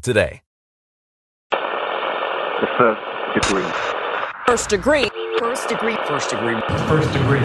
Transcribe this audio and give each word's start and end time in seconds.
today. 0.00 0.42
The 1.50 2.68
first 2.78 3.00
degree. 3.34 3.70
First 4.46 4.68
degree. 4.70 5.16
First 5.38 5.68
degree. 5.68 5.96
First 6.06 6.30
degree. 6.30 6.60
First 6.86 7.12
degree. 7.12 7.40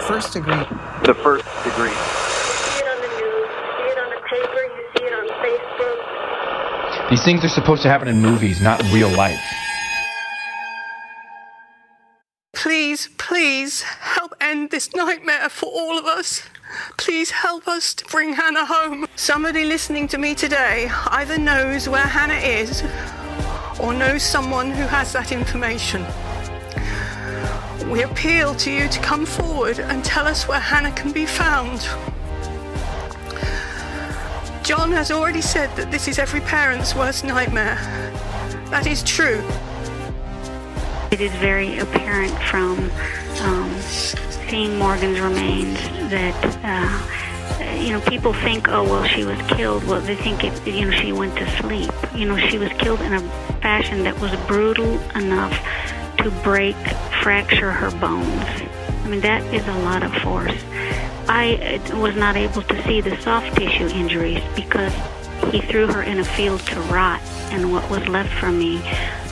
First 0.00 0.32
degree. 0.32 0.64
The 1.04 1.14
first 1.14 1.44
degree. 1.64 1.90
see 1.90 2.80
it 2.80 2.88
on 2.88 3.00
the 3.00 3.08
news, 3.08 3.48
see 3.76 3.90
it 3.90 3.98
on 3.98 4.10
the 4.10 4.20
paper, 4.28 4.62
you 4.64 4.84
see 4.96 5.04
it 5.04 5.12
on 5.12 5.26
Facebook. 5.42 7.10
These 7.10 7.24
things 7.24 7.44
are 7.44 7.48
supposed 7.48 7.82
to 7.82 7.88
happen 7.88 8.08
in 8.08 8.20
movies, 8.20 8.60
not 8.60 8.82
real 8.92 9.10
life. 9.10 9.40
Please, 12.54 13.08
please 13.18 13.82
help 13.82 14.34
end 14.40 14.70
this 14.70 14.94
nightmare 14.94 15.48
for 15.48 15.66
all 15.66 15.98
of 15.98 16.06
us. 16.06 16.42
Please 16.96 17.30
help 17.30 17.68
us 17.68 17.94
to 17.94 18.04
bring 18.06 18.32
Hannah 18.32 18.64
home. 18.64 19.06
Somebody 19.16 19.64
listening 19.64 20.08
to 20.08 20.18
me 20.18 20.34
today 20.34 20.88
either 21.08 21.38
knows 21.38 21.88
where 21.88 22.06
Hannah 22.06 22.34
is 22.34 22.82
or 23.80 23.92
knows 23.92 24.22
someone 24.22 24.70
who 24.70 24.84
has 24.84 25.12
that 25.12 25.32
information. 25.32 26.04
We 27.90 28.02
appeal 28.02 28.54
to 28.56 28.70
you 28.70 28.88
to 28.88 29.00
come 29.00 29.26
forward 29.26 29.78
and 29.78 30.04
tell 30.04 30.26
us 30.26 30.48
where 30.48 30.60
Hannah 30.60 30.92
can 30.92 31.12
be 31.12 31.26
found. 31.26 31.80
John 34.64 34.90
has 34.92 35.10
already 35.10 35.42
said 35.42 35.74
that 35.76 35.90
this 35.90 36.08
is 36.08 36.18
every 36.18 36.40
parent's 36.40 36.94
worst 36.94 37.24
nightmare. 37.24 37.76
That 38.70 38.86
is 38.86 39.02
true. 39.02 39.44
It 41.10 41.20
is 41.20 41.32
very 41.34 41.78
apparent 41.78 42.32
from 42.44 42.90
um, 43.42 43.70
seeing 44.54 44.78
Morgan's 44.78 45.18
remains 45.18 45.80
that 46.10 46.40
uh, 46.62 47.74
you 47.82 47.90
know 47.90 48.00
people 48.02 48.32
think, 48.32 48.68
oh 48.68 48.84
well, 48.84 49.02
she 49.02 49.24
was 49.24 49.40
killed. 49.48 49.82
Well, 49.82 50.00
they 50.00 50.14
think 50.14 50.44
it, 50.44 50.54
you 50.64 50.84
know 50.84 50.92
she 50.92 51.10
went 51.10 51.34
to 51.38 51.46
sleep. 51.60 51.90
You 52.14 52.26
know, 52.26 52.38
she 52.38 52.56
was 52.58 52.68
killed 52.74 53.00
in 53.00 53.14
a 53.14 53.20
fashion 53.60 54.04
that 54.04 54.16
was 54.20 54.32
brutal 54.46 55.00
enough 55.16 55.54
to 56.18 56.30
break, 56.44 56.76
fracture 57.20 57.72
her 57.72 57.90
bones. 57.98 58.46
I 59.04 59.08
mean, 59.08 59.22
that 59.22 59.42
is 59.52 59.66
a 59.66 59.78
lot 59.88 60.04
of 60.04 60.14
force. 60.22 60.62
I 61.28 61.80
uh, 61.92 61.98
was 61.98 62.14
not 62.14 62.36
able 62.36 62.62
to 62.62 62.82
see 62.84 63.00
the 63.00 63.20
soft 63.22 63.56
tissue 63.56 63.88
injuries 63.88 64.42
because 64.54 64.94
he 65.50 65.62
threw 65.62 65.88
her 65.88 66.02
in 66.04 66.20
a 66.20 66.24
field 66.24 66.60
to 66.66 66.80
rot, 66.82 67.20
and 67.50 67.72
what 67.72 67.90
was 67.90 68.06
left 68.06 68.32
for 68.38 68.52
me 68.52 68.76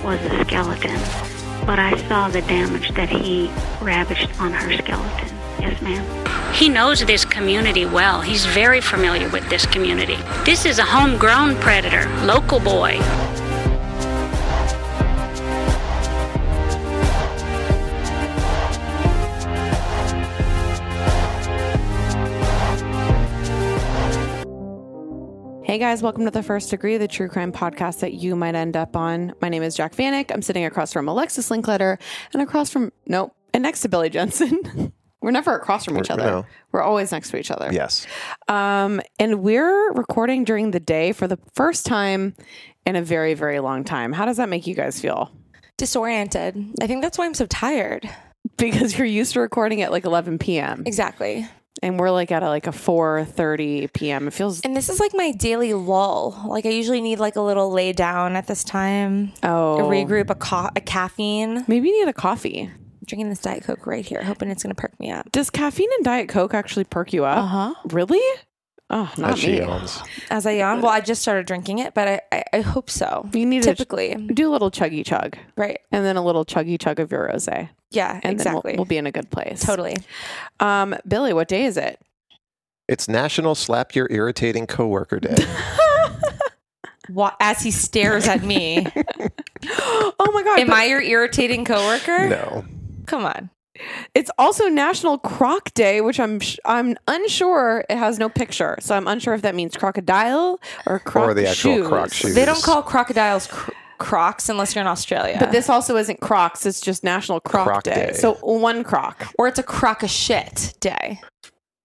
was 0.02 0.18
a 0.32 0.44
skeleton. 0.44 1.41
But 1.64 1.78
I 1.78 1.96
saw 2.08 2.28
the 2.28 2.42
damage 2.42 2.92
that 2.94 3.08
he 3.08 3.50
ravaged 3.80 4.30
on 4.40 4.52
her 4.52 4.76
skeleton. 4.76 5.36
Yes, 5.60 5.80
ma'am. 5.80 6.52
He 6.52 6.68
knows 6.68 7.04
this 7.04 7.24
community 7.24 7.86
well. 7.86 8.20
He's 8.20 8.44
very 8.46 8.80
familiar 8.80 9.28
with 9.28 9.48
this 9.48 9.64
community. 9.66 10.16
This 10.44 10.66
is 10.66 10.78
a 10.78 10.84
homegrown 10.84 11.56
predator, 11.56 12.08
local 12.24 12.58
boy. 12.60 12.98
Hey 25.64 25.78
guys, 25.78 26.02
welcome 26.02 26.24
to 26.24 26.30
the 26.30 26.42
First 26.42 26.70
Degree, 26.70 26.98
the 26.98 27.06
true 27.06 27.28
crime 27.28 27.52
podcast 27.52 28.00
that 28.00 28.14
you 28.14 28.34
might 28.34 28.54
end 28.56 28.76
up 28.76 28.96
on. 28.96 29.32
My 29.40 29.48
name 29.48 29.62
is 29.62 29.76
Jac 29.76 29.94
Vanek. 29.94 30.30
I'm 30.32 30.42
sitting 30.42 30.64
across 30.64 30.92
from 30.92 31.08
Alexis 31.08 31.50
Linkletter 31.50 31.98
and 32.32 32.42
across 32.42 32.68
from, 32.70 32.92
nope, 33.06 33.34
and 33.54 33.62
next 33.62 33.80
to 33.82 33.88
Billy 33.88 34.10
Jensen. 34.10 34.92
We're 35.22 35.30
never 35.30 35.54
across 35.54 35.84
from 35.84 35.98
each 35.98 36.10
other. 36.10 36.24
no. 36.24 36.46
We're 36.72 36.82
always 36.82 37.12
next 37.12 37.30
to 37.30 37.36
each 37.38 37.52
other. 37.52 37.70
Yes. 37.72 38.08
Um, 38.48 39.00
and 39.20 39.40
we're 39.40 39.92
recording 39.92 40.42
during 40.42 40.72
the 40.72 40.80
day 40.80 41.12
for 41.12 41.28
the 41.28 41.38
first 41.54 41.86
time 41.86 42.34
in 42.84 42.96
a 42.96 43.02
very, 43.02 43.34
very 43.34 43.60
long 43.60 43.84
time. 43.84 44.12
How 44.12 44.24
does 44.24 44.38
that 44.38 44.48
make 44.48 44.66
you 44.66 44.74
guys 44.74 45.00
feel? 45.00 45.30
Disoriented. 45.76 46.74
I 46.80 46.88
think 46.88 47.02
that's 47.02 47.18
why 47.18 47.26
I'm 47.26 47.34
so 47.34 47.46
tired. 47.46 48.10
Because 48.56 48.98
you're 48.98 49.06
used 49.06 49.34
to 49.34 49.40
recording 49.40 49.80
at 49.82 49.92
like 49.92 50.04
11 50.04 50.38
p.m. 50.40 50.82
Exactly. 50.86 51.46
And 51.82 51.98
we're 51.98 52.10
like 52.10 52.30
at 52.32 52.42
a, 52.42 52.48
like 52.48 52.66
a 52.66 52.70
4:30 52.72 53.92
p.m. 53.92 54.28
It 54.28 54.32
feels 54.34 54.60
And 54.60 54.76
this 54.76 54.88
is 54.88 55.00
like 55.00 55.12
my 55.14 55.32
daily 55.32 55.74
lull. 55.74 56.44
Like 56.48 56.66
I 56.66 56.70
usually 56.70 57.00
need 57.00 57.18
like 57.18 57.36
a 57.36 57.40
little 57.40 57.70
lay 57.70 57.92
down 57.92 58.36
at 58.36 58.46
this 58.46 58.64
time. 58.64 59.32
oh 59.42 59.78
A 59.78 59.82
regroup, 59.82 60.30
a, 60.30 60.34
ca- 60.34 60.70
a 60.76 60.80
caffeine. 60.80 61.64
Maybe 61.68 61.88
you 61.88 62.04
need 62.04 62.08
a 62.10 62.12
coffee. 62.12 62.70
drinking 63.06 63.28
this 63.30 63.40
Diet 63.40 63.64
Coke 63.64 63.86
right 63.86 64.04
here, 64.04 64.22
hoping 64.22 64.50
it's 64.50 64.62
going 64.62 64.74
to 64.74 64.80
perk 64.80 64.98
me 65.00 65.10
up. 65.10 65.30
Does 65.32 65.50
caffeine 65.50 65.88
and 65.96 66.04
Diet 66.04 66.28
Coke 66.28 66.54
actually 66.54 66.84
perk 66.84 67.12
you 67.12 67.24
up? 67.24 67.38
Uh 67.38 67.46
huh. 67.46 67.74
Really? 67.86 68.20
Oh, 68.94 69.10
not 69.16 69.32
As 69.32 69.38
she 69.38 69.52
me. 69.52 69.58
yawns. 69.60 70.02
As 70.30 70.44
I 70.44 70.52
yawn, 70.52 70.82
well, 70.82 70.92
I 70.92 71.00
just 71.00 71.22
started 71.22 71.46
drinking 71.46 71.78
it, 71.78 71.94
but 71.94 72.06
I, 72.08 72.20
I, 72.30 72.44
I 72.52 72.60
hope 72.60 72.90
so. 72.90 73.26
You 73.32 73.46
need 73.46 73.62
Typically. 73.62 74.14
to 74.14 74.34
do 74.34 74.50
a 74.50 74.52
little 74.52 74.70
chuggy 74.70 75.02
chug, 75.04 75.38
Right. 75.56 75.80
and 75.90 76.04
then 76.04 76.16
a 76.16 76.22
little 76.24 76.44
chuggy 76.44 76.78
chug 76.78 77.00
of 77.00 77.10
your 77.10 77.28
rosé, 77.28 77.70
Yeah, 77.90 78.12
and 78.16 78.22
then 78.22 78.32
exactly. 78.32 78.72
we'll, 78.72 78.76
we'll 78.80 78.84
be 78.84 78.98
in 78.98 79.06
a 79.06 79.12
good 79.12 79.30
place. 79.30 79.64
totally. 79.64 79.96
Um, 80.60 80.94
Billy, 81.08 81.32
what 81.32 81.48
day 81.48 81.64
is 81.64 81.78
it? 81.78 81.98
It's 82.86 83.08
National 83.08 83.54
Slap 83.54 83.94
Your 83.94 84.08
Irritating 84.10 84.66
Coworker 84.66 85.20
Day. 85.20 85.36
As 87.40 87.62
he 87.62 87.70
stares 87.70 88.26
at 88.28 88.42
me. 88.42 88.86
oh 89.68 90.30
my 90.32 90.42
god! 90.42 90.58
Am 90.60 90.68
but 90.68 90.76
I 90.76 90.84
your 90.86 91.00
irritating 91.02 91.64
coworker? 91.64 92.28
no. 92.28 92.64
Come 93.06 93.24
on. 93.24 93.50
It's 94.14 94.30
also 94.38 94.68
National 94.68 95.18
Croc 95.18 95.72
Day, 95.74 96.00
which 96.00 96.20
I'm 96.20 96.40
sh- 96.40 96.58
I'm 96.64 96.96
unsure. 97.08 97.84
It 97.88 97.96
has 97.98 98.18
no 98.18 98.28
picture, 98.28 98.76
so 98.80 98.94
I'm 98.96 99.06
unsure 99.08 99.34
if 99.34 99.42
that 99.42 99.54
means 99.54 99.76
crocodile 99.76 100.60
or 100.86 100.98
croc 100.98 101.28
Or 101.30 101.34
the 101.34 101.48
actual 101.48 101.76
shoes. 101.76 101.88
croc 101.88 102.12
shoes. 102.12 102.34
They 102.34 102.44
don't 102.44 102.62
call 102.62 102.82
crocodiles 102.82 103.46
cr- 103.46 103.72
crocs 103.98 104.48
unless 104.48 104.74
you're 104.74 104.82
in 104.82 104.88
Australia. 104.88 105.36
But 105.38 105.52
this 105.52 105.68
also 105.68 105.96
isn't 105.96 106.20
Crocs. 106.20 106.66
It's 106.66 106.80
just 106.80 107.04
National 107.04 107.40
Croc, 107.40 107.66
Croc 107.66 107.82
Day. 107.84 107.94
Day. 108.08 108.12
So 108.14 108.34
one 108.34 108.82
croc. 108.84 109.28
or 109.38 109.48
it's 109.48 109.58
a 109.58 109.62
crock 109.62 110.02
of 110.02 110.10
shit 110.10 110.74
day. 110.80 111.20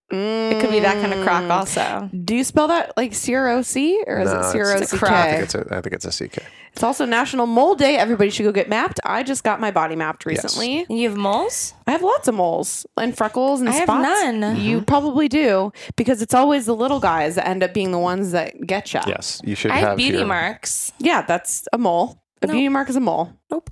It 0.09 0.61
could 0.61 0.69
be 0.71 0.79
that 0.79 1.01
kind 1.01 1.13
of 1.13 1.21
crock 1.25 1.43
mm. 1.43 1.51
also. 1.51 2.09
Do 2.23 2.33
you 2.33 2.45
spell 2.45 2.69
that 2.69 2.95
like 2.95 3.13
C 3.13 3.35
R 3.35 3.49
O 3.49 3.61
C 3.61 4.01
or 4.07 4.19
is 4.19 4.25
No, 4.31 4.35
it 4.35 4.37
it's- 4.37 4.51
C 4.53 4.59
R 4.61 4.71
O 4.71 4.77
it's 4.77 4.91
C 4.91 4.95
a 4.95 4.99
croc. 4.99 5.11
I 5.11 5.31
think 5.31 5.43
it's 5.43 5.55
a, 5.55 5.67
I 5.75 5.81
think 5.81 5.93
it's 5.95 6.05
a 6.05 6.27
CK. 6.27 6.43
It's 6.77 6.83
also 6.83 7.05
National 7.05 7.47
Mole 7.47 7.73
Day. 7.73 7.97
Everybody 7.97 8.29
should 8.29 8.43
go 8.43 8.51
get 8.51 8.69
mapped. 8.69 8.99
I 9.03 9.23
just 9.23 9.43
got 9.43 9.59
my 9.59 9.71
body 9.71 9.95
mapped 9.95 10.23
Yes. 10.27 10.43
recently. 10.43 10.85
You 10.95 11.09
have 11.09 11.17
moles? 11.17 11.73
I 11.87 11.91
have 11.91 12.03
lots 12.03 12.27
of 12.27 12.35
moles 12.35 12.85
and 12.95 13.17
freckles 13.17 13.61
and 13.61 13.69
I 13.69 13.71
have 13.71 13.85
spots. 13.85 14.03
none. 14.03 14.57
You 14.61 14.75
mm-hmm. 14.77 14.85
probably 14.85 15.27
do 15.27 15.71
because 15.95 16.21
it's 16.21 16.35
always 16.35 16.67
the 16.67 16.75
little 16.75 16.99
guys 16.99 17.33
that 17.33 17.47
end 17.47 17.63
up 17.63 17.73
being 17.73 17.89
the 17.91 17.97
ones 17.97 18.31
that 18.33 18.67
get 18.67 18.93
you. 18.93 18.99
Yes, 19.07 19.41
you 19.43 19.55
should 19.55 19.71
I 19.71 19.77
have 19.77 19.87
have 19.89 19.97
beauty 19.97 20.19
your- 20.19 20.27
marks. 20.27 20.93
Yeah, 20.99 21.23
that's 21.23 21.67
a 21.73 21.79
mole. 21.79 22.21
A 22.43 22.45
Nope. 22.45 22.53
beauty 22.53 22.69
mark 22.69 22.89
is 22.89 22.95
a 22.95 22.99
mole. 22.99 23.33
Nope. 23.49 23.71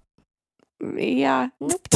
Yeah. 0.98 1.50
Nope. 1.60 1.88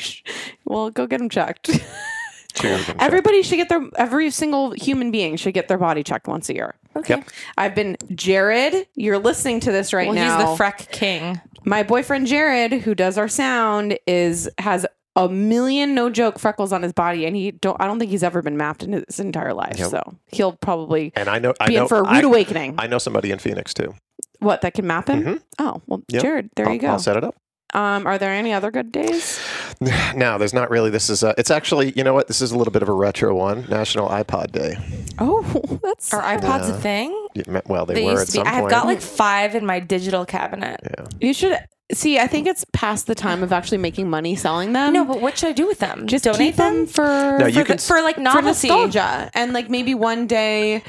well, 0.64 0.88
go 0.88 1.06
get 1.06 1.18
them 1.18 1.28
checked. 1.28 1.68
Cheers. 2.56 2.90
Everybody 2.98 3.42
should 3.42 3.56
get 3.56 3.68
their 3.68 3.88
every 3.96 4.30
single 4.30 4.72
human 4.72 5.10
being 5.10 5.36
should 5.36 5.54
get 5.54 5.68
their 5.68 5.78
body 5.78 6.02
checked 6.02 6.26
once 6.26 6.48
a 6.48 6.54
year. 6.54 6.74
Okay. 6.96 7.16
Yep. 7.16 7.28
I've 7.58 7.74
been 7.74 7.96
Jared. 8.14 8.86
You're 8.94 9.18
listening 9.18 9.60
to 9.60 9.72
this 9.72 9.92
right 9.92 10.08
well, 10.08 10.14
now. 10.14 10.38
he's 10.50 10.58
the 10.58 10.64
freck 10.64 10.90
king. 10.90 11.40
My 11.64 11.82
boyfriend 11.82 12.26
Jared, 12.26 12.72
who 12.72 12.94
does 12.94 13.18
our 13.18 13.28
sound, 13.28 13.98
is 14.06 14.48
has 14.58 14.86
a 15.16 15.28
million 15.28 15.94
no 15.94 16.10
joke 16.10 16.38
freckles 16.38 16.72
on 16.72 16.82
his 16.82 16.92
body, 16.92 17.26
and 17.26 17.34
he 17.34 17.50
don't. 17.50 17.80
I 17.80 17.86
don't 17.86 17.98
think 17.98 18.10
he's 18.10 18.22
ever 18.22 18.42
been 18.42 18.56
mapped 18.56 18.82
in 18.82 18.92
his 18.92 19.18
entire 19.18 19.54
life. 19.54 19.78
Yep. 19.78 19.88
So 19.88 20.16
he'll 20.26 20.52
probably 20.52 21.12
And 21.16 21.28
I 21.28 21.38
know 21.38 21.54
I 21.60 21.68
know 21.70 21.82
in 21.82 21.88
for 21.88 21.98
a 22.00 22.10
rude 22.10 22.24
awakening. 22.24 22.76
I 22.78 22.86
know 22.86 22.98
somebody 22.98 23.30
in 23.30 23.38
Phoenix 23.38 23.74
too. 23.74 23.94
What 24.40 24.60
that 24.60 24.74
can 24.74 24.86
map 24.86 25.08
him? 25.08 25.24
Mhm. 25.24 25.42
Oh 25.58 25.82
well, 25.86 26.02
Yep. 26.08 26.22
Jared, 26.22 26.50
there 26.56 26.66
I'll, 26.66 26.74
you 26.74 26.78
go. 26.78 26.88
I'll 26.88 26.98
set 26.98 27.16
it 27.16 27.24
up. 27.24 27.34
Um, 27.76 28.06
are 28.06 28.16
there 28.18 28.32
any 28.32 28.52
other 28.52 28.70
good 28.70 28.90
days? 28.90 29.38
No, 30.14 30.38
there's 30.38 30.54
not 30.54 30.70
really. 30.70 30.88
This 30.88 31.10
is. 31.10 31.22
Uh, 31.22 31.34
it's 31.36 31.50
actually. 31.50 31.92
You 31.94 32.02
know 32.02 32.14
what? 32.14 32.28
This 32.28 32.40
is 32.40 32.50
a 32.50 32.56
little 32.56 32.72
bit 32.72 32.82
of 32.82 32.88
a 32.88 32.92
retro 32.92 33.34
one. 33.34 33.66
National 33.68 34.08
iPod 34.08 34.50
Day. 34.50 34.74
Oh, 35.18 35.42
that's 35.82 36.14
Are 36.14 36.22
iPods 36.22 36.70
a 36.70 36.72
thing? 36.80 37.10
You 37.34 37.42
me- 37.46 37.60
Well, 37.66 37.84
they, 37.84 37.92
They 37.94 38.04
were 38.06 38.12
at 38.22 38.26
to 38.28 38.32
be. 38.32 38.38
some 38.38 38.46
I 38.46 38.52
have 38.52 38.70
got 38.70 38.86
like 38.86 39.02
five 39.02 39.54
in 39.54 39.66
my 39.66 39.78
digital 39.80 40.24
cabinet. 40.24 40.80
yeah. 40.82 41.04
you 41.20 41.34
should 41.34 41.58
see. 41.92 42.18
I 42.18 42.26
think 42.26 42.46
it's 42.46 42.64
past 42.72 43.06
the 43.06 43.14
time 43.14 43.42
of 43.42 43.52
actually 43.52 43.76
making 43.78 44.08
money 44.08 44.34
selling 44.34 44.72
them. 44.72 44.94
No, 44.94 45.04
but 45.04 45.20
what 45.20 45.36
should 45.36 45.50
I 45.50 45.52
do 45.52 45.66
with 45.66 45.78
them? 45.80 46.06
just 46.06 46.24
donate 46.24 46.38
keep 46.38 46.56
them 46.56 46.86
for 46.86 47.04
No, 47.04 47.40
for, 47.40 47.48
you 47.48 47.64
the- 47.64 47.76
for 47.76 48.00
like 48.00 48.16
for 48.16 48.22
novelty. 48.22 48.46
nostalgia, 48.68 49.30
and 49.34 49.52
like 49.52 49.68
maybe 49.68 49.94
one 49.94 50.26
day. 50.26 50.82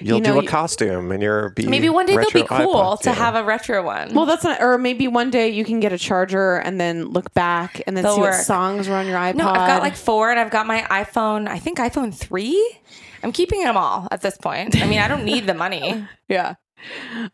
You'll 0.00 0.18
you 0.18 0.22
know, 0.24 0.32
do 0.34 0.38
a 0.40 0.42
you- 0.42 0.48
costume 0.48 1.12
and 1.12 1.22
you're 1.22 1.50
be 1.50 1.66
Maybe 1.66 1.88
one 1.88 2.06
day 2.06 2.16
they'll 2.16 2.30
be 2.30 2.42
cool 2.42 2.74
iPod. 2.74 3.00
to 3.00 3.10
Yeah. 3.10 3.14
have 3.16 3.34
a 3.36 3.44
retro 3.44 3.82
one. 3.84 4.12
Well, 4.14 4.26
that's 4.26 4.44
not, 4.44 4.60
or 4.60 4.76
maybe 4.78 5.08
one 5.08 5.30
day 5.30 5.48
you 5.50 5.64
can 5.64 5.80
get 5.80 5.92
a 5.92 5.98
charger 5.98 6.56
and 6.56 6.80
then 6.80 7.06
look 7.06 7.32
back 7.34 7.80
and 7.86 7.96
then 7.96 8.02
They'll 8.04 8.16
see 8.16 8.20
what 8.22 8.34
songs 8.34 8.88
were 8.88 8.96
on 8.96 9.06
your 9.06 9.16
iPod. 9.18 9.36
no, 9.36 9.48
I've 9.48 9.68
got 9.68 9.82
like 9.82 9.96
four, 9.96 10.30
and 10.30 10.38
I've 10.40 10.50
got 10.50 10.66
my 10.66 10.82
iPhone. 10.90 11.48
I 11.48 11.58
think 11.58 11.78
iPhone 11.78 12.14
three. 12.14 12.78
I'm 13.22 13.32
keeping 13.32 13.62
them 13.62 13.76
all 13.76 14.08
at 14.10 14.20
this 14.20 14.36
point. 14.36 14.80
I 14.82 14.86
mean, 14.86 14.98
I 14.98 15.08
don't 15.08 15.24
need 15.24 15.46
the 15.46 15.54
money. 15.54 16.06
yeah. 16.28 16.54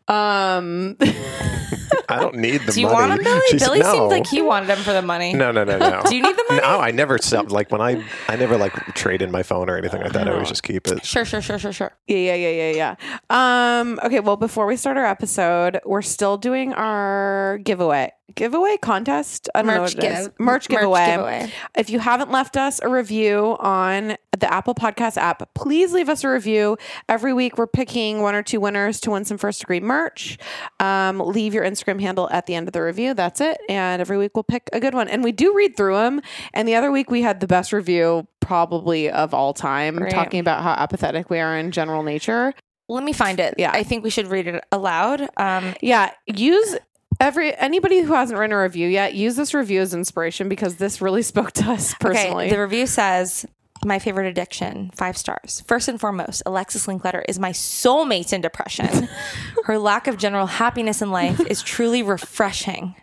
Um, 0.07 0.97
I 2.09 2.19
don't 2.19 2.35
need 2.35 2.61
the 2.61 2.71
Do 2.73 2.81
you 2.81 2.87
money. 2.87 2.95
want 3.09 3.11
them, 3.11 3.23
Billy? 3.23 3.41
She 3.49 3.59
said, 3.59 3.65
Billy 3.67 3.79
no. 3.79 3.91
seemed 3.93 4.09
like 4.11 4.27
he 4.27 4.41
wanted 4.41 4.67
them 4.67 4.79
for 4.79 4.93
the 4.93 5.01
money. 5.01 5.33
No, 5.33 5.51
no, 5.51 5.63
no, 5.63 5.77
no. 5.77 6.01
Do 6.07 6.15
you 6.15 6.21
need 6.21 6.35
the 6.35 6.45
money? 6.49 6.61
No, 6.61 6.79
I 6.79 6.91
never 6.91 7.17
sell. 7.17 7.43
Like 7.45 7.71
when 7.71 7.81
I, 7.81 8.03
I 8.27 8.35
never 8.35 8.57
like 8.57 8.73
trade 8.95 9.21
in 9.21 9.31
my 9.31 9.43
phone 9.43 9.69
or 9.69 9.77
anything 9.77 10.01
like 10.01 10.13
that. 10.13 10.27
I 10.27 10.31
Oh. 10.31 10.35
always 10.35 10.49
just 10.49 10.63
keep 10.63 10.87
it. 10.87 11.05
Sure, 11.05 11.25
sure, 11.25 11.41
sure, 11.41 11.59
sure, 11.59 11.73
sure. 11.73 11.91
Yeah, 12.07 12.17
yeah, 12.17 12.35
yeah, 12.35 12.71
yeah, 12.71 12.95
yeah. 13.29 13.79
Um, 13.81 13.99
okay, 14.03 14.19
well, 14.19 14.37
before 14.37 14.65
we 14.65 14.75
start 14.75 14.97
our 14.97 15.05
episode, 15.05 15.79
we're 15.85 16.01
still 16.01 16.37
doing 16.37 16.73
our 16.73 17.59
giveaway. 17.63 18.11
Giveaway 18.35 18.77
contest? 18.77 19.49
I 19.55 19.61
don't 19.61 19.67
know 19.67 19.81
Merch 19.81 19.95
what 19.95 20.03
it 20.03 20.11
is. 20.11 20.27
give- 20.27 20.39
Merch 20.39 20.39
merch 20.39 20.67
giveaway. 20.69 21.05
giveaway. 21.07 21.51
If 21.77 21.89
you 21.89 21.99
haven't 21.99 22.31
left 22.31 22.57
us 22.57 22.79
a 22.81 22.89
review 22.89 23.55
on 23.59 24.17
the 24.37 24.51
Apple 24.51 24.73
Podcast 24.75 25.17
app, 25.17 25.53
please 25.53 25.93
leave 25.93 26.09
us 26.09 26.23
a 26.23 26.29
review. 26.29 26.77
Every 27.09 27.33
week, 27.33 27.57
we're 27.57 27.67
picking 27.67 28.21
one 28.21 28.33
or 28.35 28.43
two 28.43 28.59
winners 28.59 28.99
to 29.01 29.11
win 29.11 29.25
some 29.25 29.37
first 29.37 29.59
degree 29.59 29.79
merch. 29.79 30.37
Um, 30.79 31.19
leave 31.19 31.53
your 31.53 31.63
Instagram 31.63 31.99
handle 32.01 32.29
at 32.31 32.45
the 32.45 32.55
end 32.55 32.67
of 32.67 32.73
the 32.73 32.81
review. 32.81 33.13
That's 33.13 33.41
it. 33.41 33.57
And 33.69 33.99
every 34.01 34.17
week, 34.17 34.31
we'll 34.35 34.43
pick 34.43 34.69
a 34.73 34.79
good 34.79 34.93
one. 34.93 35.07
And 35.07 35.23
we 35.23 35.31
do 35.31 35.53
read 35.55 35.75
through 35.77 35.95
them. 35.95 36.21
And 36.53 36.67
the 36.67 36.75
other 36.75 36.91
week, 36.91 37.11
we 37.11 37.21
had 37.21 37.39
the 37.39 37.47
best 37.47 37.71
review 37.73 38.27
probably 38.39 39.09
of 39.09 39.33
all 39.33 39.53
time, 39.53 39.97
talking 40.09 40.39
about 40.39 40.63
how 40.63 40.71
apathetic 40.71 41.29
we 41.29 41.39
are 41.39 41.57
in 41.57 41.71
general 41.71 42.03
nature. 42.03 42.53
Let 42.89 43.03
me 43.05 43.13
find 43.13 43.39
it. 43.39 43.53
Yeah. 43.57 43.71
I 43.71 43.83
think 43.83 44.03
we 44.03 44.09
should 44.09 44.27
read 44.27 44.47
it 44.47 44.63
aloud. 44.71 45.29
Um, 45.37 45.73
Yeah, 45.81 46.11
use 46.25 46.75
every 47.21 47.55
anybody 47.55 48.01
who 48.01 48.13
hasn't 48.13 48.37
written 48.37 48.53
a 48.57 48.61
review 48.61 48.87
yet, 48.87 49.13
use 49.13 49.35
this 49.35 49.53
review 49.53 49.79
as 49.79 49.93
inspiration 49.93 50.49
because 50.49 50.75
this 50.75 51.01
really 51.01 51.21
spoke 51.33 51.51
to 51.53 51.71
us 51.71 51.93
personally. 51.95 52.47
Okay, 52.47 52.55
the 52.55 52.61
review 52.61 52.87
says 52.87 53.45
my 53.85 53.99
favorite 53.99 54.27
addiction, 54.27 54.91
five 54.95 55.17
stars. 55.17 55.63
First 55.65 55.87
and 55.87 55.99
foremost, 55.99 56.43
Alexis 56.45 56.85
Linkletter 56.87 57.23
is 57.27 57.39
my 57.39 57.51
soulmate 57.51 58.33
in 58.33 58.41
depression. 58.41 59.07
Her 59.63 59.77
lack 59.77 60.07
of 60.07 60.17
general 60.17 60.47
happiness 60.47 61.01
in 61.01 61.11
life 61.11 61.39
is 61.39 61.63
truly 61.63 62.03
refreshing 62.03 62.95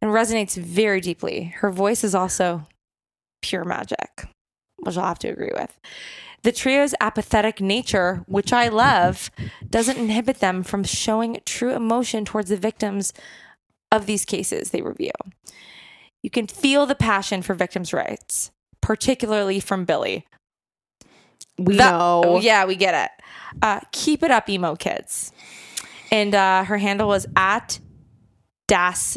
and 0.00 0.10
resonates 0.10 0.56
very 0.56 1.00
deeply. 1.00 1.54
Her 1.56 1.70
voice 1.70 2.04
is 2.04 2.14
also 2.14 2.66
pure 3.42 3.64
magic, 3.64 4.26
which 4.78 4.96
I'll 4.96 5.08
have 5.08 5.18
to 5.20 5.28
agree 5.28 5.52
with. 5.54 5.78
The 6.42 6.52
trio's 6.52 6.94
apathetic 7.00 7.60
nature, 7.60 8.24
which 8.26 8.52
I 8.52 8.68
love, 8.68 9.30
doesn't 9.68 9.98
inhibit 9.98 10.38
them 10.38 10.62
from 10.62 10.84
showing 10.84 11.40
true 11.44 11.74
emotion 11.74 12.24
towards 12.24 12.50
the 12.50 12.56
victims 12.56 13.12
of 13.92 14.06
these 14.06 14.24
cases 14.24 14.70
they 14.70 14.82
review. 14.82 15.10
You 16.22 16.30
can 16.30 16.46
feel 16.46 16.86
the 16.86 16.94
passion 16.94 17.42
for 17.42 17.54
victims' 17.54 17.92
rights, 17.92 18.50
particularly 18.80 19.60
from 19.60 19.84
Billy. 19.84 20.26
we 21.58 21.76
That- 21.76 21.92
know. 21.92 22.22
Oh, 22.24 22.40
yeah, 22.40 22.64
we 22.66 22.76
get 22.76 22.94
it. 22.94 23.24
Uh, 23.62 23.80
keep 23.92 24.22
it 24.22 24.30
up, 24.30 24.48
emo 24.48 24.74
kids. 24.76 25.32
And 26.10 26.34
uh, 26.34 26.64
her 26.64 26.78
handle 26.78 27.08
was 27.08 27.26
at 27.36 27.78
Das 28.68 29.16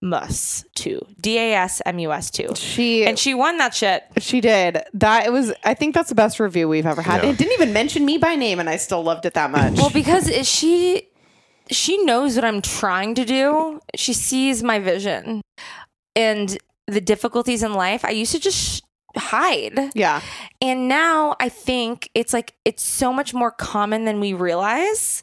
Mus 0.00 0.64
two 0.76 1.04
D 1.20 1.36
A 1.38 1.54
S 1.54 1.82
M 1.84 1.98
U 1.98 2.12
S 2.12 2.30
two, 2.30 2.50
She 2.54 3.04
and 3.04 3.18
she 3.18 3.34
won 3.34 3.56
that 3.58 3.74
shit. 3.74 4.04
she 4.18 4.40
did 4.40 4.84
that. 4.94 5.26
It 5.26 5.32
was. 5.32 5.52
I 5.64 5.74
think 5.74 5.92
that's 5.96 6.08
the 6.08 6.14
best 6.14 6.38
review 6.38 6.68
we've 6.68 6.86
ever 6.86 7.02
had. 7.02 7.24
Yeah. 7.24 7.30
It 7.30 7.38
didn't 7.38 7.54
even 7.54 7.72
mention 7.72 8.04
me 8.04 8.16
by 8.16 8.36
name, 8.36 8.60
and 8.60 8.70
I 8.70 8.76
still 8.76 9.02
loved 9.02 9.26
it 9.26 9.34
that 9.34 9.50
much. 9.50 9.74
Well, 9.74 9.90
because 9.90 10.30
she 10.46 11.08
she 11.70 12.02
knows 12.04 12.34
what 12.36 12.44
I'm 12.44 12.62
trying 12.62 13.14
to 13.16 13.24
do. 13.24 13.80
She 13.94 14.12
sees 14.12 14.62
my 14.62 14.78
vision 14.78 15.42
and 16.16 16.58
the 16.86 17.00
difficulties 17.00 17.62
in 17.62 17.74
life. 17.74 18.04
I 18.04 18.10
used 18.10 18.32
to 18.32 18.40
just 18.40 18.82
hide. 19.16 19.90
yeah, 19.94 20.20
And 20.60 20.88
now 20.88 21.36
I 21.40 21.48
think 21.48 22.10
it's 22.14 22.32
like 22.32 22.54
it's 22.64 22.82
so 22.82 23.12
much 23.12 23.34
more 23.34 23.50
common 23.50 24.04
than 24.04 24.20
we 24.20 24.32
realize. 24.32 25.22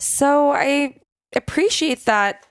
So 0.00 0.52
I 0.52 1.00
appreciate 1.34 2.04
that 2.06 2.46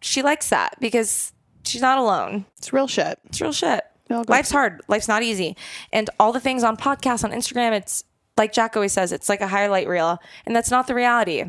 she 0.00 0.22
likes 0.22 0.50
that 0.50 0.76
because 0.80 1.32
she's 1.64 1.82
not 1.82 1.98
alone. 1.98 2.46
it's 2.58 2.72
real 2.72 2.86
shit. 2.86 3.18
It's 3.24 3.40
real 3.40 3.52
shit. 3.52 3.82
Life's 4.10 4.50
hard. 4.50 4.80
Life's 4.88 5.08
not 5.08 5.22
easy. 5.22 5.56
And 5.92 6.08
all 6.18 6.32
the 6.32 6.40
things 6.40 6.62
on 6.62 6.76
podcasts, 6.76 7.24
on 7.24 7.30
Instagram, 7.30 7.72
it's 7.72 8.04
like 8.38 8.52
Jac 8.52 8.74
always 8.74 8.92
says, 8.92 9.12
it's 9.12 9.28
like 9.28 9.40
a 9.42 9.48
highlight 9.48 9.86
reel. 9.86 10.18
And 10.46 10.56
that's 10.56 10.70
not 10.70 10.86
the 10.86 10.94
reality. 10.94 11.44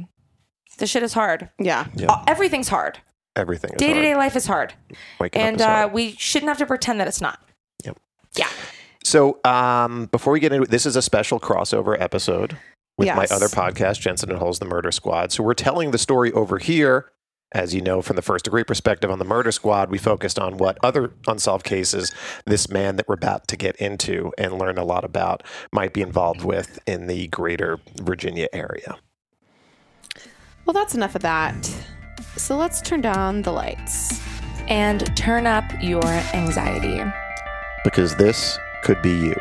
The 0.79 0.87
shit 0.87 1.03
is 1.03 1.13
hard. 1.13 1.49
Yeah, 1.59 1.85
Uh, 2.07 2.23
Everything's 2.27 2.69
hard. 2.69 2.99
Everything. 3.35 3.71
Is 3.71 3.77
Day 3.77 3.93
to 3.93 4.01
day 4.01 4.07
hard. 4.07 4.17
life 4.17 4.35
is 4.35 4.47
hard. 4.47 4.73
Waking 5.19 5.41
up 5.41 5.47
And 5.47 5.55
is 5.57 5.61
uh, 5.61 5.67
hard. 5.67 5.93
we 5.93 6.11
shouldn't 6.17 6.49
have 6.49 6.57
to 6.57 6.65
pretend 6.65 6.99
that 6.99 7.07
it's 7.07 7.21
not. 7.21 7.39
Yep. 7.85 7.97
Yeah. 8.37 8.49
So 9.03 9.39
um, 9.45 10.07
before 10.07 10.33
we 10.33 10.39
get 10.39 10.51
into 10.51 10.63
it, 10.63 10.71
this 10.71 10.85
is 10.85 10.95
a 10.95 11.01
special 11.01 11.39
crossover 11.39 11.99
episode 11.99 12.57
with 12.97 13.07
my 13.07 13.21
Yes. 13.23 13.31
other 13.31 13.47
podcast, 13.47 14.01
Jensen 14.01 14.29
and 14.29 14.39
Holes, 14.39 14.59
the 14.59 14.65
Murder 14.65 14.91
Squad. 14.91 15.31
So 15.31 15.43
we're 15.43 15.53
telling 15.53 15.91
the 15.91 15.97
story 15.97 16.31
over 16.33 16.57
here. 16.57 17.11
As 17.51 17.73
you 17.73 17.81
know, 17.81 18.03
from 18.03 18.15
the 18.15 18.21
first 18.21 18.45
degree 18.45 18.63
perspective 18.63 19.09
on 19.09 19.17
the 19.17 19.25
murder 19.25 19.51
squad, 19.51 19.89
we 19.89 19.97
focused 19.97 20.37
on 20.37 20.57
what 20.57 20.77
other 20.83 21.13
unsolved 21.25 21.65
cases 21.65 22.13
this 22.45 22.69
man 22.69 22.95
that 22.97 23.07
we're 23.07 23.15
about 23.15 23.47
to 23.47 23.57
get 23.57 23.75
into 23.77 24.31
and 24.37 24.59
learn 24.59 24.77
a 24.77 24.83
lot 24.83 25.03
about 25.03 25.41
might 25.71 25.91
be 25.91 26.01
involved 26.01 26.43
with 26.43 26.77
in 26.85 27.07
the 27.07 27.25
greater 27.29 27.79
Virginia 27.99 28.47
area. 28.53 28.99
Well, 30.69 30.75
that's 30.75 30.93
enough 30.93 31.15
of 31.15 31.23
that. 31.23 31.65
So 32.37 32.55
let's 32.55 32.79
turn 32.79 33.01
down 33.01 33.41
the 33.41 33.51
lights. 33.51 34.21
And 34.67 35.17
turn 35.17 35.47
up 35.47 35.65
your 35.81 36.05
anxiety. 36.05 37.03
Because 37.83 38.15
this 38.17 38.59
could 38.83 39.01
be 39.01 39.09
you. 39.09 39.35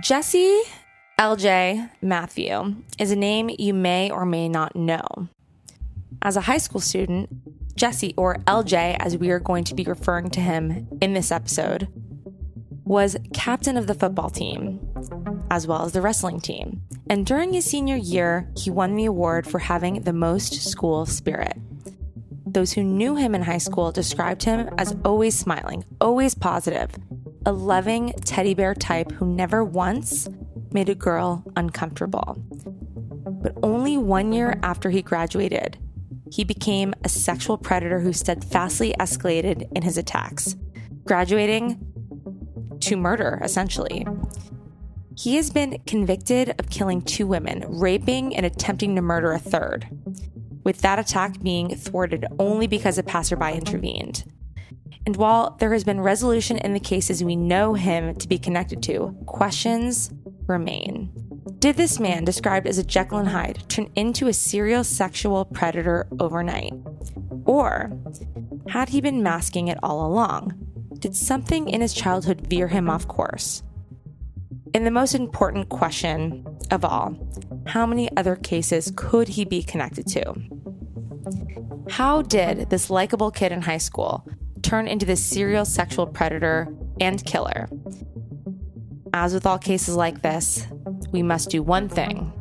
Jesse 0.00 0.60
LJ 1.18 1.90
Matthew 2.00 2.76
is 2.96 3.10
a 3.10 3.16
name 3.16 3.50
you 3.58 3.74
may 3.74 4.08
or 4.08 4.24
may 4.24 4.48
not 4.48 4.76
know. 4.76 5.02
As 6.22 6.36
a 6.36 6.42
high 6.42 6.58
school 6.58 6.80
student, 6.80 7.28
Jesse, 7.74 8.14
or 8.16 8.36
LJ 8.46 8.96
as 9.00 9.18
we 9.18 9.30
are 9.30 9.40
going 9.40 9.64
to 9.64 9.74
be 9.74 9.82
referring 9.82 10.30
to 10.30 10.40
him 10.40 10.86
in 11.00 11.14
this 11.14 11.32
episode, 11.32 11.88
was 12.84 13.16
captain 13.34 13.76
of 13.76 13.88
the 13.88 13.94
football 13.94 14.30
team, 14.30 14.78
as 15.50 15.66
well 15.66 15.84
as 15.84 15.90
the 15.90 16.00
wrestling 16.00 16.38
team. 16.38 16.82
And 17.10 17.26
during 17.26 17.52
his 17.52 17.64
senior 17.64 17.96
year, 17.96 18.48
he 18.56 18.70
won 18.70 18.94
the 18.94 19.06
award 19.06 19.44
for 19.44 19.58
having 19.58 20.02
the 20.02 20.12
most 20.12 20.70
school 20.70 21.04
spirit. 21.04 21.58
Those 22.46 22.74
who 22.74 22.84
knew 22.84 23.16
him 23.16 23.34
in 23.34 23.42
high 23.42 23.58
school 23.58 23.90
described 23.90 24.44
him 24.44 24.70
as 24.78 24.94
always 25.04 25.36
smiling, 25.36 25.84
always 26.00 26.36
positive, 26.36 26.90
a 27.44 27.50
loving 27.50 28.12
teddy 28.24 28.54
bear 28.54 28.74
type 28.74 29.10
who 29.10 29.26
never 29.26 29.64
once 29.64 30.28
made 30.72 30.88
a 30.88 30.94
girl 30.94 31.44
uncomfortable. 31.56 32.36
But 33.42 33.56
only 33.62 33.96
one 33.96 34.32
year 34.32 34.58
after 34.62 34.90
he 34.90 35.02
graduated, 35.02 35.78
he 36.30 36.44
became 36.44 36.94
a 37.04 37.08
sexual 37.08 37.56
predator 37.56 38.00
who 38.00 38.12
steadfastly 38.12 38.94
escalated 38.98 39.68
in 39.74 39.82
his 39.82 39.96
attacks, 39.96 40.56
graduating 41.04 41.78
to 42.80 42.96
murder, 42.96 43.40
essentially. 43.42 44.06
He 45.16 45.36
has 45.36 45.50
been 45.50 45.78
convicted 45.86 46.54
of 46.58 46.70
killing 46.70 47.02
two 47.02 47.26
women, 47.26 47.64
raping, 47.66 48.36
and 48.36 48.46
attempting 48.46 48.94
to 48.94 49.02
murder 49.02 49.32
a 49.32 49.38
third, 49.38 49.88
with 50.64 50.78
that 50.82 50.98
attack 50.98 51.42
being 51.42 51.74
thwarted 51.74 52.24
only 52.38 52.66
because 52.66 52.98
a 52.98 53.02
passerby 53.02 53.52
intervened. 53.52 54.24
And 55.06 55.16
while 55.16 55.56
there 55.58 55.72
has 55.72 55.84
been 55.84 56.00
resolution 56.00 56.58
in 56.58 56.74
the 56.74 56.80
cases 56.80 57.24
we 57.24 57.34
know 57.34 57.74
him 57.74 58.14
to 58.16 58.28
be 58.28 58.38
connected 58.38 58.82
to, 58.84 59.16
questions 59.26 60.12
remain. 60.48 61.10
Did 61.58 61.76
this 61.76 61.98
man, 61.98 62.24
described 62.24 62.66
as 62.66 62.78
a 62.78 62.84
Jekyll 62.84 63.18
and 63.18 63.28
Hyde, 63.28 63.64
turn 63.68 63.90
into 63.94 64.28
a 64.28 64.32
serial 64.32 64.84
sexual 64.84 65.44
predator 65.44 66.06
overnight? 66.18 66.72
Or 67.44 67.92
had 68.68 68.90
he 68.90 69.00
been 69.00 69.22
masking 69.22 69.68
it 69.68 69.78
all 69.82 70.06
along? 70.06 70.54
Did 70.98 71.16
something 71.16 71.68
in 71.68 71.80
his 71.80 71.94
childhood 71.94 72.46
veer 72.48 72.68
him 72.68 72.90
off 72.90 73.06
course? 73.08 73.62
And 74.74 74.86
the 74.86 74.90
most 74.90 75.14
important 75.14 75.68
question 75.68 76.46
of 76.70 76.84
all 76.84 77.16
how 77.66 77.84
many 77.86 78.08
other 78.16 78.36
cases 78.36 78.92
could 78.96 79.28
he 79.28 79.44
be 79.44 79.62
connected 79.62 80.06
to? 80.06 80.34
How 81.90 82.22
did 82.22 82.70
this 82.70 82.90
likable 82.90 83.30
kid 83.30 83.52
in 83.52 83.62
high 83.62 83.78
school 83.78 84.26
turn 84.62 84.88
into 84.88 85.06
this 85.06 85.24
serial 85.24 85.64
sexual 85.64 86.06
predator 86.06 86.68
and 87.00 87.24
killer? 87.24 87.68
As 89.12 89.34
with 89.34 89.46
all 89.46 89.58
cases 89.58 89.96
like 89.96 90.22
this, 90.22 90.66
we 91.12 91.22
must 91.22 91.50
do 91.50 91.62
one 91.62 91.88
thing, 91.88 92.32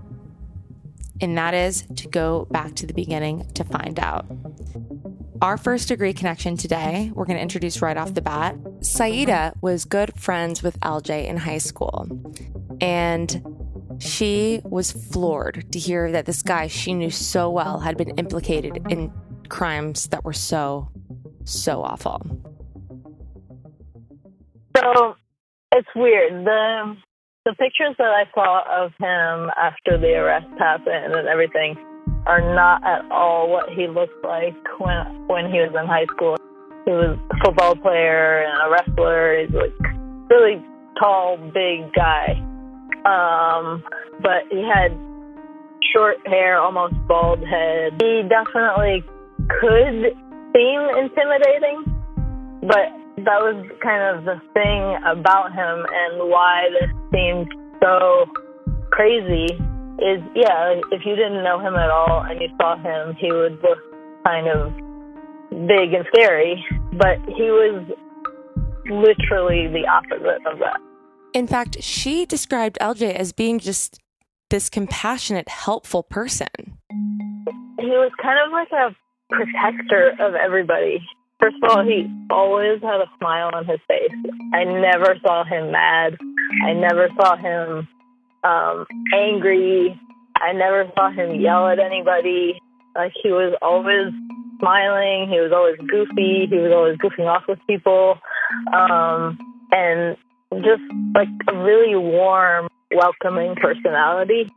and 1.22 1.38
that 1.38 1.54
is 1.54 1.86
to 1.96 2.08
go 2.08 2.48
back 2.52 2.76
to 2.76 2.86
the 2.86 2.94
beginning 2.94 3.48
to 3.54 3.64
find 3.64 4.00
out. 4.00 4.26
Our 5.42 5.58
first 5.58 5.88
degree 5.88 6.14
connection 6.14 6.58
today, 6.58 7.12
we're 7.14 7.26
going 7.26 7.38
to 7.38 7.42
introduce 7.42 7.82
right 7.82 7.96
off 7.96 8.14
the 8.16 8.22
bat. 8.22 8.56
Saida 8.82 9.54
was 9.62 9.86
good 9.86 10.20
friends 10.20 10.64
with 10.64 10.80
LJ 10.80 11.28
in 11.28 11.38
high 11.38 11.60
school, 11.60 12.08
and 12.82 13.44
she 14.00 14.62
was 14.64 14.92
floored 14.92 15.72
to 15.72 15.80
hear 15.80 16.12
that 16.12 16.26
this 16.26 16.42
guy 16.42 16.68
she 16.68 16.94
knew 16.94 17.10
so 17.10 17.50
well 17.50 17.80
had 17.80 17.98
been 17.98 18.12
implicated 18.12 18.82
in 18.90 19.12
crimes 19.50 20.08
that 20.08 20.24
were 20.24 20.34
so, 20.34 20.90
so 21.46 21.82
awful. 21.84 22.22
So 24.76 25.16
it's 25.78 25.88
weird. 25.96 26.46
The 26.46 26.96
the 27.46 27.54
pictures 27.54 27.96
that 27.98 28.12
I 28.12 28.26
saw 28.34 28.84
of 28.84 28.92
him 29.00 29.50
after 29.56 29.98
the 29.98 30.16
arrest 30.20 30.48
happened 30.60 31.16
and 31.16 31.28
everything 31.28 31.78
are 32.26 32.42
not 32.42 32.84
at 32.84 33.10
all 33.10 33.50
what 33.50 33.70
he 33.70 33.88
looked 33.88 34.24
like 34.24 34.58
when 34.80 35.28
when 35.28 35.46
he 35.46 35.60
was 35.62 35.72
in 35.72 35.88
high 35.88 36.06
school. 36.16 36.36
He 36.86 36.92
was 36.92 37.18
a 37.32 37.36
football 37.44 37.76
player 37.76 38.44
and 38.44 38.68
a 38.68 38.72
wrestler. 38.72 39.40
He's 39.40 39.54
like 39.54 39.76
really 40.30 40.62
tall, 41.00 41.38
big 41.54 41.94
guy. 41.94 42.36
Um, 43.06 43.84
but 44.20 44.44
he 44.50 44.64
had 44.64 44.92
short 45.94 46.18
hair, 46.28 46.60
almost 46.60 46.96
bald 47.08 47.40
head. 47.40 47.94
He 48.02 48.24
definitely 48.28 49.04
could 49.62 50.12
seem 50.52 50.80
intimidating, 51.00 51.86
but 52.68 52.92
that 53.26 53.42
was 53.42 53.66
kind 53.82 54.04
of 54.18 54.26
the 54.26 54.40
thing 54.54 54.98
about 55.06 55.52
him 55.52 55.86
and 55.90 56.30
why 56.30 56.70
this 56.80 56.90
seemed 57.12 57.50
so 57.82 58.26
crazy 58.92 59.46
is 59.98 60.22
yeah, 60.36 60.78
if 60.92 61.02
you 61.06 61.16
didn't 61.16 61.44
know 61.44 61.60
him 61.60 61.76
at 61.76 61.90
all 61.90 62.22
and 62.22 62.40
you 62.40 62.48
saw 62.62 62.78
him, 62.78 63.16
he 63.20 63.32
would 63.32 63.60
look 63.64 63.80
kind 64.24 64.48
of 64.48 64.72
big 65.68 65.94
and 65.94 66.06
scary, 66.14 66.64
but 66.94 67.18
he 67.26 67.50
was 67.50 67.84
literally 68.86 69.68
the 69.68 69.88
opposite 69.88 70.46
of 70.46 70.60
that. 70.60 70.80
In 71.34 71.48
fact, 71.48 71.82
she 71.82 72.26
described 72.26 72.78
LJ 72.80 73.14
as 73.16 73.32
being 73.32 73.60
just 73.60 74.00
this 74.50 74.70
compassionate, 74.70 75.50
helpful 75.50 76.04
person. 76.04 76.48
He 77.80 77.90
was 77.90 78.12
kind 78.22 78.40
of 78.46 78.52
like 78.52 78.72
a 78.72 78.96
protector 79.30 80.14
of 80.20 80.36
everybody. 80.36 81.00
First 81.40 81.58
of 81.62 81.70
all, 81.70 81.84
he 81.84 82.08
always 82.32 82.82
had 82.82 83.00
a 83.00 83.10
smile 83.20 83.52
on 83.54 83.66
his 83.66 83.80
face. 83.88 84.12
I 84.54 84.64
never 84.64 85.16
saw 85.22 85.44
him 85.44 85.72
mad. 85.72 86.18
I 86.66 86.74
never 86.74 87.10
saw 87.16 87.36
him 87.36 87.88
um, 88.44 88.86
angry. 89.14 90.00
I 90.36 90.54
never 90.54 90.92
saw 90.96 91.12
him 91.12 91.40
yell 91.40 91.68
at 91.68 91.80
anybody. 91.80 92.60
Like 92.96 93.12
he 93.22 93.30
was 93.30 93.56
always 93.62 94.14
smiling. 94.60 95.30
He 95.30 95.40
was 95.40 95.52
always 95.54 95.78
goofy. 95.88 96.48
He 96.50 96.58
was 96.58 96.72
always 96.74 96.98
goofing 96.98 97.28
off 97.28 97.44
with 97.48 97.60
people, 97.68 98.18
um, 98.74 99.38
and 99.72 100.18
just 100.64 100.82
like 101.14 101.28
a 101.48 101.56
really 101.56 101.96
warm, 101.96 102.68
welcoming 102.92 103.56
personality. 103.56 104.50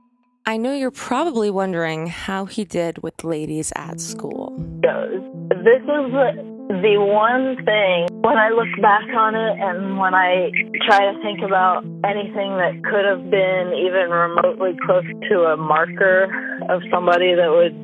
I 0.46 0.56
know 0.56 0.72
you're 0.72 0.90
probably 0.90 1.50
wondering 1.50 2.06
how 2.06 2.46
he 2.46 2.64
did 2.64 3.02
with 3.02 3.22
ladies 3.22 3.72
at 3.76 4.00
school. 4.00 4.56
This 4.80 5.82
is 5.82 6.59
the 6.70 7.02
one 7.02 7.58
thing 7.66 8.06
when 8.22 8.38
I 8.38 8.54
look 8.54 8.70
back 8.80 9.02
on 9.10 9.34
it 9.34 9.58
and 9.58 9.98
when 9.98 10.14
I 10.14 10.54
try 10.86 11.10
to 11.10 11.18
think 11.18 11.42
about 11.42 11.82
anything 12.06 12.54
that 12.62 12.78
could 12.86 13.02
have 13.10 13.26
been 13.26 13.74
even 13.74 14.06
remotely 14.06 14.78
close 14.86 15.02
to 15.02 15.50
a 15.50 15.56
marker 15.56 16.30
of 16.70 16.82
somebody 16.94 17.34
that 17.34 17.50
would 17.50 17.74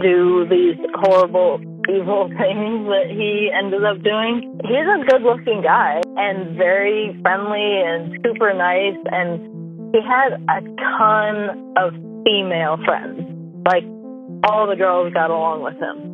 do 0.00 0.48
these 0.48 0.80
horrible 1.04 1.60
evil 1.92 2.32
things 2.40 2.88
that 2.88 3.12
he 3.12 3.52
ended 3.52 3.84
up 3.84 4.00
doing. 4.00 4.56
He's 4.64 4.88
a 4.88 5.04
good 5.04 5.20
looking 5.20 5.60
guy 5.60 6.00
and 6.16 6.56
very 6.56 7.12
friendly 7.20 7.84
and 7.84 8.24
super 8.24 8.56
nice 8.56 8.96
and 9.12 9.92
he 9.92 10.00
had 10.00 10.40
a 10.48 10.64
ton 10.96 11.76
of 11.76 11.92
female 12.24 12.80
friends. 12.88 13.20
Like 13.68 13.84
all 14.48 14.64
the 14.64 14.76
girls 14.80 15.12
got 15.12 15.28
along 15.28 15.60
with 15.60 15.76
him. 15.76 16.09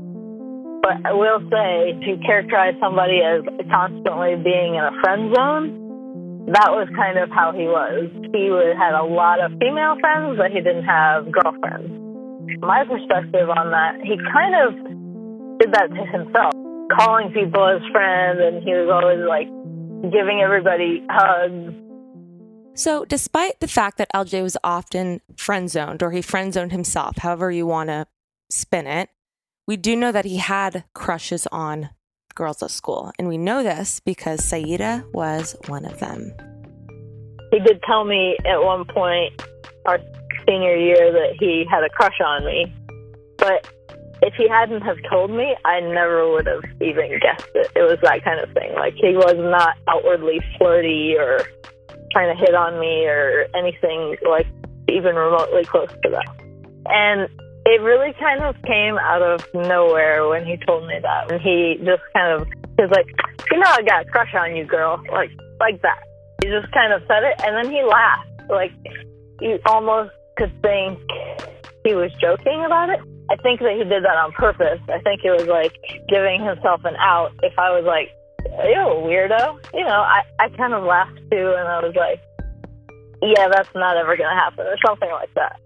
But 0.87 1.03
I 1.03 1.13
will 1.19 1.43
say 1.51 1.99
to 1.99 2.11
characterize 2.23 2.79
somebody 2.79 3.19
as 3.19 3.43
constantly 3.75 4.39
being 4.39 4.79
in 4.79 4.87
a 4.87 4.95
friend 5.03 5.35
zone, 5.35 6.47
that 6.55 6.71
was 6.71 6.87
kind 6.95 7.19
of 7.19 7.27
how 7.35 7.51
he 7.51 7.67
was. 7.67 8.07
He 8.31 8.47
would, 8.55 8.79
had 8.79 8.95
a 8.95 9.03
lot 9.03 9.43
of 9.43 9.51
female 9.59 9.99
friends, 9.99 10.39
but 10.39 10.55
he 10.55 10.63
didn't 10.63 10.87
have 10.87 11.27
girlfriends. 11.27 11.91
My 12.63 12.87
perspective 12.87 13.51
on 13.51 13.75
that, 13.75 13.99
he 13.99 14.15
kind 14.31 14.55
of 14.63 15.59
did 15.59 15.75
that 15.75 15.91
to 15.91 16.03
himself, 16.07 16.55
calling 16.95 17.35
people 17.35 17.67
his 17.67 17.83
friend, 17.91 18.39
and 18.39 18.63
he 18.63 18.71
was 18.71 18.87
always 18.87 19.27
like 19.27 19.51
giving 20.15 20.39
everybody 20.39 21.03
hugs. 21.11 21.75
So, 22.79 23.05
despite 23.05 23.59
the 23.59 23.67
fact 23.67 23.99
that 23.99 24.07
LJ 24.15 24.41
was 24.45 24.57
often 24.63 25.21
friend 25.35 25.69
zoned, 25.69 26.01
or 26.01 26.13
he 26.13 26.23
friend 26.23 26.55
zoned 26.55 26.71
himself, 26.71 27.19
however 27.19 27.51
you 27.51 27.67
want 27.67 27.91
to 27.91 28.07
spin 28.51 28.87
it, 28.87 29.11
we 29.67 29.77
do 29.77 29.97
know 29.97 30.13
that 30.13 30.25
he 30.25 30.37
had 30.37 30.85
crushes 30.95 31.47
on 31.51 31.91
girls 32.35 32.63
at 32.63 32.71
school. 32.71 33.13
And 33.19 33.27
we 33.27 33.39
know 33.39 33.63
this 33.63 34.01
because 34.01 34.45
Saida 34.45 35.05
was 35.13 35.57
one 35.67 35.85
of 35.85 35.99
them. 35.99 36.33
He 37.51 37.59
did 37.61 37.83
tell 37.83 38.05
me 38.05 38.37
at 38.45 38.63
one 38.63 38.85
point, 38.85 39.43
our 39.87 39.99
senior 40.47 40.77
year, 40.77 41.13
that 41.13 41.37
he 41.41 41.65
had 41.71 41.83
a 41.83 41.89
crush 41.89 42.21
on 42.25 42.45
me. 42.45 42.73
But 43.39 43.69
if 44.23 44.35
he 44.35 44.49
hadn't 44.49 44.83
have 44.83 44.99
told 45.11 45.31
me, 45.31 45.57
I 45.65 45.81
never 45.81 46.31
would 46.31 46.47
have 46.47 46.65
even 46.81 47.19
guessed 47.21 47.49
it. 47.55 47.71
It 47.75 47.83
was 47.83 47.99
that 48.03 48.23
kind 48.25 48.41
of 48.41 48.53
thing. 48.53 48.75
Like 48.75 48.95
he 48.95 49.15
was 49.15 49.37
not 49.37 49.77
outwardly 49.89 50.41
flirty 50.59 51.17
or 51.19 51.41
trying 52.13 52.35
to 52.35 52.41
hit 52.41 52.55
on 52.55 52.79
me 52.79 53.07
or 53.07 53.47
anything 53.55 54.17
like 54.29 54.47
even 54.89 55.17
remotely 55.17 55.65
close 55.65 55.91
to 56.03 56.11
that. 56.11 56.27
And 56.87 57.29
it 57.67 57.83
really 57.83 58.15
kind 58.21 58.43
of 58.43 58.55
came 58.63 58.97
out 58.97 59.23
of 59.23 59.45
nowhere 59.53 60.29
when 60.29 60.47
he 60.47 60.57
told 60.67 60.87
me 60.87 60.95
that. 61.03 61.33
And 61.33 61.41
he 61.41 61.75
just 61.85 62.03
kind 62.15 62.41
of 62.41 62.47
was 62.79 62.91
like, 62.95 63.07
you 63.51 63.59
know, 63.59 63.69
I 63.69 63.83
got 63.83 64.07
a 64.07 64.11
crush 64.11 64.33
on 64.35 64.55
you, 64.55 64.65
girl. 64.65 65.03
Like, 65.11 65.31
like 65.59 65.83
that. 65.83 65.99
He 66.43 66.49
just 66.49 66.71
kind 66.73 66.93
of 66.93 67.03
said 67.09 67.25
it 67.25 67.35
and 67.43 67.57
then 67.57 67.73
he 67.73 67.83
laughed. 67.83 68.29
Like, 68.49 68.71
you 69.41 69.59
almost 69.67 70.13
could 70.37 70.53
think 70.63 71.01
he 71.85 71.95
was 71.95 72.13
joking 72.21 72.63
about 72.65 72.91
it. 72.91 73.01
I 73.31 73.37
think 73.43 73.59
that 73.61 73.73
he 73.73 73.83
did 73.83 74.05
that 74.05 74.15
on 74.15 74.31
purpose. 74.33 74.79
I 74.89 75.01
think 75.03 75.25
it 75.25 75.35
was 75.35 75.49
like 75.49 75.75
giving 76.09 76.45
himself 76.45 76.85
an 76.85 76.95
out. 77.01 77.33
If 77.43 77.59
I 77.59 77.75
was 77.75 77.85
like, 77.85 78.15
you 78.47 78.79
a 78.79 79.03
weirdo, 79.03 79.59
you 79.75 79.83
know, 79.83 80.07
I, 80.07 80.23
I 80.39 80.49
kind 80.51 80.73
of 80.73 80.85
laughed 80.85 81.19
too 81.33 81.55
and 81.59 81.67
I 81.67 81.83
was 81.83 81.97
like, 81.97 82.23
yeah, 83.23 83.49
that's 83.49 83.75
not 83.75 83.97
ever 83.97 84.17
to 84.17 84.23
happen 84.23 84.67
or 84.67 84.77
something 84.87 85.11
like 85.11 85.35
that. 85.35 85.59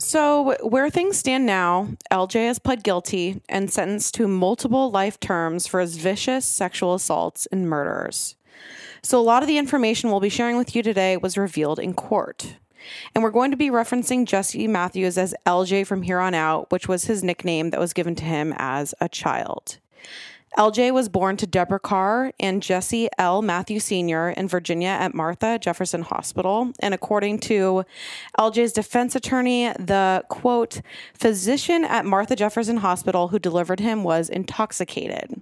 So, 0.00 0.56
where 0.62 0.88
things 0.88 1.18
stand 1.18 1.44
now, 1.44 1.88
LJ 2.10 2.46
has 2.46 2.58
pled 2.58 2.82
guilty 2.82 3.42
and 3.50 3.70
sentenced 3.70 4.14
to 4.14 4.26
multiple 4.26 4.90
life 4.90 5.20
terms 5.20 5.66
for 5.66 5.78
his 5.78 5.98
vicious 5.98 6.46
sexual 6.46 6.94
assaults 6.94 7.44
and 7.52 7.68
murders. 7.68 8.34
So, 9.02 9.20
a 9.20 9.22
lot 9.22 9.42
of 9.42 9.46
the 9.46 9.58
information 9.58 10.08
we'll 10.08 10.20
be 10.20 10.30
sharing 10.30 10.56
with 10.56 10.74
you 10.74 10.82
today 10.82 11.18
was 11.18 11.36
revealed 11.36 11.78
in 11.78 11.92
court. 11.92 12.56
And 13.14 13.22
we're 13.22 13.30
going 13.30 13.50
to 13.50 13.58
be 13.58 13.68
referencing 13.68 14.24
Jesse 14.24 14.66
Matthews 14.66 15.18
as 15.18 15.34
LJ 15.46 15.86
from 15.86 16.00
here 16.00 16.18
on 16.18 16.32
out, 16.32 16.70
which 16.70 16.88
was 16.88 17.04
his 17.04 17.22
nickname 17.22 17.68
that 17.68 17.80
was 17.80 17.92
given 17.92 18.14
to 18.14 18.24
him 18.24 18.54
as 18.56 18.94
a 19.02 19.08
child. 19.08 19.80
LJ 20.58 20.92
was 20.92 21.08
born 21.08 21.36
to 21.36 21.46
Deborah 21.46 21.78
Carr 21.78 22.32
and 22.40 22.62
Jesse 22.62 23.08
L. 23.18 23.40
Matthew 23.40 23.78
Sr. 23.78 24.30
in 24.30 24.48
Virginia 24.48 24.88
at 24.88 25.14
Martha 25.14 25.58
Jefferson 25.58 26.02
Hospital. 26.02 26.72
And 26.80 26.92
according 26.92 27.38
to 27.40 27.84
LJ's 28.38 28.72
defense 28.72 29.14
attorney, 29.14 29.68
the 29.78 30.24
quote, 30.28 30.80
physician 31.14 31.84
at 31.84 32.04
Martha 32.04 32.34
Jefferson 32.34 32.78
Hospital 32.78 33.28
who 33.28 33.38
delivered 33.38 33.80
him 33.80 34.02
was 34.02 34.28
intoxicated. 34.28 35.40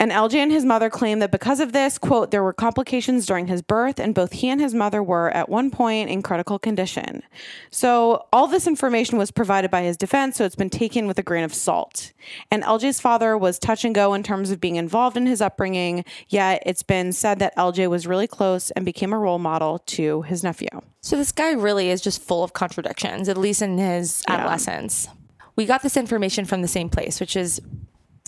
And 0.00 0.12
LJ 0.12 0.34
and 0.34 0.52
his 0.52 0.64
mother 0.64 0.88
claim 0.88 1.18
that 1.18 1.32
because 1.32 1.58
of 1.58 1.72
this, 1.72 1.98
quote, 1.98 2.30
there 2.30 2.42
were 2.44 2.52
complications 2.52 3.26
during 3.26 3.48
his 3.48 3.62
birth, 3.62 3.98
and 3.98 4.14
both 4.14 4.32
he 4.32 4.48
and 4.48 4.60
his 4.60 4.72
mother 4.72 5.02
were 5.02 5.30
at 5.30 5.48
one 5.48 5.70
point 5.72 6.08
in 6.08 6.22
critical 6.22 6.56
condition. 6.58 7.22
So 7.70 8.26
all 8.32 8.46
this 8.46 8.68
information 8.68 9.18
was 9.18 9.32
provided 9.32 9.72
by 9.72 9.82
his 9.82 9.96
defense, 9.96 10.36
so 10.36 10.44
it's 10.44 10.54
been 10.54 10.70
taken 10.70 11.08
with 11.08 11.18
a 11.18 11.22
grain 11.24 11.42
of 11.42 11.52
salt. 11.52 12.12
And 12.50 12.62
LJ's 12.62 13.00
father 13.00 13.36
was 13.36 13.58
touch 13.58 13.84
and 13.84 13.92
go 13.94 14.14
in 14.14 14.22
terms 14.22 14.52
of 14.52 14.60
being 14.60 14.76
involved 14.76 15.16
in 15.16 15.26
his 15.26 15.40
upbringing, 15.40 16.04
yet 16.28 16.62
it's 16.64 16.84
been 16.84 17.12
said 17.12 17.40
that 17.40 17.56
LJ 17.56 17.90
was 17.90 18.06
really 18.06 18.28
close 18.28 18.70
and 18.72 18.84
became 18.84 19.12
a 19.12 19.18
role 19.18 19.38
model 19.40 19.80
to 19.80 20.22
his 20.22 20.44
nephew. 20.44 20.68
So 21.00 21.16
this 21.16 21.32
guy 21.32 21.52
really 21.52 21.90
is 21.90 22.00
just 22.00 22.22
full 22.22 22.44
of 22.44 22.52
contradictions, 22.52 23.28
at 23.28 23.36
least 23.36 23.62
in 23.62 23.78
his 23.78 24.22
Yeah. 24.28 24.36
adolescence. 24.36 25.08
We 25.56 25.66
got 25.66 25.82
this 25.82 25.96
information 25.96 26.44
from 26.44 26.62
the 26.62 26.68
same 26.68 26.88
place, 26.88 27.18
which 27.18 27.34
is 27.34 27.60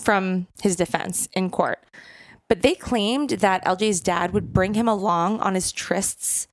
from 0.00 0.46
his 0.62 0.76
defense 0.76 1.28
in 1.32 1.50
court. 1.50 1.84
But 2.48 2.62
they 2.62 2.74
claimed 2.74 3.30
that 3.30 3.64
LJ's 3.64 4.00
dad 4.00 4.32
would 4.32 4.52
bring 4.52 4.74
him 4.74 4.88
along 4.88 5.40
on 5.40 5.54
his 5.54 5.72
trysts 5.72 6.48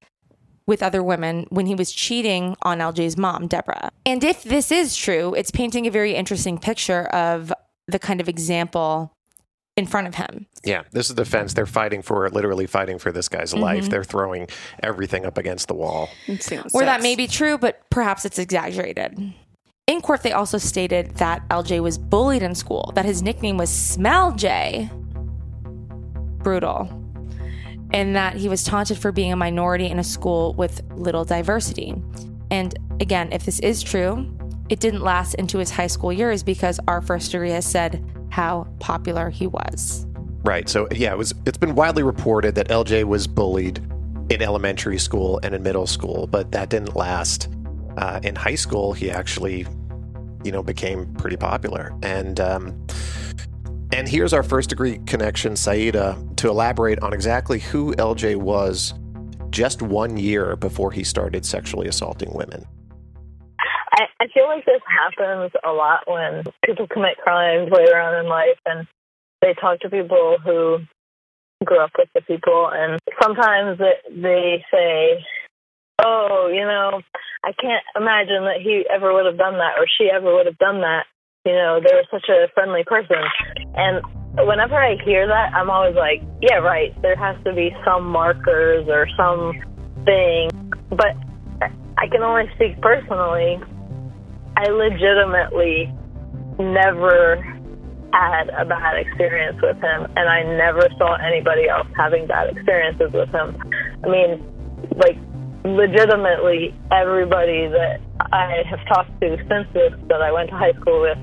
with 0.68 0.84
other 0.84 1.02
women 1.02 1.48
when 1.50 1.66
he 1.66 1.74
was 1.74 1.92
cheating 1.92 2.56
on 2.62 2.80
LJ's 2.80 3.18
mom, 3.18 3.48
Deborah. 3.48 3.90
And 4.06 4.24
if 4.24 4.44
this 4.44 4.72
is 4.72 4.96
true, 4.96 5.34
it's 5.34 5.50
painting 5.50 5.88
a 5.88 5.92
very 5.92 6.14
interesting 6.14 6.58
picture 6.58 7.06
of 7.06 7.52
the 7.88 8.00
kind 8.00 8.20
of 8.22 8.28
example 8.30 9.14
in 9.78 9.86
front 9.86 10.08
of 10.08 10.16
him. 10.16 10.46
Yeah, 10.64 10.84
this 10.92 11.10
is 11.10 11.16
defense. 11.16 11.54
They're 11.54 11.66
fighting 11.66 12.02
for 12.02 12.30
literally 12.30 12.68
fighting 12.68 13.00
for 13.00 13.12
this 13.12 13.30
guy's 13.30 13.54
life. 13.54 13.86
Mhm. 13.86 13.90
They're 13.90 14.04
throwing 14.04 14.48
everything 14.84 15.26
up 15.26 15.38
against 15.38 15.68
the 15.68 15.76
wall. 15.76 16.10
Or 16.74 16.84
that 16.84 17.02
may 17.02 17.16
be 17.16 17.28
true, 17.28 17.58
but 17.58 17.82
perhaps 17.90 18.26
it's 18.26 18.40
exaggerated. 18.40 19.34
In 19.88 20.02
court, 20.02 20.22
they 20.22 20.34
also 20.34 20.58
stated 20.58 21.16
that 21.16 21.48
LJ 21.48 21.82
was 21.82 21.98
bullied 21.98 22.44
in 22.44 22.56
school, 22.56 22.92
that 22.96 23.06
his 23.06 23.22
nickname 23.22 23.56
was 23.56 23.70
Smell 23.70 24.34
J. 24.34 24.90
Brutal. 26.40 26.90
And 27.94 28.14
that 28.14 28.36
he 28.36 28.50
was 28.50 28.66
taunted 28.66 28.98
for 28.98 29.14
being 29.14 29.32
a 29.32 29.38
minority 29.38 29.86
in 29.86 29.98
a 29.98 30.04
school 30.04 30.54
with 30.56 30.82
little 30.92 31.24
diversity. 31.24 31.96
And 32.52 32.78
again, 33.00 33.32
if 33.32 33.46
this 33.46 33.62
is 33.62 33.82
true, 33.82 34.30
it 34.68 34.82
didn't 34.82 35.04
last 35.04 35.36
into 35.36 35.58
his 35.58 35.70
high 35.70 35.88
school 35.88 36.12
years 36.12 36.44
because 36.44 36.82
our 36.90 37.00
first 37.00 37.32
degree 37.32 37.52
has 37.52 37.66
said 37.66 38.04
how 38.30 38.68
popular 38.80 39.30
he 39.30 39.48
was. 39.48 40.06
Right. 40.44 40.68
So 40.68 40.90
yeah, 40.92 41.14
it 41.14 41.18
was. 41.18 41.34
It's 41.46 41.58
been 41.58 41.76
widely 41.76 42.04
reported 42.04 42.56
that 42.56 42.68
LJ 42.68 43.06
was 43.06 43.26
bullied 43.26 43.78
in 44.30 44.42
elementary 44.42 45.00
school 45.00 45.40
and 45.44 45.56
in 45.56 45.64
middle 45.64 45.88
school, 45.88 46.28
but 46.28 46.52
that 46.52 46.70
didn't 46.70 46.98
last. 46.98 47.48
Uh, 47.98 48.20
in 48.24 48.36
high 48.36 48.56
school, 48.56 48.94
he 48.94 49.10
actually, 49.10 49.66
you 50.44 50.52
know, 50.52 50.62
became 50.62 51.12
pretty 51.16 51.38
popular. 51.38 51.94
And 52.04 52.40
um, 52.40 52.88
and 53.92 54.08
here's 54.08 54.34
our 54.34 54.44
first 54.44 54.70
degree 54.70 55.00
connection, 55.06 55.56
Saida, 55.56 56.18
to 56.38 56.50
elaborate 56.50 57.00
on 57.00 57.14
exactly 57.14 57.60
who 57.60 57.94
LJ 57.96 58.36
was 58.36 58.94
just 59.50 59.82
one 59.82 60.18
year 60.18 60.56
before 60.56 60.92
he 60.92 61.04
started 61.04 61.46
sexually 61.46 61.88
assaulting 61.88 62.34
women. 62.34 62.66
I, 63.94 64.06
I 64.20 64.28
feel 64.34 64.46
like 64.46 64.66
this 64.66 64.82
happens 64.88 65.52
a 65.66 65.72
lot 65.72 66.02
when 66.06 66.44
people 66.64 66.88
commit 66.88 67.18
crimes 67.18 67.72
later 67.72 68.00
on 68.00 68.24
in 68.24 68.30
life 68.30 68.60
and 68.66 68.86
they 69.42 69.54
talk 69.54 69.80
to 69.80 69.90
people 69.90 70.38
who 70.44 70.80
grew 71.66 71.80
up 71.80 71.92
with 71.98 72.10
the 72.14 72.22
people 72.22 72.70
and 72.72 73.00
sometimes 73.22 73.80
they 73.80 74.64
say, 74.72 75.26
oh, 76.04 76.50
you 76.54 76.66
know, 76.66 77.02
I 77.44 77.52
can't 77.54 77.84
imagine 77.96 78.44
that 78.46 78.62
he 78.62 78.84
ever 78.94 79.14
would 79.14 79.26
have 79.26 79.38
done 79.38 79.54
that 79.54 79.78
or 79.78 79.86
she 79.88 80.10
ever 80.14 80.34
would 80.34 80.46
have 80.46 80.58
done 80.58 80.82
that. 80.82 81.06
You 81.46 81.54
know, 81.54 81.80
they 81.80 81.94
were 81.94 82.04
such 82.12 82.28
a 82.30 82.52
friendly 82.54 82.84
person. 82.84 83.24
And 83.76 84.04
whenever 84.48 84.76
I 84.76 84.98
hear 85.06 85.28
that, 85.28 85.54
I'm 85.54 85.70
always 85.70 85.96
like, 85.96 86.22
yeah, 86.42 86.58
right. 86.58 86.94
There 87.02 87.16
has 87.16 87.38
to 87.46 87.54
be 87.54 87.72
some 87.86 88.06
markers 88.06 88.88
or 88.90 89.08
some 89.16 89.54
thing. 90.04 90.50
But 90.90 91.16
I 91.98 92.08
can 92.12 92.22
only 92.22 92.46
speak 92.56 92.82
personally. 92.82 93.60
I 94.58 94.70
legitimately 94.70 95.94
never 96.60 97.38
had 98.14 98.50
a 98.50 98.66
bad 98.66 98.98
experience 98.98 99.58
with 99.62 99.78
him, 99.78 100.08
and 100.16 100.30
I 100.30 100.44
never 100.44 100.88
saw 100.98 101.16
anybody 101.16 101.70
else 101.70 101.88
having 101.96 102.28
bad 102.28 102.50
experiences 102.56 103.12
with 103.14 103.30
him. 103.30 103.56
I 104.04 104.08
mean, 104.08 104.44
like, 104.96 105.18
legitimately, 105.76 106.74
everybody 106.92 107.68
that 107.68 108.00
I 108.32 108.64
have 108.70 108.80
talked 108.88 109.20
to 109.22 109.38
since 109.50 109.68
this, 109.74 109.94
that 110.08 110.22
I 110.22 110.32
went 110.32 110.50
to 110.50 110.56
high 110.56 110.74
school 110.80 111.02
with, 111.02 111.18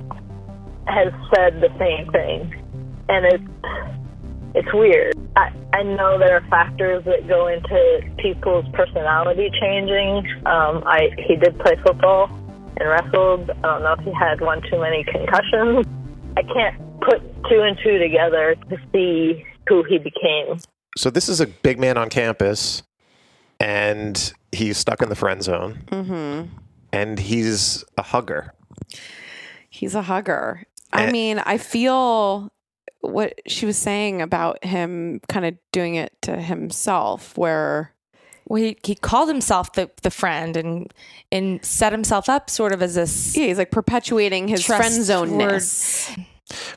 has 0.87 1.13
said 1.35 1.61
the 1.61 1.71
same 1.79 2.11
thing. 2.13 2.63
And 3.09 3.27
it's, 3.27 3.45
it's 4.55 4.73
weird. 4.73 5.15
I, 5.37 5.53
I 5.73 5.83
know 5.83 6.19
there 6.19 6.37
are 6.37 6.49
factors 6.49 7.05
that 7.05 7.27
go 7.29 7.49
into 7.49 8.01
people's 8.19 8.65
personality 8.73 9.51
changing. 9.61 10.27
Um, 10.47 10.85
I 10.87 11.11
he 11.27 11.37
did 11.37 11.59
play 11.59 11.77
football 11.85 12.29
and 12.77 12.89
wrestled. 12.89 13.51
I 13.51 13.63
don't 13.63 13.83
know 13.83 13.95
if 13.99 14.05
he 14.05 14.13
had 14.13 14.41
one 14.41 14.63
too 14.71 14.81
many 14.81 15.05
concussions. 15.05 15.87
I 16.37 16.43
can't 16.43 16.77
put 17.01 17.21
two 17.51 17.61
and 17.61 17.77
two 17.83 17.99
together 17.99 18.55
to 18.71 18.77
see 18.93 19.45
who 19.69 19.83
he 19.89 19.99
became. 19.99 20.59
So 20.97 21.11
this 21.11 21.29
is 21.29 21.41
a 21.41 21.47
big 21.47 21.81
man 21.81 21.99
on 21.99 22.09
campus, 22.09 22.83
and 23.61 24.33
he's 24.53 24.79
stuck 24.79 25.03
in 25.03 25.09
the 25.09 25.17
friend 25.17 25.43
zone, 25.43 25.85
Mm-hmm. 25.91 26.49
and 26.93 27.19
he's 27.19 27.85
a 27.99 28.03
hugger. 28.03 28.53
He's 29.71 29.95
a 29.95 30.03
hugger. 30.03 30.65
I 30.93 31.07
Eh. 31.07 31.11
mean, 31.11 31.39
I 31.41 31.59
feel 31.59 32.53
what 33.01 33.41
she 33.47 33.67
was 33.67 33.77
saying 33.77 34.23
about 34.23 34.65
him 34.65 35.21
kind 35.29 35.45
of 35.45 35.55
doing 35.73 35.97
it 35.97 36.13
to 36.23 36.37
himself, 36.37 37.37
where 37.37 37.93
Well, 38.47 38.63
he, 38.63 38.77
he 38.85 38.95
called 38.95 39.29
himself 39.29 39.73
the, 39.73 39.91
the 40.03 40.11
friend 40.11 40.57
and 40.57 40.93
and 41.33 41.65
set 41.65 41.93
himself 41.93 42.29
up 42.29 42.49
sort 42.51 42.73
of 42.73 42.83
as 42.83 42.95
this. 42.95 43.37
yeah, 43.37 43.47
he's 43.47 43.59
like 43.59 43.71
perpetuating 43.71 44.49
his 44.49 44.65
friend 44.65 44.85
zoneness. 44.85 46.17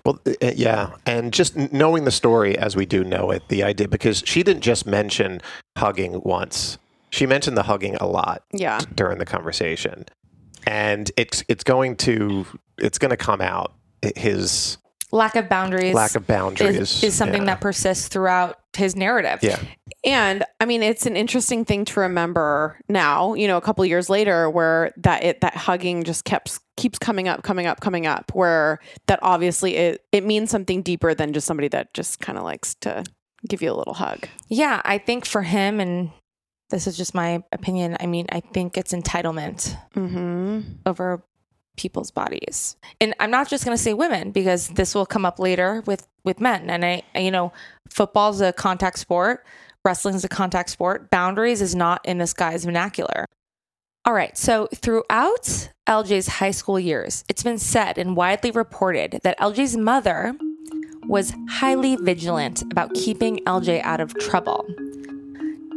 Well, 0.05 0.19
uh, 0.25 0.51
yeah, 0.55 0.91
and 1.05 1.33
just 1.33 1.55
knowing 1.73 2.05
the 2.05 2.11
story 2.11 2.57
as 2.57 2.75
we 2.75 2.85
do 2.85 3.03
know 3.03 3.31
it, 3.31 3.43
the 3.49 3.63
idea 3.63 3.87
because 3.87 4.23
she 4.25 4.41
didn't 4.43 4.61
just 4.61 4.85
mention 4.85 5.41
hugging 5.77 6.21
once; 6.23 6.77
she 7.09 7.25
mentioned 7.25 7.57
the 7.57 7.63
hugging 7.63 7.95
a 7.95 8.07
lot 8.07 8.43
Yeah. 8.53 8.79
during 8.95 9.17
the 9.17 9.25
conversation, 9.25 10.05
and 10.65 11.11
it's 11.17 11.43
it's 11.49 11.63
going 11.63 11.97
to 11.97 12.45
it's 12.77 12.97
going 12.97 13.11
to 13.11 13.17
come 13.17 13.41
out 13.41 13.73
his 14.15 14.77
Lack 15.11 15.35
of 15.37 15.47
boundaries. 15.47 15.93
lack 15.95 16.15
of 16.15 16.27
boundaries 16.27 16.75
is, 16.77 17.03
is 17.03 17.13
something 17.15 17.43
yeah. 17.43 17.47
that 17.55 17.61
persists 17.61 18.09
throughout 18.09 18.59
his 18.75 18.93
narrative. 18.95 19.39
yeah 19.41 19.57
And 20.03 20.43
I 20.59 20.65
mean, 20.65 20.83
it's 20.83 21.05
an 21.05 21.15
interesting 21.15 21.63
thing 21.65 21.85
to 21.85 22.01
remember 22.01 22.77
now, 22.89 23.33
you 23.33 23.47
know, 23.47 23.55
a 23.57 23.61
couple 23.61 23.85
years 23.85 24.09
later 24.09 24.49
where 24.49 24.91
that 24.97 25.23
it 25.23 25.41
that 25.41 25.55
hugging 25.55 26.03
just 26.03 26.25
kept 26.25 26.59
keeps 26.77 26.97
coming 26.99 27.27
up, 27.27 27.43
coming 27.43 27.65
up, 27.67 27.81
coming 27.81 28.07
up, 28.07 28.31
where 28.33 28.79
that 29.07 29.19
obviously 29.21 29.75
it 29.75 30.05
it 30.11 30.23
means 30.23 30.49
something 30.49 30.81
deeper 30.81 31.13
than 31.13 31.33
just 31.33 31.45
somebody 31.47 31.67
that 31.69 31.93
just 31.93 32.19
kind 32.21 32.37
of 32.37 32.43
likes 32.45 32.75
to 32.81 33.03
give 33.47 33.61
you 33.61 33.71
a 33.71 33.75
little 33.75 33.93
hug. 33.95 34.27
Yeah, 34.47 34.81
I 34.85 34.97
think 34.97 35.25
for 35.25 35.41
him, 35.41 35.79
and 35.79 36.11
this 36.69 36.87
is 36.87 36.97
just 36.97 37.13
my 37.13 37.43
opinion, 37.51 37.97
I 37.99 38.05
mean, 38.05 38.25
I 38.29 38.39
think 38.39 38.77
it's 38.77 38.93
entitlement 38.93 39.75
Mm-hmm. 39.95 40.61
over 40.85 41.23
people's 41.77 42.09
bodies. 42.09 42.75
And 42.99 43.13
I'm 43.19 43.29
not 43.29 43.47
just 43.47 43.63
going 43.63 43.77
to 43.77 43.81
say 43.81 43.93
women 43.93 44.31
because 44.31 44.69
this 44.69 44.95
will 44.95 45.05
come 45.05 45.25
up 45.25 45.37
later 45.39 45.83
with 45.85 46.07
with 46.23 46.39
men. 46.41 46.69
And 46.69 46.83
I, 46.83 47.03
I- 47.15 47.19
you 47.19 47.31
know, 47.31 47.53
football's 47.89 48.41
a 48.41 48.51
contact 48.51 48.97
sport, 48.99 49.45
wrestling's 49.85 50.23
a 50.25 50.29
contact 50.29 50.69
sport. 50.71 51.09
Boundaries 51.11 51.61
is 51.61 51.75
not 51.75 52.03
in 52.05 52.17
this 52.17 52.33
guy's 52.33 52.65
vernacular. 52.65 53.25
All 54.07 54.13
right, 54.13 54.37
so 54.37 54.69
throughout 54.73 55.67
LJ's 55.85 56.29
high 56.29 56.51
school 56.51 56.79
years, 56.79 57.25
it's 57.27 57.43
been 57.43 57.57
said 57.57 57.97
and 57.97 58.15
widely 58.15 58.51
reported 58.51 59.19
that 59.23 59.37
LJ's 59.37 59.75
mother 59.75 60.33
was 61.07 61.33
highly 61.49 61.97
vigilant 61.97 62.61
about 62.71 62.93
keeping 62.93 63.39
LJ 63.39 63.81
out 63.81 63.99
of 63.99 64.17
trouble 64.17 64.65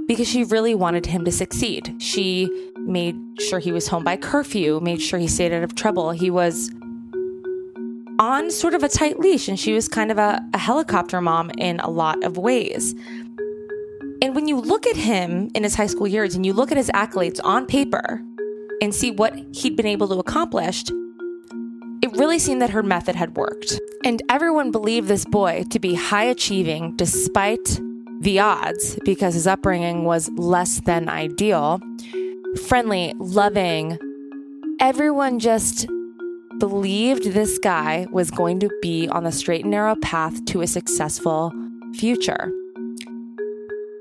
because 0.07 0.29
she 0.29 0.45
really 0.45 0.77
wanted 0.77 1.07
him 1.07 1.25
to 1.25 1.33
succeed. 1.33 1.93
She 2.01 2.49
made 2.77 3.16
sure 3.40 3.59
he 3.59 3.73
was 3.73 3.88
home 3.88 4.05
by 4.05 4.16
curfew, 4.16 4.79
made 4.79 5.03
sure 5.03 5.19
he 5.19 5.27
stayed 5.27 5.53
out 5.53 5.64
of 5.64 5.75
trouble. 5.75 6.12
He 6.12 6.31
was 6.31 6.71
on 8.21 8.53
sort 8.53 8.75
of 8.75 8.85
a 8.85 8.88
tight 8.88 9.19
leash, 9.19 9.49
and 9.49 9.59
she 9.59 9.73
was 9.73 9.88
kind 9.88 10.12
of 10.12 10.19
a, 10.19 10.40
a 10.55 10.59
helicopter 10.59 11.21
mom 11.21 11.51
in 11.59 11.81
a 11.81 11.90
lot 11.90 12.23
of 12.23 12.38
ways. 12.38 12.95
And 14.23 14.35
when 14.35 14.47
you 14.49 14.61
look 14.61 14.87
at 14.87 14.97
him 14.97 15.51
in 15.55 15.63
his 15.63 15.75
high 15.75 15.87
school 15.87 16.07
years 16.07 16.35
and 16.35 16.45
you 16.45 16.53
look 16.53 16.71
at 16.71 16.77
his 16.77 16.91
accolades 16.91 17.41
on 17.43 17.67
paper 17.67 18.23
and 18.83 18.95
see 18.95 19.11
what 19.11 19.35
he'd 19.53 19.77
been 19.77 19.87
able 19.87 20.09
to 20.09 20.19
accomplish, 20.19 20.85
it 22.03 22.13
really 22.13 22.39
seemed 22.39 22.61
that 22.61 22.71
her 22.71 22.83
method 22.83 23.17
had 23.17 23.37
worked. 23.37 23.81
And 24.05 24.23
everyone 24.29 24.71
believed 24.71 25.09
this 25.09 25.25
boy 25.25 25.65
to 25.71 25.79
be 25.79 25.95
high 25.95 26.25
achieving 26.25 26.97
despite 26.97 27.81
the 28.21 28.39
odds 28.41 28.99
because 29.05 29.35
his 29.35 29.47
upbringing 29.47 30.05
was 30.05 30.31
less 30.33 30.81
than 30.81 31.09
ideal. 31.09 31.81
Friendly, 32.67 33.15
loving. 33.19 33.99
Everyone 34.81 35.39
just 35.39 35.87
believed 36.59 37.25
this 37.25 37.59
guy 37.59 38.07
was 38.11 38.31
going 38.31 38.61
to 38.61 38.71
be 38.83 39.09
on 39.09 39.25
the 39.25 39.33
straight 39.33 39.63
and 39.63 39.71
narrow 39.71 39.97
path 39.97 40.45
to 40.47 40.61
a 40.61 40.67
successful 40.67 41.53
future. 41.95 42.53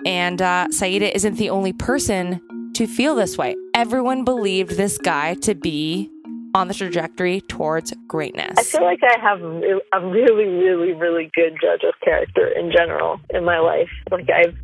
And 0.05 0.41
uh, 0.41 0.67
Saida 0.71 1.13
isn't 1.13 1.35
the 1.35 1.49
only 1.49 1.73
person 1.73 2.41
to 2.73 2.87
feel 2.87 3.15
this 3.15 3.37
way. 3.37 3.55
Everyone 3.73 4.23
believed 4.23 4.71
this 4.71 4.97
guy 4.97 5.35
to 5.35 5.55
be 5.55 6.09
on 6.55 6.67
the 6.67 6.73
trajectory 6.73 7.41
towards 7.41 7.93
greatness. 8.07 8.57
I 8.57 8.63
feel 8.63 8.83
like 8.83 9.01
I 9.03 9.19
have 9.21 9.41
a 9.41 10.07
really, 10.07 10.45
really, 10.45 10.93
really 10.93 11.29
good 11.35 11.57
judge 11.61 11.83
of 11.87 11.93
character 12.03 12.47
in 12.47 12.71
general 12.71 13.19
in 13.29 13.45
my 13.45 13.59
life. 13.59 13.89
Like 14.09 14.29
I've, 14.29 14.55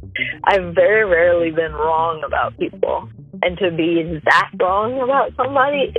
I've 0.45 0.73
very 0.73 1.05
rarely 1.05 1.51
been 1.51 1.73
wrong 1.73 2.23
about 2.25 2.57
people, 2.57 3.09
and 3.43 3.57
to 3.59 3.69
be 3.69 4.19
that 4.25 4.49
wrong 4.59 4.99
about 4.99 5.33
somebody, 5.35 5.93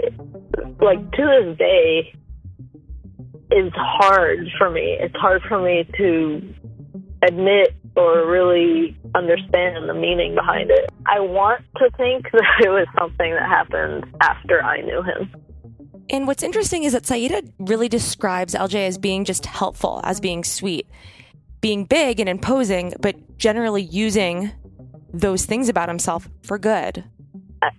like 0.81 1.11
to 1.13 1.45
this 1.45 1.59
day, 1.59 2.13
is 3.53 3.73
hard 3.77 4.49
for 4.59 4.71
me. 4.71 4.97
It's 4.99 5.15
hard 5.15 5.43
for 5.49 5.63
me 5.63 5.89
to 5.99 6.55
admit 7.23 7.77
or 7.97 8.27
really 8.27 8.97
understand 9.15 9.89
the 9.89 9.95
meaning 9.95 10.35
behind 10.35 10.71
it. 10.71 10.91
I 11.07 11.21
want 11.21 11.65
to 11.79 11.91
think 11.97 12.25
that 12.33 12.65
it 12.65 12.69
was 12.69 12.87
something 12.99 13.33
that 13.33 13.49
happened 13.49 14.05
after 14.21 14.63
I 14.63 14.83
knew 14.83 15.03
him. 15.03 15.35
And 16.09 16.27
what's 16.27 16.43
interesting 16.43 16.85
is 16.85 16.93
that 16.93 17.07
Saida 17.07 17.43
really 17.59 17.89
describes 17.89 18.55
LJ 18.55 18.87
as 18.87 18.99
being 18.99 19.25
just 19.25 19.47
helpful, 19.47 20.01
as 20.05 20.21
being 20.21 20.45
sweet, 20.45 20.87
being 21.61 21.85
big 21.85 22.21
and 22.21 22.29
imposing, 22.29 22.95
but 23.01 23.39
generally 23.39 23.83
using 23.83 24.53
those 25.13 25.47
things 25.47 25.69
about 25.69 25.89
himself 25.89 26.29
for 26.43 26.59
good. 26.59 27.03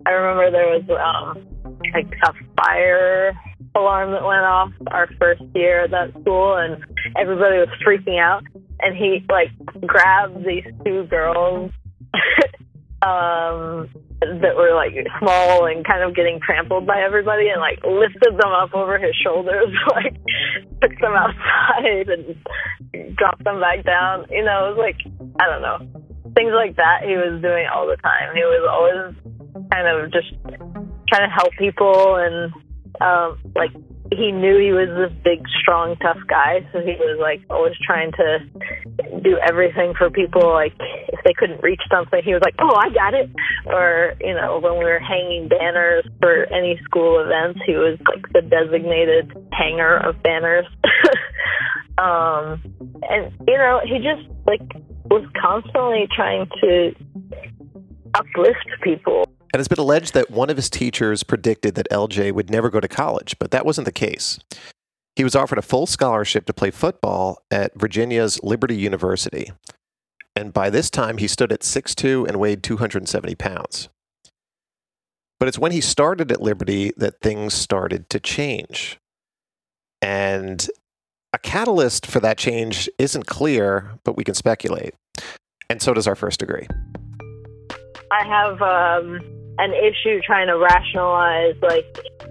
I, 0.06 0.10
remember 0.10 0.51
there 0.51 0.67
was 0.67 1.36
um, 1.36 1.47
like 1.93 2.12
a 2.23 2.34
fire 2.62 3.34
alarm 3.78 4.12
that 4.12 4.24
went 4.24 4.44
off 4.44 4.72
our 4.88 5.08
first 5.20 5.42
year 5.54 5.86
at 5.86 5.92
that 5.92 6.12
school, 6.22 6.58
and 6.58 6.84
everybody 7.18 7.58
was 7.58 7.70
freaking 7.86 8.20
out. 8.20 8.44
And 8.80 8.96
he 8.96 9.26
like 9.30 9.50
grabbed 9.86 10.46
these 10.46 10.66
two 10.86 11.06
girls 11.10 11.72
um, 13.02 13.90
that 14.22 14.56
were 14.58 14.74
like 14.74 14.94
small 15.20 15.66
and 15.66 15.86
kind 15.86 16.04
of 16.04 16.16
getting 16.16 16.40
trampled 16.42 16.86
by 16.86 17.02
everybody 17.02 17.50
and 17.50 17.62
like 17.62 17.80
lifted 17.86 18.34
them 18.34 18.52
up 18.52 18.74
over 18.74 18.98
his 18.98 19.16
shoulders, 19.24 19.70
like 19.94 20.13
took 20.82 21.00
them 21.00 21.13
outside 21.13 22.10
and 22.10 23.16
dropped 23.16 23.44
them 23.44 23.60
back 23.60 23.86
down. 23.86 24.26
You 24.30 24.44
know, 24.44 24.70
it 24.70 24.78
was 24.78 24.82
like, 24.82 25.00
I 25.40 25.46
don't 25.46 25.62
know, 25.62 25.80
things 26.34 26.54
like 26.54 26.76
that 26.78 27.02
he 27.06 27.18
was 27.18 27.42
doing 27.42 27.66
all 27.74 27.88
the 27.88 27.98
time. 27.98 28.34
He 28.34 28.42
was 28.42 28.66
always 28.66 29.16
kind 29.72 29.88
of 29.88 30.12
just 30.12 30.30
trying 31.10 31.30
to 31.30 31.34
help 31.34 31.54
people 31.58 32.18
and 32.18 32.54
um, 33.01 33.39
like 33.55 33.71
he 34.12 34.31
knew 34.31 34.57
he 34.57 34.71
was 34.71 34.88
this 34.95 35.13
big, 35.23 35.43
strong, 35.62 35.95
tough 35.97 36.19
guy, 36.27 36.65
so 36.71 36.79
he 36.79 36.95
was 36.95 37.19
like 37.19 37.41
always 37.49 37.73
trying 37.86 38.12
to 38.13 38.39
do 39.21 39.38
everything 39.47 39.93
for 39.97 40.10
people. 40.10 40.47
Like 40.47 40.73
if 40.79 41.19
they 41.25 41.33
couldn't 41.33 41.62
reach 41.62 41.81
something, 41.91 42.21
he 42.23 42.33
was 42.33 42.41
like, 42.43 42.55
"Oh, 42.60 42.73
I 42.73 42.89
got 42.89 43.13
it." 43.13 43.29
Or 43.65 44.13
you 44.21 44.33
know, 44.33 44.60
when 44.60 44.77
we 44.79 44.86
were 44.86 44.99
hanging 44.99 45.47
banners 45.49 46.05
for 46.21 46.45
any 46.53 46.79
school 46.83 47.19
events, 47.19 47.60
he 47.65 47.73
was 47.73 47.99
like 48.07 48.25
the 48.33 48.41
designated 48.41 49.31
hanger 49.51 49.97
of 49.97 50.21
banners. 50.23 50.65
um, 51.97 52.63
and 53.10 53.33
you 53.47 53.57
know, 53.57 53.81
he 53.83 53.99
just 53.99 54.27
like 54.45 54.63
was 55.05 55.27
constantly 55.39 56.07
trying 56.15 56.47
to 56.62 56.95
uplift 58.15 58.67
people 58.83 59.25
and 59.53 59.60
it's 59.60 59.67
been 59.67 59.79
alleged 59.79 60.13
that 60.13 60.31
one 60.31 60.49
of 60.49 60.57
his 60.57 60.69
teachers 60.69 61.23
predicted 61.23 61.75
that 61.75 61.89
LJ 61.89 62.33
would 62.33 62.49
never 62.49 62.69
go 62.69 62.79
to 62.79 62.88
college, 62.88 63.38
but 63.39 63.51
that 63.51 63.65
wasn't 63.65 63.86
the 63.86 63.91
case. 63.91 64.39
He 65.15 65.23
was 65.23 65.36
offered 65.36 65.57
a 65.57 65.63
full 65.63 65.88
scholarship 65.88 66.45
to 66.45 66.53
play 66.53 66.69
football 66.69 67.41
at 67.49 67.79
Virginia's 67.79 68.39
Liberty 68.43 68.75
University. 68.75 69.51
And 70.36 70.53
by 70.53 70.69
this 70.69 70.91
time, 70.91 71.17
he 71.17 71.27
stood 71.27 71.51
at 71.51 71.62
6'2 71.62 72.27
and 72.27 72.39
weighed 72.39 72.62
270 72.62 73.33
pounds. 73.36 73.89
But 75.39 75.47
it's 75.47 75.57
when 75.57 75.71
he 75.71 75.81
started 75.81 76.31
at 76.31 76.41
Liberty 76.41 76.91
that 76.97 77.21
things 77.21 77.53
started 77.53 78.10
to 78.12 78.19
change. 78.19 78.99
And 80.01 80.67
a 81.33 81.39
catalyst 81.39 82.05
for 82.05 82.19
that 82.19 82.38
change 82.38 82.89
isn't 82.99 83.25
clear, 83.25 83.97
but 84.03 84.15
we 84.15 84.23
can 84.23 84.36
speculate. 84.36 84.93
And 85.69 85.81
so 85.81 85.93
does 85.93 86.07
our 86.07 86.15
first 86.15 86.39
degree. 86.39 86.67
I 88.12 88.26
have 88.26 88.62
um, 88.62 89.20
an 89.58 89.74
issue 89.74 90.22
trying 90.22 90.48
to 90.48 90.58
rationalize 90.58 91.56
like 91.62 91.86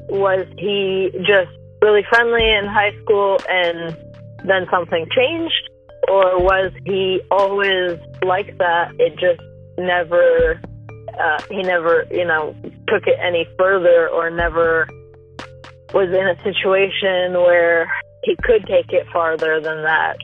was 0.09 0.47
he 0.57 1.11
just 1.21 1.51
really 1.83 2.03
friendly 2.09 2.49
in 2.49 2.65
high 2.65 2.93
school 3.03 3.39
and 3.49 3.97
then 4.45 4.67
something 4.71 5.07
changed? 5.15 5.71
Or 6.09 6.41
was 6.41 6.73
he 6.85 7.21
always 7.31 7.99
like 8.25 8.57
that? 8.59 8.93
It 8.99 9.19
just 9.19 9.41
never 9.79 10.61
uh, 11.21 11.43
he 11.51 11.63
never 11.63 12.07
you 12.11 12.25
know 12.25 12.55
took 12.89 13.07
it 13.07 13.19
any 13.21 13.47
further 13.59 14.09
or 14.09 14.31
never 14.31 14.89
was 15.93 16.09
in 16.09 16.27
a 16.27 16.37
situation 16.43 17.33
where 17.35 17.91
he 18.25 18.37
could 18.43 18.67
take 18.67 18.93
it 18.93 19.07
farther 19.13 19.61
than 19.61 19.83
that. 19.83 20.17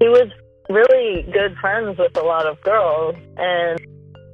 He 0.00 0.08
was 0.08 0.30
really 0.68 1.22
good 1.32 1.56
friends 1.60 1.98
with 1.98 2.16
a 2.16 2.22
lot 2.22 2.46
of 2.46 2.60
girls 2.62 3.16
and 3.36 3.78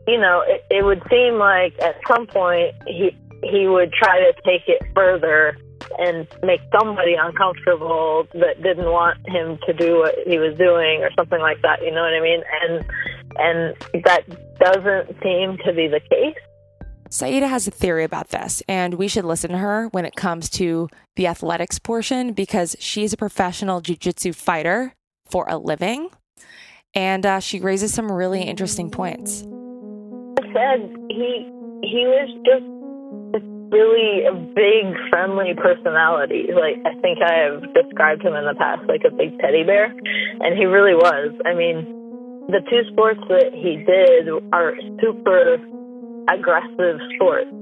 you 0.09 0.19
know, 0.19 0.43
it, 0.47 0.65
it 0.71 0.85
would 0.85 1.03
seem 1.11 1.35
like 1.35 1.75
at 1.83 1.97
some 2.09 2.27
point 2.27 2.75
he 2.87 3.17
he 3.43 3.69
would 3.69 3.93
try 3.93 4.19
to 4.19 4.33
take 4.43 4.63
it 4.67 4.83
further 4.95 5.57
and 5.99 6.27
make 6.43 6.61
somebody 6.77 7.15
uncomfortable 7.15 8.27
that 8.35 8.61
didn't 8.63 8.91
want 8.91 9.19
him 9.29 9.59
to 9.67 9.73
do 9.73 9.99
what 9.99 10.15
he 10.27 10.39
was 10.39 10.57
doing 10.57 11.03
or 11.03 11.11
something 11.17 11.41
like 11.41 11.61
that. 11.63 11.81
You 11.83 11.93
know 11.93 12.03
what 12.03 12.15
I 12.15 12.21
mean? 12.21 12.43
And 12.63 12.85
and 13.37 14.05
that 14.05 14.25
doesn't 14.59 15.23
seem 15.23 15.59
to 15.65 15.73
be 15.73 15.89
the 15.89 16.01
case. 16.11 16.37
Saida 17.11 17.49
has 17.49 17.67
a 17.67 17.71
theory 17.71 18.05
about 18.05 18.29
this, 18.29 18.63
and 18.69 18.95
we 18.95 19.09
should 19.09 19.25
listen 19.25 19.51
to 19.53 19.59
her 19.59 19.89
when 19.89 20.05
it 20.05 20.17
comes 20.17 20.51
to 20.51 20.89
the 21.17 21.27
athletics 21.27 21.79
portion 21.79 22.33
because 22.33 22.77
she's 22.79 23.13
a 23.13 23.17
professional 23.17 23.81
jujitsu 23.81 24.35
fighter 24.35 24.95
for 25.31 25.47
a 25.49 25.57
living, 25.57 26.11
and 26.95 27.25
uh, 27.25 27.41
she 27.41 27.61
raises 27.61 27.95
some 27.95 28.11
really 28.13 28.43
interesting 28.43 28.91
points 28.91 29.47
said, 30.53 30.91
he 31.09 31.47
he 31.83 32.03
was 32.07 32.29
just 32.45 32.67
really 33.71 34.25
a 34.25 34.33
big, 34.33 34.97
friendly 35.11 35.55
personality. 35.57 36.49
Like 36.53 36.81
I 36.85 36.97
think 37.01 37.19
I 37.21 37.49
have 37.49 37.63
described 37.75 38.25
him 38.25 38.35
in 38.35 38.45
the 38.45 38.57
past, 38.57 38.83
like 38.89 39.05
a 39.07 39.13
big 39.15 39.39
teddy 39.39 39.65
bear, 39.65 39.93
and 40.41 40.57
he 40.57 40.65
really 40.65 40.95
was. 40.95 41.33
I 41.45 41.55
mean, 41.55 41.85
the 42.49 42.65
two 42.69 42.83
sports 42.93 43.21
that 43.29 43.53
he 43.53 43.85
did 43.85 44.29
are 44.53 44.73
super 45.01 45.61
aggressive 46.29 47.01
sports, 47.17 47.53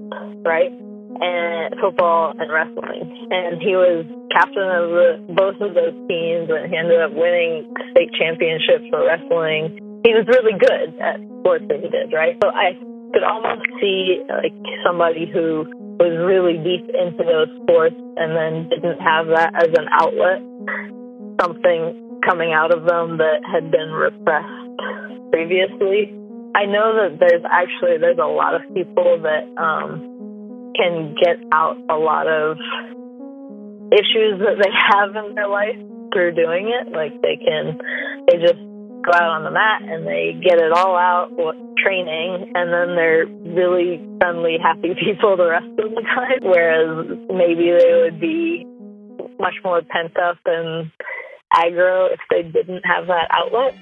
right? 0.46 0.70
And 1.18 1.74
football 1.80 2.34
and 2.38 2.52
wrestling. 2.52 3.08
And 3.30 3.62
he 3.62 3.74
was 3.74 4.04
captain 4.30 4.68
of 4.68 4.90
the, 4.92 5.08
both 5.32 5.56
of 5.64 5.74
those 5.74 5.96
teams, 6.06 6.50
and 6.52 6.70
he 6.70 6.76
ended 6.76 7.00
up 7.00 7.10
winning 7.14 7.72
state 7.90 8.12
championships 8.14 8.84
for 8.90 9.06
wrestling 9.06 9.80
he 10.06 10.14
was 10.14 10.22
really 10.30 10.54
good 10.54 10.94
at 11.02 11.18
sports 11.42 11.66
that 11.66 11.82
he 11.82 11.90
did, 11.90 12.14
right? 12.14 12.38
So 12.38 12.46
I 12.46 12.78
could 13.10 13.26
almost 13.26 13.66
see 13.82 14.22
like 14.30 14.54
somebody 14.86 15.26
who 15.26 15.66
was 15.98 16.14
really 16.22 16.62
deep 16.62 16.86
into 16.94 17.26
those 17.26 17.50
sports 17.66 17.98
and 18.14 18.30
then 18.30 18.70
didn't 18.70 19.02
have 19.02 19.26
that 19.34 19.50
as 19.58 19.74
an 19.74 19.90
outlet, 19.90 20.38
something 21.42 22.22
coming 22.22 22.54
out 22.54 22.70
of 22.70 22.86
them 22.86 23.18
that 23.18 23.42
had 23.42 23.74
been 23.74 23.90
repressed 23.90 24.46
previously. 25.34 26.14
I 26.54 26.70
know 26.70 26.94
that 27.02 27.18
there's 27.18 27.42
actually 27.42 27.98
there's 27.98 28.22
a 28.22 28.30
lot 28.30 28.54
of 28.54 28.62
people 28.70 29.18
that 29.26 29.50
um, 29.58 30.70
can 30.78 31.18
get 31.18 31.42
out 31.50 31.82
a 31.90 31.98
lot 31.98 32.30
of 32.30 32.62
issues 33.90 34.38
that 34.38 34.54
they 34.62 34.70
have 34.94 35.18
in 35.18 35.34
their 35.34 35.50
life 35.50 35.78
through 36.14 36.38
doing 36.38 36.70
it. 36.70 36.94
Like 36.94 37.18
they 37.26 37.42
can, 37.42 37.74
they 38.30 38.38
just 38.38 38.62
go 39.06 39.12
out 39.14 39.38
on 39.38 39.44
the 39.44 39.50
mat 39.50 39.82
and 39.82 40.06
they 40.06 40.34
get 40.42 40.58
it 40.58 40.72
all 40.72 40.96
out 40.96 41.30
training 41.78 42.52
and 42.54 42.72
then 42.72 42.96
they're 42.96 43.26
really 43.54 44.02
friendly 44.18 44.58
happy 44.60 44.94
people 45.00 45.36
the 45.36 45.46
rest 45.46 45.70
of 45.78 45.90
the 45.94 46.02
time. 46.02 46.42
Whereas 46.42 47.06
maybe 47.30 47.70
they 47.70 47.94
would 48.02 48.20
be 48.20 48.66
much 49.38 49.54
more 49.64 49.82
pent 49.82 50.16
up 50.18 50.38
and 50.44 50.90
aggro 51.54 52.12
if 52.12 52.20
they 52.30 52.42
didn't 52.42 52.82
have 52.84 53.06
that 53.06 53.28
outlet 53.30 53.74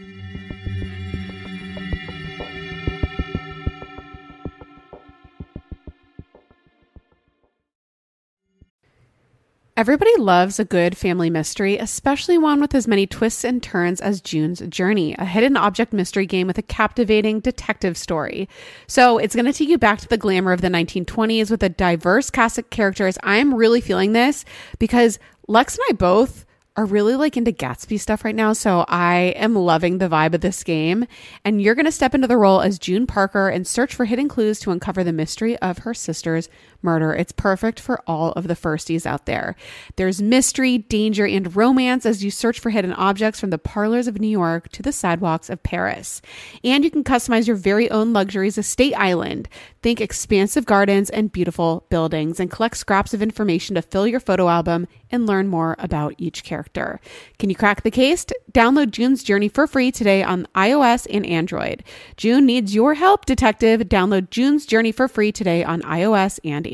Everybody 9.77 10.17
loves 10.19 10.61
a 10.61 10.65
good 10.65 10.97
family 10.97 11.31
mystery, 11.31 11.79
especially 11.79 12.39
one 12.39 12.61
with 12.61 12.77
as 12.77 12.87
many 12.87 13.09
twists 13.09 13.43
and 13.43 13.61
turns 13.61 14.01
as 14.01 14.21
June's 14.21 14.61
Journey, 14.69 15.17
a 15.19 15.25
hidden 15.25 15.57
object 15.57 15.93
mystery 15.93 16.27
game 16.27 16.47
with 16.47 16.59
a 16.59 16.63
captivating 16.63 17.41
detective 17.41 17.97
story. 17.97 18.49
So 18.87 19.19
it's 19.19 19.35
going 19.35 19.47
to 19.47 19.53
take 19.53 19.69
you 19.69 19.77
back 19.77 19.99
to 19.99 20.07
the 20.07 20.17
glamour 20.17 20.53
of 20.53 20.61
the 20.61 20.69
1920s 20.69 21.51
with 21.51 21.65
a 21.65 21.69
diverse 21.69 22.31
cast 22.31 22.57
of 22.57 22.71
characters. 22.71 23.19
I'm 23.25 23.53
really 23.53 23.81
feeling 23.81 24.13
this 24.13 24.45
because 24.79 25.19
Lex 25.49 25.77
and 25.77 25.85
I 25.91 25.95
both 25.95 26.47
are 26.77 26.85
really 26.85 27.15
like 27.15 27.37
into 27.37 27.53
Gatsby 27.53 28.01
stuff 28.01 28.25
right 28.25 28.35
now. 28.35 28.53
So 28.53 28.85
I 28.89 29.35
am 29.37 29.55
loving 29.55 29.99
the 29.99 30.09
vibe 30.09 30.35
of 30.35 30.41
this 30.41 30.65
game. 30.65 31.07
And 31.45 31.63
you're 31.63 31.77
going 31.77 31.85
to 31.85 31.93
step 31.93 32.15
into 32.15 32.27
the 32.27 32.37
role 32.37 32.61
as 32.61 32.79
June 32.79 33.07
Parker 33.07 33.49
and 33.49 33.67
search 33.67 33.95
for 33.95 34.05
hidden 34.05 34.29
clues 34.29 34.59
to 34.61 34.73
uncover 34.73 35.05
the 35.05 35.13
mystery 35.13 35.57
of 35.59 35.79
her 35.79 35.95
sister's 35.95 36.49
murder. 36.85 37.15
It's 37.15 37.33
perfect 37.33 37.81
for 37.81 38.03
all 38.07 38.33
of 38.33 38.47
the 38.47 38.55
firsties 38.55 39.07
out 39.07 39.27
there. 39.27 39.57
There's 39.97 40.23
mystery, 40.23 40.79
danger, 40.79 41.27
and 41.27 41.57
romance 41.57 42.07
as 42.07 42.23
you 42.23 42.31
search 42.31 42.61
for 42.61 42.71
hidden 42.71 42.93
objects 42.93 43.41
from 43.41 43.51
the 43.51 43.59
parlors 43.59 44.07
of 44.07 44.21
New 44.21 44.29
York 44.29 44.69
to 44.71 44.83
the 44.83 44.93
sidewalks 44.93 45.51
of 45.51 45.63
Paris. 45.63 46.21
And 46.63 46.85
you 46.85 46.91
can 46.91 47.03
customize 47.03 47.47
your 47.47 47.57
very 47.57 47.91
own 47.91 48.13
luxuries 48.13 48.59
estate 48.59 48.95
island. 48.95 49.49
Think 49.83 50.01
expansive 50.01 50.67
gardens 50.67 51.11
and 51.11 51.33
beautiful 51.33 51.87
buildings 51.89 52.39
and 52.39 52.51
collect 52.51 52.77
scraps 52.77 53.15
of 53.15 53.23
information 53.23 53.75
to 53.75 53.83
fill 53.83 54.07
your 54.07 54.21
photo 54.21 54.49
album 54.49 54.87
and 55.11 55.27
learn 55.27 55.49
more 55.49 55.77
about 55.79 56.15
each 56.19 56.43
character. 56.43 57.01
Can 57.39 57.49
you 57.49 57.57
crack 57.57 57.83
the 57.83 57.91
case? 57.91 58.27
Download 58.53 58.91
June's 58.91 59.23
Journey 59.23 59.49
for 59.49 59.67
free 59.67 59.93
today 59.93 60.23
on 60.23 60.47
iOS 60.55 61.07
and 61.11 61.25
Android. 61.25 61.85
June 62.17 62.47
needs 62.47 62.75
your 62.75 62.95
help, 62.95 63.25
detective. 63.25 63.83
Download 63.83 64.29
June's 64.31 64.67
Journey 64.67 64.93
for 64.93 65.09
free 65.09 65.33
today 65.33 65.63
on 65.63 65.83
iOS 65.83 66.41
and 66.45 66.67
Android. 66.67 66.74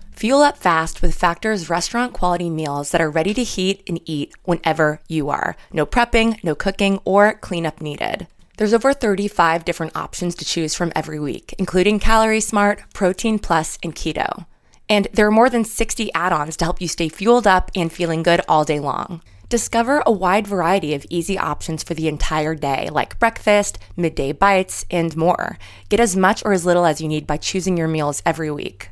Fuel 0.21 0.43
up 0.43 0.55
fast 0.55 1.01
with 1.01 1.15
Factor's 1.15 1.67
restaurant 1.67 2.13
quality 2.13 2.47
meals 2.47 2.91
that 2.91 3.01
are 3.01 3.09
ready 3.09 3.33
to 3.33 3.43
heat 3.43 3.81
and 3.87 3.99
eat 4.05 4.31
whenever 4.43 5.01
you 5.07 5.29
are. 5.29 5.55
No 5.73 5.83
prepping, 5.83 6.37
no 6.43 6.53
cooking, 6.53 6.99
or 7.05 7.33
cleanup 7.33 7.81
needed. 7.81 8.27
There's 8.57 8.71
over 8.71 8.93
35 8.93 9.65
different 9.65 9.95
options 9.95 10.35
to 10.35 10.45
choose 10.45 10.75
from 10.75 10.91
every 10.95 11.19
week, 11.19 11.55
including 11.57 11.97
Calorie 11.97 12.39
Smart, 12.39 12.83
Protein 12.93 13.39
Plus, 13.39 13.79
and 13.81 13.95
Keto. 13.95 14.45
And 14.87 15.07
there 15.11 15.25
are 15.25 15.31
more 15.31 15.49
than 15.49 15.65
60 15.65 16.13
add 16.13 16.33
ons 16.33 16.55
to 16.57 16.65
help 16.65 16.79
you 16.79 16.87
stay 16.87 17.09
fueled 17.09 17.47
up 17.47 17.71
and 17.75 17.91
feeling 17.91 18.21
good 18.21 18.41
all 18.47 18.63
day 18.63 18.79
long. 18.79 19.23
Discover 19.49 20.03
a 20.05 20.11
wide 20.11 20.45
variety 20.45 20.93
of 20.93 21.03
easy 21.09 21.39
options 21.39 21.81
for 21.81 21.95
the 21.95 22.07
entire 22.07 22.53
day, 22.53 22.91
like 22.91 23.17
breakfast, 23.17 23.79
midday 23.97 24.33
bites, 24.33 24.85
and 24.91 25.17
more. 25.17 25.57
Get 25.89 25.99
as 25.99 26.15
much 26.15 26.45
or 26.45 26.53
as 26.53 26.63
little 26.63 26.85
as 26.85 27.01
you 27.01 27.07
need 27.07 27.25
by 27.25 27.37
choosing 27.37 27.75
your 27.75 27.87
meals 27.87 28.21
every 28.23 28.51
week. 28.51 28.91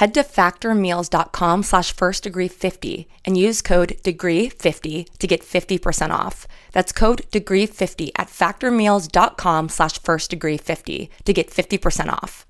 head 0.00 0.14
to 0.14 0.22
factormeals.com 0.22 1.62
slash 1.62 1.92
first 1.92 2.22
degree 2.22 2.48
50 2.48 3.06
and 3.26 3.36
use 3.36 3.60
code 3.60 3.98
degree 4.02 4.48
50 4.48 5.06
to 5.18 5.26
get 5.26 5.42
50% 5.42 6.10
off. 6.10 6.48
That's 6.72 6.90
code 6.90 7.30
degree 7.30 7.66
50 7.66 8.10
at 8.16 8.28
factormeals.com 8.28 9.68
slash 9.68 9.98
first 9.98 10.30
degree 10.30 10.56
50 10.56 11.10
to 11.26 11.32
get 11.34 11.50
50% 11.50 12.10
off. 12.10 12.46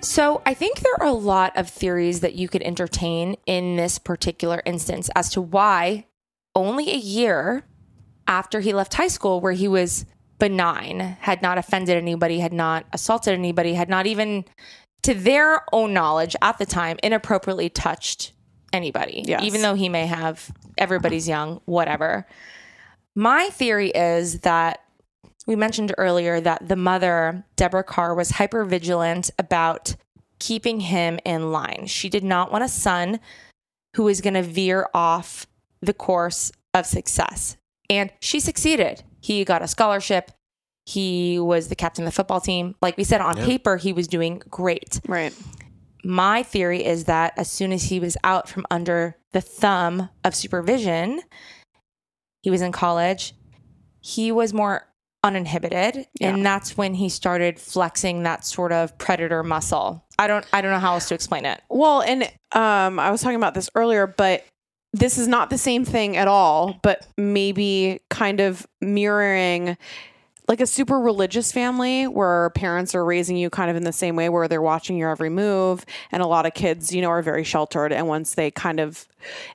So, 0.00 0.40
I 0.46 0.54
think 0.54 0.80
there 0.80 0.94
are 1.00 1.08
a 1.08 1.12
lot 1.12 1.54
of 1.56 1.68
theories 1.68 2.20
that 2.20 2.36
you 2.36 2.48
could 2.48 2.62
entertain 2.62 3.36
in 3.44 3.76
this 3.76 3.98
particular 3.98 4.62
instance 4.64 5.10
as 5.14 5.28
to 5.30 5.42
why 5.42 6.06
only 6.54 6.90
a 6.90 6.96
year 6.96 7.64
after 8.26 8.60
he 8.60 8.72
left 8.72 8.94
high 8.94 9.08
school, 9.08 9.40
where 9.40 9.52
he 9.52 9.68
was 9.68 10.04
benign, 10.38 11.00
had 11.20 11.42
not 11.42 11.58
offended 11.58 11.96
anybody, 11.96 12.40
had 12.40 12.52
not 12.52 12.86
assaulted 12.92 13.34
anybody, 13.34 13.74
had 13.74 13.88
not 13.88 14.06
even, 14.06 14.44
to 15.02 15.14
their 15.14 15.62
own 15.72 15.92
knowledge 15.92 16.36
at 16.42 16.58
the 16.58 16.66
time, 16.66 16.98
inappropriately 17.02 17.68
touched 17.70 18.32
anybody, 18.72 19.22
Yes. 19.26 19.42
even 19.42 19.62
though 19.62 19.74
he 19.74 19.88
may 19.88 20.06
have, 20.06 20.50
everybody's 20.76 21.26
young, 21.28 21.60
whatever. 21.64 22.26
My 23.14 23.48
theory 23.48 23.90
is 23.90 24.40
that 24.40 24.82
we 25.46 25.56
mentioned 25.56 25.94
earlier 25.96 26.40
that 26.40 26.68
the 26.68 26.76
mother, 26.76 27.44
Deborah 27.56 27.84
Carr, 27.84 28.14
was 28.14 28.32
hyper 28.32 28.64
vigilant 28.64 29.30
about 29.38 29.94
keeping 30.38 30.80
him 30.80 31.18
in 31.24 31.50
line. 31.52 31.86
She 31.86 32.08
did 32.08 32.24
not 32.24 32.52
want 32.52 32.64
a 32.64 32.68
son 32.68 33.20
who 33.94 34.02
was 34.02 34.20
going 34.20 34.34
to 34.34 34.42
veer 34.42 34.88
off 34.92 35.46
the 35.80 35.94
course 35.94 36.52
of 36.74 36.84
success. 36.84 37.56
And 37.90 38.10
she 38.20 38.40
succeeded. 38.40 39.02
He 39.20 39.44
got 39.44 39.62
a 39.62 39.68
scholarship. 39.68 40.30
He 40.84 41.38
was 41.38 41.68
the 41.68 41.74
captain 41.76 42.04
of 42.04 42.08
the 42.08 42.14
football 42.14 42.40
team. 42.40 42.74
Like 42.80 42.96
we 42.96 43.04
said, 43.04 43.20
on 43.20 43.36
Yeah. 43.36 43.44
paper, 43.46 43.76
he 43.76 43.92
was 43.92 44.06
doing 44.08 44.40
great. 44.48 45.00
Right. 45.08 45.34
My 46.04 46.42
theory 46.44 46.84
is 46.84 47.04
that 47.04 47.32
as 47.36 47.50
soon 47.50 47.72
as 47.72 47.84
he 47.84 47.98
was 47.98 48.16
out 48.22 48.48
from 48.48 48.64
under 48.70 49.16
the 49.32 49.40
thumb 49.40 50.08
of 50.24 50.34
supervision, 50.34 51.22
he 52.42 52.50
was 52.50 52.62
in 52.62 52.70
college, 52.70 53.34
he 54.00 54.30
was 54.30 54.52
more 54.52 54.86
uninhibited 55.24 56.06
and 56.20 56.46
that's 56.46 56.76
when 56.76 56.94
he 56.94 57.08
started 57.08 57.58
flexing 57.58 58.22
that 58.22 58.44
sort 58.44 58.70
of 58.70 58.96
predator 58.96 59.42
muscle. 59.42 60.04
I 60.20 60.28
don't 60.28 60.46
I 60.52 60.60
don't 60.60 60.70
know 60.70 60.78
how 60.78 60.94
else 60.94 61.08
to 61.08 61.14
explain 61.14 61.44
it. 61.44 61.60
Well, 61.68 62.00
and 62.02 62.22
um, 62.52 63.00
I 63.00 63.10
was 63.10 63.22
talking 63.22 63.36
about 63.36 63.54
this 63.54 63.68
earlier, 63.74 64.06
but 64.06 64.44
this 64.96 65.18
is 65.18 65.28
not 65.28 65.50
the 65.50 65.58
same 65.58 65.84
thing 65.84 66.16
at 66.16 66.28
all, 66.28 66.78
but 66.82 67.06
maybe 67.16 68.00
kind 68.08 68.40
of 68.40 68.66
mirroring 68.80 69.76
like 70.48 70.60
a 70.60 70.66
super 70.66 71.00
religious 71.00 71.50
family 71.50 72.06
where 72.06 72.50
parents 72.50 72.94
are 72.94 73.04
raising 73.04 73.36
you 73.36 73.50
kind 73.50 73.68
of 73.68 73.76
in 73.76 73.82
the 73.82 73.92
same 73.92 74.14
way 74.14 74.28
where 74.28 74.46
they're 74.46 74.62
watching 74.62 74.96
your 74.96 75.10
every 75.10 75.28
move 75.28 75.84
and 76.12 76.22
a 76.22 76.26
lot 76.26 76.46
of 76.46 76.54
kids 76.54 76.94
you 76.94 77.02
know 77.02 77.08
are 77.08 77.20
very 77.22 77.42
sheltered 77.42 77.92
and 77.92 78.06
once 78.06 78.34
they 78.34 78.50
kind 78.50 78.78
of 78.78 79.08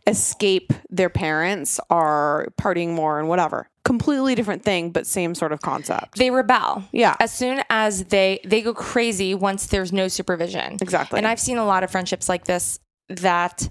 escape 0.05 0.73
their 0.89 1.09
parents 1.09 1.79
are 1.89 2.47
partying 2.59 2.93
more 2.93 3.19
and 3.19 3.29
whatever 3.29 3.69
completely 3.85 4.35
different 4.35 4.63
thing 4.63 4.91
but 4.91 5.07
same 5.07 5.33
sort 5.33 5.53
of 5.53 5.61
concept 5.61 6.17
They 6.17 6.29
rebel. 6.29 6.83
Yeah. 6.91 7.15
As 7.21 7.33
soon 7.33 7.63
as 7.69 8.05
they 8.05 8.41
they 8.43 8.61
go 8.61 8.73
crazy 8.73 9.33
once 9.33 9.67
there's 9.67 9.93
no 9.93 10.07
supervision. 10.07 10.77
Exactly. 10.81 11.17
And 11.17 11.25
I've 11.25 11.39
seen 11.39 11.57
a 11.57 11.65
lot 11.65 11.83
of 11.83 11.89
friendships 11.89 12.27
like 12.27 12.43
this 12.43 12.79
that 13.07 13.69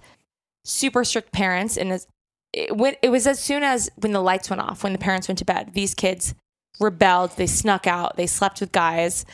super 0.64 1.04
strict 1.04 1.32
parents 1.32 1.76
and 1.76 1.92
it, 1.92 2.06
it, 2.52 2.76
went, 2.76 2.98
it 3.02 3.10
was 3.10 3.26
as 3.26 3.38
soon 3.38 3.62
as 3.62 3.90
when 3.96 4.12
the 4.12 4.20
lights 4.20 4.50
went 4.50 4.60
off, 4.60 4.82
when 4.82 4.92
the 4.92 4.98
parents 4.98 5.28
went 5.28 5.38
to 5.38 5.44
bed, 5.44 5.72
these 5.74 5.94
kids 5.94 6.34
rebelled. 6.80 7.36
They 7.36 7.46
snuck 7.46 7.86
out. 7.86 8.16
They 8.16 8.26
slept 8.26 8.60
with 8.60 8.72
guys. 8.72 9.24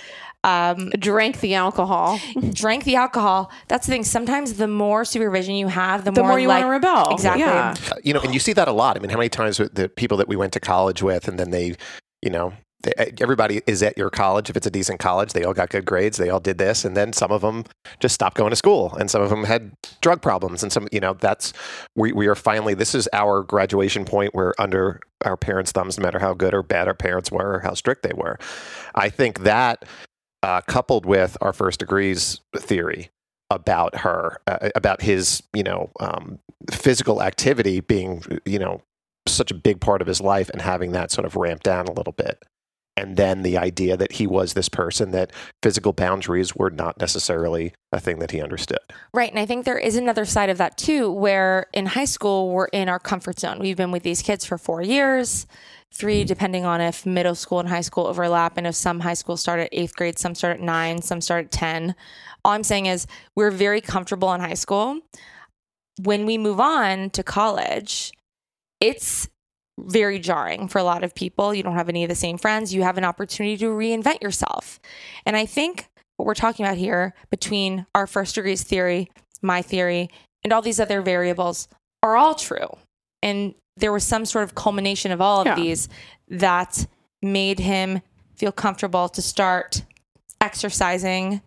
Um, 0.45 0.91
drank 0.99 1.41
the 1.41 1.55
alcohol. 1.55 2.21
drank 2.53 2.85
the 2.85 2.97
alcohol. 2.97 3.51
That's 3.69 3.87
the 3.87 3.93
thing. 3.93 4.05
Sometimes 4.05 4.55
the 4.55 4.69
more 4.69 5.05
supervision 5.05 5.55
you 5.57 5.69
have, 5.69 6.05
the, 6.05 6.13
The 6.13 6.23
more 6.23 6.39
you 6.39 6.49
like, 6.49 6.63
wanna 6.63 6.73
rebel. 6.73 7.09
Exactly. 7.11 7.43
Yeah. 7.43 7.75
Uh, 7.91 7.97
you 8.05 8.13
know, 8.13 8.21
and 8.21 8.33
you 8.33 8.41
see 8.41 8.53
that 8.53 8.69
a 8.69 8.73
lot. 8.73 8.97
I 8.97 9.01
mean, 9.01 9.11
how 9.11 9.17
many 9.17 9.29
times 9.29 9.57
the 9.57 9.89
people 9.89 10.17
that 10.19 10.29
we 10.29 10.37
went 10.37 10.53
to 10.53 10.61
college 10.61 11.03
with, 11.03 11.27
and 11.27 11.39
then 11.39 11.51
they, 11.51 11.75
you 12.23 12.31
know, 12.31 12.51
they, 12.51 12.66
everybody 13.21 13.63
is 13.67 13.83
at 13.83 13.97
your 13.99 14.11
college. 14.11 14.51
If 14.51 14.57
it's 14.57 14.67
a 14.67 14.71
decent 14.71 15.01
college, 15.01 15.33
they 15.33 15.45
all 15.45 15.55
got 15.55 15.71
good 15.71 15.85
grades. 15.85 16.19
They 16.19 16.31
all 16.31 16.41
did 16.41 16.59
this, 16.59 16.85
and 16.85 16.97
then 16.97 17.13
some 17.13 17.31
of 17.31 17.43
them 17.43 17.65
just 18.01 18.15
stopped 18.15 18.37
going 18.37 18.51
to 18.51 18.57
school, 18.57 18.95
and 18.99 19.11
some 19.11 19.23
of 19.23 19.31
them 19.31 19.45
had 19.45 19.73
drug 20.01 20.23
problems, 20.23 20.63
and 20.63 20.73
some, 20.73 20.89
you 20.93 21.01
know, 21.01 21.15
that's 21.15 21.53
we 21.95 22.13
we 22.13 22.27
are 22.27 22.35
finally. 22.35 22.75
This 22.75 22.95
is 22.95 23.09
our 23.13 23.43
graduation 23.43 24.05
point. 24.05 24.35
We're 24.35 24.53
under 24.59 25.01
our 25.25 25.37
parents' 25.37 25.73
thumbs, 25.73 25.99
no 25.99 26.03
matter 26.03 26.19
how 26.19 26.35
good 26.35 26.55
or 26.55 26.63
bad 26.63 26.89
our 26.89 26.95
parents 26.95 27.31
were, 27.31 27.55
or 27.55 27.61
how 27.61 27.75
strict 27.75 28.03
they 28.03 28.15
were. 28.15 28.39
I 28.95 29.09
think 29.09 29.41
that 29.41 29.85
uh, 30.43 30.61
coupled 30.63 31.07
with 31.07 31.37
our 31.41 31.53
first 31.53 31.81
degrees 31.81 32.41
theory 32.57 33.11
about 33.51 33.97
her, 33.97 34.39
uh, 34.47 34.71
about 34.75 35.03
his, 35.03 35.43
you 35.55 35.63
know, 35.63 35.91
um, 36.01 36.39
physical 36.71 37.23
activity 37.23 37.81
being, 37.81 38.23
you 38.45 38.59
know, 38.59 38.83
such 39.27 39.51
a 39.51 39.55
big 39.55 39.81
part 39.81 40.01
of 40.01 40.07
his 40.07 40.21
life 40.21 40.49
and 40.51 40.63
having 40.63 40.93
that 40.93 41.11
sort 41.11 41.25
of 41.25 41.37
ramp 41.37 41.63
down 41.63 41.87
a 41.87 41.93
little 41.93 42.13
bit. 42.13 42.43
And 42.97 43.19
then 43.19 43.43
the 43.43 43.59
idea 43.59 43.97
that 43.97 44.13
he 44.13 44.27
was 44.27 44.55
this 44.55 44.71
person 44.71 45.11
that 45.11 45.31
physical 45.63 45.93
boundaries 45.93 46.57
were 46.57 46.71
not 46.71 46.99
necessarily 46.99 47.75
a 47.93 48.01
thing 48.01 48.21
that 48.21 48.31
he 48.31 48.41
understood. 48.41 48.79
Right. 49.13 49.31
And 49.31 49.39
I 49.39 49.45
think 49.45 49.65
there 49.67 49.79
is 49.79 49.97
another 49.97 50.25
side 50.25 50.49
of 50.49 50.57
that 50.59 50.79
too, 50.79 51.11
where 51.11 51.67
in 51.75 51.87
high 51.87 52.07
school, 52.07 52.51
we're 52.51 52.67
in 52.67 52.89
our 52.89 52.99
comfort 52.99 53.39
zone. 53.39 53.59
We've 53.59 53.77
been 53.77 53.91
with 53.91 54.03
these 54.03 54.23
kids 54.23 54.47
for 54.47 54.57
four 54.57 54.81
years, 54.81 55.47
three, 55.93 56.25
depending 56.25 56.65
on 56.65 56.81
if 56.81 57.05
middle 57.05 57.35
school 57.35 57.61
and 57.61 57.69
high 57.69 57.83
school 57.83 58.07
overlap. 58.07 58.57
And 58.57 58.67
if 58.67 58.75
some 58.75 59.01
high 59.01 59.15
schools 59.15 59.43
start 59.43 59.61
at 59.61 59.69
eighth 59.73 59.95
grade, 59.95 60.19
some 60.19 60.35
start 60.35 60.57
at 60.57 60.63
nine, 60.63 61.03
some 61.03 61.21
start 61.21 61.47
at 61.47 61.51
10. 61.51 61.95
All 62.45 62.53
I'm 62.53 62.65
saying 62.65 62.87
is 62.87 63.07
we're 63.35 63.51
very 63.51 63.83
comfortable 63.83 64.33
in 64.33 64.41
high 64.41 64.55
school. 64.55 65.01
When 66.03 66.25
we 66.25 66.39
move 66.39 66.61
on 66.61 67.11
to 67.11 67.23
college, 67.23 68.13
it's 68.81 69.29
very 69.79 70.19
jarring 70.19 70.69
for 70.69 70.79
a 70.79 70.85
lot 70.85 71.05
of 71.05 71.15
people. 71.15 71.53
You 71.55 71.63
don't 71.63 71.75
have 71.75 71.89
any 71.89 72.03
of 72.03 72.09
the 72.09 72.15
same 72.15 72.39
friends. 72.39 72.73
You 72.75 72.83
have 72.83 72.97
an 72.99 73.05
opportunity 73.05 73.57
to 73.59 73.67
reinvent 73.67 74.23
yourself. 74.23 74.81
And 75.27 75.37
I 75.37 75.47
think 75.47 75.89
what 76.17 76.27
we're 76.27 76.35
talking 76.35 76.65
about 76.65 76.79
here 76.79 77.15
between 77.31 77.87
our 77.95 78.07
first 78.07 78.35
degrees 78.35 78.63
theory, 78.63 79.11
my 79.43 79.61
theory, 79.63 80.09
and 80.43 80.53
all 80.53 80.63
these 80.63 80.81
other 80.81 81.03
variables 81.03 81.69
are 82.03 82.17
all 82.17 82.35
true. 82.35 82.69
And 83.23 83.55
there 83.77 83.93
was 83.93 84.05
some 84.05 84.25
sort 84.25 84.45
of 84.45 84.55
culmination 84.55 85.13
of 85.13 85.21
all 85.21 85.41
of 85.41 85.47
Yeah. 85.47 85.55
these 85.57 85.89
that 86.29 86.87
made 87.21 87.59
him 87.59 88.01
feel 88.35 88.53
comfortable 88.53 89.09
to 89.11 89.21
start 89.21 89.83
exercising 90.41 91.43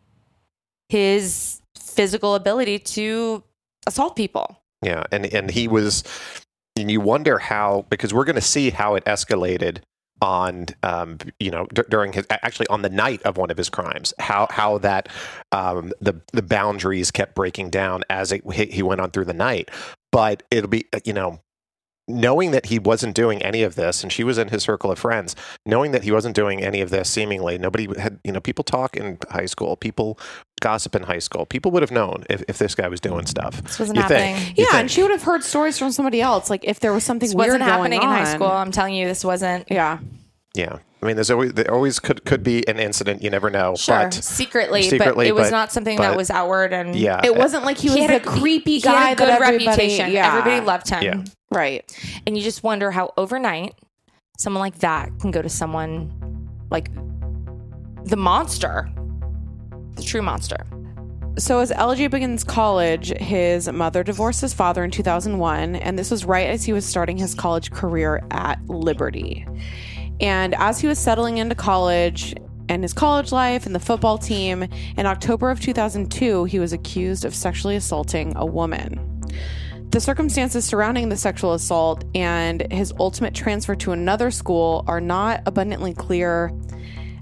his 0.90 1.62
physical 1.78 2.36
ability 2.36 2.80
to 2.80 3.44
assault 3.88 4.16
people. 4.16 4.62
Yeah, 4.84 5.04
and 5.12 5.26
and 5.34 5.50
he 5.52 5.68
was, 5.68 6.04
and 6.82 6.92
you 6.92 7.02
wonder 7.02 7.40
how 7.40 7.86
because 7.90 8.14
we're 8.14 8.26
going 8.26 8.36
to 8.36 8.42
see 8.42 8.70
how 8.70 8.96
it 8.96 9.06
escalated 9.06 9.80
on, 10.22 10.66
um, 10.84 11.18
you 11.40 11.52
know, 11.52 11.66
d- 11.74 11.84
during 11.90 12.14
his 12.14 12.26
actually 12.30 12.68
on 12.68 12.82
the 12.82 12.90
night 12.90 13.22
of 13.24 13.38
one 13.38 13.52
of 13.52 13.58
his 13.58 13.70
crimes, 13.70 14.14
how 14.20 14.48
how 14.50 14.78
that 14.80 15.10
um, 15.52 15.92
the 16.02 16.20
the 16.34 16.42
boundaries 16.42 17.12
kept 17.12 17.36
breaking 17.36 17.70
down 17.70 18.04
as 18.10 18.32
it, 18.32 18.44
he 18.52 18.84
went 18.84 19.02
on 19.02 19.12
through 19.12 19.26
the 19.26 19.34
night. 19.34 19.70
But 20.12 20.44
it'll 20.52 20.70
be, 20.70 20.86
uh, 20.94 21.00
you 21.06 21.14
know, 21.14 21.40
knowing 22.10 22.52
that 22.52 22.66
he 22.66 22.80
wasn't 22.80 23.16
doing 23.16 23.42
any 23.42 23.62
of 23.64 23.76
this, 23.76 24.04
and 24.04 24.12
she 24.12 24.24
was 24.24 24.38
in 24.38 24.50
his 24.50 24.64
circle 24.64 24.92
of 24.92 25.00
friends, 25.00 25.36
knowing 25.66 25.92
that 25.92 26.04
he 26.04 26.12
wasn't 26.12 26.36
doing 26.36 26.62
any 26.62 26.82
of 26.82 26.90
this, 26.90 27.10
seemingly 27.10 27.58
nobody 27.58 27.88
had, 28.00 28.20
you 28.24 28.32
know, 28.32 28.40
people 28.42 28.64
talk 28.64 28.98
in 28.98 29.18
high 29.30 29.46
school, 29.46 29.76
people 29.78 30.20
gossip 30.60 30.96
in 30.96 31.04
high 31.04 31.20
school, 31.20 31.46
people 31.46 31.72
would 31.72 31.82
have 31.84 31.92
known 31.92 32.24
if, 32.30 32.44
if 32.50 32.58
this 32.58 32.76
guy 32.76 32.88
was 32.90 33.00
doing 33.00 33.26
stuff. 33.26 33.62
This 33.64 33.80
wasn't 33.80 33.98
You 33.98 34.02
happening. 34.02 34.36
think- 34.36 34.58
Yeah, 34.58 34.66
think. 34.66 34.74
and 34.76 34.92
she 34.92 35.02
would 35.04 35.12
have 35.12 35.24
heard 35.24 35.44
stories 35.44 35.78
from 35.78 35.92
somebody 35.92 36.20
else. 36.20 36.50
Like 36.50 36.66
if 36.66 36.80
there 36.82 36.92
was 36.92 37.04
something 37.04 37.28
This 37.30 37.36
weird 37.36 37.62
wasn't 37.62 37.66
going 37.66 37.92
happening 37.94 38.02
in 38.02 38.08
high 38.08 38.34
school. 38.34 38.48
I'm 38.48 38.72
telling 38.72 38.96
you, 38.96 39.08
this 39.08 39.24
wasn't. 39.24 39.68
Yeah. 39.72 40.00
Yeah, 40.56 40.80
I 41.02 41.06
mean, 41.06 41.16
there's 41.16 41.32
always 41.32 41.54
there 41.54 41.72
always 41.74 42.00
could 42.00 42.26
could 42.26 42.44
be 42.44 42.68
an 42.68 42.78
incident. 42.80 43.22
You 43.24 43.30
never 43.30 43.50
know. 43.50 43.76
Sure, 43.76 44.04
but 44.04 44.14
secretly, 44.14 44.84
secretly, 44.84 45.26
but 45.26 45.28
it 45.28 45.36
was 45.36 45.48
but- 45.50 45.52
not 45.52 45.72
something 45.72 45.96
but- 45.98 46.04
that 46.10 46.18
was 46.18 46.30
outward 46.30 46.74
and 46.74 46.96
Yeah, 46.96 47.22
It 47.24 47.36
wasn't 47.36 47.64
like 47.64 47.78
he 47.78 47.90
was 47.90 48.00
had 48.00 48.12
a- 48.12 48.20
creepy 48.20 48.74
he 48.76 48.82
guy 48.82 49.02
had 49.10 49.14
a 49.14 49.16
good 49.16 49.30
that 49.30 49.40
reputation. 49.40 50.12
Yeah. 50.12 50.28
Everybody 50.28 50.66
loved 50.66 50.90
him. 50.90 51.04
Yeah. 51.04 51.24
Right. 51.52 51.90
And 52.28 52.38
you 52.38 52.44
just 52.44 52.64
wonder 52.64 52.92
how 52.92 53.14
overnight 53.18 53.76
someone 54.38 54.62
like 54.62 54.80
that 54.80 55.10
can 55.20 55.32
go 55.32 55.42
to 55.42 55.50
someone 55.50 56.12
like 56.70 56.90
the 58.06 58.18
monster, 58.18 58.90
the 59.96 60.04
true 60.04 60.22
monster. 60.22 60.58
So 61.38 61.60
as 61.60 61.72
LJ 61.72 62.10
begins 62.12 62.44
college, 62.44 63.14
his 63.18 63.72
mother 63.72 64.04
divorced 64.04 64.42
his 64.42 64.54
father 64.54 64.84
in 64.84 64.92
2001, 64.92 65.76
and 65.78 65.98
this 65.98 66.12
was 66.12 66.26
right 66.26 66.48
as 66.50 66.66
he 66.66 66.74
was 66.74 66.86
starting 66.86 67.18
his 67.18 67.34
college 67.34 67.72
career 67.72 68.22
at 68.32 68.60
Liberty. 68.68 69.46
And 70.20 70.54
as 70.56 70.80
he 70.80 70.88
was 70.88 71.00
settling 71.00 71.38
into 71.38 71.56
college 71.56 72.36
and 72.68 72.84
his 72.84 72.94
college 72.94 73.32
life 73.32 73.66
and 73.66 73.74
the 73.74 73.80
football 73.80 74.18
team, 74.18 74.68
in 74.98 75.06
October 75.06 75.50
of 75.50 75.60
2002, 75.60 76.46
he 76.46 76.60
was 76.60 76.74
accused 76.74 77.26
of 77.26 77.34
sexually 77.34 77.76
assaulting 77.76 78.34
a 78.36 78.46
woman. 78.46 79.06
The 79.92 80.00
circumstances 80.00 80.66
surrounding 80.66 81.10
the 81.10 81.18
sexual 81.18 81.54
assault 81.54 82.04
and 82.14 82.72
his 82.72 82.94
ultimate 83.00 83.34
transfer 83.34 83.74
to 83.76 83.92
another 83.92 84.30
school 84.30 84.84
are 84.88 85.02
not 85.02 85.42
abundantly 85.48 85.96
clear. 85.96 86.52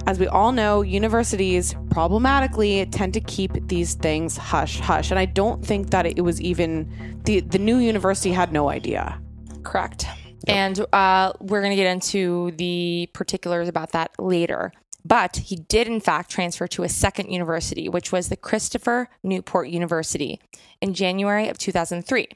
As 0.05 0.19
we 0.19 0.27
all 0.27 0.51
know, 0.51 0.81
universities 0.81 1.75
problematically 1.91 2.85
tend 2.87 3.13
to 3.13 3.21
keep 3.21 3.51
these 3.67 3.93
things 3.93 4.35
hush 4.35 4.79
hush. 4.79 5.11
And 5.11 5.19
I 5.19 5.25
don't 5.25 5.65
think 5.65 5.91
that 5.91 6.05
it 6.05 6.21
was 6.21 6.41
even 6.41 7.21
the, 7.23 7.39
the 7.39 7.59
new 7.59 7.77
university 7.77 8.31
had 8.31 8.51
no 8.51 8.69
idea. 8.69 9.21
Correct. 9.63 10.05
And 10.47 10.85
uh, 10.93 11.33
we're 11.39 11.61
going 11.61 11.71
to 11.71 11.75
get 11.75 11.91
into 11.91 12.51
the 12.51 13.09
particulars 13.13 13.67
about 13.67 13.91
that 13.91 14.11
later. 14.17 14.71
But 15.05 15.37
he 15.37 15.55
did, 15.55 15.87
in 15.87 16.01
fact, 16.01 16.29
transfer 16.29 16.67
to 16.67 16.83
a 16.83 16.89
second 16.89 17.31
university, 17.31 17.87
which 17.87 18.11
was 18.11 18.29
the 18.29 18.35
Christopher 18.35 19.09
Newport 19.23 19.69
University 19.69 20.41
in 20.81 20.93
January 20.93 21.47
of 21.47 21.57
2003. 21.57 22.27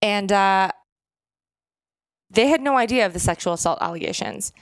And 0.00 0.30
uh, 0.30 0.70
they 2.30 2.48
had 2.48 2.60
no 2.60 2.76
idea 2.76 3.04
of 3.04 3.12
the 3.12 3.18
sexual 3.18 3.52
assault 3.52 3.78
allegations. 3.80 4.52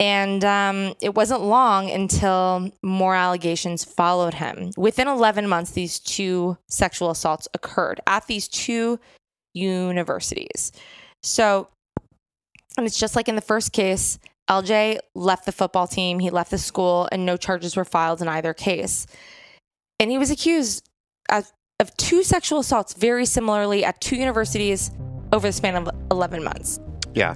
And 0.00 0.44
um, 0.44 0.94
it 1.02 1.14
wasn't 1.14 1.42
long 1.42 1.90
until 1.90 2.70
more 2.82 3.16
allegations 3.16 3.82
followed 3.84 4.34
him. 4.34 4.70
Within 4.76 5.08
11 5.08 5.48
months, 5.48 5.72
these 5.72 5.98
two 5.98 6.56
sexual 6.68 7.10
assaults 7.10 7.48
occurred 7.52 8.00
at 8.06 8.28
these 8.28 8.46
two 8.46 9.00
universities. 9.54 10.70
So, 11.22 11.68
and 12.76 12.86
it's 12.86 12.98
just 12.98 13.16
like 13.16 13.28
in 13.28 13.34
the 13.34 13.40
first 13.40 13.72
case, 13.72 14.18
LJ 14.48 14.98
left 15.14 15.44
the 15.44 15.52
football 15.52 15.86
team, 15.86 16.18
he 16.18 16.30
left 16.30 16.50
the 16.50 16.58
school, 16.58 17.08
and 17.12 17.26
no 17.26 17.36
charges 17.36 17.76
were 17.76 17.84
filed 17.84 18.22
in 18.22 18.28
either 18.28 18.54
case. 18.54 19.06
And 20.00 20.10
he 20.10 20.18
was 20.18 20.30
accused 20.30 20.88
of, 21.30 21.52
of 21.80 21.94
two 21.96 22.22
sexual 22.22 22.60
assaults 22.60 22.94
very 22.94 23.26
similarly 23.26 23.84
at 23.84 24.00
two 24.00 24.16
universities 24.16 24.90
over 25.32 25.48
the 25.48 25.52
span 25.52 25.76
of 25.76 25.90
11 26.10 26.42
months. 26.42 26.80
Yeah. 27.14 27.34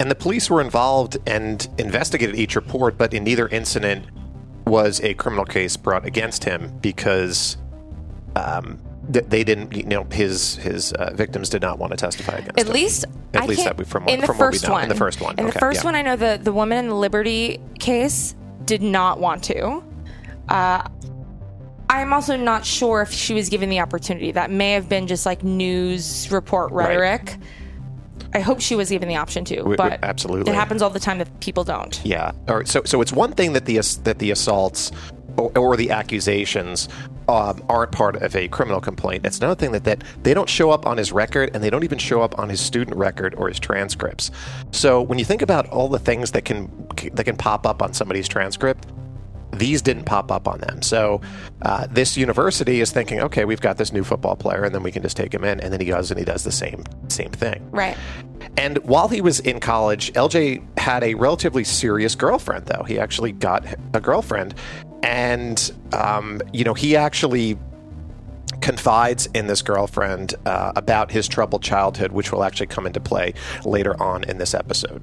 And 0.00 0.10
the 0.10 0.14
police 0.14 0.50
were 0.50 0.60
involved 0.60 1.16
and 1.26 1.66
investigated 1.78 2.36
each 2.36 2.56
report, 2.56 2.98
but 2.98 3.14
in 3.14 3.24
neither 3.24 3.48
incident 3.48 4.06
was 4.66 5.00
a 5.00 5.14
criminal 5.14 5.44
case 5.44 5.76
brought 5.76 6.04
against 6.04 6.44
him 6.44 6.76
because 6.80 7.56
um, 8.36 8.80
they 9.12 9.44
didn't, 9.44 9.72
you 9.74 9.84
know, 9.84 10.04
his 10.10 10.56
his 10.56 10.92
uh, 10.94 11.12
victims 11.14 11.48
did 11.48 11.62
not 11.62 11.78
want 11.78 11.90
to 11.92 11.96
testify 11.96 12.34
against 12.38 12.58
At 12.58 12.66
him. 12.66 12.72
least, 12.72 13.04
At 13.34 13.42
I 13.42 13.46
least 13.46 13.64
that 13.64 13.76
we 13.76 13.84
from 13.84 14.08
in 14.08 14.20
the 14.20 14.26
from 14.26 14.38
what 14.38 14.46
we 14.52 14.52
first 14.58 14.66
know. 14.66 14.72
one. 14.74 14.82
In 14.84 14.88
the 14.88 14.94
first 14.94 15.20
one. 15.20 15.34
In 15.38 15.46
the 15.46 15.52
first 15.52 15.80
yeah. 15.80 15.84
one, 15.84 15.94
I 15.94 16.02
know 16.02 16.16
the 16.16 16.38
the 16.42 16.52
woman 16.52 16.78
in 16.78 16.88
the 16.88 16.94
Liberty 16.94 17.60
case 17.78 18.34
did 18.64 18.82
not 18.82 19.20
want 19.20 19.44
to. 19.44 19.82
Uh, 20.48 20.88
I'm 21.90 22.12
also 22.12 22.36
not 22.36 22.64
sure 22.64 23.02
if 23.02 23.12
she 23.12 23.34
was 23.34 23.48
given 23.50 23.68
the 23.68 23.80
opportunity. 23.80 24.32
That 24.32 24.50
may 24.50 24.72
have 24.72 24.88
been 24.88 25.06
just 25.06 25.26
like 25.26 25.42
news 25.44 26.30
report 26.30 26.72
Right. 26.72 26.88
rhetoric. 26.88 27.36
I 28.34 28.40
hope 28.40 28.62
she 28.62 28.74
was 28.76 28.88
given 28.88 29.08
the 29.08 29.16
option 29.16 29.44
to, 29.46 29.62
We- 29.62 29.70
we- 29.70 29.76
but 29.76 29.98
absolutely. 30.02 30.50
it 30.50 30.54
happens 30.54 30.80
all 30.80 30.88
the 30.88 31.00
time 31.00 31.18
that 31.18 31.40
people 31.40 31.64
don't. 31.64 32.00
Yeah. 32.02 32.32
All 32.48 32.56
right. 32.56 32.66
So, 32.68 32.80
so 32.86 33.02
it's 33.02 33.12
one 33.12 33.32
thing 33.32 33.52
that 33.52 33.66
the 33.66 33.76
that 34.04 34.18
the 34.20 34.30
assaults 34.30 34.90
or, 35.36 35.56
or 35.56 35.76
the 35.76 35.90
accusations 35.90 36.88
um, 37.28 37.64
aren't 37.68 37.92
part 37.92 38.16
of 38.16 38.34
a 38.34 38.48
criminal 38.48 38.80
complaint. 38.80 39.24
It's 39.24 39.38
another 39.38 39.54
thing 39.54 39.72
that 39.72 39.84
that 39.84 40.02
they 40.22 40.34
don't 40.34 40.48
show 40.48 40.70
up 40.70 40.86
on 40.86 40.96
his 40.96 41.12
record, 41.12 41.50
and 41.54 41.62
they 41.62 41.70
don't 41.70 41.84
even 41.84 41.98
show 41.98 42.22
up 42.22 42.38
on 42.38 42.48
his 42.48 42.60
student 42.60 42.96
record 42.96 43.34
or 43.36 43.48
his 43.48 43.58
transcripts. 43.58 44.30
So, 44.70 45.00
when 45.00 45.18
you 45.18 45.24
think 45.24 45.42
about 45.42 45.68
all 45.68 45.88
the 45.88 45.98
things 45.98 46.32
that 46.32 46.44
can 46.44 46.70
that 47.14 47.24
can 47.24 47.36
pop 47.36 47.66
up 47.66 47.82
on 47.82 47.92
somebody's 47.92 48.28
transcript, 48.28 48.86
these 49.52 49.82
didn't 49.82 50.04
pop 50.04 50.32
up 50.32 50.48
on 50.48 50.58
them. 50.60 50.82
So 50.82 51.20
uh, 51.62 51.86
this 51.90 52.16
university 52.16 52.80
is 52.80 52.90
thinking, 52.90 53.20
okay, 53.20 53.44
we've 53.44 53.60
got 53.60 53.76
this 53.76 53.92
new 53.92 54.02
football 54.02 54.34
player, 54.34 54.64
and 54.64 54.74
then 54.74 54.82
we 54.82 54.90
can 54.90 55.02
just 55.02 55.16
take 55.16 55.32
him 55.32 55.44
in. 55.44 55.60
And 55.60 55.72
then 55.72 55.80
he 55.80 55.86
goes 55.86 56.10
and 56.10 56.18
he 56.18 56.24
does 56.24 56.44
the 56.44 56.52
same 56.52 56.84
same 57.08 57.30
thing. 57.30 57.68
Right. 57.70 57.96
And 58.56 58.78
while 58.78 59.08
he 59.08 59.20
was 59.20 59.40
in 59.40 59.60
college, 59.60 60.12
LJ 60.14 60.78
had 60.78 61.04
a 61.04 61.14
relatively 61.14 61.64
serious 61.64 62.14
girlfriend, 62.14 62.66
though. 62.66 62.82
He 62.82 62.98
actually 62.98 63.32
got 63.32 63.64
a 63.94 64.00
girlfriend. 64.00 64.54
And, 65.02 65.72
um, 65.92 66.40
you 66.52 66.64
know, 66.64 66.74
he 66.74 66.96
actually 66.96 67.58
confides 68.60 69.26
in 69.34 69.46
this 69.48 69.60
girlfriend 69.62 70.34
uh, 70.46 70.72
about 70.76 71.10
his 71.10 71.26
troubled 71.26 71.62
childhood, 71.62 72.12
which 72.12 72.32
will 72.32 72.44
actually 72.44 72.68
come 72.68 72.86
into 72.86 73.00
play 73.00 73.34
later 73.64 74.00
on 74.00 74.24
in 74.24 74.38
this 74.38 74.54
episode. 74.54 75.02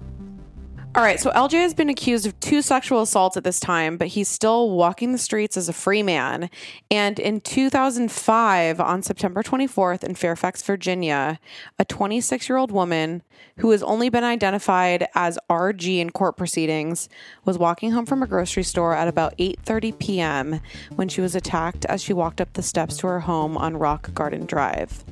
All 0.96 1.04
right, 1.04 1.20
so 1.20 1.30
LJ 1.32 1.52
has 1.52 1.76
been 1.76 1.88
accused 1.88 2.26
of 2.26 2.38
two 2.40 2.64
sexual 2.64 3.04
assaults 3.04 3.38
at 3.38 3.44
this 3.44 3.60
time, 3.60 3.96
but 3.96 4.08
he's 4.08 4.28
still 4.28 4.72
walking 4.72 5.12
the 5.12 5.20
streets 5.20 5.56
as 5.56 5.70
a 5.70 5.74
free 5.74 6.02
man. 6.02 6.50
And 6.90 7.20
in 7.20 7.42
2005, 7.42 8.80
on 8.80 9.04
September 9.04 9.44
24th 9.44 10.04
in 10.04 10.16
Fairfax, 10.16 10.64
Virginia, 10.64 11.40
a 11.78 11.86
26 11.86 12.50
year 12.50 12.58
old 12.58 12.72
woman 12.72 13.22
who 13.58 13.72
has 13.72 13.84
only 13.84 14.10
been 14.10 14.24
identified 14.24 15.08
as 15.16 15.38
RG 15.50 16.00
in 16.00 16.10
court 16.10 16.38
proceedings 16.38 17.10
was 17.46 17.58
walking 17.58 17.92
home 17.92 18.06
from 18.06 18.24
a 18.24 18.28
grocery 18.28 18.64
store 18.64 18.96
at 18.96 19.08
about 19.08 19.38
8:30 19.38 20.00
p.m. 20.00 20.62
when 20.96 21.10
she 21.10 21.22
was 21.22 21.36
attacked 21.36 21.86
as 21.86 22.02
she 22.02 22.14
walked 22.14 22.42
up 22.42 22.54
the 22.54 22.64
steps 22.64 22.98
to 22.98 23.08
her 23.08 23.22
home 23.22 23.58
on 23.58 23.78
Rock 23.78 24.14
Garden 24.14 24.46
Drive. 24.46 25.04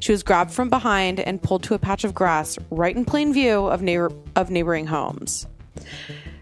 She 0.00 0.12
was 0.12 0.22
grabbed 0.22 0.50
from 0.50 0.68
behind 0.68 1.20
and 1.20 1.42
pulled 1.42 1.62
to 1.64 1.74
a 1.74 1.78
patch 1.78 2.04
of 2.04 2.14
grass 2.14 2.58
right 2.70 2.94
in 2.94 3.04
plain 3.04 3.32
view 3.32 3.66
of, 3.66 3.82
neighbor- 3.82 4.12
of 4.36 4.50
neighboring 4.50 4.86
homes. 4.86 5.46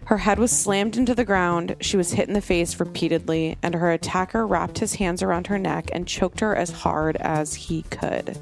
Her 0.05 0.17
head 0.17 0.37
was 0.37 0.51
slammed 0.51 0.97
into 0.97 1.15
the 1.15 1.23
ground, 1.23 1.77
she 1.79 1.95
was 1.95 2.11
hit 2.11 2.27
in 2.27 2.33
the 2.33 2.41
face 2.41 2.79
repeatedly, 2.79 3.57
and 3.63 3.73
her 3.73 3.91
attacker 3.91 4.45
wrapped 4.45 4.79
his 4.79 4.95
hands 4.95 5.23
around 5.23 5.47
her 5.47 5.57
neck 5.57 5.89
and 5.93 6.07
choked 6.07 6.41
her 6.41 6.55
as 6.55 6.71
hard 6.71 7.15
as 7.17 7.53
he 7.53 7.83
could. 7.83 8.37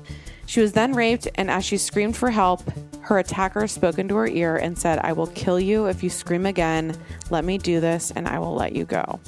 She 0.51 0.59
was 0.59 0.73
then 0.73 0.91
raped, 0.91 1.29
and 1.35 1.49
as 1.49 1.63
she 1.63 1.77
screamed 1.77 2.17
for 2.17 2.29
help, 2.29 2.61
her 3.03 3.19
attacker 3.19 3.69
spoke 3.69 3.97
into 3.97 4.15
her 4.15 4.27
ear 4.27 4.57
and 4.57 4.77
said, 4.77 4.99
I 4.99 5.13
will 5.13 5.27
kill 5.27 5.61
you 5.61 5.85
if 5.85 6.03
you 6.03 6.09
scream 6.09 6.45
again. 6.45 6.93
Let 7.29 7.45
me 7.45 7.57
do 7.57 7.79
this, 7.79 8.11
and 8.17 8.27
I 8.27 8.37
will 8.37 8.53
let 8.53 8.73
you 8.73 8.83
go. 8.83 9.21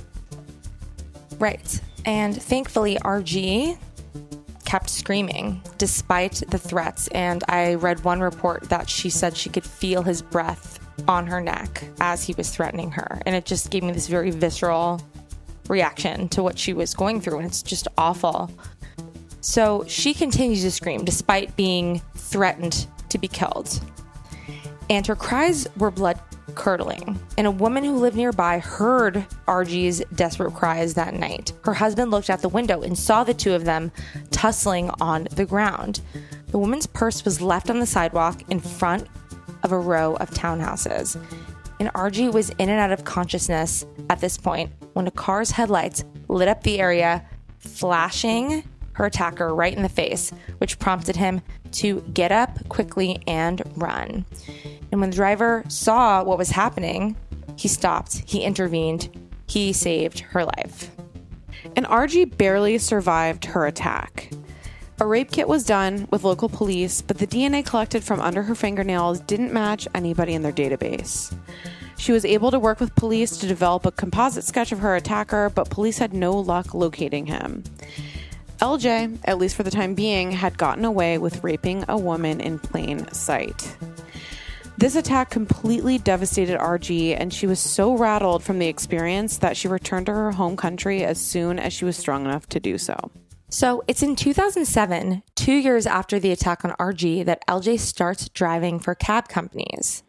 Right. 1.39 1.79
And 2.03 2.35
thankfully, 2.35 2.97
RG 3.05 3.77
kept 4.65 4.89
screaming 4.89 5.61
despite 5.77 6.43
the 6.49 6.57
threats. 6.57 7.07
And 7.07 7.41
I 7.47 7.75
read 7.75 8.03
one 8.03 8.19
report 8.19 8.63
that 8.63 8.89
she 8.89 9.09
said 9.09 9.37
she 9.37 9.47
could 9.47 9.65
feel 9.65 10.01
his 10.01 10.21
breath 10.21 10.77
on 11.07 11.25
her 11.27 11.39
neck 11.39 11.85
as 12.01 12.25
he 12.25 12.33
was 12.33 12.53
threatening 12.53 12.91
her. 12.91 13.21
And 13.25 13.33
it 13.33 13.45
just 13.45 13.69
gave 13.69 13.83
me 13.83 13.93
this 13.93 14.09
very 14.09 14.31
visceral 14.31 15.01
reaction 15.69 16.27
to 16.27 16.43
what 16.43 16.59
she 16.59 16.73
was 16.73 16.93
going 16.93 17.21
through. 17.21 17.37
And 17.37 17.47
it's 17.47 17.63
just 17.63 17.87
awful. 17.97 18.51
So 19.43 19.83
she 19.87 20.13
continues 20.13 20.61
to 20.61 20.71
scream 20.71 21.03
despite 21.03 21.55
being 21.57 22.01
threatened 22.15 22.87
to 23.09 23.17
be 23.17 23.27
killed. 23.27 23.81
And 24.89 25.05
her 25.05 25.17
cries 25.17 25.67
were 25.77 25.91
blood 25.91 26.17
curdling. 26.55 27.19
And 27.37 27.45
a 27.45 27.51
woman 27.51 27.83
who 27.83 27.97
lived 27.97 28.15
nearby 28.15 28.59
heard 28.59 29.25
RG's 29.45 30.01
desperate 30.15 30.53
cries 30.53 30.93
that 30.93 31.13
night. 31.13 31.51
Her 31.65 31.73
husband 31.73 32.09
looked 32.09 32.29
out 32.29 32.41
the 32.41 32.47
window 32.47 32.83
and 32.83 32.97
saw 32.97 33.25
the 33.25 33.33
two 33.33 33.53
of 33.53 33.65
them 33.65 33.91
tussling 34.31 34.89
on 35.01 35.27
the 35.31 35.45
ground. 35.45 35.99
The 36.47 36.57
woman's 36.57 36.87
purse 36.87 37.25
was 37.25 37.41
left 37.41 37.69
on 37.69 37.79
the 37.79 37.85
sidewalk 37.85 38.43
in 38.49 38.61
front 38.61 39.07
of 39.63 39.73
a 39.73 39.77
row 39.77 40.15
of 40.15 40.29
townhouses. 40.31 41.21
And 41.81 41.91
RG 41.93 42.31
was 42.31 42.49
in 42.51 42.69
and 42.69 42.79
out 42.79 42.93
of 42.93 43.03
consciousness 43.03 43.85
at 44.09 44.21
this 44.21 44.37
point 44.37 44.71
when 44.93 45.07
a 45.07 45.11
car's 45.11 45.51
headlights 45.51 46.05
lit 46.29 46.47
up 46.47 46.63
the 46.63 46.79
area, 46.79 47.25
flashing 47.59 48.63
her 48.93 49.05
attacker 49.05 49.53
right 49.53 49.75
in 49.75 49.83
the 49.83 49.89
face, 49.89 50.31
which 50.57 50.79
prompted 50.79 51.15
him 51.15 51.41
to 51.73 52.01
get 52.13 52.31
up 52.31 52.67
quickly 52.69 53.21
and 53.27 53.61
run. 53.75 54.25
And 54.91 55.01
when 55.01 55.09
the 55.09 55.15
driver 55.15 55.63
saw 55.67 56.23
what 56.23 56.37
was 56.37 56.51
happening, 56.51 57.15
he 57.55 57.67
stopped, 57.67 58.23
he 58.25 58.43
intervened, 58.43 59.09
he 59.47 59.73
saved 59.73 60.19
her 60.19 60.45
life. 60.45 60.91
And 61.75 61.85
RG 61.85 62.37
barely 62.37 62.77
survived 62.77 63.45
her 63.45 63.65
attack. 63.65 64.31
A 64.99 65.05
rape 65.05 65.31
kit 65.31 65.47
was 65.47 65.65
done 65.65 66.07
with 66.11 66.23
local 66.23 66.49
police, 66.49 67.01
but 67.01 67.17
the 67.17 67.27
DNA 67.27 67.65
collected 67.65 68.03
from 68.03 68.21
under 68.21 68.43
her 68.43 68.55
fingernails 68.55 69.19
didn't 69.21 69.51
match 69.51 69.87
anybody 69.95 70.33
in 70.33 70.43
their 70.43 70.51
database. 70.51 71.35
She 71.97 72.11
was 72.11 72.25
able 72.25 72.51
to 72.51 72.59
work 72.59 72.79
with 72.79 72.95
police 72.95 73.37
to 73.37 73.47
develop 73.47 73.85
a 73.85 73.91
composite 73.91 74.43
sketch 74.43 74.71
of 74.71 74.79
her 74.79 74.95
attacker, 74.95 75.49
but 75.49 75.69
police 75.69 75.97
had 75.97 76.13
no 76.13 76.33
luck 76.33 76.73
locating 76.73 77.25
him. 77.25 77.63
LJ, 78.63 79.19
at 79.25 79.39
least 79.39 79.57
for 79.57 79.63
the 79.63 79.69
time 79.69 79.93
being, 79.93 80.31
had 80.31 80.57
gotten 80.57 80.85
away 80.85 81.17
with 81.17 81.43
raping 81.43 81.83
a 81.89 81.97
woman 81.97 82.39
in 82.39 82.59
plain 82.59 83.05
sight. 83.11 83.75
This 84.77 84.95
attack 84.95 85.29
completely 85.29 85.97
devastated 85.97 86.57
RG, 86.57 87.19
and 87.19 87.33
she 87.33 87.45
was 87.45 87.59
so 87.59 87.93
rattled 87.97 88.41
from 88.41 88.59
the 88.59 88.67
experience 88.67 89.39
that 89.39 89.57
she 89.57 89.67
returned 89.67 90.05
to 90.05 90.13
her 90.13 90.31
home 90.31 90.55
country 90.55 91.03
as 91.03 91.19
soon 91.19 91.59
as 91.59 91.73
she 91.73 91.83
was 91.83 91.97
strong 91.97 92.23
enough 92.23 92.47
to 92.47 92.59
do 92.61 92.77
so. 92.77 92.95
So 93.49 93.83
it's 93.89 94.01
in 94.01 94.15
2007, 94.15 95.23
two 95.35 95.55
years 95.55 95.85
after 95.85 96.17
the 96.17 96.31
attack 96.31 96.63
on 96.63 96.71
RG, 96.79 97.25
that 97.25 97.45
LJ 97.47 97.81
starts 97.81 98.29
driving 98.29 98.79
for 98.79 98.95
cab 98.95 99.27
companies. 99.27 100.03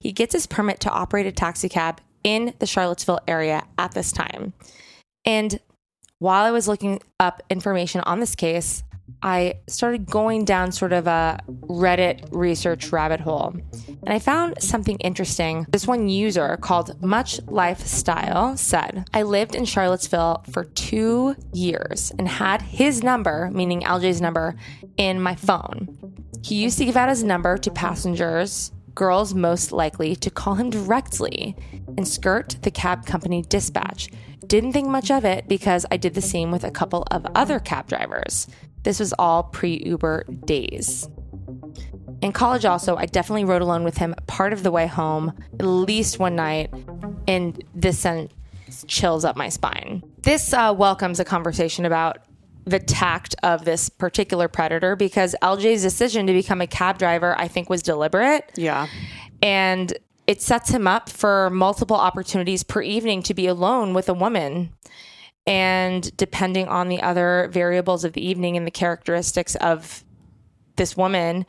He 0.00 0.10
gets 0.10 0.32
his 0.32 0.48
permit 0.48 0.80
to 0.80 0.90
operate 0.90 1.26
a 1.26 1.32
taxi 1.32 1.68
cab 1.68 2.00
in 2.24 2.54
the 2.58 2.66
Charlottesville 2.66 3.20
area 3.28 3.62
at 3.78 3.92
this 3.92 4.10
time. 4.10 4.52
And 5.24 5.60
while 6.20 6.44
I 6.44 6.50
was 6.50 6.68
looking 6.68 7.00
up 7.18 7.42
information 7.50 8.02
on 8.02 8.20
this 8.20 8.36
case, 8.36 8.84
I 9.22 9.54
started 9.66 10.06
going 10.06 10.44
down 10.44 10.70
sort 10.70 10.92
of 10.92 11.06
a 11.06 11.40
Reddit 11.48 12.28
research 12.30 12.92
rabbit 12.92 13.20
hole. 13.20 13.54
And 13.86 14.08
I 14.08 14.18
found 14.18 14.62
something 14.62 14.98
interesting. 14.98 15.66
This 15.70 15.86
one 15.86 16.08
user 16.08 16.58
called 16.58 17.02
Much 17.02 17.40
Lifestyle 17.46 18.56
said, 18.56 19.06
I 19.12 19.22
lived 19.22 19.54
in 19.54 19.64
Charlottesville 19.64 20.44
for 20.52 20.64
two 20.64 21.36
years 21.52 22.12
and 22.18 22.28
had 22.28 22.62
his 22.62 23.02
number, 23.02 23.50
meaning 23.52 23.80
LJ's 23.80 24.20
number, 24.20 24.56
in 24.98 25.20
my 25.20 25.34
phone. 25.34 25.98
He 26.42 26.56
used 26.56 26.78
to 26.78 26.84
give 26.84 26.96
out 26.96 27.08
his 27.08 27.24
number 27.24 27.56
to 27.58 27.70
passengers, 27.70 28.72
girls 28.94 29.34
most 29.34 29.72
likely, 29.72 30.16
to 30.16 30.30
call 30.30 30.54
him 30.54 30.70
directly 30.70 31.56
and 31.96 32.06
skirt 32.06 32.56
the 32.62 32.70
cab 32.70 33.06
company 33.06 33.42
dispatch. 33.42 34.08
Didn't 34.46 34.72
think 34.72 34.88
much 34.88 35.10
of 35.10 35.24
it 35.24 35.48
because 35.48 35.86
I 35.90 35.96
did 35.96 36.14
the 36.14 36.22
same 36.22 36.50
with 36.50 36.64
a 36.64 36.70
couple 36.70 37.06
of 37.10 37.26
other 37.34 37.58
cab 37.58 37.88
drivers. 37.88 38.46
This 38.82 38.98
was 38.98 39.12
all 39.18 39.44
pre 39.44 39.82
Uber 39.84 40.24
days. 40.44 41.08
In 42.22 42.32
college, 42.32 42.64
also, 42.64 42.96
I 42.96 43.06
definitely 43.06 43.44
rode 43.44 43.62
alone 43.62 43.84
with 43.84 43.96
him 43.96 44.14
part 44.26 44.52
of 44.52 44.62
the 44.62 44.70
way 44.70 44.86
home, 44.86 45.32
at 45.58 45.64
least 45.64 46.18
one 46.18 46.36
night, 46.36 46.70
and 47.26 47.62
this 47.74 47.98
sent 47.98 48.30
chills 48.86 49.24
up 49.24 49.36
my 49.36 49.48
spine. 49.48 50.02
This 50.22 50.52
uh, 50.52 50.74
welcomes 50.76 51.18
a 51.18 51.24
conversation 51.24 51.84
about 51.84 52.18
the 52.64 52.78
tact 52.78 53.34
of 53.42 53.64
this 53.64 53.88
particular 53.88 54.48
predator 54.48 54.96
because 54.96 55.34
LJ's 55.42 55.82
decision 55.82 56.26
to 56.26 56.32
become 56.32 56.60
a 56.60 56.66
cab 56.66 56.98
driver, 56.98 57.38
I 57.38 57.48
think, 57.48 57.70
was 57.70 57.82
deliberate. 57.82 58.50
Yeah. 58.56 58.86
And 59.42 59.92
it 60.26 60.42
sets 60.42 60.70
him 60.70 60.86
up 60.86 61.08
for 61.08 61.50
multiple 61.50 61.96
opportunities 61.96 62.62
per 62.62 62.82
evening 62.82 63.22
to 63.24 63.34
be 63.34 63.46
alone 63.46 63.94
with 63.94 64.08
a 64.08 64.14
woman. 64.14 64.72
And 65.46 66.16
depending 66.16 66.68
on 66.68 66.88
the 66.88 67.02
other 67.02 67.48
variables 67.50 68.04
of 68.04 68.12
the 68.12 68.24
evening 68.24 68.56
and 68.56 68.66
the 68.66 68.70
characteristics 68.70 69.56
of 69.56 70.04
this 70.76 70.96
woman, 70.96 71.46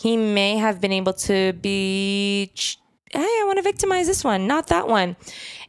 he 0.00 0.16
may 0.16 0.56
have 0.56 0.80
been 0.80 0.92
able 0.92 1.14
to 1.14 1.54
be, 1.54 2.52
hey, 3.10 3.18
I 3.18 3.44
want 3.46 3.56
to 3.56 3.62
victimize 3.62 4.06
this 4.06 4.22
one, 4.22 4.46
not 4.46 4.68
that 4.68 4.86
one. 4.86 5.16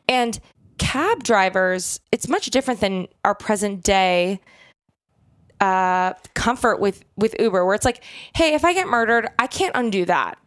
And 0.08 0.40
cab 0.78 1.24
drivers, 1.24 2.00
it's 2.12 2.28
much 2.28 2.50
different 2.52 2.80
than 2.80 3.08
our 3.26 3.34
present 3.34 3.84
day 3.84 4.40
uh, 5.62 6.14
comfort 6.34 6.80
with 6.82 7.06
with 7.16 7.34
Uber, 7.40 7.66
where 7.66 7.76
it's 7.76 7.86
like, 7.86 8.04
hey, 8.36 8.54
if 8.54 8.66
I 8.66 8.74
get 8.74 8.88
murdered, 8.88 9.30
I 9.40 9.48
can't 9.48 9.72
undo 9.76 10.04
that, 10.06 10.38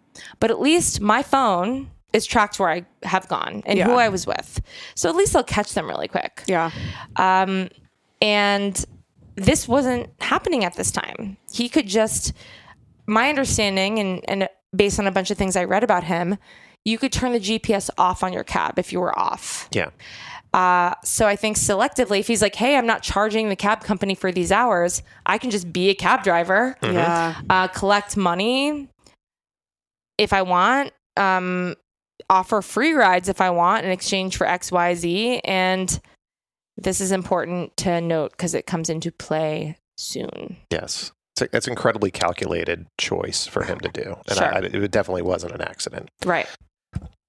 but 0.41 0.51
at 0.51 0.61
least 0.61 1.01
my 1.01 1.23
phone 1.23 1.91
is 2.13 2.27
tracked 2.27 2.59
where 2.61 2.69
I 2.69 2.85
have 3.05 3.27
gone 3.29 3.63
and 3.67 3.79
Yeah. 3.79 3.87
who 3.87 3.95
I 3.95 4.09
was 4.09 4.27
with, 4.27 4.61
so 4.95 5.09
at 5.09 5.17
least 5.17 5.33
they'll 5.33 5.43
catch 5.43 5.73
them 5.75 5.89
really 5.89 6.09
quick. 6.09 6.43
Yeah. 6.47 6.71
Um, 7.17 7.71
and 8.21 8.85
this 9.37 9.67
wasn't 9.67 10.11
happening 10.21 10.65
at 10.65 10.75
this 10.77 10.91
time. 10.93 11.37
He 11.53 11.69
could 11.69 11.87
just, 11.89 12.33
my 13.07 13.29
understanding, 13.29 13.99
and, 13.99 14.21
and 14.29 14.49
based 14.77 14.99
on 15.01 15.07
a 15.09 15.11
bunch 15.11 15.31
of 15.33 15.39
things 15.39 15.57
I 15.57 15.65
read 15.65 15.83
about 15.83 16.05
him, 16.05 16.39
you 16.85 16.99
could 16.99 17.13
turn 17.13 17.33
the 17.33 17.41
GPS 17.41 17.91
off 17.99 18.23
on 18.23 18.33
your 18.33 18.45
cab 18.45 18.79
if 18.79 18.93
you 18.93 19.01
were 19.01 19.19
off. 19.19 19.69
Yeah. 19.73 19.91
Uh, 20.55 20.95
so 21.03 21.27
I 21.27 21.35
think 21.37 21.57
selectively, 21.57 22.21
if 22.21 22.29
he's 22.29 22.41
like, 22.41 22.55
hey, 22.55 22.77
I'm 22.77 22.87
not 22.87 23.03
charging 23.03 23.49
the 23.49 23.57
cab 23.57 23.83
company 23.83 24.15
for 24.15 24.31
these 24.31 24.53
hours, 24.53 25.03
I 25.27 25.37
can 25.39 25.51
just 25.51 25.73
be 25.73 25.91
a 25.91 25.95
cab 25.95 26.23
driver, 26.23 26.77
Yeah. 26.81 27.41
uh, 27.51 27.67
collect 27.69 28.17
money 28.17 28.89
if 30.17 30.33
I 30.33 30.43
want. 30.43 30.93
Um, 31.17 31.75
offer 32.31 32.63
free 32.63 32.93
rides 32.93 33.29
if 33.29 33.41
I 33.41 33.51
want 33.51 33.85
in 33.85 33.91
exchange 33.91 34.37
for 34.37 34.47
XYZ. 34.47 35.41
And 35.45 36.01
this 36.77 37.01
is 37.01 37.11
important 37.13 37.77
to 37.79 38.01
note 38.01 38.31
because 38.31 38.55
it 38.55 38.65
comes 38.67 38.89
into 38.89 39.11
play 39.11 39.77
soon. 39.99 40.57
Yes. 40.71 41.11
It's, 41.37 41.43
a, 41.43 41.57
it's 41.57 41.67
an 41.67 41.73
incredibly 41.73 42.13
calculated 42.13 42.87
choice 42.99 43.45
for 43.45 43.65
him 43.65 43.81
to 43.81 43.89
do. 43.89 44.17
And 44.29 44.39
Sure. 44.39 44.55
I, 44.55 44.59
I- 44.59 44.63
it 44.63 44.91
definitely 44.93 45.23
wasn't 45.23 45.53
an 45.53 45.63
accident. 45.63 46.09
Right. 46.25 46.47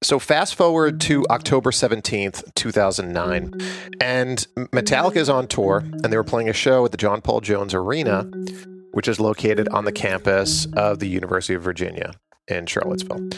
So 0.06 0.20
fast 0.20 0.54
forward 0.54 1.02
to 1.02 1.26
October 1.32 1.72
17th, 1.72 2.54
2009, 2.54 3.54
and 4.00 4.48
Metallica 4.56 5.16
is 5.16 5.30
on 5.30 5.48
tour, 5.48 5.80
and 5.80 6.14
they 6.14 6.18
were 6.18 6.24
playing 6.24 6.48
a 6.48 6.54
show 6.54 6.86
at 6.86 6.92
the 6.92 6.98
John 6.98 7.22
Paul 7.22 7.42
Jones 7.42 7.74
Arena, 7.74 8.30
which 8.92 9.08
is 9.08 9.20
located 9.20 9.68
on 9.70 9.86
the 9.86 9.92
campus 9.92 10.68
of 10.74 11.00
the 11.00 11.08
University 11.08 11.56
of 11.56 11.64
Virginia 11.64 12.14
in 12.48 12.68
Charlottesville. 12.68 13.30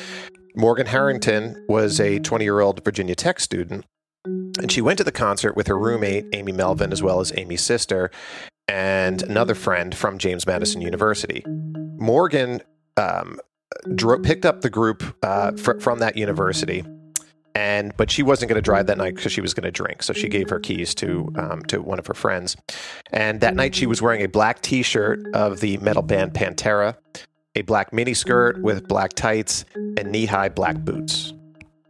Morgan 0.58 0.88
Harrington 0.88 1.56
was 1.70 2.02
a 2.02 2.20
20 2.20 2.44
year 2.44 2.60
old 2.60 2.84
Virginia 2.84 3.16
Tech 3.16 3.40
student, 3.40 3.86
and 4.26 4.70
she 4.70 4.82
went 4.82 4.98
to 4.98 5.06
the 5.06 5.12
concert 5.14 5.56
with 5.56 5.68
her 5.68 5.80
roommate, 5.80 6.26
Amy 6.34 6.52
Melvin, 6.52 6.92
as 6.92 7.02
well 7.02 7.22
as 7.22 7.32
Amy's 7.38 7.62
sister, 7.62 8.12
and 8.68 9.24
another 9.24 9.56
friend 9.56 9.96
from 9.96 10.18
James 10.18 10.46
Madison 10.46 10.82
University. 10.82 11.46
Morgan 11.98 12.60
um, 12.98 13.40
dro- 13.96 14.20
picked 14.20 14.46
up 14.46 14.62
the 14.62 14.70
group 14.70 15.04
uh, 15.24 15.52
fr- 15.54 15.80
from 15.80 16.00
that 16.00 16.18
university, 16.18 16.84
and 17.56 17.96
but 17.98 18.12
she 18.12 18.24
wasn't 18.24 18.50
going 18.50 18.58
to 18.58 18.62
drive 18.62 18.88
that 18.88 18.98
night 18.98 19.16
because 19.16 19.32
she 19.32 19.42
was 19.42 19.54
going 19.54 19.64
to 19.64 19.72
drink. 19.72 20.04
So 20.04 20.14
she 20.14 20.30
gave 20.30 20.50
her 20.50 20.60
keys 20.60 20.94
to 20.96 21.32
um, 21.38 21.62
to 21.64 21.82
one 21.82 22.00
of 22.00 22.08
her 22.08 22.14
friends, 22.14 22.56
and 23.12 23.40
that 23.42 23.56
night 23.56 23.76
she 23.76 23.86
was 23.86 24.02
wearing 24.02 24.22
a 24.22 24.28
black 24.28 24.62
T-shirt 24.62 25.20
of 25.34 25.60
the 25.60 25.78
metal 25.78 26.04
band 26.04 26.34
Pantera, 26.34 26.96
a 27.56 27.62
black 27.64 27.92
miniskirt 27.92 28.62
with 28.62 28.88
black 28.88 29.14
tights, 29.14 29.66
and 29.76 30.12
knee-high 30.12 30.50
black 30.50 30.78
boots. 30.78 31.34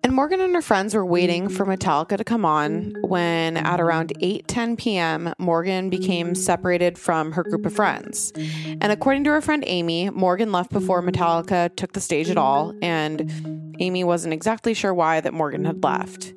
And 0.08 0.16
Morgan 0.16 0.40
and 0.40 0.56
her 0.56 0.62
friends 0.62 0.96
were 0.96 1.06
waiting 1.06 1.50
for 1.50 1.66
mm-hmm. 1.66 1.74
Metallica 1.74 2.16
to 2.16 2.24
come 2.24 2.46
on 2.46 2.96
when 3.02 3.58
at 3.58 3.82
around 3.82 4.14
8:10 4.22 4.78
p.m. 4.78 5.34
Morgan 5.38 5.90
became 5.90 6.34
separated 6.34 6.98
from 6.98 7.34
her 7.34 7.44
group 7.44 7.66
of 7.66 7.74
friends. 7.74 8.32
And 8.38 8.86
according 8.86 9.26
to 9.26 9.32
her 9.32 9.42
friend 9.42 9.66
Amy, 9.68 10.10
Morgan 10.10 10.54
left 10.54 10.72
before 10.72 11.04
Metallica 11.04 11.76
took 11.76 11.92
the 11.92 12.00
stage 12.00 12.30
at 12.30 12.38
all 12.38 12.74
and 12.82 13.76
Amy 13.80 14.06
wasn't 14.06 14.34
exactly 14.34 14.74
sure 14.74 14.94
why 14.94 15.20
that 15.20 15.34
Morgan 15.34 15.66
had 15.66 15.84
left. 15.84 16.34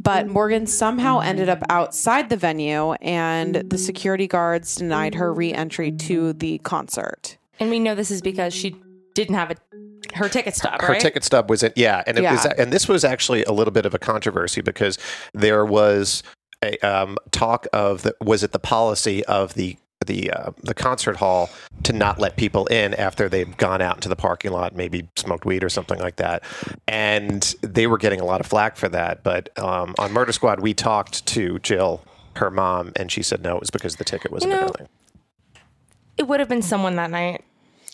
But 0.00 0.26
Morgan 0.26 0.66
somehow 0.66 1.20
ended 1.20 1.48
up 1.48 1.62
outside 1.70 2.30
the 2.30 2.36
venue 2.36 2.94
and 2.94 3.54
the 3.54 3.78
security 3.78 4.26
guards 4.26 4.74
denied 4.74 5.14
her 5.14 5.32
re-entry 5.32 5.92
to 5.92 6.32
the 6.32 6.58
concert. 6.64 7.38
And 7.60 7.70
we 7.70 7.78
know 7.78 7.94
this 7.94 8.10
is 8.10 8.20
because 8.20 8.52
she 8.52 8.74
didn't 9.14 9.36
have 9.36 9.50
a, 9.52 9.56
her 10.14 10.28
ticket 10.28 10.54
stub, 10.54 10.80
Her 10.80 10.92
right? 10.92 11.00
ticket 11.00 11.24
stub 11.24 11.48
was 11.48 11.62
in, 11.62 11.72
yeah, 11.76 12.02
and 12.06 12.18
it 12.18 12.22
was, 12.22 12.44
and 12.44 12.72
this 12.72 12.88
was 12.88 13.04
actually 13.04 13.44
a 13.44 13.52
little 13.52 13.72
bit 13.72 13.86
of 13.86 13.94
a 13.94 13.98
controversy 13.98 14.60
because 14.60 14.98
there 15.32 15.64
was 15.64 16.22
a 16.62 16.78
um, 16.80 17.16
talk 17.30 17.66
of 17.72 18.02
the, 18.02 18.14
was 18.20 18.42
it 18.42 18.52
the 18.52 18.58
policy 18.58 19.24
of 19.26 19.54
the 19.54 19.76
the 20.06 20.30
uh, 20.30 20.50
the 20.62 20.74
concert 20.74 21.16
hall 21.16 21.48
to 21.82 21.92
not 21.92 22.18
let 22.18 22.36
people 22.36 22.66
in 22.66 22.92
after 22.94 23.28
they've 23.28 23.56
gone 23.56 23.80
out 23.80 23.96
into 23.96 24.08
the 24.08 24.16
parking 24.16 24.50
lot, 24.52 24.74
maybe 24.76 25.08
smoked 25.16 25.46
weed 25.46 25.64
or 25.64 25.68
something 25.70 25.98
like 25.98 26.16
that, 26.16 26.42
and 26.86 27.54
they 27.62 27.86
were 27.86 27.98
getting 27.98 28.20
a 28.20 28.24
lot 28.24 28.40
of 28.40 28.46
flack 28.46 28.76
for 28.76 28.88
that. 28.88 29.22
But 29.22 29.56
um, 29.58 29.94
on 29.98 30.12
Murder 30.12 30.32
Squad, 30.32 30.60
we 30.60 30.74
talked 30.74 31.24
to 31.26 31.58
Gil, 31.60 32.04
her 32.36 32.50
mom, 32.50 32.92
and 32.96 33.10
she 33.10 33.22
said 33.22 33.42
no, 33.42 33.56
it 33.56 33.60
was 33.60 33.70
because 33.70 33.96
the 33.96 34.04
ticket 34.04 34.30
wasn't 34.30 34.52
You 34.52 34.60
know, 34.60 34.72
it 36.18 36.28
would 36.28 36.40
have 36.40 36.48
been 36.48 36.62
someone 36.62 36.96
that 36.96 37.10
night. 37.10 37.44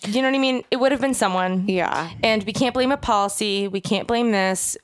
Do 0.03 0.11
you 0.13 0.23
know 0.23 0.29
what 0.29 0.35
I 0.35 0.39
mean? 0.41 0.63
It 0.71 0.77
would 0.77 0.93
have 0.93 1.01
been 1.01 1.15
someone. 1.15 1.69
Yeah. 1.69 2.11
And 2.23 2.43
we 2.45 2.53
can't 2.53 2.75
blame 2.75 2.91
a 2.93 2.97
policy. 2.97 3.69
We 3.69 3.81
can't 3.81 4.07
blame 4.07 4.31
this. 4.33 4.77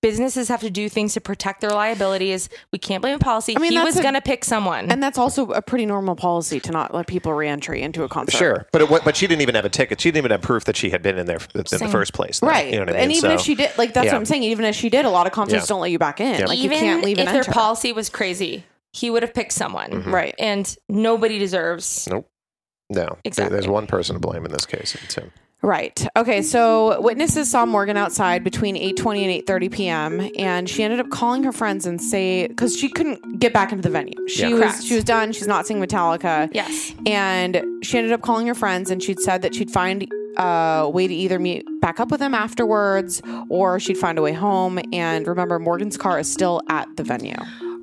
Businesses 0.00 0.48
have 0.48 0.60
to 0.60 0.70
do 0.70 0.88
things 0.88 1.14
to 1.14 1.20
protect 1.20 1.60
their 1.60 1.70
liabilities. 1.70 2.48
We 2.70 2.78
can't 2.78 3.02
blame 3.02 3.16
a 3.16 3.18
policy. 3.18 3.56
I 3.56 3.60
mean, 3.60 3.72
he 3.72 3.78
was 3.80 3.98
going 3.98 4.14
to 4.14 4.20
pick 4.20 4.44
someone. 4.44 4.92
And 4.92 5.02
that's 5.02 5.18
also 5.18 5.50
a 5.50 5.60
pretty 5.60 5.86
normal 5.86 6.14
policy 6.14 6.60
to 6.60 6.70
not 6.70 6.94
let 6.94 7.08
people 7.08 7.32
re-entry 7.32 7.82
into 7.82 8.04
a 8.04 8.08
concert. 8.08 8.36
Sure, 8.38 8.66
but 8.70 8.80
it, 8.82 8.88
but 9.04 9.16
she 9.16 9.26
didn't 9.26 9.42
even 9.42 9.56
have 9.56 9.64
a 9.64 9.68
ticket. 9.68 10.00
She 10.00 10.10
didn't 10.10 10.18
even 10.18 10.30
have 10.30 10.42
proof 10.42 10.64
that 10.66 10.76
she 10.76 10.90
had 10.90 11.02
been 11.02 11.18
in 11.18 11.26
there 11.26 11.38
in 11.52 11.62
the 11.64 11.88
first 11.90 12.12
place. 12.12 12.38
though. 12.38 12.46
Right. 12.46 12.66
You 12.72 12.74
know 12.78 12.82
what 12.82 12.90
I 12.90 12.92
mean? 12.92 13.02
And 13.02 13.12
even 13.12 13.32
if 13.32 13.40
she 13.40 13.56
did, 13.56 13.76
like, 13.76 13.92
that's 13.92 14.04
Yeah. 14.06 14.12
what 14.12 14.18
I'm 14.18 14.24
saying. 14.26 14.44
Even 14.44 14.66
if 14.66 14.76
she 14.76 14.88
did, 14.88 15.04
a 15.04 15.10
lot 15.10 15.26
of 15.26 15.32
concerts 15.32 15.64
Yeah. 15.64 15.66
don't 15.66 15.80
let 15.80 15.90
you 15.90 15.98
back 15.98 16.20
in. 16.20 16.38
Yeah. 16.40 16.46
Like, 16.46 16.58
Even 16.58 16.76
you 16.78 16.80
can't 16.84 17.04
leave 17.04 17.18
if 17.18 17.26
and 17.26 17.34
their 17.34 17.42
enter. 17.42 17.50
policy 17.50 17.92
was 17.92 18.08
crazy, 18.08 18.62
he 18.92 19.10
would 19.10 19.24
have 19.24 19.34
picked 19.34 19.52
someone. 19.52 19.90
Mm-hmm. 19.90 20.14
Right. 20.14 20.34
And 20.38 20.76
nobody 20.88 21.40
deserves. 21.40 22.06
Nope. 22.08 22.30
No. 22.90 23.18
Exactly. 23.24 23.54
There's 23.54 23.68
one 23.68 23.86
person 23.86 24.14
to 24.14 24.20
blame 24.20 24.44
in 24.44 24.52
this 24.52 24.66
case. 24.66 24.94
It's 25.02 25.14
him. 25.14 25.30
Right. 25.60 26.06
Okay. 26.16 26.40
So 26.42 27.00
witnesses 27.00 27.50
saw 27.50 27.66
Morgan 27.66 27.96
outside 27.96 28.44
between 28.44 28.76
8:20 28.76 29.24
and 29.24 29.44
8:30 29.46 29.72
p.m. 29.72 30.30
and 30.38 30.68
she 30.70 30.84
ended 30.84 31.00
up 31.00 31.10
calling 31.10 31.42
her 31.42 31.50
friends 31.52 31.84
and 31.84 32.00
say 32.00 32.46
because 32.46 32.76
she 32.78 32.88
couldn't 32.88 33.40
get 33.40 33.52
back 33.52 33.72
into 33.72 33.82
the 33.82 33.90
venue. 33.90 34.14
She 34.28 34.42
Yeah. 34.42 34.50
was 34.50 34.60
Correct. 34.60 34.82
she 34.84 34.94
was 34.94 35.02
done. 35.04 35.32
She's 35.32 35.48
not 35.48 35.66
seeing 35.66 35.80
Metallica. 35.82 36.48
Yes. 36.52 36.94
And 37.06 37.60
she 37.82 37.98
ended 37.98 38.12
up 38.12 38.22
calling 38.22 38.46
her 38.46 38.54
friends 38.54 38.88
and 38.90 39.02
she'd 39.02 39.18
said 39.18 39.42
that 39.42 39.52
she'd 39.54 39.70
find 39.72 40.06
a 40.36 40.88
way 40.88 41.08
to 41.08 41.14
either 41.14 41.40
meet 41.40 41.66
back 41.80 41.98
up 41.98 42.12
with 42.12 42.20
them 42.20 42.34
afterwards 42.34 43.20
or 43.48 43.80
she'd 43.80 43.98
find 43.98 44.16
a 44.16 44.22
way 44.22 44.32
home. 44.32 44.78
And 44.92 45.26
remember, 45.26 45.58
Morgan's 45.58 45.96
car 45.96 46.20
is 46.20 46.30
still 46.32 46.62
at 46.68 46.86
the 46.96 47.02
venue. 47.02 47.34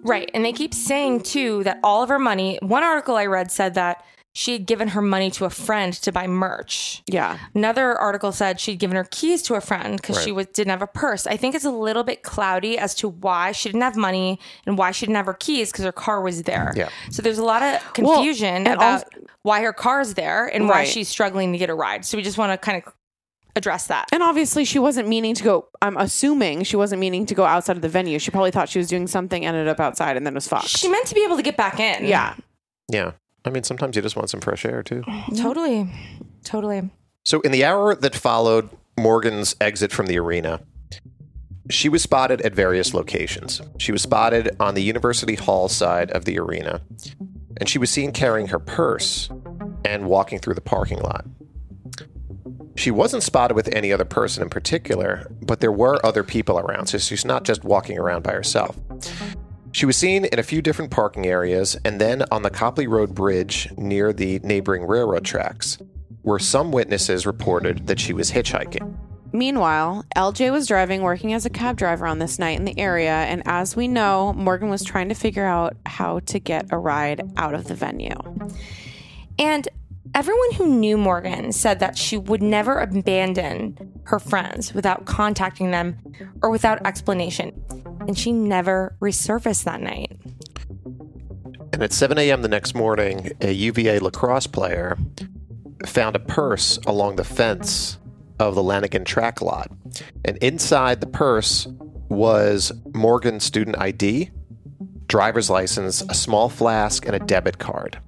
Right. 0.04 0.32
And 0.34 0.46
they 0.46 0.54
keep 0.54 0.74
saying, 0.74 1.22
too, 1.24 1.64
that 1.66 1.80
all 1.84 2.02
of 2.04 2.08
her 2.10 2.20
money, 2.20 2.58
one 2.62 2.84
article 2.84 3.18
I 3.18 3.26
read 3.26 3.52
said 3.52 3.74
that 3.74 4.02
she 4.38 4.52
had 4.52 4.66
given 4.66 4.90
her 4.90 5.02
money 5.02 5.32
to 5.32 5.46
a 5.46 5.50
friend 5.50 5.94
to 5.94 6.12
buy 6.12 6.28
merch. 6.28 7.02
Yeah. 7.08 7.38
Another 7.54 7.98
article 7.98 8.34
said 8.34 8.60
she'd 8.60 8.80
given 8.80 8.98
her 8.98 9.06
keys 9.10 9.42
to 9.44 9.56
a 9.56 9.62
friend 9.62 9.96
because 9.96 10.22
she 10.22 10.34
was, 10.34 10.48
didn't 10.48 10.72
have 10.72 10.82
a 10.82 10.88
purse. 10.88 11.26
I 11.26 11.38
think 11.38 11.56
it's 11.56 11.64
a 11.64 11.72
little 11.72 12.04
bit 12.04 12.22
cloudy 12.22 12.78
as 12.78 12.94
to 12.96 13.08
why 13.08 13.54
she 13.54 13.70
didn't 13.70 13.82
have 13.84 13.96
money 13.96 14.38
and 14.66 14.78
why 14.78 14.92
she 14.92 15.06
didn't 15.06 15.16
have 15.16 15.26
her 15.28 15.34
keys 15.34 15.72
because 15.72 15.86
her 15.86 15.94
car 15.94 16.20
was 16.22 16.44
there. 16.44 16.74
Yeah. 16.76 16.90
So 17.12 17.22
there's 17.22 17.38
a 17.38 17.46
lot 17.46 17.64
of 17.64 17.94
confusion 17.94 18.68
and 18.68 18.76
about 18.76 19.06
why 19.44 19.62
her 19.62 19.72
car's 19.72 20.16
there 20.16 20.48
and 20.48 20.68
why 20.68 20.84
she's 20.84 21.08
struggling 21.08 21.54
to 21.54 21.58
get 21.58 21.70
a 21.70 21.74
ride. 21.74 22.04
So 22.04 22.18
we 22.18 22.22
just 22.22 22.38
want 22.38 22.52
to 22.52 22.58
kind 22.58 22.84
of 22.86 22.94
address 23.56 23.88
that. 23.88 24.10
And 24.12 24.22
obviously, 24.22 24.66
she 24.66 24.80
wasn't 24.80 25.08
meaning 25.08 25.34
to 25.36 25.44
go. 25.46 25.70
I'm 25.82 25.96
assuming 25.96 26.66
she 26.66 26.76
wasn't 26.76 27.00
meaning 27.00 27.26
to 27.28 27.36
go 27.36 27.46
outside 27.46 27.78
of 27.78 27.82
the 27.82 27.88
venue. 27.88 28.20
She 28.20 28.32
probably 28.32 28.52
thought 28.52 28.68
she 28.68 28.80
was 28.80 28.90
doing 28.90 29.08
something, 29.08 29.46
ended 29.46 29.70
up 29.70 29.80
outside, 29.80 30.18
and 30.18 30.26
then 30.28 30.34
was 30.34 30.46
fucked. 30.46 30.68
She 30.68 30.90
meant 30.90 31.06
to 31.08 31.16
be 31.16 31.24
able 31.24 31.38
to 31.38 31.42
get 31.44 31.56
back 31.56 31.80
in. 31.80 32.04
yeah. 32.06 32.36
Yeah. 32.92 33.14
I 33.46 33.52
mean, 33.52 33.64
sometimes 33.64 33.96
you 33.96 34.02
just 34.02 34.16
want 34.16 34.30
some 34.30 34.42
fresh 34.42 34.66
air 34.66 34.84
too. 34.84 35.02
Mm-hmm. 35.02 35.36
Totally. 35.36 35.90
Totally. 36.44 36.90
So, 37.24 37.42
in 37.42 37.52
the 37.52 37.64
hour 37.64 37.96
that 37.96 38.16
followed 38.16 38.70
Morgan's 39.00 39.56
exit 39.62 39.92
from 39.92 40.08
the 40.08 40.18
arena, 40.20 40.62
she 41.70 41.90
was 41.90 42.04
spotted 42.04 42.42
at 42.42 42.54
various 42.54 42.94
locations. 42.94 43.62
She 43.80 43.92
was 43.92 44.04
spotted 44.04 44.56
on 44.60 44.76
the 44.76 44.84
University 44.84 45.36
Hall 45.36 45.68
side 45.68 46.12
of 46.12 46.26
the 46.26 46.38
arena, 46.40 46.82
and 47.58 47.68
she 47.68 47.80
was 47.80 47.90
seen 47.90 48.12
carrying 48.12 48.48
her 48.48 48.60
purse 48.60 49.30
and 49.84 50.06
walking 50.06 50.40
through 50.40 50.54
the 50.54 50.62
parking 50.62 51.00
lot. 51.00 51.26
She 52.76 52.92
wasn't 52.92 53.24
spotted 53.24 53.56
with 53.56 53.74
any 53.74 53.92
other 53.94 54.06
person 54.06 54.44
in 54.44 54.50
particular, 54.50 55.28
but 55.42 55.62
there 55.62 55.72
were 55.72 56.06
other 56.06 56.24
people 56.24 56.60
around, 56.60 56.88
so 56.88 56.98
she's 56.98 57.26
not 57.26 57.44
just 57.44 57.64
walking 57.64 57.98
around 57.98 58.24
by 58.24 58.34
herself. 58.34 58.78
She 59.76 59.86
was 59.86 59.98
seen 59.98 60.24
in 60.24 60.40
a 60.40 60.44
few 60.44 60.62
different 60.62 60.90
parking 60.90 61.26
areas 61.26 61.76
and 61.84 62.00
then 62.00 62.24
on 62.32 62.44
the 62.44 62.50
Copley 62.50 62.88
Road 62.88 63.14
Bridge 63.14 63.68
near 63.76 64.14
the 64.14 64.40
neighboring 64.40 64.88
railroad 64.88 65.26
tracks, 65.26 65.78
where 66.22 66.40
some 66.40 66.72
witnesses 66.72 67.26
reported 67.26 67.86
that 67.88 68.00
she 68.00 68.14
was 68.14 68.32
hitchhiking. 68.32 68.96
Meanwhile, 69.34 70.06
LJ 70.16 70.54
was 70.54 70.66
driving, 70.66 71.02
working 71.02 71.34
as 71.34 71.46
a 71.46 71.50
cab 71.50 71.76
driver 71.76 72.08
on 72.08 72.20
this 72.20 72.40
night 72.40 72.58
in 72.58 72.64
the 72.64 72.80
area, 72.80 73.12
and 73.12 73.44
as 73.46 73.76
we 73.76 73.90
know, 73.90 74.32
Morgan 74.32 74.70
was 74.70 74.82
trying 74.82 75.10
to 75.10 75.14
figure 75.14 75.44
out 75.44 75.76
how 75.86 76.20
to 76.20 76.40
get 76.40 76.68
a 76.72 76.78
ride 76.78 77.30
out 77.36 77.54
of 77.54 77.66
the 77.66 77.76
venue. 77.76 78.16
And 79.38 79.68
everyone 80.14 80.54
who 80.54 80.68
knew 80.68 80.98
Morgan 80.98 81.52
said 81.52 81.82
that 81.82 81.98
she 81.98 82.18
would 82.18 82.42
never 82.42 82.80
abandon 82.80 83.92
her 84.06 84.20
friends 84.20 84.74
without 84.74 85.04
contacting 85.04 85.72
them 85.72 85.98
or 86.42 86.50
without 86.50 86.88
explanation. 86.88 87.62
And 88.08 88.18
she 88.18 88.32
never 88.32 88.96
resurfaced 89.02 89.64
that 89.64 89.82
night. 89.82 90.18
And 91.74 91.84
at 91.84 91.92
7 91.92 92.18
a.m. 92.18 92.42
the 92.42 92.48
next 92.48 92.76
morning, 92.76 93.32
a 93.42 93.52
UVA 93.52 94.00
lacrosse 94.00 94.48
player 94.48 94.98
found 95.86 96.16
a 96.16 96.20
purse 96.20 96.78
along 96.86 97.18
the 97.18 97.24
fence 97.24 97.98
of 98.40 98.56
the 98.56 98.64
Lannigan 98.64 99.06
track 99.06 99.42
lot. 99.42 99.72
And 100.24 100.38
inside 100.38 101.02
the 101.02 101.08
purse 101.08 101.68
was 102.10 102.72
Morgan's 102.94 103.44
student 103.44 103.78
ID, 103.78 104.32
driver's 105.08 105.50
license, 105.50 106.02
a 106.02 106.14
small 106.14 106.50
flask, 106.50 107.06
and 107.06 107.16
a 107.16 107.20
debit 107.20 107.58
card. 107.60 108.00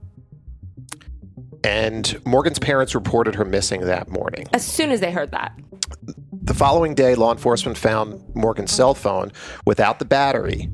And 1.64 2.20
Morgan's 2.26 2.60
parents 2.60 2.96
reported 2.96 3.36
her 3.36 3.46
missing 3.46 3.82
that 3.82 4.10
morning. 4.10 4.48
As 4.54 4.66
soon 4.66 4.92
as 4.92 5.00
they 5.00 5.12
heard 5.12 5.32
that. 5.32 5.58
The 6.32 6.54
following 6.54 6.96
day, 6.96 7.16
law 7.16 7.32
enforcement 7.32 7.78
found 7.78 8.24
Morgan's 8.36 8.72
cell 8.72 8.94
phone 8.94 9.32
without 9.66 10.00
the 10.00 10.06
battery, 10.06 10.70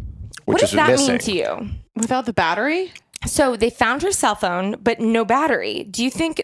which 0.46 0.56
what 0.56 0.60
does 0.62 0.70
is 0.72 0.76
that 0.76 0.88
missing. 0.90 1.08
mean 1.14 1.20
to 1.20 1.32
you? 1.34 1.70
Without 1.96 2.26
the 2.26 2.34
battery? 2.34 2.92
So 3.26 3.56
they 3.56 3.70
found 3.70 4.02
her 4.02 4.12
cell 4.12 4.36
phone, 4.36 4.76
but 4.82 5.00
no 5.00 5.24
battery. 5.26 5.84
Do 5.86 6.04
you 6.04 6.10
think 6.12 6.44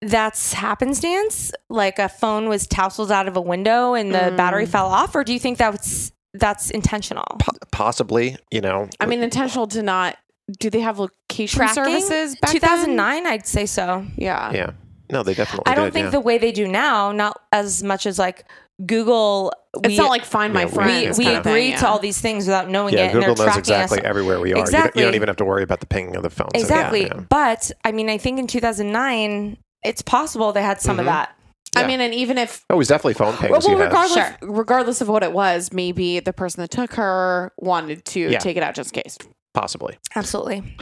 that's 0.00 0.52
happenstance? 0.54 1.52
Like 1.68 1.98
a 1.98 2.08
phone 2.08 2.48
was 2.48 2.66
tousled 2.66 3.10
out 3.12 3.28
of 3.28 3.36
a 3.36 3.40
window 3.40 3.94
and 3.94 4.14
the 4.14 4.18
Mm. 4.18 4.36
battery 4.36 4.66
fell 4.66 4.86
off, 4.86 5.14
or 5.14 5.24
do 5.24 5.32
you 5.32 5.38
think 5.40 5.58
that's 5.58 6.12
that's 6.32 6.70
intentional? 6.70 7.24
Po- 7.40 7.52
possibly, 7.72 8.36
you 8.52 8.60
know. 8.60 8.88
I 9.00 9.06
mean, 9.06 9.22
intentional 9.22 9.66
to 9.68 9.82
not. 9.82 10.16
Do 10.58 10.70
they 10.70 10.80
have 10.80 10.98
location 10.98 11.58
Tracking? 11.58 11.74
services 11.84 12.36
back 12.40 12.50
2009, 12.52 13.26
I'd 13.26 13.46
say 13.46 13.66
so. 13.66 14.06
Yeah. 14.16 14.52
yeah. 14.52 14.70
No, 15.10 15.22
they 15.22 15.34
definitely. 15.34 15.70
I 15.70 15.74
don't 15.74 15.86
did, 15.86 15.92
think 15.94 16.04
yeah. 16.06 16.10
the 16.10 16.20
way 16.20 16.38
they 16.38 16.52
do 16.52 16.66
now, 16.68 17.12
not 17.12 17.40
as 17.52 17.82
much 17.82 18.06
as 18.06 18.18
like 18.18 18.44
Google. 18.86 19.52
It's 19.84 19.96
not 19.98 20.08
like 20.10 20.24
Find 20.24 20.52
My 20.54 20.60
Yeah, 20.62 20.66
we- 20.66 20.72
Friends. 20.72 21.18
we, 21.18 21.24
we 21.24 21.26
kind 21.26 21.36
of 21.38 21.44
thing, 21.44 21.52
agree 21.52 21.68
yeah. 21.70 21.76
to 21.78 21.88
all 21.88 21.98
these 21.98 22.20
things 22.20 22.46
without 22.46 22.68
knowing 22.70 22.94
Yeah, 22.94 23.00
it, 23.00 23.02
and 23.06 23.12
Google 23.14 23.34
they're 23.34 23.46
knows 23.46 23.54
tracking 23.54 23.60
exactly 23.60 23.98
us. 24.00 24.04
everywhere 24.04 24.40
we 24.40 24.52
are. 24.52 24.58
You 24.58 24.64
don't- 24.66 24.96
You, 24.96 25.02
don't, 25.02 25.14
even 25.14 25.28
have 25.28 25.36
to 25.36 25.44
worry 25.44 25.62
about 25.62 25.80
the 25.80 25.86
pinging 25.86 26.16
of 26.16 26.22
the 26.22 26.30
phone. 26.30 26.48
So, 26.54 26.58
yeah, 26.58 26.62
Exactly, 26.62 27.02
yeah. 27.06 27.20
but 27.28 27.70
I 27.84 27.92
mean, 27.92 28.08
I 28.08 28.18
think 28.18 28.38
in 28.38 28.46
2009, 28.46 29.56
it's 29.82 30.02
possible 30.02 30.52
they 30.52 30.62
had 30.62 30.80
some 30.80 30.98
of 30.98 31.04
Mhm. 31.06 31.08
that. 31.08 31.36
I 31.76 31.86
mean, 31.86 32.00
and 32.00 32.12
even 32.12 32.36
if 32.36 32.64
Oh, 32.68 32.74
it 32.74 32.78
was 32.78 32.88
definitely 32.88 33.14
phone 33.14 33.36
pings. 33.36 33.50
well, 33.52 33.62
you 33.62 33.80
regardless, 33.80 34.12
Sure. 34.14 34.36
regardless 34.42 35.00
of 35.00 35.08
what 35.08 35.22
it 35.22 35.32
was, 35.32 35.72
maybe 35.72 36.18
the 36.18 36.32
person 36.32 36.62
that 36.62 36.70
took 36.70 36.94
her 36.94 37.52
wanted 37.58 38.04
to 38.06 38.20
Yeah. 38.30 38.38
take 38.38 38.56
it 38.56 38.62
out 38.64 38.74
just 38.74 38.94
in 38.96 39.02
case. 39.02 39.16
Possibly. 39.54 39.98
Absolutely. 40.14 40.76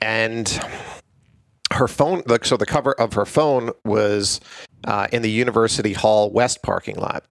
and 0.00 0.60
her 1.72 1.86
phone 1.88 2.22
like 2.26 2.44
so 2.44 2.56
the 2.56 2.66
cover 2.66 2.92
of 2.94 3.12
her 3.14 3.24
phone 3.24 3.70
was 3.84 4.40
uh, 4.84 5.06
in 5.12 5.22
the 5.22 5.30
university 5.30 5.92
hall 5.92 6.30
west 6.30 6.62
parking 6.62 6.96
lot 6.96 7.24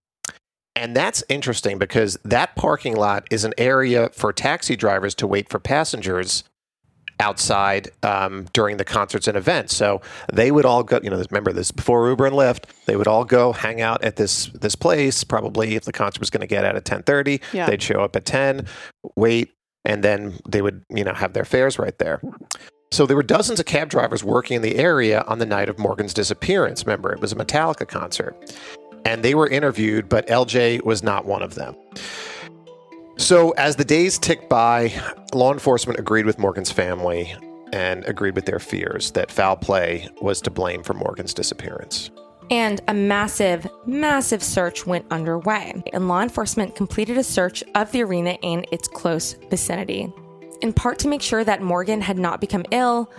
and 0.76 0.96
that's 0.96 1.24
interesting 1.28 1.78
because 1.78 2.18
that 2.24 2.56
parking 2.56 2.96
lot 2.96 3.28
is 3.32 3.44
an 3.44 3.54
area 3.58 4.10
for 4.14 4.32
taxi 4.32 4.78
drivers 4.78 5.14
to 5.16 5.28
wait 5.28 5.50
for 5.50 5.60
passengers 5.60 6.46
outside 7.20 7.90
um, 8.02 8.46
during 8.54 8.78
the 8.78 8.86
concerts 8.86 9.28
and 9.28 9.36
events 9.36 9.76
so 9.76 10.00
they 10.32 10.52
would 10.52 10.66
all 10.66 10.84
go 10.84 11.02
you 11.04 11.10
know 11.10 11.22
remember 11.30 11.52
this 11.52 11.70
before 11.70 12.08
uber 12.08 12.26
and 12.26 12.36
lyft 12.36 12.64
they 12.86 12.96
would 12.96 13.08
all 13.08 13.26
go 13.26 13.52
hang 13.52 13.82
out 13.82 14.02
at 14.06 14.16
this 14.16 14.46
this 14.62 14.74
place 14.76 15.22
probably 15.26 15.76
if 15.76 15.84
the 15.84 15.92
concert 15.92 16.22
was 16.22 16.30
going 16.30 16.40
to 16.42 16.48
get 16.48 16.64
out 16.64 16.78
at 16.78 16.86
10.30 16.86 17.42
Yeah. 17.52 17.66
they'd 17.66 17.82
show 17.82 18.02
up 18.02 18.16
at 18.16 18.24
10 18.26 18.66
wait 19.18 19.52
and 19.90 20.04
then 20.04 20.40
they 20.48 20.62
would 20.62 20.86
you 20.90 21.04
know 21.04 21.14
have 21.14 21.34
their 21.34 21.46
fares 21.46 21.80
right 21.80 21.98
there 21.98 22.22
so 22.92 23.06
there 23.06 23.16
were 23.16 23.24
dozens 23.24 23.60
of 23.60 23.66
cab 23.66 23.90
drivers 23.90 24.24
working 24.24 24.56
in 24.56 24.62
the 24.62 24.76
area 24.76 25.24
on 25.28 25.40
the 25.40 25.46
night 25.46 25.70
of 25.70 25.78
Morgan's 25.78 26.14
disappearance. 26.14 26.86
Remember, 26.86 27.14
it 27.14 27.20
was 27.20 27.32
a 27.32 27.36
Metallica 27.36 27.88
concert. 27.88 28.36
And 29.06 29.24
they 29.24 29.36
were 29.36 29.48
interviewed, 29.48 30.10
but 30.10 30.28
LJ 30.28 30.84
was 30.84 31.04
not 31.04 31.26
one 31.26 31.44
of 31.44 31.56
them. 31.56 31.76
So 33.18 33.52
as 33.52 33.76
the 33.76 33.86
days 33.86 34.18
ticked 34.18 34.50
by, 34.50 34.92
law 35.34 35.54
enforcement 35.54 36.00
agreed 36.00 36.26
with 36.26 36.40
Morgan's 36.40 36.72
family 36.72 37.36
and 37.72 38.04
agreed 38.06 38.36
with 38.36 38.46
their 38.46 38.60
fears 38.60 39.12
that 39.12 39.32
foul 39.32 39.56
play 39.56 40.10
was 40.22 40.42
to 40.42 40.50
blame 40.50 40.82
for 40.82 40.96
Morgan's 40.96 41.34
disappearance. 41.34 42.10
And 42.52 42.82
a 42.88 42.94
massive, 42.94 43.68
massive 43.86 44.42
search 44.42 44.88
went 44.88 45.06
underway, 45.12 45.84
and 45.94 46.08
law 46.08 46.22
enforcement 46.22 46.76
completed 46.76 47.18
a 47.18 47.24
search 47.24 47.64
of 47.76 47.92
the 47.92 48.04
arena 48.04 48.38
and 48.42 48.66
its 48.72 48.88
close 48.88 49.34
vicinity, 49.52 50.12
in 50.62 50.74
part 50.74 50.98
to 51.00 51.08
make 51.08 51.22
sure 51.22 51.44
that 51.44 51.62
Morgan 51.62 52.02
had 52.02 52.18
not 52.18 52.42
become 52.42 52.66
ill, 52.72 53.12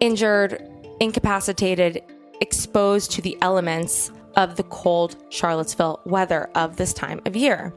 injured, 0.00 0.60
incapacitated, 1.00 2.02
exposed 2.40 3.12
to 3.12 3.22
the 3.22 3.38
elements 3.40 4.10
of 4.34 4.56
the 4.56 4.64
cold 4.64 5.16
Charlottesville 5.30 6.00
weather 6.04 6.50
of 6.56 6.76
this 6.76 6.92
time 6.92 7.20
of 7.24 7.36
year. 7.36 7.72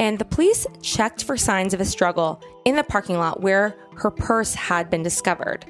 And 0.00 0.18
the 0.18 0.24
police 0.24 0.66
checked 0.82 1.22
for 1.22 1.36
signs 1.36 1.74
of 1.74 1.80
a 1.80 1.84
struggle 1.84 2.42
in 2.64 2.76
the 2.76 2.82
parking 2.82 3.18
lot 3.18 3.42
where 3.42 3.76
her 3.96 4.10
purse 4.10 4.54
had 4.54 4.90
been 4.90 5.02
discovered 5.02 5.66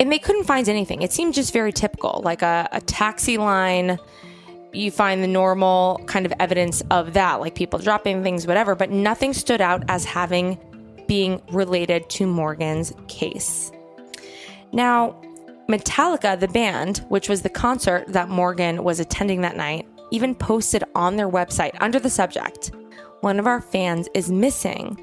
and 0.00 0.10
they 0.10 0.18
couldn't 0.18 0.44
find 0.44 0.68
anything. 0.68 1.02
It 1.02 1.12
seemed 1.12 1.34
just 1.34 1.52
very 1.52 1.72
typical, 1.72 2.22
like 2.24 2.40
a, 2.40 2.68
a 2.72 2.80
taxi 2.80 3.36
line. 3.36 3.98
You 4.72 4.90
find 4.90 5.22
the 5.22 5.28
normal 5.28 6.00
kind 6.06 6.24
of 6.24 6.32
evidence 6.40 6.82
of 6.90 7.12
that, 7.12 7.40
like 7.40 7.54
people 7.54 7.78
dropping 7.78 8.22
things, 8.22 8.46
whatever, 8.46 8.74
but 8.74 8.90
nothing 8.90 9.34
stood 9.34 9.60
out 9.60 9.84
as 9.88 10.06
having 10.06 10.58
being 11.06 11.42
related 11.52 12.08
to 12.08 12.26
Morgan's 12.26 12.94
case. 13.08 13.70
Now, 14.72 15.20
Metallica, 15.68 16.38
the 16.38 16.48
band, 16.48 17.04
which 17.08 17.28
was 17.28 17.42
the 17.42 17.48
concert 17.50 18.06
that 18.08 18.28
Morgan 18.28 18.82
was 18.82 19.00
attending 19.00 19.42
that 19.42 19.56
night, 19.56 19.86
even 20.10 20.34
posted 20.34 20.82
on 20.94 21.16
their 21.16 21.28
website 21.28 21.76
under 21.80 22.00
the 22.00 22.10
subject, 22.10 22.72
One 23.20 23.38
of 23.38 23.46
our 23.46 23.60
fans 23.60 24.08
is 24.14 24.32
missing. 24.32 24.98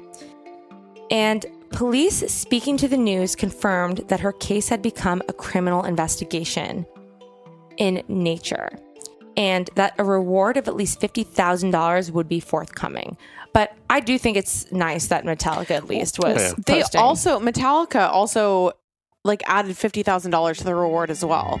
And 1.10 1.46
police 1.70 2.18
speaking 2.32 2.76
to 2.78 2.88
the 2.88 2.96
news 2.96 3.36
confirmed 3.36 3.98
that 4.08 4.20
her 4.20 4.32
case 4.32 4.68
had 4.68 4.82
become 4.82 5.22
a 5.28 5.32
criminal 5.32 5.84
investigation 5.84 6.86
in 7.76 8.02
nature 8.08 8.70
and 9.36 9.70
that 9.76 9.94
a 9.98 10.04
reward 10.04 10.56
of 10.56 10.66
at 10.66 10.74
least 10.74 11.00
$50,000 11.00 12.10
would 12.10 12.28
be 12.28 12.40
forthcoming. 12.40 13.16
But 13.54 13.74
I 13.88 14.00
do 14.00 14.18
think 14.18 14.36
it's 14.36 14.70
nice 14.72 15.06
that 15.08 15.24
Metallica 15.24 15.70
at 15.70 15.88
least 15.88 16.18
was 16.18 16.36
Yeah. 16.36 16.52
They 16.66 16.80
posting. 16.82 17.00
also 17.00 17.40
Metallica 17.40 18.08
also 18.08 18.72
like 19.24 19.42
added 19.46 19.76
fifty 19.76 20.02
thousand 20.02 20.30
dollars 20.30 20.58
to 20.58 20.64
the 20.64 20.74
reward 20.74 21.10
as 21.10 21.24
well. 21.24 21.60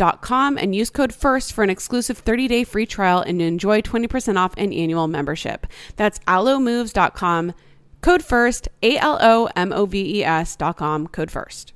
and 0.00 0.74
use 0.74 0.90
code 0.90 1.12
FIRST 1.14 1.52
for 1.52 1.64
an 1.64 1.70
exclusive 1.70 2.24
30-day 2.24 2.64
free 2.64 2.86
trial 2.86 3.20
and 3.20 3.42
enjoy 3.42 3.80
20% 3.82 4.36
off 4.36 4.54
an 4.56 4.72
annual 4.72 5.08
membership. 5.08 5.66
That's 5.96 6.18
alomoves.com. 6.20 7.54
Code 8.00 8.24
FIRST, 8.24 8.68
A-L-O-M-O-V-E-S 8.82 10.56
dot 10.56 10.76
com, 10.76 11.06
code 11.08 11.30
FIRST. 11.30 11.72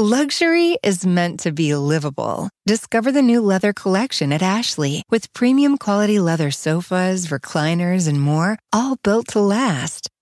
Luxury 0.00 0.78
is 0.84 1.04
meant 1.04 1.40
to 1.40 1.50
be 1.50 1.74
livable. 1.74 2.50
Discover 2.66 3.10
the 3.10 3.20
new 3.20 3.40
leather 3.40 3.72
collection 3.72 4.32
at 4.32 4.42
Ashley 4.42 5.02
with 5.10 5.32
premium 5.32 5.76
quality 5.76 6.20
leather 6.20 6.52
sofas, 6.52 7.26
recliners, 7.26 8.06
and 8.06 8.20
more, 8.20 8.60
all 8.72 8.96
built 9.02 9.26
to 9.28 9.40
last. 9.40 10.08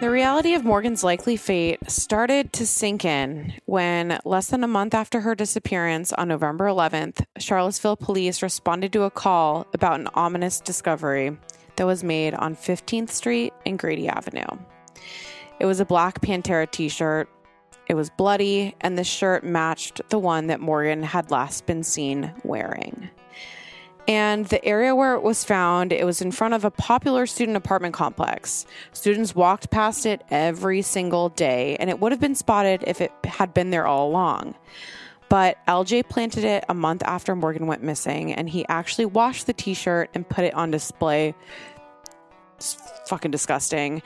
The 0.00 0.10
reality 0.10 0.54
of 0.54 0.64
Morgan's 0.64 1.04
likely 1.04 1.36
fate 1.36 1.78
started 1.90 2.54
to 2.54 2.66
sink 2.66 3.04
in 3.04 3.52
when, 3.66 4.18
less 4.24 4.46
than 4.46 4.64
a 4.64 4.66
month 4.66 4.94
after 4.94 5.20
her 5.20 5.34
disappearance 5.34 6.10
on 6.14 6.28
November 6.28 6.64
11th, 6.64 7.22
Charlottesville 7.36 7.98
police 7.98 8.42
responded 8.42 8.94
to 8.94 9.02
a 9.02 9.10
call 9.10 9.66
about 9.74 10.00
an 10.00 10.08
ominous 10.14 10.58
discovery 10.58 11.36
that 11.76 11.84
was 11.84 12.02
made 12.02 12.32
on 12.32 12.56
15th 12.56 13.10
Street 13.10 13.52
and 13.66 13.78
Grady 13.78 14.08
Avenue. 14.08 14.46
It 15.58 15.66
was 15.66 15.80
a 15.80 15.84
Black 15.84 16.22
Pantera 16.22 16.70
t 16.70 16.88
shirt. 16.88 17.28
It 17.86 17.94
was 17.94 18.08
bloody, 18.08 18.74
and 18.80 18.96
the 18.96 19.04
shirt 19.04 19.44
matched 19.44 20.00
the 20.08 20.18
one 20.18 20.46
that 20.46 20.60
Morgan 20.60 21.02
had 21.02 21.30
last 21.30 21.66
been 21.66 21.82
seen 21.82 22.32
wearing. 22.42 23.10
And 24.08 24.46
the 24.46 24.64
area 24.64 24.94
where 24.94 25.14
it 25.14 25.22
was 25.22 25.44
found, 25.44 25.92
it 25.92 26.04
was 26.04 26.20
in 26.20 26.32
front 26.32 26.54
of 26.54 26.64
a 26.64 26.70
popular 26.70 27.26
student 27.26 27.56
apartment 27.56 27.94
complex. 27.94 28.66
Students 28.92 29.34
walked 29.34 29.70
past 29.70 30.06
it 30.06 30.22
every 30.30 30.82
single 30.82 31.28
day, 31.28 31.76
and 31.78 31.88
it 31.90 32.00
would 32.00 32.12
have 32.12 32.20
been 32.20 32.34
spotted 32.34 32.82
if 32.86 33.00
it 33.00 33.12
had 33.24 33.54
been 33.54 33.70
there 33.70 33.86
all 33.86 34.08
along. 34.08 34.54
But 35.28 35.58
LJ 35.68 36.08
planted 36.08 36.42
it 36.44 36.64
a 36.68 36.74
month 36.74 37.04
after 37.04 37.36
Morgan 37.36 37.68
went 37.68 37.84
missing, 37.84 38.32
and 38.32 38.48
he 38.48 38.66
actually 38.68 39.06
washed 39.06 39.46
the 39.46 39.52
t 39.52 39.74
shirt 39.74 40.10
and 40.12 40.28
put 40.28 40.44
it 40.44 40.54
on 40.54 40.72
display. 40.72 41.34
It's 42.56 42.76
fucking 43.06 43.30
disgusting. 43.30 44.02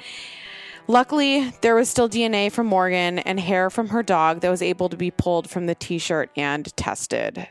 Luckily, 0.87 1.51
there 1.63 1.75
was 1.75 1.89
still 1.89 2.11
DNA 2.11 2.53
from 2.53 2.67
Morgan 2.67 3.21
and 3.21 3.41
hair 3.41 3.71
from 3.71 3.89
her 3.89 4.03
dog 4.03 4.41
that 4.41 4.51
was 4.51 4.61
able 4.61 4.91
to 4.91 4.99
be 4.99 5.11
pulled 5.11 5.49
from 5.49 5.65
the 5.65 5.75
t 5.75 5.97
shirt 5.97 6.31
and 6.37 6.77
tested. 6.77 7.49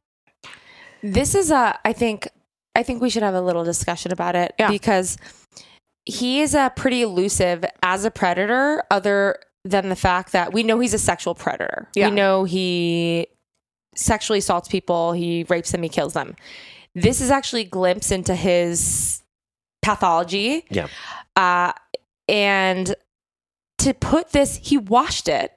This 1.04 1.36
is 1.36 1.52
a 1.52 1.78
I 1.86 1.94
think 1.94 2.30
I 2.76 2.82
think 2.82 3.02
we 3.02 3.10
should 3.10 3.24
have 3.24 3.36
a 3.36 3.42
little 3.42 3.64
discussion 3.64 4.12
about 4.12 4.36
it 4.36 4.56
because 4.70 5.18
he 6.06 6.42
is 6.42 6.56
a 6.56 6.72
pretty 6.76 7.02
elusive 7.02 7.64
as 7.84 8.06
a 8.06 8.12
predator 8.12 8.84
other 8.90 9.40
than 9.66 9.90
the 9.90 9.96
fact 9.96 10.32
that 10.32 10.54
we 10.54 10.64
know 10.64 10.80
he's 10.80 10.94
a 10.94 11.00
sexual 11.00 11.36
predator. 11.36 11.88
Yeah. 11.94 12.10
We 12.10 12.16
know 12.16 12.46
he 12.46 13.28
sexually 13.96 14.40
assaults 14.40 14.68
people, 14.68 15.14
he 15.14 15.46
rapes 15.50 15.72
them, 15.72 15.84
he 15.84 15.90
kills 15.90 16.14
them. 16.14 16.36
This 16.96 17.22
is 17.22 17.32
actually 17.32 17.62
a 17.62 17.66
glimpse 17.66 18.12
into 18.12 18.34
his 18.36 19.22
pathology. 19.82 20.66
Yeah. 20.70 20.88
Uh 21.36 21.74
and 22.30 22.96
to 23.80 23.94
put 23.94 24.32
this 24.32 24.56
he 24.56 24.78
washed 24.78 25.28
it. 25.28 25.52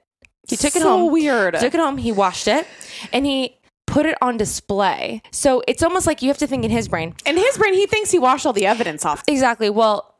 He 0.47 0.55
took 0.55 0.75
it 0.75 0.81
home. 0.81 1.11
weird. 1.11 1.55
Took 1.55 1.73
it 1.73 1.79
home, 1.79 1.97
he 1.97 2.13
washed 2.13 2.47
it, 2.47 2.65
and 3.11 3.25
he 3.25 3.56
put 3.97 4.05
it 4.05 4.15
on 4.21 4.37
display. 4.37 5.23
So 5.31 5.63
it's 5.67 5.81
almost 5.81 6.05
like 6.05 6.21
you 6.21 6.27
have 6.27 6.37
to 6.37 6.45
think 6.45 6.63
in 6.63 6.69
his 6.69 6.87
brain. 6.87 7.15
In 7.25 7.35
his 7.35 7.57
brain, 7.57 7.73
he 7.73 7.87
thinks 7.87 8.11
he 8.11 8.19
washed 8.19 8.45
all 8.45 8.53
the 8.53 8.67
evidence 8.67 9.03
off. 9.03 9.23
Exactly. 9.27 9.71
Well, 9.71 10.13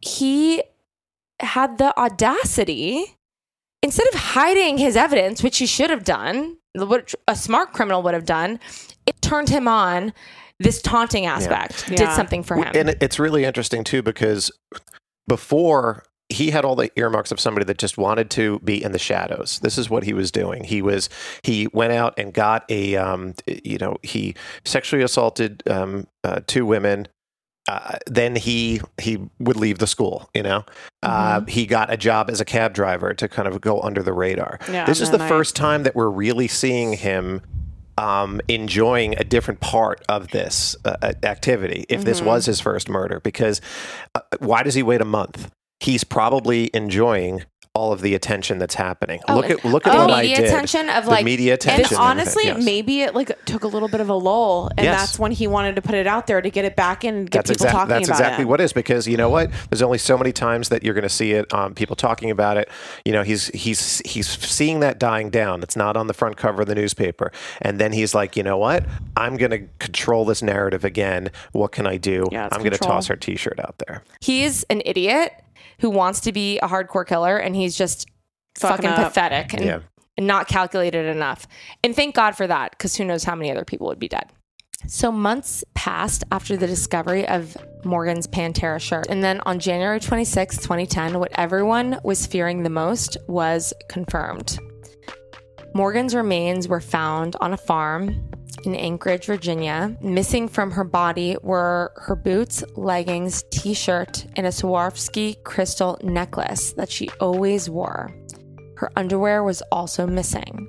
he 0.00 0.64
had 1.38 1.78
the 1.78 1.96
audacity, 1.96 3.04
instead 3.84 4.08
of 4.08 4.14
hiding 4.14 4.78
his 4.78 4.96
evidence, 4.96 5.44
which 5.44 5.58
he 5.58 5.66
should 5.66 5.90
have 5.90 6.02
done, 6.02 6.56
what 6.74 7.14
a 7.28 7.36
smart 7.36 7.72
criminal 7.72 8.02
would 8.02 8.14
have 8.14 8.26
done, 8.26 8.58
it 9.06 9.22
turned 9.22 9.48
him 9.48 9.68
on. 9.68 10.12
This 10.58 10.82
taunting 10.82 11.24
aspect 11.24 11.86
did 11.86 12.00
Yeah. 12.00 12.16
something 12.16 12.42
for 12.42 12.56
him. 12.56 12.72
And 12.74 12.96
it's 13.00 13.20
really 13.20 13.44
interesting 13.44 13.84
too 13.84 14.02
because 14.02 14.50
before 15.28 16.02
he 16.30 16.50
had 16.50 16.64
all 16.64 16.76
the 16.76 16.90
earmarks 16.96 17.32
of 17.32 17.40
somebody 17.40 17.64
that 17.64 17.78
just 17.78 17.98
wanted 17.98 18.30
to 18.30 18.58
be 18.60 18.82
in 18.82 18.92
the 18.92 18.98
shadows. 18.98 19.58
This 19.60 19.76
is 19.76 19.90
what 19.90 20.04
he 20.04 20.12
was 20.12 20.30
doing. 20.30 20.64
He 20.64 20.80
was 20.82 21.08
he 21.42 21.68
went 21.72 21.92
out 21.92 22.14
and 22.16 22.32
got 22.32 22.64
a 22.70 22.96
um, 22.96 23.34
you 23.46 23.78
know 23.78 23.96
he 24.02 24.34
sexually 24.64 25.02
assaulted 25.02 25.62
um, 25.68 26.06
uh, 26.24 26.40
two 26.46 26.64
women. 26.64 27.08
Uh, 27.68 27.98
then 28.06 28.34
he 28.36 28.80
he 29.00 29.18
would 29.38 29.56
leave 29.56 29.78
the 29.78 29.86
school. 29.86 30.28
You 30.34 30.42
know, 30.42 30.64
uh, 31.02 31.42
he 31.46 31.66
got 31.66 31.92
a 31.92 31.96
job 31.96 32.30
as 32.30 32.40
a 32.40 32.44
cab 32.44 32.72
driver 32.72 33.12
to 33.14 33.28
kind 33.28 33.46
of 33.46 33.60
go 33.60 33.80
under 33.80 34.02
the 34.02 34.12
radar. 34.12 34.58
Yeah, 34.70 34.86
this 34.86 35.00
is 35.00 35.10
the 35.10 35.22
I- 35.22 35.28
first 35.28 35.54
time 35.56 35.82
that 35.84 35.94
we're 35.94 36.08
really 36.10 36.48
seeing 36.48 36.94
him 36.94 37.42
um, 37.98 38.40
enjoying 38.48 39.14
a 39.18 39.24
different 39.24 39.60
part 39.60 40.02
of 40.08 40.28
this 40.28 40.74
uh, 40.86 41.12
activity. 41.22 41.84
If 41.88 42.04
this 42.04 42.20
Mhm. 42.22 42.24
was 42.26 42.46
his 42.46 42.58
first 42.60 42.88
murder, 42.88 43.20
because 43.20 43.60
uh, 44.14 44.20
why 44.38 44.62
does 44.62 44.74
he 44.74 44.82
wait 44.82 45.00
a 45.02 45.04
month? 45.04 45.50
He's 45.80 46.04
probably 46.04 46.70
enjoying 46.74 47.42
all 47.72 47.92
of 47.92 48.00
the 48.00 48.16
attention 48.16 48.58
that's 48.58 48.74
happening. 48.74 49.20
Oh, 49.28 49.36
look 49.36 49.48
at 49.48 49.64
look 49.64 49.86
at 49.86 49.92
the 49.92 49.98
what 50.00 50.10
I 50.10 50.22
media 50.22 50.36
did. 50.38 50.46
attention 50.46 50.90
of, 50.90 51.04
the 51.04 51.10
like- 51.12 51.24
media 51.24 51.54
attention. 51.54 51.94
And 51.96 52.02
honestly. 52.04 52.46
Yes. 52.46 52.64
maybe 52.64 53.02
it 53.02 53.14
like 53.14 53.30
took 53.44 53.62
a 53.62 53.68
little 53.68 53.88
bit 53.88 54.00
of 54.00 54.08
a 54.08 54.14
lull, 54.14 54.70
and 54.76 54.84
Yes. 54.84 55.00
that's 55.00 55.18
when 55.20 55.30
he 55.30 55.46
wanted 55.46 55.76
to 55.76 55.82
put 55.82 55.94
it 55.94 56.04
out 56.08 56.26
there 56.26 56.42
to 56.42 56.50
get 56.50 56.64
it 56.64 56.74
back 56.74 57.04
in 57.04 57.14
and 57.14 57.30
get 57.30 57.44
that's 57.44 57.50
people 57.52 57.66
exactly 57.66 57.78
talking 57.78 57.88
that's 57.90 58.08
about 58.08 58.18
exactly 58.20 58.42
it. 58.42 58.48
what 58.48 58.60
it 58.60 58.64
is 58.64 58.72
because 58.72 59.06
you 59.06 59.16
know 59.16 59.28
what 59.30 59.52
there's 59.70 59.82
only 59.82 59.98
so 59.98 60.18
many 60.18 60.32
times 60.32 60.68
that 60.70 60.82
you're 60.82 60.94
going 60.94 61.04
to 61.04 61.08
see 61.08 61.30
it 61.30 61.50
um, 61.54 61.72
people 61.72 61.94
talking 61.94 62.28
about 62.32 62.56
it 62.56 62.68
you 63.04 63.12
know 63.12 63.22
he's 63.22 63.46
he's 63.54 64.02
he's 64.04 64.26
seeing 64.28 64.80
that 64.80 64.98
dying 64.98 65.30
down 65.30 65.62
it's 65.62 65.76
not 65.76 65.96
on 65.96 66.08
the 66.08 66.14
front 66.14 66.36
cover 66.36 66.62
of 66.62 66.68
the 66.68 66.74
newspaper 66.74 67.30
and 67.62 67.78
then 67.78 67.92
he's 67.92 68.16
like 68.16 68.36
you 68.36 68.42
know 68.42 68.58
what 68.58 68.84
i'm 69.16 69.36
going 69.36 69.50
to 69.52 69.60
control 69.78 70.24
this 70.24 70.42
narrative 70.42 70.84
again 70.84 71.30
what 71.52 71.70
can 71.70 71.86
i 71.86 71.96
do 71.96 72.26
Yeah, 72.32 72.48
i'm 72.50 72.58
going 72.60 72.72
to 72.72 72.78
toss 72.78 73.06
her 73.06 73.14
t-shirt 73.16 73.60
out 73.60 73.76
there 73.86 74.02
He's 74.20 74.64
an 74.64 74.82
idiot 74.84 75.32
who 75.80 75.90
wants 75.90 76.20
to 76.20 76.32
be 76.32 76.58
a 76.60 76.68
hardcore 76.68 77.06
killer, 77.06 77.36
and 77.36 77.54
he's 77.56 77.76
just 77.76 78.08
Fucking 78.58 78.88
fucking, 78.90 79.04
pathetic 79.04 79.54
and, 79.54 79.64
Yeah. 79.64 79.78
and 80.16 80.26
not 80.26 80.48
calculated 80.48 81.06
enough. 81.06 81.46
And 81.84 81.94
thank 81.94 82.14
God 82.14 82.36
for 82.36 82.46
that, 82.46 82.72
because 82.72 82.96
who 82.96 83.04
knows 83.04 83.24
how 83.24 83.34
many 83.34 83.50
other 83.50 83.64
people 83.64 83.86
would 83.88 83.98
be 83.98 84.08
dead. 84.08 84.24
So 84.86 85.12
months 85.12 85.62
passed 85.74 86.24
after 86.32 86.56
the 86.56 86.66
discovery 86.66 87.28
of 87.28 87.56
Morgan's 87.84 88.26
Pantera 88.26 88.80
shirt. 88.80 89.06
And 89.10 89.22
then 89.22 89.40
on 89.44 89.58
January 89.58 90.00
26, 90.00 90.56
2010, 90.56 91.18
what 91.18 91.30
everyone 91.34 92.00
was 92.02 92.26
fearing 92.26 92.62
the 92.62 92.70
most 92.70 93.16
was 93.28 93.74
confirmed. 93.90 94.58
Morgan's 95.74 96.14
remains 96.14 96.66
were 96.66 96.80
found 96.80 97.36
on 97.40 97.52
a 97.52 97.56
farm 97.56 98.28
in 98.64 98.74
Anchorage, 98.74 99.26
Virginia. 99.26 99.96
Missing 100.00 100.48
from 100.48 100.70
her 100.70 100.84
body 100.84 101.36
were 101.42 101.92
her 101.96 102.16
boots, 102.16 102.62
leggings, 102.74 103.44
t 103.50 103.74
shirt, 103.74 104.26
and 104.36 104.46
a 104.46 104.50
Swarovski 104.50 105.42
crystal 105.44 105.98
necklace 106.02 106.72
that 106.72 106.90
she 106.90 107.08
always 107.20 107.68
wore. 107.68 108.10
Her 108.76 108.90
underwear 108.96 109.42
was 109.42 109.62
also 109.70 110.06
missing. 110.06 110.68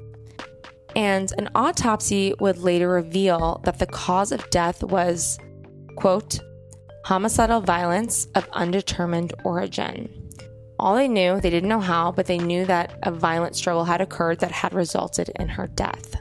And 0.95 1.31
an 1.37 1.49
autopsy 1.55 2.33
would 2.39 2.57
later 2.57 2.89
reveal 2.89 3.61
that 3.63 3.79
the 3.79 3.85
cause 3.85 4.31
of 4.31 4.49
death 4.49 4.83
was, 4.83 5.39
quote, 5.95 6.39
homicidal 7.05 7.61
violence 7.61 8.27
of 8.35 8.47
undetermined 8.51 9.33
origin. 9.43 10.09
All 10.77 10.95
they 10.95 11.07
knew, 11.07 11.39
they 11.39 11.49
didn't 11.49 11.69
know 11.69 11.79
how, 11.79 12.11
but 12.11 12.25
they 12.25 12.39
knew 12.39 12.65
that 12.65 12.97
a 13.03 13.11
violent 13.11 13.55
struggle 13.55 13.85
had 13.85 14.01
occurred 14.01 14.39
that 14.39 14.51
had 14.51 14.73
resulted 14.73 15.29
in 15.39 15.47
her 15.47 15.67
death. 15.67 16.15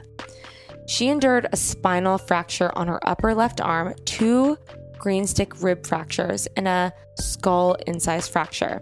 She 0.91 1.07
endured 1.07 1.47
a 1.53 1.55
spinal 1.55 2.17
fracture 2.17 2.69
on 2.77 2.89
her 2.89 2.99
upper 3.07 3.33
left 3.33 3.61
arm, 3.61 3.95
two 4.03 4.57
green 4.97 5.25
stick 5.25 5.63
rib 5.63 5.87
fractures, 5.87 6.47
and 6.57 6.67
a 6.67 6.91
skull 7.17 7.75
incised 7.87 8.29
fracture. 8.29 8.81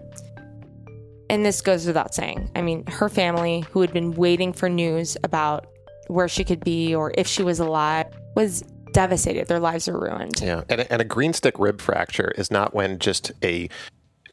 And 1.29 1.45
this 1.45 1.61
goes 1.61 1.85
without 1.85 2.15
saying. 2.15 2.49
I 2.55 2.63
mean, 2.63 2.83
her 2.87 3.09
family, 3.09 3.63
who 3.69 3.81
had 3.81 3.93
been 3.93 4.13
waiting 4.13 4.53
for 4.53 4.67
news 4.67 5.17
about 5.23 5.67
where 6.07 6.27
she 6.27 6.43
could 6.43 6.61
be 6.61 6.95
or 6.95 7.13
if 7.15 7.27
she 7.27 7.43
was 7.43 7.59
alive, 7.59 8.07
was 8.35 8.63
devastated. 8.91 9.47
Their 9.47 9.59
lives 9.59 9.87
were 9.87 9.99
ruined. 9.99 10.41
yeah 10.41 10.63
and 10.67 10.81
a, 10.81 10.91
and 10.91 11.03
a 11.03 11.05
green 11.05 11.33
stick 11.33 11.59
rib 11.59 11.79
fracture 11.79 12.33
is 12.39 12.49
not 12.49 12.73
when 12.73 12.97
just 12.97 13.31
a. 13.43 13.69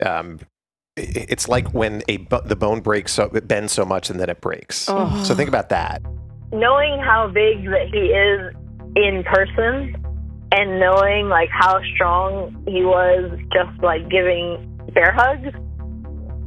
Um, 0.01 0.41
it's 0.97 1.47
like 1.47 1.75
when 1.75 2.03
a 2.09 2.17
bo- 2.17 2.41
the 2.41 2.57
bone 2.57 2.81
breaks 2.81 3.13
so 3.13 3.25
it 3.35 3.47
bends 3.47 3.75
so 3.75 3.85
much 3.85 4.09
and 4.09 4.19
then 4.19 4.31
it 4.31 4.41
breaks 4.41 4.77
so 4.79 5.35
think 5.35 5.47
about 5.47 5.69
that 5.69 6.01
knowing 6.53 7.01
how 7.01 7.29
big 7.29 7.65
that 7.67 7.89
he 7.93 7.99
is 7.99 8.55
in 8.97 9.25
person 9.25 9.95
and 10.53 10.81
knowing 10.81 11.29
like 11.29 11.49
how 11.51 11.81
strong 11.95 12.55
he 12.67 12.85
was 12.85 13.39
just 13.53 13.83
like 13.83 14.09
giving 14.09 14.79
bear 14.95 15.13
hugs 15.13 15.55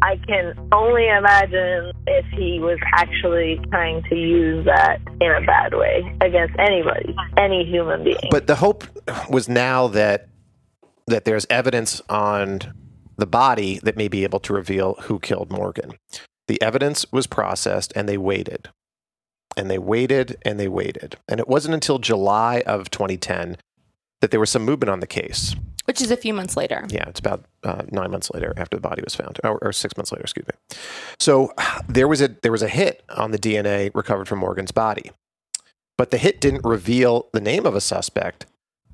i 0.01 0.15
can 0.27 0.53
only 0.71 1.07
imagine 1.07 1.91
if 2.07 2.25
he 2.31 2.59
was 2.59 2.79
actually 2.95 3.59
trying 3.69 4.01
to 4.03 4.15
use 4.15 4.65
that 4.65 4.99
in 5.21 5.31
a 5.31 5.45
bad 5.45 5.73
way 5.73 6.15
against 6.21 6.55
anybody 6.57 7.15
any 7.37 7.65
human 7.65 8.03
being 8.03 8.17
But 8.31 8.47
the 8.47 8.55
hope 8.55 8.85
was 9.29 9.49
now 9.49 9.87
that 9.89 10.29
that 11.09 11.25
there's 11.25 11.45
evidence 11.49 12.01
on 12.09 12.61
the 13.17 13.27
body 13.27 13.79
that 13.83 13.97
may 13.97 14.07
be 14.07 14.23
able 14.23 14.39
to 14.39 14.53
reveal 14.53 14.95
who 15.03 15.19
killed 15.19 15.51
Morgan. 15.51 15.93
The 16.47 16.61
evidence 16.61 17.05
was 17.11 17.27
processed 17.27 17.91
and 17.95 18.07
they 18.07 18.17
waited. 18.17 18.69
And 19.57 19.69
they 19.69 19.77
waited 19.77 20.37
and 20.43 20.59
they 20.59 20.67
waited. 20.67 21.17
And 21.27 21.39
it 21.39 21.47
wasn't 21.47 21.73
until 21.73 21.99
July 21.99 22.63
of 22.65 22.89
2010 22.91 23.57
that 24.21 24.31
there 24.31 24.39
was 24.39 24.49
some 24.49 24.63
movement 24.63 24.89
on 24.89 24.99
the 24.99 25.07
case. 25.07 25.55
Which 25.85 26.01
is 26.01 26.11
a 26.11 26.17
few 26.17 26.33
months 26.33 26.55
later. 26.55 26.85
Yeah, 26.89 27.09
it's 27.09 27.19
about 27.19 27.45
uh, 27.63 27.83
nine 27.89 28.11
months 28.11 28.29
later 28.31 28.53
after 28.57 28.77
the 28.77 28.81
body 28.81 29.01
was 29.03 29.15
found, 29.15 29.39
or, 29.43 29.57
or 29.61 29.71
six 29.71 29.97
months 29.97 30.11
later, 30.11 30.21
excuse 30.21 30.45
me. 30.45 30.77
So 31.19 31.51
there 31.87 32.07
was 32.07 32.21
a 32.21 32.27
there 32.27 32.51
was 32.51 32.61
a 32.61 32.67
hit 32.67 33.03
on 33.09 33.31
the 33.31 33.39
DNA 33.39 33.89
recovered 33.95 34.27
from 34.27 34.39
Morgan's 34.39 34.71
body, 34.71 35.11
but 35.97 36.11
the 36.11 36.17
hit 36.17 36.39
didn't 36.39 36.63
reveal 36.63 37.27
the 37.33 37.41
name 37.41 37.65
of 37.65 37.75
a 37.75 37.81
suspect, 37.81 38.45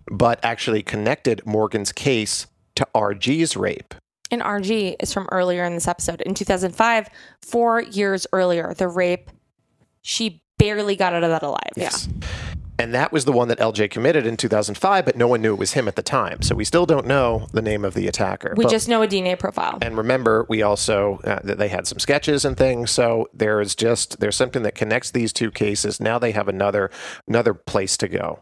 but 0.09 0.39
actually 0.41 0.83
connected 0.83 1.45
Morgan's 1.45 1.91
case 1.91 2.47
to 2.75 2.87
RG's 2.95 3.57
rape. 3.57 3.93
And 4.31 4.41
RG 4.41 4.95
is 4.99 5.13
from 5.13 5.27
earlier 5.31 5.65
in 5.65 5.75
this 5.75 5.87
episode. 5.87 6.21
In 6.21 6.33
2005, 6.33 7.09
four 7.41 7.81
years 7.81 8.25
earlier, 8.31 8.73
the 8.73 8.87
rape, 8.87 9.29
she 10.01 10.41
barely 10.65 10.95
got 10.95 11.13
out 11.13 11.23
of 11.23 11.29
that 11.29 11.43
alive. 11.43 11.71
Yes. 11.75 12.07
And 12.77 12.93
that 12.93 13.13
was 13.13 13.23
the 13.23 13.31
one 13.31 13.47
that 13.47 13.59
LJ 13.59 13.89
committed 13.89 14.25
in 14.25 14.35
2005, 14.35 15.05
but 15.05 15.15
no 15.15 15.27
one 15.29 15.41
knew 15.41 15.53
it 15.53 15.59
was 15.59 15.73
him 15.73 15.87
at 15.87 15.95
the 15.95 16.01
time. 16.01 16.41
So 16.41 16.55
we 16.55 16.65
still 16.65 16.85
don't 16.85 17.07
know 17.07 17.47
the 17.53 17.61
name 17.61 17.85
of 17.85 17.93
the 17.93 18.05
attacker. 18.07 18.53
We 18.57 18.65
But- 18.65 18.71
just 18.71 18.89
know 18.89 19.01
a 19.01 19.07
DNA 19.07 19.37
profile. 19.37 19.77
and 19.81 19.95
remember, 19.95 20.45
we 20.49 20.61
also 20.61 21.19
uh, 21.23 21.39
that 21.43 21.57
they 21.57 21.69
had 21.69 21.87
some 21.87 21.99
sketches 21.99 22.43
and 22.43 22.57
things. 22.57 22.91
So 22.91 23.29
there 23.33 23.61
is 23.61 23.75
just 23.75 24.19
there's 24.19 24.35
something 24.35 24.63
that 24.63 24.75
connects 24.75 25.11
these 25.11 25.31
two 25.31 25.51
cases. 25.51 26.01
Now 26.01 26.19
they 26.19 26.31
have 26.31 26.49
another 26.49 26.89
another 27.27 27.53
place 27.53 27.95
to 27.97 28.07
go. 28.09 28.39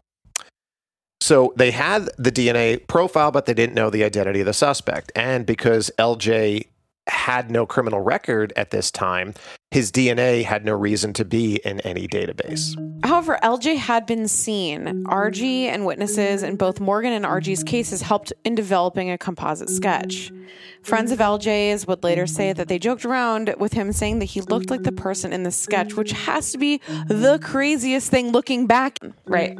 So 1.20 1.52
they 1.56 1.70
had 1.70 2.10
the 2.18 2.32
DNA 2.32 2.86
profile, 2.88 3.30
but 3.30 3.46
they 3.46 3.54
didn't 3.54 3.74
know 3.74 3.88
the 3.88 4.02
identity 4.04 4.40
of 4.40 4.46
the 4.46 4.52
suspect. 4.52 5.12
And 5.14 5.46
because 5.46 5.90
LJ 5.98 6.66
had 7.06 7.50
no 7.50 7.66
criminal 7.66 8.00
record 8.00 8.52
at 8.56 8.70
this 8.70 8.90
time, 8.90 9.34
his 9.70 9.90
DNA 9.92 10.44
had 10.44 10.64
no 10.64 10.72
reason 10.72 11.12
to 11.14 11.24
be 11.24 11.56
in 11.64 11.80
any 11.80 12.06
database. 12.06 12.74
However, 13.04 13.38
LJ 13.42 13.76
had 13.76 14.06
been 14.06 14.28
seen. 14.28 15.04
RG 15.04 15.64
and 15.64 15.84
witnesses 15.84 16.42
in 16.42 16.56
both 16.56 16.80
Morgan 16.80 17.12
and 17.12 17.24
RG's 17.24 17.62
cases 17.62 18.00
helped 18.00 18.32
in 18.44 18.54
developing 18.54 19.10
a 19.10 19.18
composite 19.18 19.68
sketch. 19.68 20.32
Friends 20.82 21.10
of 21.12 21.18
LJ's 21.18 21.86
would 21.86 22.02
later 22.04 22.26
say 22.26 22.52
that 22.52 22.68
they 22.68 22.78
joked 22.78 23.04
around 23.04 23.54
with 23.58 23.72
him 23.72 23.92
saying 23.92 24.20
that 24.20 24.26
he 24.26 24.40
looked 24.40 24.70
like 24.70 24.84
the 24.84 24.92
person 24.92 25.32
in 25.32 25.42
the 25.42 25.50
sketch, 25.50 25.94
which 25.94 26.12
has 26.12 26.52
to 26.52 26.58
be 26.58 26.80
the 27.08 27.38
craziest 27.42 28.10
thing 28.10 28.32
looking 28.32 28.66
back. 28.66 28.98
Right. 29.26 29.58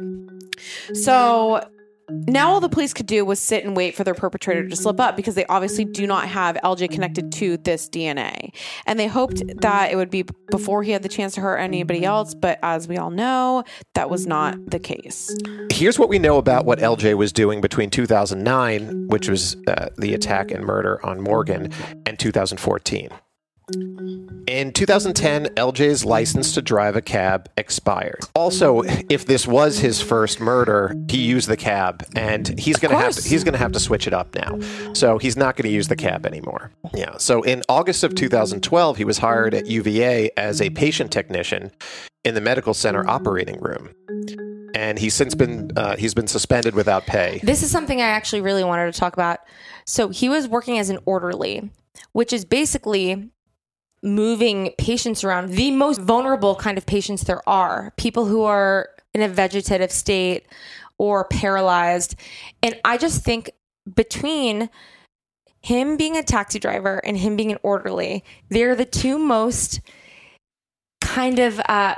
So 0.93 1.67
now 2.09 2.51
all 2.51 2.59
the 2.59 2.69
police 2.69 2.93
could 2.93 3.05
do 3.05 3.25
was 3.25 3.39
sit 3.39 3.63
and 3.63 3.75
wait 3.75 3.95
for 3.95 4.03
their 4.03 4.13
perpetrator 4.13 4.67
to 4.67 4.75
slip 4.75 4.99
up 4.99 5.15
because 5.15 5.35
they 5.35 5.45
obviously 5.45 5.85
do 5.85 6.05
not 6.05 6.27
have 6.27 6.55
LJ 6.63 6.91
connected 6.91 7.31
to 7.33 7.57
this 7.57 7.89
DNA. 7.89 8.53
And 8.85 8.99
they 8.99 9.07
hoped 9.07 9.41
that 9.61 9.91
it 9.91 9.95
would 9.95 10.09
be 10.09 10.23
before 10.51 10.83
he 10.83 10.91
had 10.91 11.03
the 11.03 11.09
chance 11.09 11.33
to 11.35 11.41
hurt 11.41 11.57
anybody 11.57 12.05
else, 12.05 12.33
but 12.33 12.59
as 12.61 12.87
we 12.87 12.97
all 12.97 13.11
know, 13.11 13.63
that 13.93 14.09
was 14.09 14.27
not 14.27 14.55
the 14.69 14.79
case. 14.79 15.35
Here's 15.71 15.97
what 15.97 16.09
we 16.09 16.19
know 16.19 16.37
about 16.37 16.65
what 16.65 16.79
LJ 16.79 17.15
was 17.15 17.33
doing 17.33 17.61
between 17.61 17.89
2009, 17.89 19.07
which 19.07 19.29
was 19.29 19.55
uh, 19.67 19.89
the 19.97 20.13
attack 20.13 20.51
and 20.51 20.63
murder 20.63 21.03
on 21.05 21.21
Morgan, 21.21 21.71
and 22.05 22.19
2014. 22.19 23.09
In 24.47 24.71
2010, 24.73 25.47
LJ's 25.55 26.05
license 26.05 26.53
to 26.53 26.61
drive 26.61 26.95
a 26.95 27.01
cab 27.01 27.49
expired. 27.57 28.19
Also, 28.35 28.83
if 29.09 29.25
this 29.25 29.47
was 29.47 29.79
his 29.79 29.99
first 29.99 30.39
murder, 30.39 30.95
he 31.09 31.17
used 31.17 31.49
the 31.49 31.57
cab, 31.57 32.05
and 32.15 32.59
he's 32.59 32.77
gonna 32.77 32.95
have 32.95 33.15
to, 33.15 33.27
he's 33.27 33.43
gonna 33.43 33.57
have 33.57 33.71
to 33.71 33.79
switch 33.79 34.05
it 34.05 34.13
up 34.13 34.35
now. 34.35 34.59
So 34.93 35.17
he's 35.17 35.35
not 35.35 35.55
going 35.55 35.67
to 35.67 35.73
use 35.73 35.87
the 35.87 35.95
cab 35.95 36.27
anymore. 36.27 36.71
Yeah. 36.93 37.17
So 37.17 37.41
in 37.41 37.63
August 37.67 38.03
of 38.03 38.13
2012, 38.13 38.97
he 38.97 39.03
was 39.03 39.17
hired 39.17 39.55
at 39.55 39.65
UVA 39.65 40.29
as 40.37 40.61
a 40.61 40.69
patient 40.69 41.11
technician 41.11 41.71
in 42.23 42.35
the 42.35 42.41
medical 42.41 42.75
center 42.75 43.07
operating 43.09 43.59
room, 43.61 43.89
and 44.75 44.99
he's 44.99 45.15
since 45.15 45.33
been 45.33 45.71
uh, 45.75 45.95
he's 45.95 46.13
been 46.13 46.27
suspended 46.27 46.75
without 46.75 47.07
pay. 47.07 47.39
This 47.41 47.63
is 47.63 47.71
something 47.71 47.99
I 47.99 48.07
actually 48.07 48.41
really 48.41 48.63
wanted 48.63 48.93
to 48.93 48.99
talk 48.99 49.13
about. 49.13 49.39
So 49.87 50.09
he 50.09 50.29
was 50.29 50.47
working 50.47 50.77
as 50.77 50.91
an 50.91 50.99
orderly, 51.05 51.71
which 52.11 52.31
is 52.31 52.45
basically 52.45 53.31
moving 54.05 54.73
patients 54.77 55.23
around, 55.23 55.49
the 55.49 55.71
most 55.71 55.99
vulnerable 55.99 56.55
kind 56.55 56.77
of 56.77 56.85
patients 56.85 57.23
there 57.23 57.47
are, 57.49 57.91
people 57.97 58.25
who 58.25 58.43
are 58.43 58.89
in 59.13 59.21
a 59.21 59.27
vegetative 59.27 59.91
state 59.91 60.45
or 60.97 61.25
paralyzed. 61.25 62.15
And 62.61 62.79
I 62.85 62.97
just 62.97 63.23
think 63.23 63.51
between 63.93 64.69
him 65.61 65.97
being 65.97 66.15
a 66.15 66.23
taxi 66.23 66.59
driver 66.59 67.01
and 67.03 67.17
him 67.17 67.35
being 67.35 67.51
an 67.51 67.57
orderly, 67.63 68.23
they're 68.49 68.75
the 68.75 68.85
two 68.85 69.17
most 69.17 69.81
kind 71.01 71.39
of 71.39 71.59
uh, 71.67 71.95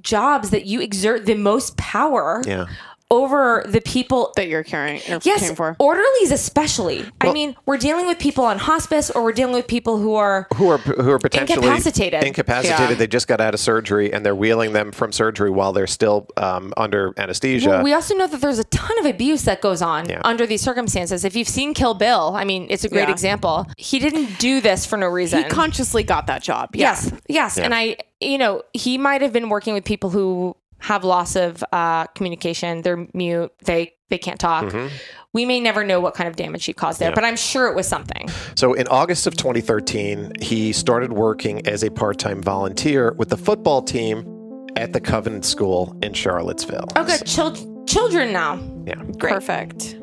jobs 0.00 0.50
that 0.50 0.66
you 0.66 0.80
exert 0.80 1.26
the 1.26 1.34
most 1.34 1.76
power 1.76 2.42
Yeah. 2.46 2.66
Over 3.12 3.62
the 3.68 3.80
people 3.82 4.32
that 4.36 4.48
you're 4.48 4.64
caring. 4.64 4.96
Or 5.08 5.20
yes, 5.22 5.40
caring 5.40 5.54
for. 5.54 5.76
orderlies 5.78 6.32
especially. 6.32 7.04
I 7.20 7.30
mean, 7.32 7.54
we're 7.66 7.76
dealing 7.76 8.06
with 8.06 8.18
people 8.18 8.44
on 8.44 8.58
hospice, 8.58 9.10
or 9.10 9.22
we're 9.22 9.32
dealing 9.32 9.54
with 9.54 9.68
people 9.68 9.98
who 9.98 10.14
are 10.14 10.48
who 10.56 10.68
are 10.68 10.78
who 10.78 11.10
are 11.10 11.18
potentially 11.18 11.58
Incapacitated. 11.58 12.24
Incapacitated. 12.24 12.90
Yeah. 12.90 12.94
They 12.96 13.06
just 13.06 13.28
got 13.28 13.40
out 13.40 13.52
of 13.54 13.60
surgery 13.60 14.12
and 14.12 14.24
they're 14.24 14.34
wheeling 14.34 14.72
them 14.72 14.90
from 14.92 15.12
surgery 15.12 15.50
while 15.50 15.72
they're 15.72 15.86
still 15.86 16.26
um, 16.38 16.72
under 16.76 17.12
anesthesia. 17.18 17.68
Well, 17.68 17.82
we 17.84 17.92
also 17.92 18.14
know 18.16 18.26
that 18.26 18.40
there's 18.40 18.58
a 18.58 18.64
ton 18.64 18.98
of 18.98 19.04
abuse 19.06 19.42
that 19.42 19.60
goes 19.60 19.82
on 19.82 20.08
Yeah. 20.08 20.20
under 20.24 20.46
these 20.46 20.62
circumstances. 20.62 21.24
If 21.24 21.36
you've 21.36 21.48
seen 21.48 21.74
Kill 21.74 21.94
Bill, 21.94 22.32
I 22.34 22.44
mean, 22.44 22.66
it's 22.70 22.84
a 22.84 22.88
great 22.88 23.08
Yeah. 23.08 23.12
example. 23.12 23.66
He 23.76 23.98
didn't 23.98 24.38
do 24.38 24.60
this 24.62 24.86
for 24.86 24.96
no 24.96 25.06
reason. 25.08 25.42
He 25.42 25.48
consciously 25.50 26.02
got 26.02 26.26
that 26.28 26.42
job. 26.42 26.70
Yeah. 26.74 26.90
Yes, 26.92 27.12
yes, 27.28 27.56
Yeah. 27.58 27.64
and 27.64 27.74
I, 27.74 27.96
you 28.20 28.38
know, 28.38 28.62
he 28.72 28.96
might 28.98 29.20
have 29.20 29.32
been 29.32 29.48
working 29.50 29.74
with 29.74 29.84
people 29.84 30.08
who 30.10 30.56
have 30.82 31.04
loss 31.04 31.36
of 31.36 31.62
uh, 31.72 32.06
communication. 32.08 32.82
They're 32.82 33.06
mute. 33.14 33.52
They 33.64 33.94
they 34.10 34.18
can't 34.18 34.38
talk. 34.38 34.64
Mhm. 34.66 34.90
We 35.32 35.46
may 35.46 35.58
never 35.60 35.84
know 35.84 36.00
what 36.00 36.12
kind 36.12 36.28
of 36.28 36.36
damage 36.36 36.66
he 36.66 36.74
caused 36.74 36.98
there, 37.00 37.08
Yeah. 37.08 37.14
but 37.14 37.24
I'm 37.24 37.36
sure 37.36 37.68
it 37.68 37.74
was 37.74 37.88
something. 37.88 38.28
So 38.54 38.74
in 38.74 38.86
August 38.88 39.26
of 39.26 39.34
2013, 39.38 40.32
he 40.42 40.72
started 40.74 41.14
working 41.14 41.66
as 41.66 41.82
a 41.82 41.90
part-time 41.90 42.42
volunteer 42.42 43.12
with 43.16 43.30
the 43.30 43.38
football 43.38 43.80
team 43.80 44.68
at 44.76 44.92
the 44.92 45.00
Covenant 45.00 45.46
School 45.46 45.96
in 46.02 46.12
Charlottesville. 46.12 46.84
Oh, 46.96 47.04
good. 47.04 47.24
Chil- 47.24 47.84
children 47.86 48.32
now. 48.32 48.60
Yeah. 48.86 48.96
Great. 49.18 49.32
Perfect. 49.32 49.96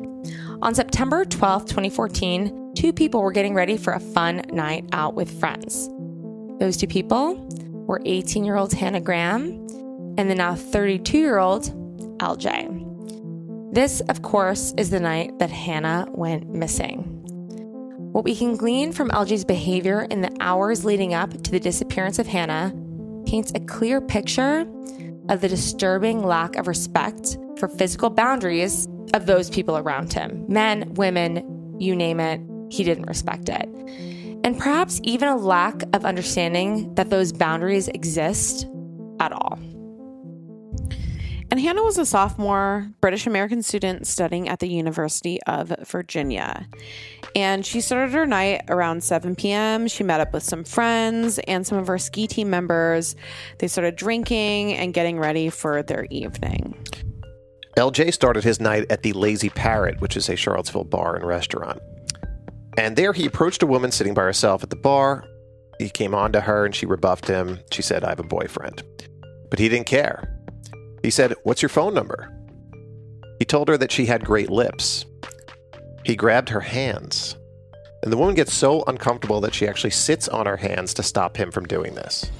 On 0.62 0.74
September 0.74 1.24
12th, 1.24 1.66
2014, 1.68 2.72
two 2.74 2.92
people 2.92 3.22
were 3.22 3.32
getting 3.32 3.54
ready 3.54 3.76
for 3.76 3.92
a 3.92 4.00
fun 4.00 4.42
night 4.52 4.84
out 4.92 5.14
with 5.14 5.30
friends. 5.38 5.88
Those 6.58 6.76
two 6.76 6.88
people 6.88 7.46
were 7.86 8.02
18 8.04 8.44
year 8.44 8.56
old 8.56 8.72
Hannah 8.72 9.00
Graham 9.00 9.66
and 10.18 10.30
the 10.30 10.34
now 10.34 10.54
32 10.54 11.18
year 11.18 11.38
old 11.38 11.64
LJ. 12.18 13.72
This, 13.72 14.00
of 14.08 14.22
course, 14.22 14.74
is 14.76 14.90
the 14.90 15.00
night 15.00 15.38
that 15.38 15.50
Hannah 15.50 16.06
went 16.10 16.48
missing. 16.52 17.04
What 18.12 18.24
we 18.24 18.34
can 18.34 18.56
glean 18.56 18.92
from 18.92 19.08
LJ's 19.10 19.44
behavior 19.44 20.02
in 20.10 20.20
the 20.20 20.36
hours 20.40 20.84
leading 20.84 21.14
up 21.14 21.30
to 21.30 21.50
the 21.50 21.60
disappearance 21.60 22.18
of 22.18 22.26
Hannah 22.26 22.74
paints 23.26 23.52
a 23.54 23.60
clear 23.60 24.00
picture 24.00 24.66
of 25.28 25.40
the 25.40 25.48
disturbing 25.48 26.24
lack 26.24 26.56
of 26.56 26.66
respect 26.66 27.38
for 27.56 27.68
physical 27.68 28.10
boundaries 28.10 28.88
of 29.14 29.26
those 29.26 29.48
people 29.48 29.78
around 29.78 30.12
him 30.12 30.44
men, 30.48 30.92
women, 30.94 31.76
you 31.78 31.94
name 31.94 32.18
it, 32.18 32.40
he 32.70 32.82
didn't 32.82 33.06
respect 33.06 33.48
it. 33.48 33.68
And 34.42 34.58
perhaps 34.58 35.00
even 35.04 35.28
a 35.28 35.36
lack 35.36 35.82
of 35.92 36.04
understanding 36.04 36.94
that 36.94 37.10
those 37.10 37.32
boundaries 37.32 37.88
exist 37.88 38.66
at 39.20 39.32
all. 39.32 39.58
And 41.50 41.58
Hannah 41.58 41.82
was 41.82 41.98
a 41.98 42.06
sophomore 42.06 42.88
British 43.00 43.26
American 43.26 43.64
student 43.64 44.06
studying 44.06 44.48
at 44.48 44.60
the 44.60 44.68
University 44.68 45.42
of 45.48 45.74
Virginia. 45.84 46.68
And 47.34 47.66
she 47.66 47.80
started 47.80 48.12
her 48.12 48.24
night 48.24 48.62
around 48.68 49.02
7 49.02 49.34
p.m. 49.34 49.88
She 49.88 50.04
met 50.04 50.20
up 50.20 50.32
with 50.32 50.44
some 50.44 50.62
friends 50.62 51.40
and 51.40 51.66
some 51.66 51.76
of 51.76 51.88
her 51.88 51.98
ski 51.98 52.28
team 52.28 52.50
members. 52.50 53.16
They 53.58 53.66
started 53.66 53.96
drinking 53.96 54.74
and 54.74 54.94
getting 54.94 55.18
ready 55.18 55.50
for 55.50 55.82
their 55.82 56.06
evening. 56.10 56.76
LJ 57.76 58.12
started 58.12 58.44
his 58.44 58.60
night 58.60 58.86
at 58.88 59.02
the 59.02 59.12
Lazy 59.12 59.48
Parrot, 59.48 60.00
which 60.00 60.16
is 60.16 60.28
a 60.28 60.36
Charlottesville 60.36 60.84
bar 60.84 61.16
and 61.16 61.24
restaurant. 61.24 61.80
And 62.76 62.94
there 62.94 63.12
he 63.12 63.26
approached 63.26 63.62
a 63.62 63.66
woman 63.66 63.90
sitting 63.90 64.14
by 64.14 64.22
herself 64.22 64.62
at 64.62 64.70
the 64.70 64.76
bar. 64.76 65.24
He 65.80 65.88
came 65.90 66.14
on 66.14 66.30
to 66.32 66.40
her 66.40 66.64
and 66.64 66.74
she 66.74 66.86
rebuffed 66.86 67.26
him. 67.26 67.58
She 67.72 67.82
said, 67.82 68.04
I 68.04 68.10
have 68.10 68.20
a 68.20 68.24
boyfriend. 68.24 68.82
But 69.50 69.58
he 69.58 69.68
didn't 69.68 69.86
care. 69.86 70.39
He 71.02 71.10
said, 71.10 71.34
What's 71.44 71.62
your 71.62 71.68
phone 71.68 71.94
number? 71.94 72.32
He 73.38 73.44
told 73.44 73.68
her 73.68 73.78
that 73.78 73.90
she 73.90 74.06
had 74.06 74.24
great 74.24 74.50
lips. 74.50 75.06
He 76.04 76.14
grabbed 76.14 76.48
her 76.50 76.60
hands. 76.60 77.36
And 78.02 78.12
the 78.12 78.16
woman 78.16 78.34
gets 78.34 78.54
so 78.54 78.82
uncomfortable 78.86 79.40
that 79.42 79.54
she 79.54 79.68
actually 79.68 79.90
sits 79.90 80.28
on 80.28 80.46
her 80.46 80.56
hands 80.56 80.94
to 80.94 81.02
stop 81.02 81.36
him 81.36 81.50
from 81.50 81.66
doing 81.66 81.94
this. 81.94 82.30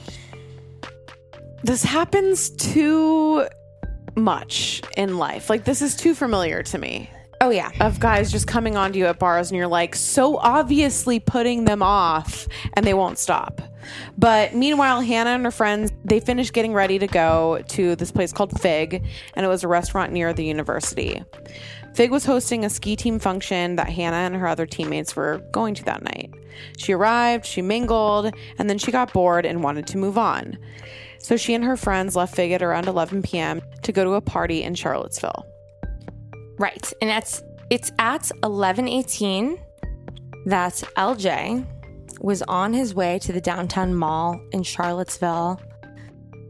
This 1.63 1.85
happens 1.85 2.51
too 2.51 3.47
much 4.17 4.83
in 4.97 5.19
life. 5.19 5.51
Like, 5.51 5.65
this 5.65 5.83
is 5.83 5.95
too 5.95 6.15
familiar 6.15 6.63
to 6.63 6.79
me. 6.79 7.11
Oh, 7.43 7.49
yeah. 7.49 7.71
Of 7.81 8.01
guys 8.01 8.31
just 8.31 8.47
coming 8.47 8.77
onto 8.77 8.99
you 8.99 9.07
at 9.07 9.19
bars 9.19 9.51
and 9.51 9.57
you're 9.57 9.67
like 9.67 9.95
so 9.95 10.37
obviously 10.37 11.21
putting 11.21 11.65
them 11.65 11.83
off 11.83 12.47
and 12.75 12.87
they 12.87 12.93
won't 12.93 13.19
stop. 13.19 13.63
But 14.19 14.55
meanwhile, 14.55 15.01
Hannah 15.01 15.31
and 15.31 15.45
her 15.47 15.51
friends, 15.51 15.91
they 16.05 16.21
finished 16.21 16.53
getting 16.53 16.75
ready 16.75 16.99
to 16.99 17.07
go 17.07 17.63
to 17.69 17.97
this 17.97 18.13
place 18.13 18.31
called 18.31 18.61
Fig, 18.61 19.03
and 19.35 19.47
it 19.47 19.49
was 19.49 19.65
a 19.65 19.69
restaurant 19.69 20.13
near 20.13 20.35
the 20.35 20.45
university. 20.45 21.25
Fig 21.95 22.11
was 22.11 22.27
hosting 22.27 22.65
a 22.65 22.71
ski 22.71 22.95
team 22.95 23.19
function 23.19 23.77
that 23.77 23.89
Hannah 23.89 24.19
and 24.19 24.37
her 24.37 24.47
other 24.47 24.67
teammates 24.67 25.17
were 25.17 25.39
going 25.51 25.75
to 25.75 25.85
that 25.85 26.03
night. 26.03 26.31
She 26.77 26.93
arrived, 26.93 27.47
she 27.47 27.63
mingled, 27.63 28.35
and 28.59 28.69
then 28.69 28.77
she 28.77 28.93
got 28.93 29.15
bored 29.15 29.47
and 29.47 29.63
wanted 29.63 29.87
to 29.89 29.99
move 29.99 30.19
on. 30.19 30.59
So 31.19 31.37
she 31.39 31.55
and 31.55 31.65
her 31.65 31.77
friends 31.77 32.15
left 32.15 32.35
Fig 32.35 32.53
at 32.53 32.63
around 32.63 32.87
11 32.87 33.23
p.m. 33.23 33.63
to 33.83 33.93
go 33.93 34.05
to 34.05 34.13
a 34.13 34.21
party 34.21 34.63
in 34.63 34.75
Charlottesville. 34.75 35.50
Right. 36.61 36.93
And 37.01 37.11
it's 37.11 37.43
it's 37.71 37.91
at 37.99 38.31
1118 38.43 39.59
that 40.47 40.75
LJ 40.97 41.67
was 42.21 42.43
on 42.43 42.73
his 42.75 42.95
way 42.95 43.19
to 43.21 43.33
the 43.33 43.41
downtown 43.41 43.95
mall 43.95 44.39
in 44.53 44.63
Charlottesville 44.63 45.61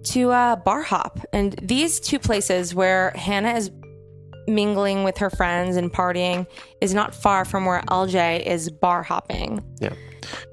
to 0.04 0.30
uh, 0.30 0.56
bar 0.56 0.82
hop. 0.82 1.20
And 1.32 1.52
these 1.62 2.00
two 2.00 2.18
places 2.18 2.74
where 2.74 3.12
Hannah 3.14 3.52
is 3.54 3.70
mingling 4.48 5.04
with 5.04 5.18
her 5.18 5.30
friends 5.30 5.76
and 5.76 5.92
partying 5.92 6.46
is 6.80 6.92
not 6.92 7.14
far 7.14 7.44
from 7.44 7.66
where 7.66 7.82
LJ 7.82 8.44
is 8.44 8.68
bar 8.68 9.02
hopping. 9.04 9.62
Yeah. 9.80 9.92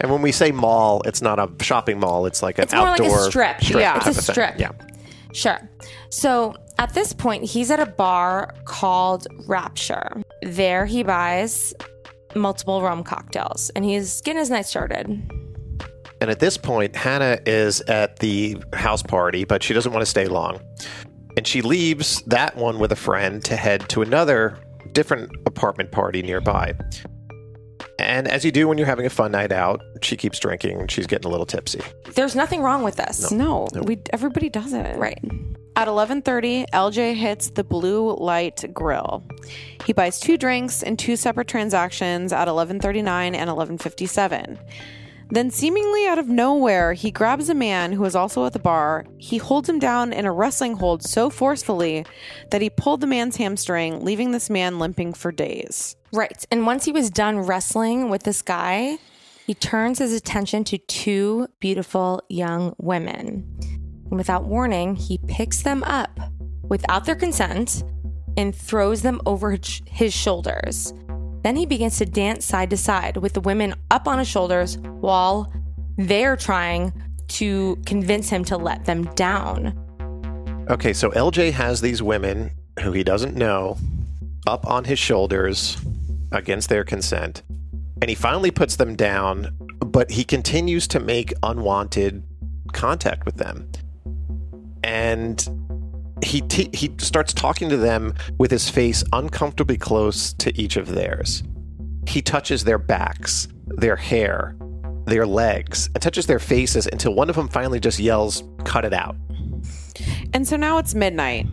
And 0.02 0.12
when 0.12 0.22
we 0.22 0.32
say 0.32 0.52
mall, 0.52 1.02
it's 1.06 1.22
not 1.22 1.40
a 1.40 1.50
shopping 1.64 2.00
mall. 2.00 2.26
It's 2.28 2.44
like 2.44 2.60
an 2.60 2.66
It's 2.66 2.74
more 2.74 2.84
like 2.84 3.02
outdoor 3.02 3.20
a 3.28 3.30
strip. 3.30 3.70
yeah, 3.70 3.98
it's 4.06 4.20
a 4.20 4.22
strip. 4.22 4.60
Yeah. 4.60 4.72
Sure. 5.34 5.58
So 6.10 6.56
at 6.80 6.94
this 6.94 7.14
point, 7.14 7.44
he's 7.44 7.72
at 7.72 7.80
a 7.80 7.86
bar 7.86 8.54
called 8.66 9.28
Rapture. 9.48 10.22
There, 10.44 10.86
he 10.86 11.04
buys 11.04 11.74
multiple 12.36 12.82
rum 12.82 13.04
cocktails 13.04 13.72
and 13.72 13.84
he's 13.84 14.22
getting 14.22 14.40
his 14.40 14.50
night 14.50 14.66
started. 14.66 15.08
And 16.20 16.32
at 16.32 16.40
this 16.40 16.58
point, 16.58 16.96
Hannah 16.96 17.40
is 17.46 17.82
at 17.82 18.20
the 18.20 18.58
house 18.74 19.04
party, 19.04 19.44
but 19.44 19.62
she 19.62 19.74
doesn't 19.74 19.92
want 19.92 20.02
to 20.02 20.10
stay 20.10 20.28
long. 20.28 20.60
And 21.36 21.48
she 21.48 21.62
leaves 21.62 22.24
that 22.24 22.56
one 22.58 22.80
with 22.80 22.92
a 22.92 22.96
friend 22.96 23.44
to 23.46 23.56
head 23.56 23.88
to 23.90 24.02
another 24.02 24.58
different 24.94 25.32
apartment 25.46 25.92
party 25.92 26.24
nearby. 26.24 26.74
And 28.00 28.28
as 28.28 28.46
you 28.46 28.52
do 28.52 28.68
when 28.68 28.78
you're 28.78 28.88
having 28.88 29.06
a 29.06 29.12
fun 29.12 29.32
night 29.32 29.52
out, 29.52 29.82
she 30.02 30.16
keeps 30.16 30.40
drinking 30.40 30.80
and 30.80 30.90
she's 30.90 31.08
getting 31.08 31.28
a 31.28 31.30
little 31.30 31.46
tipsy. 31.46 31.82
There's 32.14 32.36
nothing 32.36 32.62
wrong 32.62 32.84
with 32.84 32.96
this. 32.96 33.32
No, 33.32 33.68
we 33.84 34.00
everybody 34.12 34.50
does 34.50 34.74
it. 34.74 34.98
Right. 34.98 35.20
At 35.78 35.88
11:30, 35.88 36.66
LJ 36.74 37.14
hits 37.14 37.52
the 37.52 37.64
Blue 37.64 38.16
Light 38.16 38.66
Grill. 38.74 39.24
He 39.86 39.94
buys 39.94 40.20
two 40.20 40.36
drinks 40.36 40.82
in 40.82 40.98
two 40.98 41.16
separate 41.16 41.48
transactions 41.48 42.34
at 42.34 42.48
11:39 42.48 43.36
and 43.36 43.48
11:57. 43.48 44.58
Then 45.30 45.52
seemingly 45.52 46.08
out 46.08 46.18
of 46.18 46.30
nowhere, 46.30 46.94
he 46.94 47.12
grabs 47.12 47.48
a 47.48 47.54
man 47.54 47.92
who 47.92 48.06
is 48.06 48.16
also 48.16 48.46
at 48.46 48.54
the 48.54 48.60
bar. 48.60 49.06
He 49.20 49.38
holds 49.38 49.70
him 49.70 49.78
down 49.78 50.14
in 50.14 50.26
a 50.26 50.32
wrestling 50.32 50.78
hold 50.78 51.04
so 51.04 51.30
forcefully 51.30 52.08
that 52.50 52.64
he 52.64 52.72
pulled 52.72 53.02
the 53.02 53.06
man's 53.06 53.38
hamstring, 53.38 54.04
leaving 54.04 54.32
this 54.32 54.50
man 54.50 54.80
limping 54.80 55.14
for 55.14 55.32
days. 55.32 55.96
Right. 56.12 56.44
And 56.50 56.66
once 56.66 56.86
he 56.86 56.92
was 56.92 57.12
done 57.12 57.38
wrestling 57.42 58.10
with 58.10 58.24
this 58.24 58.42
guy, 58.42 58.98
he 59.46 59.54
turns 59.54 60.00
his 60.00 60.12
attention 60.12 60.64
to 60.64 60.80
two 60.80 61.50
beautiful 61.60 62.24
young 62.30 62.74
women. 62.80 63.77
And 64.10 64.18
without 64.18 64.46
warning, 64.46 64.96
he 64.96 65.20
picks 65.28 65.62
them 65.62 65.84
up 65.84 66.20
without 66.64 67.06
their 67.06 67.16
consent 67.16 67.84
and 68.38 68.56
throws 68.56 69.02
them 69.02 69.20
over 69.26 69.58
his- 69.90 70.14
shoulders. 70.14 70.94
Then 71.44 71.56
he 71.56 71.66
begins 71.66 71.98
to 71.98 72.06
dance 72.06 72.46
side 72.46 72.70
to 72.70 72.78
side 72.78 73.18
with 73.18 73.34
the 73.34 73.42
women 73.42 73.76
up 73.92 74.08
on 74.08 74.20
his 74.20 74.28
shoulders 74.28 74.78
while 75.00 75.52
they're 75.98 76.36
trying 76.36 76.94
to 77.28 77.78
convince 77.86 78.30
him 78.30 78.44
to 78.46 78.58
let 78.58 78.86
them 78.86 79.06
down. 79.16 79.74
Okay, 80.70 80.94
so 80.94 81.10
LJ 81.12 81.52
has 81.52 81.82
these 81.82 82.02
women 82.02 82.52
who 82.82 82.92
he 82.92 83.04
doesn't 83.04 83.36
know 83.36 83.78
up 84.46 84.66
on 84.68 84.84
his 84.84 85.00
shoulders 85.00 85.78
against 86.32 86.70
their 86.70 86.84
consent. 86.84 87.44
And 88.02 88.10
he 88.10 88.16
finally 88.16 88.52
puts 88.52 88.76
them 88.76 88.96
down, 88.96 89.50
but 89.80 90.12
he 90.12 90.24
continues 90.24 90.88
to 90.90 91.00
make 91.00 91.34
unwanted 91.42 92.24
contact 92.74 93.26
with 93.26 93.36
them. 93.36 93.70
And 94.88 95.46
he 96.24 96.42
t- 96.42 96.70
he 96.74 96.96
starts 96.98 97.34
talking 97.34 97.70
to 97.70 97.78
them 97.78 98.14
with 98.40 98.50
his 98.50 98.70
face 98.70 99.04
uncomfortably 99.14 99.78
close 99.78 100.34
to 100.34 100.58
each 100.60 100.78
of 100.78 100.88
theirs. 100.88 101.44
He 102.08 102.22
touches 102.22 102.64
their 102.64 102.78
backs, 102.78 103.50
their 103.66 103.98
hair, 103.98 104.56
their 105.06 105.28
legs, 105.28 105.90
and 105.94 106.02
touches 106.02 106.26
their 106.26 106.40
faces 106.40 106.88
until 106.88 107.14
one 107.14 107.30
of 107.30 107.36
them 107.36 107.50
finally 107.50 107.80
just 107.82 108.00
yells, 108.00 108.44
"Cut 108.64 108.86
it 108.86 108.94
out." 108.94 109.16
And 110.34 110.48
so 110.48 110.56
now 110.56 110.78
it's 110.78 110.96
midnight. 110.96 111.48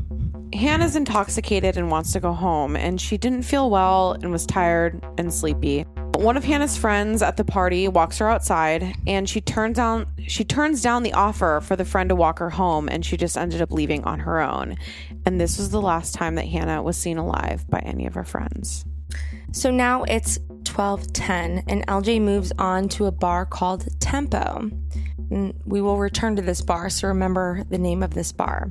Hannah's 0.53 0.95
intoxicated 0.95 1.77
and 1.77 1.91
wants 1.91 2.13
to 2.13 2.21
go 2.21 2.33
home, 2.33 2.77
and 2.77 3.01
she 3.01 3.19
didn't 3.19 3.43
feel 3.43 3.69
well 3.69 4.13
and 4.13 4.31
was 4.31 4.47
tired 4.47 5.05
and 5.19 5.35
sleepy. 5.35 5.85
One 6.17 6.37
of 6.37 6.45
Hannah's 6.45 6.77
friends 6.77 7.23
at 7.23 7.37
the 7.37 7.45
party 7.45 7.87
walks 7.89 8.19
her 8.19 8.29
outside, 8.29 8.97
and 9.07 9.29
she 9.29 9.41
turns 9.41 9.77
down 9.77 10.07
she 10.27 10.45
turns 10.45 10.81
down 10.81 11.03
the 11.03 11.13
offer 11.13 11.61
for 11.63 11.77
the 11.77 11.85
friend 11.85 12.09
to 12.09 12.15
walk 12.15 12.39
her 12.39 12.51
home, 12.51 12.89
and 12.89 13.05
she 13.05 13.17
just 13.17 13.37
ended 13.37 13.61
up 13.61 13.71
leaving 13.71 14.05
on 14.05 14.21
her 14.21 14.41
own. 14.41 14.77
And 15.27 15.41
this 15.41 15.59
was 15.59 15.71
the 15.71 15.83
last 15.83 16.15
time 16.15 16.37
that 16.37 16.47
Hannah 16.47 16.83
was 16.83 16.97
seen 16.97 17.19
alive 17.19 17.69
by 17.69 17.81
any 17.81 18.07
of 18.07 18.15
her 18.15 18.25
friends. 18.25 18.85
So 19.53 19.71
now 19.71 20.05
it's 20.05 20.39
12:10 20.65 21.65
and 21.69 21.87
LJ 21.87 22.21
moves 22.21 22.53
on 22.59 22.89
to 22.91 23.07
a 23.07 23.13
bar 23.13 23.45
called 23.45 23.87
Tempo. 24.01 24.71
And 25.31 25.55
we 25.65 25.81
will 25.81 25.99
return 25.99 26.37
to 26.37 26.43
this 26.43 26.61
bar, 26.61 26.91
so 26.91 27.09
remember 27.09 27.65
the 27.69 27.79
name 27.79 28.03
of 28.03 28.15
this 28.15 28.33
bar. 28.33 28.71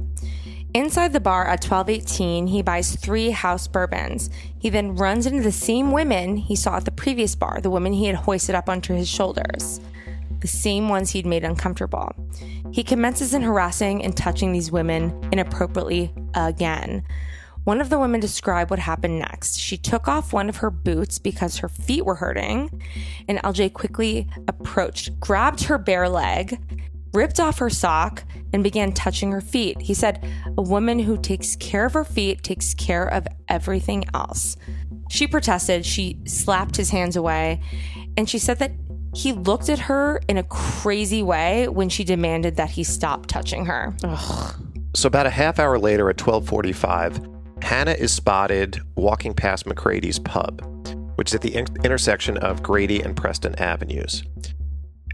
Inside 0.74 1.14
the 1.14 1.20
bar 1.20 1.46
at 1.46 1.62
12:18, 1.62 2.48
he 2.48 2.64
buys 2.64 2.96
3 2.96 3.30
house 3.30 3.68
bourbons. 3.68 4.32
He 4.58 4.70
then 4.72 4.96
runs 4.96 5.28
into 5.28 5.44
the 5.44 5.52
same 5.52 5.92
women 5.92 6.38
he 6.38 6.56
saw 6.56 6.78
at 6.78 6.86
the 6.86 6.92
previous 6.92 7.36
bar, 7.36 7.62
the 7.62 7.70
women 7.70 7.94
he 7.94 8.06
had 8.06 8.16
hoisted 8.16 8.56
up 8.56 8.68
onto 8.68 8.96
his 8.96 9.08
shoulders. 9.08 9.80
The 10.40 10.48
same 10.48 10.90
ones 10.90 11.12
he'd 11.12 11.28
made 11.28 11.44
uncomfortable. 11.44 12.12
He 12.72 12.84
commences 12.84 13.36
in 13.36 13.44
harassing 13.44 14.04
and 14.04 14.18
touching 14.18 14.52
these 14.52 14.72
women 14.72 15.14
inappropriately 15.32 16.12
again. 16.34 17.04
One 17.66 17.80
of 17.80 17.90
the 17.90 18.00
women 18.00 18.20
described 18.20 18.72
what 18.72 18.80
happened 18.80 19.20
next. 19.20 19.60
She 19.60 19.78
took 19.78 20.08
off 20.08 20.34
one 20.34 20.50
of 20.50 20.58
her 20.58 20.72
boots 20.72 21.20
because 21.20 21.60
her 21.60 21.70
feet 21.70 22.04
were 22.04 22.16
hurting, 22.16 22.82
and 23.30 23.38
LJ 23.44 23.74
quickly 23.74 24.28
approached, 24.48 25.20
grabbed 25.20 25.66
her 25.66 25.78
bare 25.78 26.10
leg, 26.10 26.60
ripped 27.14 27.40
off 27.40 27.60
her 27.60 27.70
sock, 27.70 28.24
and 28.54 28.64
began 28.64 28.94
touching 28.94 29.32
her 29.32 29.42
feet. 29.42 29.82
He 29.82 29.94
said, 29.94 30.24
A 30.58 30.62
woman 30.62 31.00
who 31.00 31.18
takes 31.18 31.56
care 31.56 31.86
of 31.86 31.94
her 31.94 32.04
feet 32.04 32.44
takes 32.44 32.74
care 32.74 33.08
of 33.08 33.28
everything 33.48 34.06
else. 34.14 34.56
She 35.10 35.28
protested, 35.28 35.86
she 35.86 36.20
slapped 36.26 36.78
his 36.78 36.92
hands 36.92 37.16
away, 37.16 37.62
and 38.16 38.30
she 38.30 38.38
said 38.40 38.60
that 38.60 38.72
he 39.16 39.34
looked 39.34 39.70
at 39.70 39.80
her 39.80 40.22
in 40.28 40.38
a 40.38 40.44
crazy 40.44 41.22
way 41.22 41.68
when 41.68 41.90
she 41.90 42.04
demanded 42.04 42.56
that 42.56 42.72
he 42.72 42.84
stop 42.84 43.26
touching 43.28 43.66
her. 43.66 43.96
So 44.96 45.08
about 45.08 45.26
a 45.26 45.32
half 45.32 45.60
hour 45.60 45.78
later 45.78 46.10
at 46.10 46.20
1245, 46.20 47.20
Hannah 47.64 47.92
is 47.92 48.12
spotted 48.12 48.80
walking 48.96 49.34
past 49.34 49.66
McGrady's 49.66 50.20
pub, 50.20 50.62
which 51.16 51.30
is 51.30 51.36
at 51.36 51.42
the 51.42 51.56
in- 51.56 51.68
intersection 51.84 52.38
of 52.38 52.62
Grady 52.64 53.02
and 53.02 53.16
Preston 53.16 53.56
Avenues. 53.56 54.24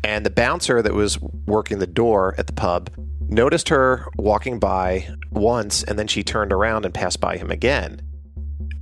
And 0.03 0.25
the 0.25 0.29
bouncer 0.29 0.81
that 0.81 0.93
was 0.93 1.19
working 1.45 1.79
the 1.79 1.87
door 1.87 2.35
at 2.37 2.47
the 2.47 2.53
pub 2.53 2.89
noticed 3.29 3.69
her 3.69 4.07
walking 4.17 4.59
by 4.59 5.07
once 5.31 5.83
and 5.83 5.99
then 5.99 6.07
she 6.07 6.23
turned 6.23 6.51
around 6.51 6.85
and 6.85 6.93
passed 6.93 7.19
by 7.19 7.37
him 7.37 7.51
again. 7.51 8.01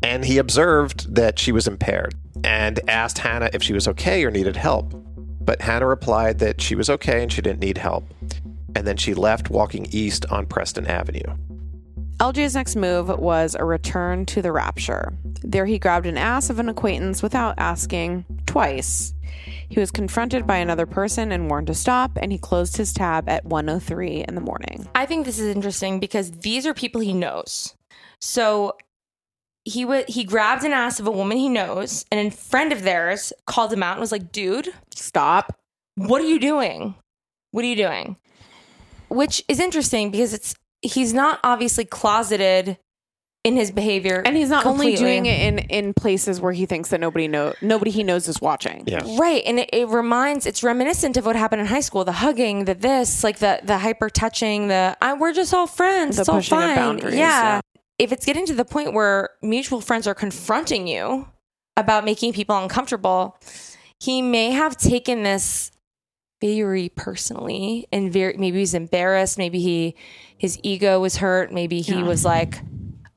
And 0.03 0.23
he 0.23 0.37
observed 0.37 1.13
that 1.15 1.39
she 1.39 1.51
was 1.51 1.67
impaired 1.67 2.13
and 2.43 2.79
asked 2.87 3.17
Hannah 3.17 3.49
if 3.53 3.63
she 3.63 3.73
was 3.73 3.87
okay 3.87 4.23
or 4.23 4.31
needed 4.31 4.55
help. 4.55 4.93
But 5.41 5.61
Hannah 5.61 5.87
replied 5.87 6.39
that 6.39 6.61
she 6.61 6.75
was 6.75 6.89
okay 6.89 7.23
and 7.23 7.31
she 7.31 7.41
didn't 7.41 7.61
need 7.61 7.77
help. 7.77 8.13
And 8.75 8.85
then 8.85 8.97
she 8.97 9.13
left 9.13 9.49
walking 9.49 9.87
east 9.91 10.25
on 10.29 10.45
Preston 10.45 10.85
Avenue. 10.85 11.35
LJ's 12.19 12.55
next 12.55 12.75
move 12.75 13.09
was 13.09 13.55
a 13.55 13.63
return 13.63 14.25
to 14.27 14.41
the 14.41 14.51
Rapture. 14.51 15.13
There, 15.43 15.65
he 15.65 15.77
grabbed 15.77 16.05
an 16.05 16.17
ass 16.17 16.49
of 16.49 16.59
an 16.59 16.67
acquaintance 16.67 17.21
without 17.21 17.55
asking 17.57 18.25
twice. 18.57 19.13
He 19.69 19.79
was 19.79 19.91
confronted 19.91 20.47
by 20.47 20.57
another 20.57 20.87
person 20.87 21.31
and 21.31 21.47
warned 21.47 21.67
to 21.67 21.75
stop, 21.75 22.17
and 22.19 22.31
he 22.31 22.39
closed 22.39 22.75
his 22.77 22.91
tab 22.91 23.29
at 23.29 23.45
103 23.45 24.25
in 24.27 24.33
the 24.33 24.41
morning. 24.41 24.87
I 24.95 25.05
think 25.05 25.25
this 25.25 25.37
is 25.37 25.55
interesting 25.55 25.99
because 25.99 26.31
these 26.31 26.65
are 26.65 26.73
people 26.73 27.01
he 27.01 27.13
knows. 27.13 27.75
So 28.19 28.75
he 29.63 29.85
would 29.85 30.09
he 30.09 30.23
grabbed 30.23 30.63
an 30.63 30.73
ass 30.73 30.99
of 30.99 31.05
a 31.05 31.11
woman 31.11 31.37
he 31.37 31.49
knows, 31.49 32.03
and 32.11 32.27
a 32.27 32.31
friend 32.31 32.73
of 32.73 32.81
theirs 32.81 33.31
called 33.45 33.71
him 33.71 33.83
out 33.83 33.91
and 33.91 34.01
was 34.01 34.11
like, 34.11 34.31
"Dude, 34.31 34.69
stop! 34.95 35.55
What 35.93 36.21
are 36.21 36.27
you 36.27 36.39
doing? 36.39 36.95
What 37.51 37.63
are 37.63 37.67
you 37.67 37.75
doing?" 37.75 38.17
Which 39.09 39.43
is 39.47 39.59
interesting 39.59 40.09
because 40.09 40.33
it's 40.33 40.55
he's 40.81 41.13
not 41.13 41.39
obviously 41.43 41.85
closeted 41.85 42.79
in 43.47 43.55
his 43.55 43.71
behavior, 43.71 44.21
And 44.25 44.35
he's 44.35 44.49
not 44.49 44.65
only 44.65 44.95
doing 44.95 45.25
it 45.25 45.39
in 45.41 45.59
in 45.59 45.93
places 45.93 46.39
where 46.41 46.51
he 46.53 46.65
thinks 46.65 46.89
that 46.89 46.99
nobody 46.99 47.27
know 47.27 47.53
nobody 47.61 47.91
he 47.91 48.03
knows 48.03 48.27
is 48.27 48.41
watching. 48.41 48.87
Right. 49.17 49.43
And 49.45 49.59
it, 49.59 49.69
it 49.73 49.87
reminds, 49.87 50.45
it's 50.45 50.63
reminiscent 50.63 51.17
of 51.17 51.25
what 51.25 51.35
happened 51.35 51.61
in 51.61 51.67
high 51.67 51.79
school 51.81 52.03
the 52.05 52.11
hugging, 52.11 52.65
the 52.65 52.73
this, 52.75 53.23
like 53.23 53.39
the, 53.39 53.59
the 53.63 53.77
hyper 53.77 54.09
touching, 54.09 54.67
the 54.67 54.97
I, 55.01 55.13
we're 55.13 55.33
just 55.33 55.53
all 55.53 55.67
friends. 55.67 56.17
The 56.17 56.21
it's 56.23 56.29
all 56.29 56.35
pushing 56.37 56.57
of 56.57 56.63
fine. 56.63 56.75
boundaries, 56.75 57.15
yeah. 57.15 57.55
yeah. 57.55 57.61
If 57.99 58.11
it's 58.11 58.25
getting 58.25 58.45
to 58.47 58.53
the 58.53 58.65
point 58.65 58.93
where 58.93 59.29
mutual 59.41 59.81
friends 59.81 60.05
are 60.07 60.13
confronting 60.13 60.87
you 60.87 61.27
about 61.75 62.05
making 62.05 62.33
people 62.33 62.55
uncomfortable, 62.57 63.37
he 63.99 64.21
may 64.21 64.51
have 64.51 64.77
taken 64.77 65.23
this 65.23 65.71
very 66.39 66.89
personally 66.89 67.87
and 67.91 68.13
very 68.13 68.35
maybe 68.37 68.59
he's 68.59 68.75
embarrassed 68.75 69.39
maybe 69.39 69.59
he 69.59 69.95
his 70.37 70.59
ego 70.61 70.99
was 70.99 71.17
hurt 71.17 71.51
maybe 71.51 71.81
he 71.81 71.93
Yeah. 71.95 72.03
was 72.03 72.23
like 72.23 72.61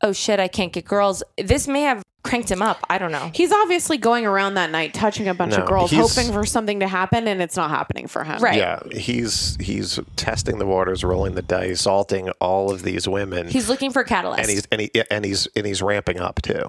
oh 0.03 0.12
shit, 0.12 0.40
I 0.40 0.48
can't 0.48 0.72
get 0.72 0.84
girls. 0.84 1.22
This 1.36 1.68
may 1.68 1.82
have 1.82 2.03
cranked 2.22 2.51
him 2.51 2.61
up. 2.61 2.78
I 2.90 2.98
don't 2.98 3.12
know. 3.12 3.30
He's 3.34 3.51
obviously 3.53 3.96
going 3.96 4.26
around 4.26 4.55
that 4.55 4.70
night 4.70 4.92
touching 4.92 5.26
a 5.28 5.32
bunch 5.34 5.53
No, 5.53 5.62
of 5.62 5.68
girls, 5.68 5.90
he's- 5.90 6.14
hoping 6.14 6.32
for 6.32 6.44
something 6.44 6.80
to 6.80 6.86
happen, 6.88 7.26
and 7.26 7.40
it's 7.40 7.57
not 7.57 7.70
happening 7.70 8.07
for 8.09 8.24
him. 8.24 8.40
Right. 8.42 8.57
Yeah, 8.57 8.80
he's 8.92 9.57
he's 9.61 9.98
testing 10.16 10.59
the 10.59 10.66
waters, 10.66 11.03
rolling 11.03 11.34
the 11.34 11.42
dice, 11.42 11.80
salting 11.82 12.28
all 12.40 12.70
of 12.70 12.82
these 12.82 13.09
women. 13.09 13.48
He's 13.48 13.68
looking 13.68 13.90
for 13.90 14.05
catalyst. 14.05 14.40
and 14.40 14.51
he's 14.51 14.66
and 14.70 14.80
he 14.82 14.90
and 15.11 15.24
he's 15.24 15.48
and 15.57 15.66
he's 15.66 15.80
ramping 15.82 16.20
up 16.20 16.42
too. 16.42 16.66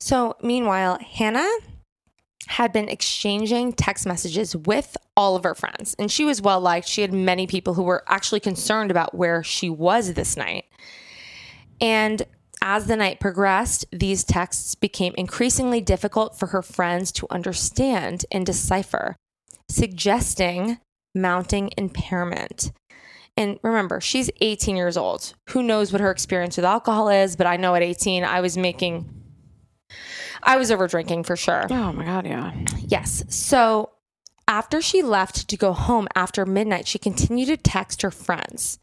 So, 0.00 0.36
meanwhile, 0.42 0.98
Hannah 0.98 1.48
had 2.46 2.72
been 2.72 2.88
exchanging 2.88 3.72
text 3.74 4.06
messages 4.06 4.56
with 4.56 4.96
all 5.16 5.36
of 5.36 5.44
her 5.44 5.54
friends, 5.54 5.94
and 6.00 6.10
she 6.10 6.24
was 6.24 6.40
well 6.42 6.60
liked. 6.60 6.88
She 6.88 7.02
had 7.02 7.12
many 7.12 7.46
people 7.46 7.74
who 7.74 7.82
were 7.84 8.02
actually 8.08 8.40
concerned 8.40 8.90
about 8.90 9.14
where 9.14 9.44
she 9.44 9.68
was 9.70 10.14
this 10.14 10.36
night. 10.36 10.64
And 11.80 12.22
as 12.62 12.86
the 12.86 12.96
night 12.96 13.20
progressed, 13.20 13.86
these 13.90 14.24
texts 14.24 14.74
became 14.74 15.14
increasingly 15.16 15.80
difficult 15.80 16.38
for 16.38 16.48
her 16.48 16.62
friends 16.62 17.10
to 17.12 17.26
understand 17.30 18.26
and 18.30 18.44
decipher, 18.44 19.16
suggesting 19.68 20.78
mounting 21.14 21.70
impairment. 21.76 22.72
And 23.36 23.58
remember, 23.62 24.00
she's 24.00 24.30
18 24.40 24.76
years 24.76 24.96
old. 24.96 25.34
Who 25.50 25.62
knows 25.62 25.92
what 25.92 26.00
her 26.00 26.10
experience 26.10 26.56
with 26.56 26.66
alcohol 26.66 27.08
is, 27.08 27.36
but 27.36 27.46
I 27.46 27.56
know 27.56 27.74
at 27.74 27.82
18 27.82 28.24
I 28.24 28.40
was 28.40 28.56
making 28.56 29.08
I 30.42 30.56
was 30.56 30.70
over 30.70 30.86
drinking 30.86 31.24
for 31.24 31.36
sure. 31.36 31.66
Oh 31.70 31.92
my 31.92 32.04
god, 32.04 32.26
yeah. 32.26 32.52
Yes. 32.86 33.24
So 33.28 33.90
after 34.48 34.80
she 34.80 35.02
left 35.02 35.48
to 35.48 35.56
go 35.56 35.72
home 35.72 36.08
after 36.14 36.46
midnight, 36.46 36.86
she 36.86 36.98
continued 36.98 37.46
to 37.46 37.56
text 37.56 38.02
her 38.02 38.10
friends. 38.10 38.78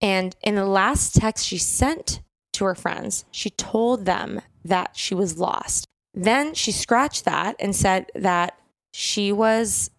And 0.00 0.36
in 0.42 0.54
the 0.54 0.66
last 0.66 1.14
text 1.14 1.46
she 1.46 1.58
sent 1.58 2.20
to 2.56 2.64
her 2.64 2.74
friends, 2.74 3.24
she 3.30 3.50
told 3.50 4.04
them 4.04 4.40
that 4.64 4.96
she 4.96 5.14
was 5.14 5.38
lost. 5.38 5.86
Then 6.14 6.54
she 6.54 6.72
scratched 6.72 7.24
that 7.24 7.56
and 7.60 7.74
said 7.74 8.06
that 8.14 8.58
she 8.92 9.32
was 9.32 9.90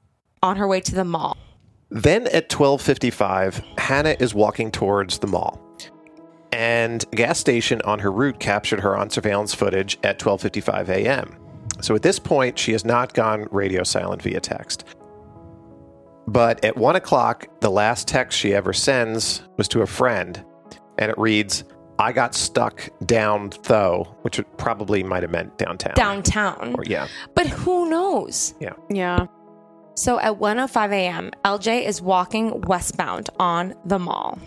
on 0.42 0.58
her 0.58 0.68
way 0.68 0.82
to 0.82 0.96
the 0.96 1.04
mall. 1.04 1.38
Then 1.90 2.28
at 2.28 2.50
12:55, 2.50 3.64
Hannah 3.78 4.16
is 4.20 4.34
walking 4.34 4.72
towards 4.72 5.20
the 5.20 5.28
mall. 5.28 5.62
And 6.52 7.06
a 7.12 7.16
gas 7.16 7.40
station 7.40 7.82
on 7.84 8.00
her 8.00 8.12
route 8.12 8.40
captured 8.40 8.80
her 8.80 8.98
on 8.98 9.10
surveillance 9.10 9.54
footage 9.54 9.98
at 10.04 10.20
12:55 10.20 10.90
a.m. 10.90 11.36
So 11.82 11.96
at 11.96 12.02
this 12.02 12.20
point, 12.20 12.58
she 12.58 12.72
has 12.72 12.84
not 12.84 13.14
gone 13.14 13.48
radio 13.52 13.84
silent 13.84 14.22
via 14.22 14.40
text. 14.40 14.84
But 16.28 16.64
at 16.66 16.76
one 16.76 16.96
o'clock, 16.96 17.48
the 17.62 17.70
last 17.70 18.08
text 18.08 18.38
she 18.38 18.54
ever 18.54 18.74
sends 18.74 19.44
was 19.58 19.68
to 19.70 19.82
a 19.82 19.88
friend, 19.88 20.44
and 20.98 21.10
it 21.12 21.18
reads, 21.18 21.64
"I 22.00 22.12
got 22.12 22.36
stuck 22.36 22.90
down 23.06 23.52
though," 23.64 24.08
which 24.22 24.40
probably 24.58 25.04
might 25.04 25.24
have 25.24 25.32
meant 25.32 25.58
downtown. 25.58 25.94
Downtown. 25.96 26.76
Or, 26.78 26.84
yeah, 26.86 27.08
But 27.36 27.48
who 27.48 27.90
knows? 27.90 28.54
yeah. 28.60 28.74
Yeah. 28.90 29.28
So 29.96 30.20
at 30.20 30.38
1:05 30.40 30.92
a.m., 30.92 31.32
LJ 31.44 31.86
is 31.86 32.02
walking 32.02 32.62
westbound 32.62 33.30
on 33.40 33.74
the 33.86 33.98
mall. 33.98 34.38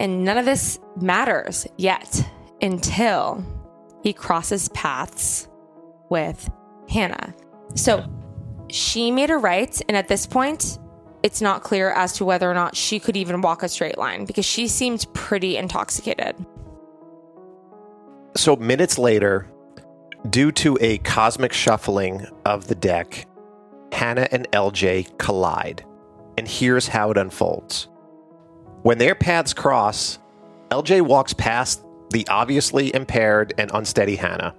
And 0.00 0.24
none 0.24 0.36
of 0.36 0.44
this 0.44 0.78
matters 1.00 1.66
yet 1.76 2.28
until 2.60 3.44
he 4.02 4.12
crosses 4.12 4.68
paths 4.70 5.48
with 6.10 6.50
Hannah. 6.88 7.34
So 7.74 8.04
she 8.68 9.10
made 9.10 9.30
a 9.30 9.36
right, 9.38 9.80
and 9.88 9.96
at 9.96 10.08
this 10.08 10.26
point, 10.26 10.78
it's 11.26 11.40
not 11.40 11.64
clear 11.64 11.90
as 11.90 12.12
to 12.12 12.24
whether 12.24 12.48
or 12.48 12.54
not 12.54 12.76
she 12.76 13.00
could 13.00 13.16
even 13.16 13.40
walk 13.40 13.64
a 13.64 13.68
straight 13.68 13.98
line 13.98 14.26
because 14.26 14.44
she 14.44 14.68
seemed 14.68 15.04
pretty 15.12 15.56
intoxicated. 15.56 16.36
So 18.36 18.54
minutes 18.54 18.96
later, 18.96 19.50
due 20.30 20.52
to 20.52 20.78
a 20.80 20.98
cosmic 20.98 21.52
shuffling 21.52 22.24
of 22.44 22.68
the 22.68 22.76
deck, 22.76 23.26
Hannah 23.90 24.28
and 24.30 24.48
LJ 24.52 25.18
collide. 25.18 25.84
And 26.38 26.46
here's 26.46 26.86
how 26.86 27.10
it 27.10 27.18
unfolds. 27.18 27.88
When 28.82 28.98
their 28.98 29.16
paths 29.16 29.52
cross, 29.52 30.20
LJ 30.70 31.02
walks 31.02 31.32
past 31.32 31.82
the 32.10 32.24
obviously 32.28 32.94
impaired 32.94 33.52
and 33.58 33.68
unsteady 33.74 34.14
Hannah. 34.14 34.54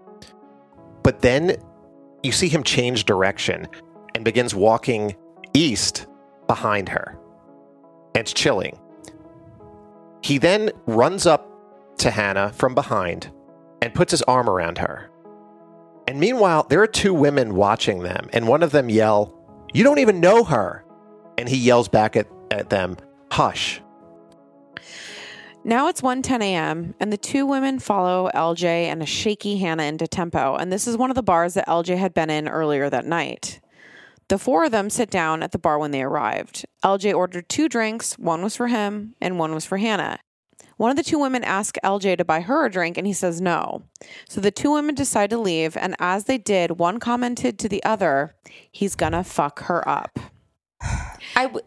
But 1.01 1.21
then 1.21 1.55
you 2.23 2.33
see 2.33 2.49
him 2.49 2.63
change 2.63 3.05
direction 3.05 3.69
and 4.15 4.25
begins 4.25 4.53
walking 4.53 5.15
east 5.53 6.07
behind 6.47 6.89
her. 6.89 7.17
And 8.15 8.21
it's 8.21 8.33
chilling. 8.33 8.79
He 10.21 10.37
then 10.37 10.71
runs 10.85 11.25
up 11.25 11.49
to 11.99 12.11
Hannah 12.11 12.51
from 12.53 12.75
behind 12.75 13.31
and 13.81 13.93
puts 13.93 14.11
his 14.11 14.21
arm 14.23 14.49
around 14.49 14.79
her. 14.79 15.09
And 16.07 16.19
meanwhile, 16.19 16.65
there 16.69 16.81
are 16.81 16.87
two 16.87 17.13
women 17.13 17.55
watching 17.55 18.01
them, 18.01 18.29
and 18.31 18.47
one 18.47 18.63
of 18.63 18.71
them 18.71 18.89
yell, 18.89 19.37
You 19.73 19.83
don't 19.83 19.99
even 19.99 20.19
know 20.19 20.43
her. 20.45 20.85
And 21.37 21.47
he 21.49 21.57
yells 21.57 21.87
back 21.87 22.15
at, 22.15 22.27
at 22.49 22.69
them, 22.69 22.97
Hush. 23.31 23.81
Now 25.63 25.89
it's 25.89 25.99
1:10 25.99 26.41
a.m. 26.41 26.95
and 26.97 27.11
the 27.11 27.17
two 27.17 27.45
women 27.45 27.79
follow 27.79 28.29
LJ 28.33 28.63
and 28.63 29.03
a 29.03 29.05
shaky 29.05 29.57
Hannah 29.57 29.83
into 29.83 30.07
Tempo, 30.07 30.55
and 30.55 30.71
this 30.71 30.87
is 30.87 30.95
one 30.95 31.11
of 31.11 31.15
the 31.15 31.23
bars 31.23 31.55
that 31.55 31.67
LJ 31.67 31.97
had 31.97 32.13
been 32.13 32.29
in 32.29 32.47
earlier 32.47 32.89
that 32.89 33.05
night. 33.05 33.59
The 34.29 34.37
four 34.37 34.65
of 34.65 34.71
them 34.71 34.89
sit 34.89 35.09
down 35.09 35.41
at 35.41 35.51
the 35.51 35.57
bar 35.57 35.79
when 35.79 35.91
they 35.91 36.03
arrived. 36.03 36.65
LJ 36.83 37.13
ordered 37.15 37.47
two 37.47 37.69
drinks, 37.69 38.17
one 38.19 38.41
was 38.43 38.55
for 38.55 38.67
him 38.67 39.15
and 39.21 39.39
one 39.39 39.53
was 39.53 39.65
for 39.65 39.77
Hannah. 39.77 40.19
One 40.75 40.91
of 40.91 40.97
the 40.97 41.03
two 41.03 41.17
women 41.17 41.43
asked 41.43 41.79
LJ 41.83 42.17
to 42.17 42.25
buy 42.25 42.41
her 42.41 42.65
a 42.65 42.69
drink 42.71 42.97
and 42.97 43.07
he 43.07 43.13
says 43.13 43.41
no. 43.41 43.83
So 44.29 44.41
the 44.41 44.51
two 44.51 44.71
women 44.71 44.93
decide 44.95 45.31
to 45.31 45.37
leave, 45.37 45.75
and 45.75 45.95
as 45.97 46.25
they 46.25 46.37
did, 46.37 46.77
one 46.77 46.99
commented 46.99 47.57
to 47.59 47.69
the 47.69 47.83
other, 47.83 48.35
he's 48.71 48.95
gonna 48.95 49.23
fuck 49.23 49.61
her 49.63 49.87
up. 49.87 50.19
I 51.35 51.43
w- 51.43 51.65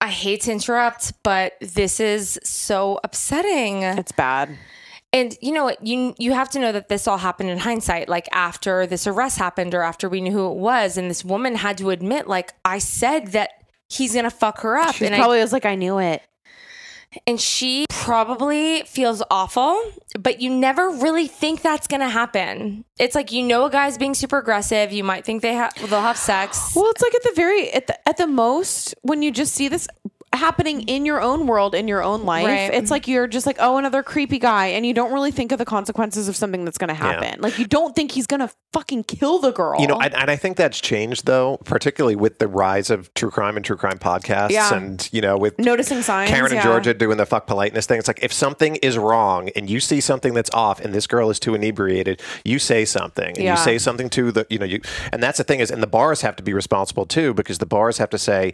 I 0.00 0.08
hate 0.08 0.42
to 0.42 0.52
interrupt, 0.52 1.12
but 1.24 1.54
this 1.60 1.98
is 1.98 2.38
so 2.44 3.00
upsetting. 3.02 3.82
It's 3.82 4.12
bad. 4.12 4.56
And 5.18 5.36
you 5.40 5.50
know 5.52 5.64
what? 5.64 5.84
You 5.84 6.14
you 6.18 6.32
have 6.32 6.48
to 6.50 6.60
know 6.60 6.70
that 6.70 6.88
this 6.88 7.08
all 7.08 7.18
happened 7.18 7.50
in 7.50 7.58
hindsight, 7.58 8.08
like 8.08 8.28
after 8.30 8.86
this 8.86 9.04
arrest 9.04 9.36
happened 9.36 9.74
or 9.74 9.82
after 9.82 10.08
we 10.08 10.20
knew 10.20 10.30
who 10.30 10.50
it 10.52 10.56
was, 10.58 10.96
and 10.96 11.10
this 11.10 11.24
woman 11.24 11.56
had 11.56 11.76
to 11.78 11.90
admit, 11.90 12.28
like, 12.28 12.54
I 12.64 12.78
said 12.78 13.28
that 13.32 13.50
he's 13.88 14.14
gonna 14.14 14.30
fuck 14.30 14.60
her 14.60 14.76
up. 14.76 14.94
She 14.94 15.06
and 15.06 15.16
probably 15.16 15.40
I, 15.40 15.42
was 15.42 15.52
like, 15.52 15.66
I 15.66 15.74
knew 15.74 15.98
it. 15.98 16.22
and 17.26 17.40
she 17.40 17.86
probably 17.90 18.82
feels 18.82 19.22
awful, 19.30 19.82
but 20.18 20.40
you 20.40 20.50
never 20.54 20.90
really 20.90 21.26
think 21.26 21.62
that's 21.62 21.88
gonna 21.88 22.08
happen. 22.10 22.84
It's 22.98 23.14
like 23.16 23.32
you 23.32 23.42
know 23.42 23.64
a 23.64 23.70
guy's 23.70 23.98
being 23.98 24.14
super 24.14 24.38
aggressive. 24.38 24.92
You 24.92 25.02
might 25.02 25.24
think 25.24 25.42
they 25.42 25.54
have 25.54 25.72
they'll 25.90 26.00
have 26.00 26.18
sex. 26.18 26.72
Well, 26.76 26.90
it's 26.90 27.02
like 27.02 27.14
at 27.14 27.22
the 27.24 27.32
very 27.34 27.72
at 27.72 27.86
the, 27.88 28.08
at 28.08 28.18
the 28.18 28.26
most 28.28 28.94
when 29.02 29.22
you 29.22 29.30
just 29.32 29.54
see 29.54 29.66
this 29.68 29.88
happening 30.38 30.82
in 30.82 31.04
your 31.04 31.20
own 31.20 31.46
world 31.46 31.74
in 31.74 31.88
your 31.88 32.02
own 32.02 32.24
life 32.24 32.46
Right. 32.46 32.72
it's 32.72 32.90
like 32.90 33.06
you're 33.08 33.26
just 33.26 33.46
like 33.46 33.56
oh 33.60 33.76
another 33.76 34.02
creepy 34.02 34.38
guy 34.38 34.66
and 34.68 34.86
you 34.86 34.94
don't 34.94 35.12
really 35.12 35.30
think 35.30 35.52
of 35.52 35.58
the 35.58 35.64
consequences 35.64 36.28
of 36.28 36.36
something 36.36 36.64
that's 36.64 36.78
going 36.78 36.88
to 36.88 36.94
happen 36.94 37.40
like 37.40 37.58
you 37.58 37.66
don't 37.66 37.94
think 37.94 38.12
he's 38.12 38.26
going 38.26 38.40
to 38.40 38.50
fucking 38.72 39.02
kill 39.04 39.38
the 39.38 39.50
girl 39.50 39.80
You 39.80 39.86
know, 39.86 39.98
and, 40.00 40.14
and 40.14 40.30
I 40.30 40.36
think 40.36 40.56
that's 40.56 40.78
changed 40.80 41.24
though, 41.26 41.56
particularly 41.64 42.16
with 42.16 42.38
the 42.38 42.46
rise 42.48 42.90
of 42.90 43.12
true 43.14 43.30
crime 43.30 43.56
and 43.56 43.64
true 43.64 43.76
crime 43.76 43.98
podcasts, 43.98 44.50
Yeah. 44.50 44.74
and 44.74 45.08
you 45.12 45.20
know, 45.20 45.36
with 45.38 45.58
noticing 45.58 46.02
signs 46.02 46.30
Karen 46.30 46.46
and 46.52 46.56
yeah. 46.56 46.62
Georgia 46.62 46.92
doing 46.94 47.16
the 47.16 47.26
fuck 47.26 47.46
politeness 47.46 47.86
thing. 47.86 47.98
It's 47.98 48.08
like 48.08 48.22
if 48.22 48.32
something 48.32 48.76
is 48.76 48.98
wrong 48.98 49.48
and 49.56 49.68
you 49.70 49.80
see 49.80 50.00
something 50.00 50.34
that's 50.34 50.50
off, 50.52 50.80
and 50.80 50.94
this 50.94 51.06
girl 51.06 51.30
is 51.30 51.40
too 51.40 51.54
inebriated, 51.54 52.20
you 52.44 52.58
say 52.58 52.84
something, 52.84 53.28
and 53.36 53.38
Yeah. 53.38 53.52
you 53.52 53.64
say 53.64 53.78
something 53.78 54.10
to 54.10 54.30
the, 54.32 54.46
you 54.50 54.58
know, 54.58 54.66
you, 54.66 54.80
and 55.12 55.22
that's 55.22 55.38
the 55.38 55.44
thing 55.44 55.60
is, 55.60 55.70
and 55.70 55.82
the 55.82 55.86
bars 55.88 56.20
have 56.20 56.36
to 56.36 56.42
be 56.42 56.52
responsible 56.52 57.06
too 57.06 57.32
because 57.34 57.58
the 57.58 57.66
bars 57.66 57.98
have 57.98 58.10
to 58.10 58.18
say. 58.18 58.52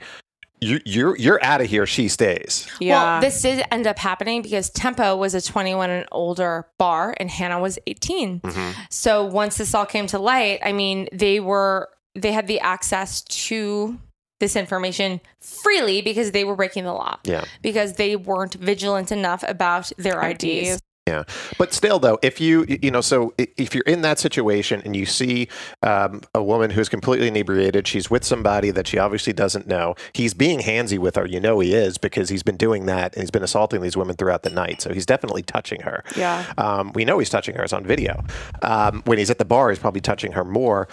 You, 0.65 0.81
you're 0.85 1.17
you're 1.17 1.45
out 1.45 1.61
of 1.61 1.69
here. 1.69 1.87
She 1.87 2.09
stays. 2.09 2.67
Yeah. 2.81 3.15
Well, 3.15 3.21
this 3.21 3.43
did 3.43 3.65
end 3.71 3.87
up 3.87 3.99
happening 3.99 4.43
because 4.43 4.71
Tempo 4.71 5.17
was 5.17 5.35
a 5.35 5.43
21 5.43 5.91
and 5.91 6.07
older 6.11 6.67
bar 6.79 7.15
and 7.19 7.31
Hannah 7.31 7.61
was 7.61 7.79
18. 7.87 8.41
Mm-hmm. 8.41 8.81
So 8.91 9.25
once 9.25 9.59
this 9.59 9.75
all 9.75 9.87
came 9.87 10.07
to 10.09 10.19
light, 10.19 10.61
I 10.65 10.73
mean, 10.73 11.09
they 11.13 11.41
were 11.41 11.91
they 12.15 12.33
had 12.33 12.47
the 12.47 12.61
access 12.61 13.23
to 13.23 13.99
this 14.41 14.57
information 14.57 15.21
freely 15.41 16.03
because 16.03 16.33
they 16.33 16.45
were 16.45 16.57
breaking 16.57 16.85
the 16.85 16.93
law. 16.93 17.19
Yeah. 17.25 17.45
Because 17.63 17.95
they 17.95 18.17
weren't 18.17 18.55
vigilant 18.55 19.13
enough 19.13 19.45
about 19.47 19.93
their 19.97 20.21
IDs. 20.23 20.81
Yeah, 21.07 21.25
but 21.59 21.75
still, 21.75 21.99
though, 21.99 22.19
if 22.23 22.41
you 22.41 22.65
you 22.67 22.91
know, 22.91 23.03
so 23.03 23.35
if 23.37 23.75
you're 23.75 23.85
in 23.85 24.01
that 24.01 24.19
situation 24.19 24.81
and 24.87 24.97
you 24.97 25.05
see 25.05 25.49
um, 25.83 26.23
a 26.35 26.43
woman 26.43 26.71
who's 26.71 26.89
completely 26.89 27.29
inebriated, 27.29 27.87
she's 27.87 28.11
with 28.11 28.25
somebody 28.25 28.71
that 28.71 28.87
she 28.87 28.97
obviously 28.97 29.35
doesn't 29.35 29.67
know. 29.67 29.97
He's 30.15 30.33
being 30.33 30.61
handsy 30.61 30.99
with 30.99 31.17
her. 31.17 31.27
You 31.27 31.41
know 31.41 31.61
he 31.61 31.75
is 31.75 31.99
because 31.99 32.31
he's 32.31 32.43
been 32.43 32.57
doing 32.57 32.87
that 32.87 33.13
and 33.15 33.23
he's 33.23 33.31
been 33.31 33.43
assaulting 33.43 33.83
these 33.83 33.99
women 33.99 34.17
throughout 34.17 34.45
the 34.45 34.51
night. 34.51 34.81
So 34.81 34.95
he's 34.95 35.05
definitely 35.05 35.43
touching 35.43 35.83
her. 35.83 36.03
Yeah. 36.17 36.51
Um, 36.57 36.91
we 36.95 37.05
know 37.05 37.19
he's 37.19 37.29
touching 37.29 37.55
her. 37.57 37.65
It's 37.65 37.75
on 37.75 37.85
video. 37.85 38.25
Um, 38.63 39.03
when 39.05 39.19
he's 39.19 39.29
at 39.31 39.37
the 39.37 39.45
bar, 39.45 39.69
he's 39.69 39.79
probably 39.79 40.01
touching 40.01 40.33
her 40.33 40.45
more. 40.45 40.89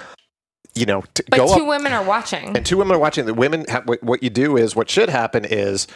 You 0.76 0.86
know, 0.86 1.04
But 1.30 1.38
two 1.38 1.44
up, 1.64 1.68
women 1.68 1.94
are 1.94 2.04
watching. 2.04 2.56
and 2.56 2.66
two 2.66 2.78
women 2.78 2.96
are 2.96 3.00
watching. 3.00 3.26
The 3.26 3.34
women, 3.34 3.66
ha- 3.70 3.84
what, 3.86 4.04
what 4.04 4.24
you 4.24 4.30
do 4.30 4.58
is 4.58 4.76
what 4.76 4.90
should 4.90 5.10
happen 5.10 5.46
is 5.46 5.88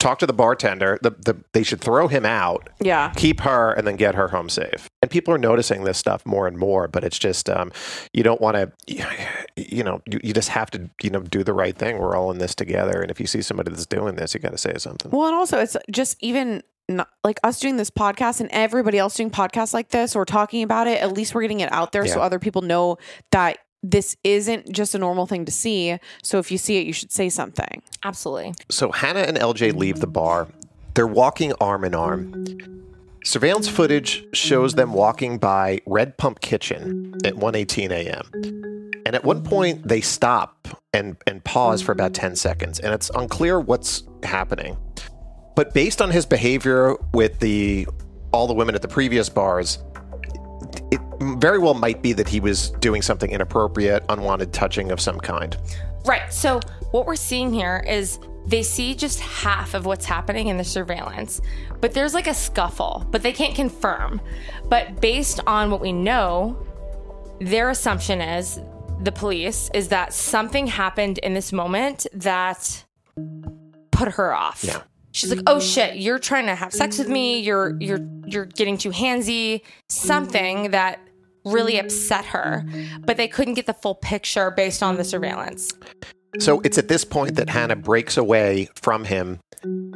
talk 0.00 0.18
to 0.18 0.26
the 0.26 0.32
bartender. 0.32 0.98
The, 1.02 1.10
the, 1.10 1.36
they 1.52 1.62
should 1.62 1.80
throw 1.80 2.08
him 2.08 2.26
out, 2.26 2.68
Yeah. 2.80 3.12
keep 3.16 3.40
her, 3.42 3.72
and 3.72 3.86
then 3.86 3.96
get 3.96 4.16
her 4.16 4.28
home 4.28 4.48
safe. 4.48 4.88
And 5.02 5.10
people 5.10 5.32
are 5.32 5.38
noticing 5.38 5.84
this 5.84 5.98
stuff 5.98 6.26
more 6.26 6.48
and 6.48 6.58
more, 6.58 6.88
but 6.88 7.04
it's 7.04 7.18
just, 7.18 7.48
um, 7.48 7.70
you 8.12 8.22
don't 8.22 8.40
want 8.40 8.56
to, 8.56 8.72
you 9.56 9.84
know, 9.84 10.02
you, 10.10 10.18
you 10.24 10.32
just 10.32 10.48
have 10.48 10.70
to, 10.72 10.90
you 11.02 11.10
know, 11.10 11.20
do 11.20 11.44
the 11.44 11.52
right 11.54 11.76
thing. 11.76 11.98
We're 11.98 12.16
all 12.16 12.30
in 12.32 12.38
this 12.38 12.54
together. 12.54 13.00
And 13.00 13.10
if 13.10 13.20
you 13.20 13.26
see 13.26 13.42
somebody 13.42 13.70
that's 13.70 13.86
doing 13.86 14.16
this, 14.16 14.34
you 14.34 14.40
got 14.40 14.52
to 14.52 14.58
say 14.58 14.74
something. 14.78 15.10
Well, 15.12 15.28
and 15.28 15.36
also 15.36 15.58
it's 15.58 15.76
just 15.90 16.16
even 16.20 16.62
not, 16.88 17.08
like 17.22 17.38
us 17.44 17.60
doing 17.60 17.76
this 17.76 17.90
podcast 17.90 18.40
and 18.40 18.48
everybody 18.52 18.98
else 18.98 19.14
doing 19.14 19.30
podcasts 19.30 19.72
like 19.72 19.90
this 19.90 20.16
or 20.16 20.24
talking 20.24 20.62
about 20.62 20.88
it. 20.88 21.00
At 21.00 21.12
least 21.12 21.34
we're 21.34 21.42
getting 21.42 21.60
it 21.60 21.70
out 21.72 21.92
there 21.92 22.06
so 22.06 22.20
other 22.20 22.38
people 22.40 22.62
know 22.62 22.98
that 23.30 23.58
this 23.82 24.16
isn't 24.24 24.70
just 24.72 24.94
a 24.94 24.98
normal 24.98 25.26
thing 25.26 25.44
to 25.46 25.52
see. 25.52 25.98
So 26.22 26.38
if 26.38 26.50
you 26.50 26.58
see 26.58 26.78
it, 26.78 26.86
you 26.86 26.92
should 26.92 27.12
say 27.12 27.28
something. 27.28 27.82
Absolutely. 28.04 28.54
So 28.68 28.92
Hannah 28.92 29.20
and 29.20 29.36
LJ 29.36 29.74
leave 29.74 30.00
the 30.00 30.06
bar. 30.06 30.48
They're 30.94 31.06
walking 31.06 31.52
arm 31.60 31.84
in 31.84 31.94
arm. 31.94 32.46
Surveillance 33.24 33.68
footage 33.68 34.24
shows 34.32 34.74
them 34.74 34.92
walking 34.92 35.38
by 35.38 35.80
Red 35.86 36.16
Pump 36.16 36.40
Kitchen 36.40 37.14
at 37.24 37.34
1:18 37.34 37.90
a.m. 37.90 38.30
And 39.06 39.14
at 39.14 39.24
one 39.24 39.42
point 39.42 39.86
they 39.86 40.00
stop 40.00 40.68
and 40.92 41.16
and 41.26 41.42
pause 41.44 41.82
for 41.82 41.92
about 41.92 42.14
10 42.14 42.36
seconds 42.36 42.80
and 42.80 42.94
it's 42.94 43.10
unclear 43.14 43.60
what's 43.60 44.02
happening. 44.22 44.76
But 45.54 45.74
based 45.74 46.00
on 46.00 46.10
his 46.10 46.24
behavior 46.24 46.96
with 47.12 47.40
the 47.40 47.86
all 48.32 48.46
the 48.46 48.54
women 48.54 48.74
at 48.74 48.82
the 48.82 48.88
previous 48.88 49.28
bars, 49.28 49.76
it 49.76 49.89
very 51.20 51.58
well 51.58 51.74
might 51.74 52.02
be 52.02 52.12
that 52.14 52.28
he 52.28 52.40
was 52.40 52.70
doing 52.80 53.02
something 53.02 53.30
inappropriate, 53.30 54.04
unwanted 54.08 54.52
touching 54.52 54.90
of 54.90 55.00
some 55.00 55.20
kind. 55.20 55.56
Right. 56.04 56.32
So 56.32 56.60
what 56.92 57.06
we're 57.06 57.16
seeing 57.16 57.52
here 57.52 57.84
is 57.86 58.18
they 58.46 58.62
see 58.62 58.94
just 58.94 59.20
half 59.20 59.74
of 59.74 59.86
what's 59.86 60.06
happening 60.06 60.48
in 60.48 60.56
the 60.56 60.64
surveillance, 60.64 61.40
but 61.80 61.92
there's 61.92 62.14
like 62.14 62.26
a 62.26 62.34
scuffle, 62.34 63.06
but 63.10 63.22
they 63.22 63.32
can't 63.32 63.54
confirm. 63.54 64.20
But 64.68 65.00
based 65.00 65.40
on 65.46 65.70
what 65.70 65.80
we 65.80 65.92
know, 65.92 66.66
their 67.40 67.70
assumption 67.70 68.20
is 68.20 68.60
the 69.02 69.12
police 69.12 69.70
is 69.74 69.88
that 69.88 70.12
something 70.12 70.66
happened 70.66 71.18
in 71.18 71.34
this 71.34 71.52
moment 71.52 72.06
that 72.12 72.84
put 73.90 74.08
her 74.12 74.34
off. 74.34 74.64
Yeah. 74.64 74.82
She's 75.12 75.30
like, 75.30 75.42
"Oh 75.46 75.58
shit, 75.58 75.96
you're 75.96 76.20
trying 76.20 76.46
to 76.46 76.54
have 76.54 76.72
sex 76.72 76.98
with 76.98 77.08
me. 77.08 77.40
You're 77.40 77.76
you're 77.80 78.06
you're 78.26 78.46
getting 78.46 78.78
too 78.78 78.90
handsy." 78.90 79.62
Something 79.88 80.70
that 80.70 81.00
really 81.44 81.78
upset 81.78 82.24
her, 82.26 82.64
but 83.00 83.16
they 83.16 83.28
couldn't 83.28 83.54
get 83.54 83.66
the 83.66 83.74
full 83.74 83.94
picture 83.94 84.50
based 84.50 84.82
on 84.82 84.96
the 84.96 85.04
surveillance. 85.04 85.72
So 86.38 86.60
it's 86.60 86.78
at 86.78 86.88
this 86.88 87.04
point 87.04 87.36
that 87.36 87.48
Hannah 87.48 87.76
breaks 87.76 88.16
away 88.16 88.68
from 88.76 89.04
him 89.04 89.40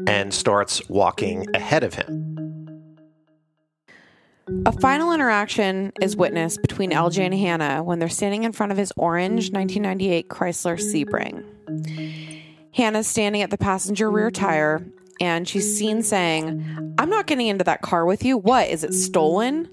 and 0.06 0.34
starts 0.34 0.86
walking 0.88 1.46
ahead 1.54 1.84
of 1.84 1.94
him. 1.94 2.34
A 4.66 4.72
final 4.72 5.12
interaction 5.12 5.92
is 6.02 6.16
witnessed 6.16 6.60
between 6.60 6.90
LJ 6.90 7.18
and 7.24 7.34
Hannah 7.34 7.82
when 7.82 7.98
they're 7.98 8.08
standing 8.08 8.44
in 8.44 8.52
front 8.52 8.72
of 8.72 8.78
his 8.78 8.92
orange 8.96 9.50
1998 9.52 10.28
Chrysler 10.28 10.78
Sebring. 10.78 11.42
Hannah's 12.74 13.06
standing 13.06 13.40
at 13.40 13.50
the 13.50 13.56
passenger 13.56 14.10
rear 14.10 14.30
tire 14.30 14.84
and 15.20 15.48
she's 15.48 15.78
seen 15.78 16.02
saying, 16.02 16.94
I'm 16.98 17.08
not 17.08 17.26
getting 17.26 17.46
into 17.46 17.64
that 17.64 17.82
car 17.82 18.04
with 18.04 18.24
you. 18.24 18.36
What? 18.36 18.68
Is 18.68 18.84
it 18.84 18.92
stolen? 18.92 19.68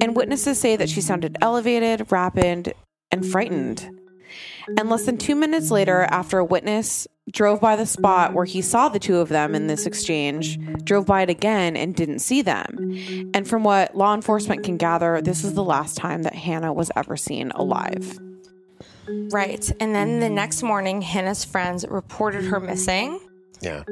And 0.00 0.16
witnesses 0.16 0.58
say 0.58 0.76
that 0.76 0.88
she 0.88 1.00
sounded 1.00 1.36
elevated, 1.40 2.10
rapid, 2.10 2.74
and 3.10 3.26
frightened. 3.26 3.88
And 4.78 4.88
less 4.88 5.04
than 5.04 5.18
two 5.18 5.34
minutes 5.34 5.70
later, 5.70 6.02
after 6.10 6.38
a 6.38 6.44
witness 6.44 7.06
drove 7.30 7.60
by 7.60 7.76
the 7.76 7.86
spot 7.86 8.34
where 8.34 8.44
he 8.44 8.60
saw 8.60 8.88
the 8.88 8.98
two 8.98 9.18
of 9.18 9.28
them 9.28 9.54
in 9.54 9.66
this 9.66 9.86
exchange, 9.86 10.58
drove 10.84 11.06
by 11.06 11.22
it 11.22 11.30
again 11.30 11.76
and 11.76 11.94
didn't 11.94 12.18
see 12.18 12.42
them. 12.42 12.76
And 13.34 13.48
from 13.48 13.64
what 13.64 13.96
law 13.96 14.14
enforcement 14.14 14.62
can 14.64 14.76
gather, 14.76 15.20
this 15.22 15.44
is 15.44 15.54
the 15.54 15.64
last 15.64 15.96
time 15.96 16.22
that 16.22 16.34
Hannah 16.34 16.72
was 16.72 16.90
ever 16.96 17.16
seen 17.16 17.50
alive. 17.52 18.18
Right. 19.08 19.70
And 19.80 19.94
then 19.94 20.20
the 20.20 20.30
next 20.30 20.62
morning, 20.62 21.02
Hannah's 21.02 21.44
friends 21.44 21.84
reported 21.88 22.44
her 22.44 22.60
missing. 22.60 23.20
Yeah. 23.64 23.84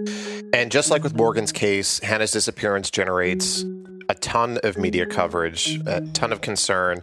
And 0.53 0.71
just 0.71 0.91
like 0.91 1.03
with 1.03 1.15
Morgan's 1.15 1.53
case, 1.53 1.99
Hannah's 2.01 2.31
disappearance 2.31 2.91
generates 2.91 3.65
a 4.09 4.15
ton 4.15 4.59
of 4.63 4.77
media 4.77 5.07
coverage, 5.07 5.81
a 5.87 6.03
ton 6.13 6.33
of 6.33 6.43
concern, 6.43 7.03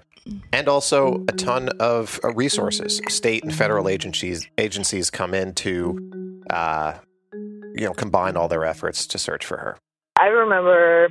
and 0.54 0.68
also 0.68 1.26
a 1.28 1.32
ton 1.32 1.70
of 1.80 2.20
uh, 2.24 2.34
resources. 2.34 3.02
State 3.08 3.44
and 3.44 3.54
federal 3.54 3.90
agencies 3.90 4.48
agencies 4.58 5.10
come 5.10 5.34
in 5.34 5.54
to, 5.56 6.44
uh, 6.50 6.94
you 7.34 7.86
know, 7.86 7.94
combine 7.94 8.38
all 8.38 8.48
their 8.48 8.66
efforts 8.66 9.08
to 9.08 9.18
search 9.18 9.46
for 9.46 9.58
her. 9.58 9.78
I 10.16 10.28
remember 10.28 11.10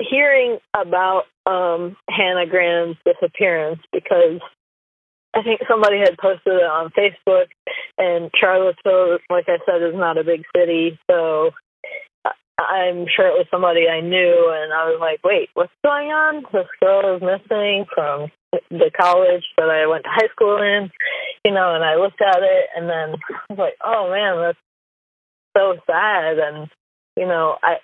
hearing 0.00 0.58
about 0.74 1.24
um, 1.46 1.96
Hannah 2.08 2.46
Graham's 2.46 2.96
disappearance 3.04 3.80
because 3.92 4.40
I 5.34 5.42
think 5.42 5.62
somebody 5.68 5.98
had 5.98 6.18
posted 6.18 6.54
it 6.54 6.62
on 6.62 6.90
Facebook, 6.90 7.46
and 8.02 8.30
Charlottesville, 8.34 9.18
like 9.30 9.46
I 9.46 9.58
said, 9.64 9.82
is 9.82 9.94
not 9.94 10.18
a 10.18 10.24
big 10.24 10.42
city, 10.56 10.98
so 11.08 11.50
I'm 12.58 13.06
sure 13.14 13.26
it 13.26 13.38
was 13.38 13.46
somebody 13.50 13.88
I 13.88 14.00
knew, 14.00 14.50
and 14.50 14.72
I 14.72 14.90
was 14.90 14.98
like, 15.00 15.20
"Wait, 15.24 15.50
what's 15.54 15.72
going 15.84 16.10
on? 16.10 16.42
This 16.52 16.66
girl 16.82 17.16
is 17.16 17.22
missing 17.22 17.86
from 17.94 18.30
the 18.70 18.90
college 18.90 19.44
that 19.56 19.70
I 19.70 19.86
went 19.86 20.04
to 20.04 20.10
high 20.10 20.28
school 20.34 20.60
in, 20.60 20.90
you 21.44 21.52
know." 21.52 21.74
And 21.74 21.84
I 21.84 21.94
looked 21.94 22.20
at 22.20 22.42
it, 22.42 22.66
and 22.76 22.88
then 22.90 23.14
I 23.30 23.46
was 23.50 23.58
like, 23.58 23.76
"Oh 23.82 24.10
man, 24.10 24.36
that's 24.42 24.58
so 25.56 25.78
sad." 25.86 26.38
And 26.38 26.68
you 27.16 27.26
know, 27.26 27.56
I 27.62 27.78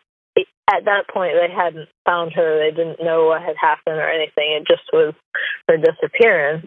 at 0.71 0.85
that 0.85 1.09
point 1.13 1.35
they 1.35 1.53
hadn't 1.53 1.89
found 2.05 2.33
her. 2.33 2.59
They 2.59 2.75
didn't 2.75 3.03
know 3.03 3.27
what 3.27 3.43
had 3.43 3.57
happened 3.61 3.97
or 3.97 4.09
anything. 4.09 4.59
It 4.59 4.67
just 4.67 4.85
was 4.93 5.15
her 5.69 5.77
disappearance. 5.77 6.67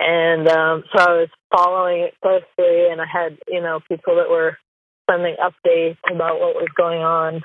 And 0.00 0.48
um, 0.48 0.84
so 0.96 0.98
I 0.98 1.12
was 1.12 1.28
following 1.54 2.00
it 2.00 2.14
closely, 2.22 2.88
and 2.90 3.02
I 3.02 3.06
had 3.06 3.36
you 3.46 3.60
know 3.60 3.80
people 3.86 4.16
that 4.16 4.30
were 4.30 4.56
sending 5.10 5.36
updates 5.36 5.98
about 6.10 6.40
what 6.40 6.54
was 6.54 6.68
going 6.74 7.00
on. 7.00 7.42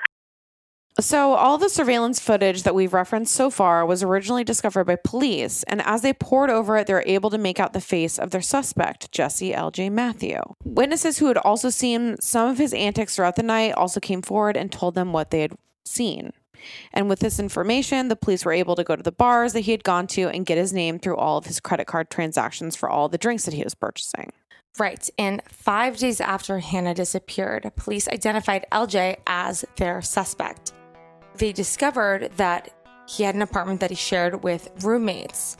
So, 0.98 1.34
all 1.34 1.58
the 1.58 1.68
surveillance 1.68 2.18
footage 2.18 2.62
that 2.62 2.74
we've 2.74 2.94
referenced 2.94 3.34
so 3.34 3.50
far 3.50 3.84
was 3.84 4.02
originally 4.02 4.44
discovered 4.44 4.84
by 4.84 4.96
police, 4.96 5.62
and 5.64 5.82
as 5.82 6.00
they 6.00 6.14
poured 6.14 6.48
over 6.48 6.78
it, 6.78 6.86
they 6.86 6.94
were 6.94 7.04
able 7.06 7.28
to 7.28 7.36
make 7.36 7.60
out 7.60 7.74
the 7.74 7.82
face 7.82 8.18
of 8.18 8.30
their 8.30 8.40
suspect, 8.40 9.12
Jesse 9.12 9.52
L.J. 9.52 9.90
Matthew. 9.90 10.40
Witnesses 10.64 11.18
who 11.18 11.26
had 11.26 11.36
also 11.36 11.68
seen 11.68 12.16
some 12.22 12.48
of 12.48 12.56
his 12.56 12.72
antics 12.72 13.14
throughout 13.16 13.36
the 13.36 13.42
night 13.42 13.72
also 13.72 14.00
came 14.00 14.22
forward 14.22 14.56
and 14.56 14.72
told 14.72 14.94
them 14.94 15.12
what 15.12 15.30
they 15.30 15.42
had 15.42 15.52
seen. 15.84 16.32
And 16.92 17.08
with 17.08 17.20
this 17.20 17.38
information, 17.38 18.08
the 18.08 18.16
police 18.16 18.44
were 18.44 18.52
able 18.52 18.76
to 18.76 18.84
go 18.84 18.96
to 18.96 19.02
the 19.02 19.12
bars 19.12 19.52
that 19.52 19.60
he 19.60 19.70
had 19.70 19.84
gone 19.84 20.06
to 20.08 20.28
and 20.28 20.46
get 20.46 20.58
his 20.58 20.72
name 20.72 20.98
through 20.98 21.16
all 21.16 21.38
of 21.38 21.46
his 21.46 21.60
credit 21.60 21.86
card 21.86 22.10
transactions 22.10 22.76
for 22.76 22.88
all 22.88 23.08
the 23.08 23.18
drinks 23.18 23.44
that 23.44 23.54
he 23.54 23.64
was 23.64 23.74
purchasing. 23.74 24.32
Right. 24.78 25.08
And 25.18 25.42
five 25.48 25.96
days 25.96 26.20
after 26.20 26.58
Hannah 26.58 26.94
disappeared, 26.94 27.70
police 27.76 28.08
identified 28.08 28.66
LJ 28.70 29.16
as 29.26 29.64
their 29.76 30.02
suspect. 30.02 30.72
They 31.36 31.52
discovered 31.52 32.30
that 32.36 32.70
he 33.08 33.22
had 33.22 33.34
an 33.34 33.42
apartment 33.42 33.80
that 33.80 33.90
he 33.90 33.96
shared 33.96 34.42
with 34.42 34.68
roommates. 34.82 35.56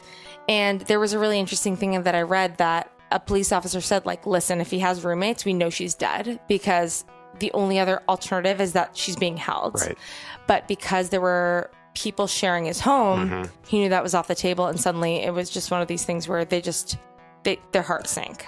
And 0.49 0.83
there 0.83 1.01
was 1.01 1.13
a 1.13 1.19
really 1.19 1.41
interesting 1.41 1.77
thing 1.77 2.03
that 2.03 2.15
I 2.15 2.23
read 2.23 2.59
that 2.59 2.91
a 3.11 3.21
police 3.21 3.53
officer 3.53 3.81
said, 3.81 4.05
like, 4.05 4.27
listen, 4.27 4.61
if 4.61 4.71
he 4.71 4.81
has 4.81 5.05
roommates, 5.05 5.45
we 5.45 5.55
know 5.55 5.71
she's 5.71 5.95
dead 5.95 6.41
because 6.49 7.05
the 7.41 7.53
only 7.53 7.79
other 7.79 8.03
alternative 8.09 8.61
is 8.61 8.73
that 8.73 8.97
she's 8.97 9.17
being 9.17 9.37
held. 9.37 9.81
Right. 9.81 9.99
But 10.47 10.69
because 10.69 11.09
there 11.11 11.21
were 11.21 11.71
people 11.95 12.27
sharing 12.27 12.67
his 12.67 12.81
home, 12.81 13.31
Mhm. 13.31 13.51
he 13.67 13.79
knew 13.79 13.89
that 13.89 14.03
was 14.03 14.15
off 14.15 14.29
the 14.29 14.35
table. 14.35 14.67
And 14.67 14.81
suddenly 14.81 15.17
it 15.23 15.33
was 15.33 15.49
just 15.51 15.71
one 15.71 15.81
of 15.81 15.89
these 15.89 16.05
things 16.05 16.29
where 16.29 16.45
they 16.45 16.61
just, 16.61 16.99
they, 17.43 17.59
their 17.73 17.83
heart 17.83 18.07
sank. 18.07 18.47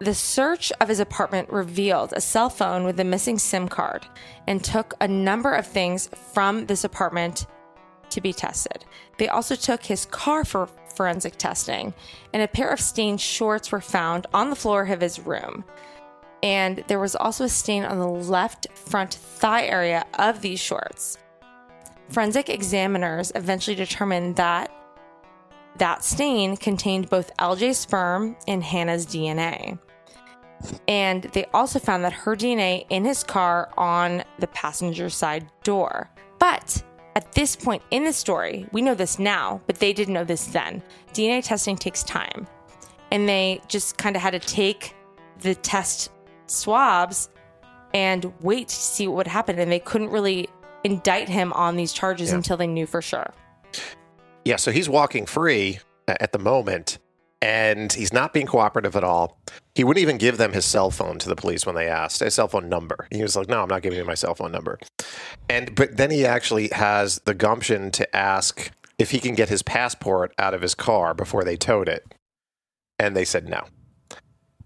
The 0.00 0.14
search 0.14 0.72
of 0.80 0.88
his 0.88 1.00
apartment 1.00 1.48
revealed 1.50 2.12
a 2.12 2.20
cell 2.20 2.50
phone 2.50 2.84
with 2.84 2.98
a 3.00 3.04
missing 3.04 3.38
SIM 3.38 3.68
card 3.68 4.06
and 4.46 4.62
took 4.62 4.92
a 5.00 5.08
number 5.08 5.54
of 5.54 5.66
things 5.66 6.10
from 6.32 6.66
this 6.66 6.84
apartment 6.84 7.46
to 8.10 8.20
be 8.20 8.32
tested. 8.32 8.84
They 9.18 9.28
also 9.28 9.54
took 9.54 9.84
his 9.84 10.04
car 10.06 10.44
for 10.44 10.68
forensic 10.94 11.36
testing, 11.36 11.94
and 12.32 12.42
a 12.42 12.48
pair 12.48 12.68
of 12.68 12.80
stained 12.80 13.20
shorts 13.20 13.72
were 13.72 13.80
found 13.80 14.26
on 14.34 14.50
the 14.50 14.56
floor 14.56 14.84
of 14.84 15.00
his 15.00 15.18
room. 15.18 15.64
And 16.44 16.84
there 16.88 17.00
was 17.00 17.16
also 17.16 17.44
a 17.44 17.48
stain 17.48 17.84
on 17.84 17.98
the 17.98 18.06
left 18.06 18.66
front 18.74 19.14
thigh 19.14 19.64
area 19.64 20.04
of 20.18 20.42
these 20.42 20.60
shorts. 20.60 21.16
Forensic 22.10 22.50
examiners 22.50 23.32
eventually 23.34 23.74
determined 23.74 24.36
that 24.36 24.70
that 25.78 26.04
stain 26.04 26.58
contained 26.58 27.08
both 27.08 27.34
LJ's 27.38 27.78
sperm 27.78 28.36
and 28.46 28.62
Hannah's 28.62 29.06
DNA. 29.06 29.78
And 30.86 31.22
they 31.32 31.46
also 31.54 31.78
found 31.78 32.04
that 32.04 32.12
her 32.12 32.36
DNA 32.36 32.84
in 32.90 33.06
his 33.06 33.24
car 33.24 33.70
on 33.78 34.22
the 34.38 34.46
passenger 34.48 35.08
side 35.08 35.50
door. 35.62 36.10
But 36.38 36.82
at 37.16 37.32
this 37.32 37.56
point 37.56 37.82
in 37.90 38.04
the 38.04 38.12
story, 38.12 38.68
we 38.70 38.82
know 38.82 38.94
this 38.94 39.18
now, 39.18 39.62
but 39.66 39.76
they 39.76 39.94
didn't 39.94 40.14
know 40.14 40.24
this 40.24 40.44
then. 40.46 40.82
DNA 41.14 41.42
testing 41.42 41.76
takes 41.76 42.02
time. 42.02 42.46
And 43.10 43.26
they 43.26 43.62
just 43.66 43.96
kind 43.96 44.14
of 44.14 44.20
had 44.20 44.32
to 44.32 44.38
take 44.38 44.94
the 45.40 45.54
test 45.54 46.10
swabs 46.46 47.28
and 47.92 48.32
wait 48.40 48.68
to 48.68 48.74
see 48.74 49.06
what 49.08 49.16
would 49.16 49.26
happen. 49.26 49.58
And 49.58 49.70
they 49.70 49.78
couldn't 49.78 50.10
really 50.10 50.48
indict 50.82 51.28
him 51.28 51.52
on 51.52 51.76
these 51.76 51.92
charges 51.92 52.30
Yeah. 52.30 52.36
until 52.36 52.56
they 52.56 52.66
knew 52.66 52.86
for 52.86 53.00
sure. 53.00 53.32
Yeah, 54.44 54.56
so 54.56 54.70
he's 54.70 54.88
walking 54.88 55.24
free 55.26 55.78
at 56.06 56.32
the 56.32 56.38
moment, 56.38 56.98
and 57.40 57.90
he's 57.92 58.12
not 58.12 58.32
being 58.34 58.46
cooperative 58.46 58.94
at 58.94 59.02
all. 59.04 59.38
He 59.74 59.84
wouldn't 59.84 60.02
even 60.02 60.18
give 60.18 60.36
them 60.36 60.52
his 60.52 60.64
cell 60.66 60.90
phone 60.90 61.18
to 61.20 61.28
the 61.28 61.34
police 61.36 61.64
when 61.64 61.74
they 61.74 61.88
asked 61.88 62.20
his 62.20 62.34
cell 62.34 62.48
phone 62.48 62.68
number. 62.68 63.08
He 63.10 63.22
was 63.22 63.36
like, 63.36 63.48
"No, 63.48 63.62
I'm 63.62 63.68
not 63.68 63.80
giving 63.82 63.98
you 63.98 64.04
my 64.04 64.14
cell 64.14 64.34
phone 64.34 64.52
number." 64.52 64.78
And 65.48 65.74
but 65.74 65.96
then 65.96 66.10
he 66.10 66.26
actually 66.26 66.68
has 66.72 67.20
the 67.24 67.32
gumption 67.34 67.90
to 67.92 68.14
ask 68.16 68.70
if 68.98 69.10
he 69.12 69.18
can 69.18 69.34
get 69.34 69.48
his 69.48 69.62
passport 69.62 70.34
out 70.38 70.52
of 70.54 70.60
his 70.60 70.74
car 70.74 71.14
before 71.14 71.42
they 71.42 71.56
towed 71.56 71.88
it, 71.88 72.04
and 72.98 73.16
they 73.16 73.24
said 73.24 73.48
no. 73.48 73.64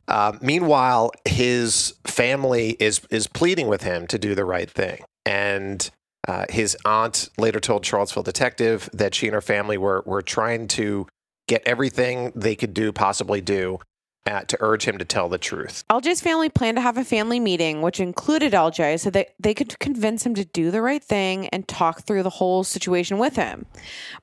Um, 0.09 0.39
meanwhile, 0.40 1.12
his 1.24 1.94
family 2.06 2.76
is 2.80 3.01
is 3.10 3.26
pleading 3.26 3.68
with 3.68 3.82
him 3.82 4.06
to 4.09 4.18
do 4.18 4.35
the 4.35 4.44
right 4.44 4.70
thing, 4.70 5.02
and 5.26 5.89
uh, 6.26 6.47
his 6.48 6.76
aunt 6.85 7.28
later 7.39 7.60
told 7.60 7.85
Charlottesville 7.85 8.22
detective 8.22 8.89
that 8.93 9.14
she 9.14 9.26
and 9.26 9.35
her 9.35 9.43
family 9.43 9.78
were 9.78 10.02
were 10.06 10.22
trying 10.22 10.66
to 10.68 11.06
get 11.47 11.62
everything 11.66 12.32
they 12.35 12.55
could 12.55 12.74
do, 12.74 12.93
possibly 12.93 13.40
do, 13.40 13.78
uh, 14.26 14.42
to 14.42 14.56
urge 14.60 14.84
him 14.84 14.98
to 14.98 15.04
tell 15.04 15.28
the 15.28 15.38
truth. 15.38 15.84
LJ's 15.88 16.20
family 16.20 16.48
planned 16.48 16.76
to 16.76 16.82
have 16.82 16.98
a 16.98 17.04
family 17.04 17.40
meeting, 17.40 17.82
which 17.82 18.00
included 18.00 18.52
LJ, 18.52 19.00
so 19.00 19.10
that 19.10 19.28
they 19.40 19.54
could 19.54 19.78
convince 19.78 20.24
him 20.24 20.34
to 20.34 20.44
do 20.44 20.70
the 20.70 20.82
right 20.82 21.02
thing 21.02 21.48
and 21.48 21.66
talk 21.66 22.02
through 22.02 22.22
the 22.22 22.30
whole 22.30 22.64
situation 22.64 23.18
with 23.18 23.36
him. 23.36 23.66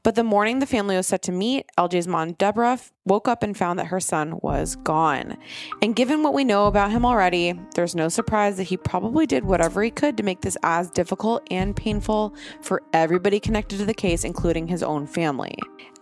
But 0.04 0.16
the 0.16 0.24
morning 0.24 0.60
the 0.60 0.66
family 0.66 0.96
was 0.96 1.08
set 1.08 1.22
to 1.24 1.32
meet, 1.32 1.66
LJ's 1.78 2.08
mom, 2.08 2.34
Deborah, 2.34 2.80
woke 3.06 3.28
up 3.28 3.44
and 3.44 3.56
found 3.56 3.80
that 3.80 3.88
her 3.88 4.00
son 4.00 4.40
was 4.42 4.76
gone. 4.78 5.38
And 5.82 5.96
given 5.96 6.24
what 6.24 6.34
we 6.34 6.44
know 6.44 6.68
about 6.68 6.92
him 6.92 7.06
already, 7.06 7.60
there's 7.76 7.96
no 7.96 8.10
surprise 8.10 8.58
that 8.58 8.64
he 8.64 8.78
probably 8.78 9.26
did 9.26 9.46
whatever 9.46 9.84
he 9.84 9.92
could 9.92 10.18
to 10.18 10.24
make 10.24 10.42
this 10.42 10.58
as 10.64 10.90
difficult 10.90 11.46
and 11.52 11.76
painful 11.76 12.36
for 12.62 12.82
everybody 12.94 13.40
connected 13.40 13.78
to 13.78 13.86
the 13.86 13.94
case, 13.94 14.24
including 14.24 14.68
his 14.68 14.84
own 14.84 15.06
family. 15.08 15.56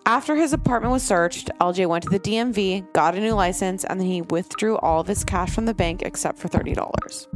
After 0.05 0.35
his 0.35 0.51
apartment 0.51 0.91
was 0.91 1.03
searched, 1.03 1.49
LJ 1.61 1.87
went 1.87 2.03
to 2.03 2.09
the 2.09 2.19
DMV, 2.19 2.91
got 2.91 3.15
a 3.15 3.21
new 3.21 3.33
license, 3.33 3.85
and 3.85 3.99
then 3.99 4.07
he 4.07 4.21
withdrew 4.21 4.77
all 4.79 4.99
of 4.99 5.07
his 5.07 5.23
cash 5.23 5.51
from 5.51 5.65
the 5.65 5.73
bank 5.73 6.01
except 6.01 6.37
for 6.37 6.49
$30. 6.49 7.27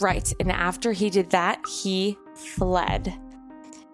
Right. 0.00 0.32
And 0.40 0.50
after 0.50 0.92
he 0.92 1.10
did 1.10 1.30
that, 1.30 1.64
he 1.82 2.18
fled. 2.34 3.14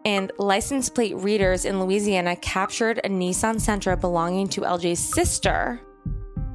And 0.06 0.32
license 0.38 0.88
plate 0.88 1.16
readers 1.16 1.66
in 1.66 1.80
Louisiana 1.80 2.36
captured 2.36 2.98
a 3.04 3.08
Nissan 3.08 3.56
Sentra 3.56 3.98
belonging 3.98 4.48
to 4.48 4.62
LJ's 4.62 5.00
sister 5.00 5.80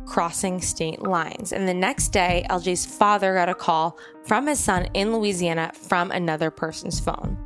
crossing 0.05 0.59
state 0.59 1.03
lines. 1.03 1.51
And 1.51 1.67
the 1.67 1.73
next 1.73 2.09
day, 2.09 2.45
LJ's 2.49 2.85
father 2.85 3.35
got 3.35 3.47
a 3.47 3.53
call 3.53 3.97
from 4.25 4.47
his 4.47 4.59
son 4.59 4.87
in 4.95 5.13
Louisiana 5.13 5.71
from 5.73 6.09
another 6.09 6.49
person's 6.49 6.99
phone. 6.99 7.37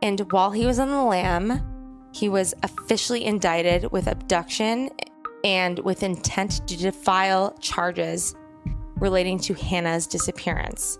And 0.00 0.20
while 0.32 0.50
he 0.50 0.64
was 0.64 0.78
on 0.78 0.88
the 0.88 1.02
lam, 1.02 1.71
he 2.12 2.28
was 2.28 2.54
officially 2.62 3.24
indicted 3.24 3.90
with 3.90 4.06
abduction 4.06 4.90
and 5.44 5.78
with 5.80 6.02
intent 6.02 6.66
to 6.68 6.76
defile 6.76 7.56
charges 7.60 8.34
relating 8.96 9.38
to 9.40 9.54
Hannah's 9.54 10.06
disappearance. 10.06 10.98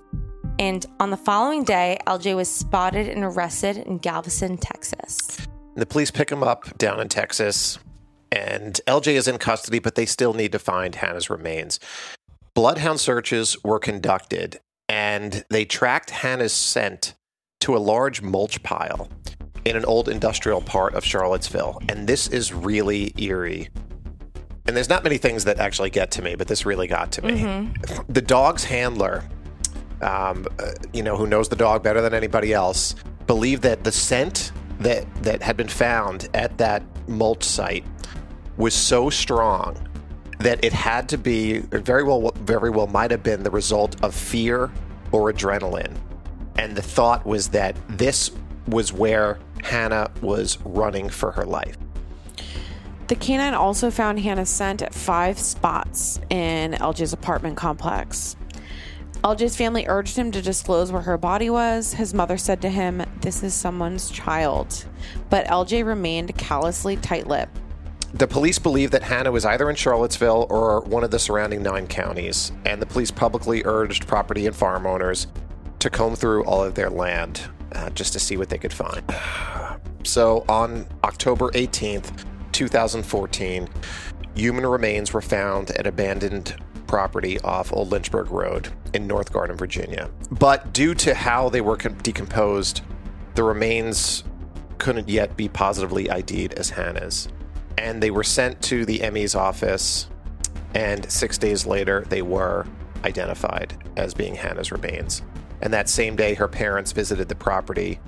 And 0.58 0.84
on 1.00 1.10
the 1.10 1.16
following 1.16 1.64
day, 1.64 1.98
LJ 2.06 2.36
was 2.36 2.52
spotted 2.52 3.08
and 3.08 3.24
arrested 3.24 3.78
in 3.78 3.98
Galveston, 3.98 4.58
Texas. 4.58 5.38
The 5.76 5.86
police 5.86 6.10
pick 6.10 6.30
him 6.30 6.42
up 6.42 6.76
down 6.78 7.00
in 7.00 7.08
Texas, 7.08 7.78
and 8.30 8.80
LJ 8.86 9.14
is 9.14 9.28
in 9.28 9.38
custody, 9.38 9.78
but 9.78 9.94
they 9.94 10.06
still 10.06 10.34
need 10.34 10.52
to 10.52 10.58
find 10.58 10.94
Hannah's 10.94 11.30
remains. 11.30 11.78
Bloodhound 12.54 13.00
searches 13.00 13.56
were 13.64 13.78
conducted, 13.78 14.60
and 14.88 15.44
they 15.48 15.64
tracked 15.64 16.10
Hannah's 16.10 16.52
scent 16.52 17.14
to 17.60 17.76
a 17.76 17.78
large 17.78 18.20
mulch 18.20 18.62
pile 18.62 19.08
in 19.64 19.76
an 19.76 19.84
old 19.84 20.08
industrial 20.08 20.60
part 20.60 20.94
of 20.94 21.04
Charlottesville. 21.04 21.80
And 21.88 22.06
this 22.06 22.28
is 22.28 22.52
really 22.52 23.12
eerie. 23.16 23.68
And 24.66 24.76
there's 24.76 24.88
not 24.88 25.02
many 25.02 25.18
things 25.18 25.44
that 25.44 25.58
actually 25.58 25.90
get 25.90 26.10
to 26.12 26.22
me, 26.22 26.34
but 26.34 26.46
this 26.46 26.64
really 26.64 26.86
got 26.86 27.12
to 27.12 27.22
me. 27.22 27.72
The 28.08 28.22
dog's 28.22 28.64
handler, 28.64 29.24
um, 30.00 30.46
uh, 30.58 30.70
you 30.92 31.02
know, 31.02 31.16
who 31.16 31.26
knows 31.26 31.48
the 31.48 31.56
dog 31.56 31.82
better 31.82 32.00
than 32.00 32.14
anybody 32.14 32.52
else, 32.52 32.94
believed 33.26 33.62
that 33.62 33.84
the 33.84 33.92
scent 33.92 34.52
that 34.78 35.06
that 35.22 35.42
had 35.42 35.56
been 35.56 35.68
found 35.68 36.28
at 36.34 36.58
that 36.58 36.82
mulch 37.08 37.44
site 37.44 37.84
was 38.56 38.74
so 38.74 39.10
strong 39.10 39.76
that 40.38 40.64
it 40.64 40.72
had 40.72 41.08
to 41.08 41.18
be 41.18 41.58
very 41.58 42.02
well 42.02 42.32
very 42.40 42.70
well 42.70 42.86
might 42.88 43.10
have 43.10 43.22
been 43.22 43.42
the 43.42 43.50
result 43.50 44.02
of 44.02 44.14
fear 44.14 44.70
or 45.12 45.32
adrenaline 45.32 45.94
and 46.56 46.76
the 46.76 46.82
thought 46.82 47.24
was 47.24 47.48
that 47.48 47.76
this 47.88 48.30
was 48.66 48.92
where 48.92 49.38
Hannah 49.62 50.10
was 50.20 50.58
running 50.64 51.08
for 51.08 51.32
her 51.32 51.44
life 51.44 51.78
The 53.08 53.16
canine 53.16 53.54
also 53.54 53.90
found 53.90 54.20
Hannah's 54.20 54.50
scent 54.50 54.82
at 54.82 54.94
five 54.94 55.38
spots 55.38 56.20
in 56.30 56.72
LJ's 56.72 57.12
apartment 57.12 57.56
complex. 57.56 58.36
LJ's 59.24 59.56
family 59.56 59.86
urged 59.86 60.16
him 60.16 60.32
to 60.32 60.42
disclose 60.42 60.90
where 60.90 61.02
her 61.02 61.16
body 61.16 61.48
was. 61.48 61.92
His 61.92 62.12
mother 62.12 62.36
said 62.36 62.60
to 62.62 62.68
him, 62.68 63.04
This 63.20 63.44
is 63.44 63.54
someone's 63.54 64.10
child. 64.10 64.84
But 65.30 65.46
LJ 65.46 65.86
remained 65.86 66.36
callously 66.36 66.96
tight 66.96 67.28
lipped. 67.28 67.56
The 68.14 68.26
police 68.26 68.58
believe 68.58 68.90
that 68.90 69.04
Hannah 69.04 69.30
was 69.30 69.44
either 69.44 69.70
in 69.70 69.76
Charlottesville 69.76 70.46
or 70.50 70.80
one 70.80 71.04
of 71.04 71.12
the 71.12 71.20
surrounding 71.20 71.62
nine 71.62 71.86
counties, 71.86 72.52
and 72.66 72.82
the 72.82 72.86
police 72.86 73.10
publicly 73.10 73.62
urged 73.64 74.06
property 74.08 74.46
and 74.46 74.54
farm 74.54 74.86
owners 74.86 75.28
to 75.78 75.88
comb 75.88 76.16
through 76.16 76.44
all 76.44 76.62
of 76.62 76.74
their 76.74 76.90
land 76.90 77.42
uh, 77.74 77.90
just 77.90 78.12
to 78.12 78.20
see 78.20 78.36
what 78.36 78.48
they 78.48 78.58
could 78.58 78.72
find. 78.72 79.02
So 80.04 80.44
on 80.48 80.86
October 81.04 81.50
18th, 81.50 82.24
2014, 82.52 83.68
human 84.34 84.66
remains 84.66 85.12
were 85.12 85.22
found 85.22 85.70
at 85.72 85.86
abandoned 85.86 86.56
property 86.86 87.40
off 87.40 87.72
Old 87.72 87.90
Lynchburg 87.90 88.30
Road 88.30 88.68
in 88.92 89.06
North 89.06 89.32
Garden, 89.32 89.56
Virginia. 89.56 90.10
But 90.30 90.72
due 90.72 90.94
to 90.96 91.14
how 91.14 91.48
they 91.48 91.60
were 91.60 91.76
decomposed, 91.76 92.82
the 93.34 93.42
remains 93.42 94.24
couldn't 94.78 95.08
yet 95.08 95.36
be 95.36 95.48
positively 95.48 96.10
ID'd 96.10 96.54
as 96.54 96.70
Hannah's. 96.70 97.28
And 97.78 98.02
they 98.02 98.10
were 98.10 98.24
sent 98.24 98.60
to 98.62 98.84
the 98.84 99.08
ME's 99.10 99.34
office, 99.34 100.08
and 100.74 101.10
six 101.10 101.38
days 101.38 101.66
later, 101.66 102.04
they 102.08 102.22
were 102.22 102.66
identified 103.04 103.74
as 103.96 104.12
being 104.12 104.34
Hannah's 104.34 104.70
remains. 104.70 105.22
And 105.62 105.72
that 105.72 105.88
same 105.88 106.16
day, 106.16 106.34
her 106.34 106.48
parents 106.48 106.92
visited 106.92 107.28
the 107.28 107.34
property 107.34 108.00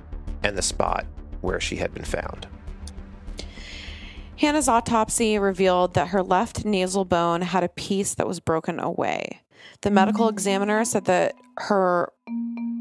and 0.42 0.58
the 0.58 0.62
spot 0.62 1.06
where 1.40 1.60
she 1.60 1.76
had 1.76 1.94
been 1.94 2.04
found. 2.04 2.46
Hannah's 4.36 4.68
autopsy 4.68 5.38
revealed 5.38 5.94
that 5.94 6.08
her 6.08 6.22
left 6.22 6.64
nasal 6.64 7.04
bone 7.04 7.40
had 7.40 7.62
a 7.62 7.68
piece 7.68 8.14
that 8.14 8.26
was 8.26 8.40
broken 8.40 8.80
away. 8.80 9.40
The 9.82 9.90
medical 9.90 10.28
examiner 10.28 10.84
said 10.84 11.04
that 11.04 11.36
her 11.58 12.12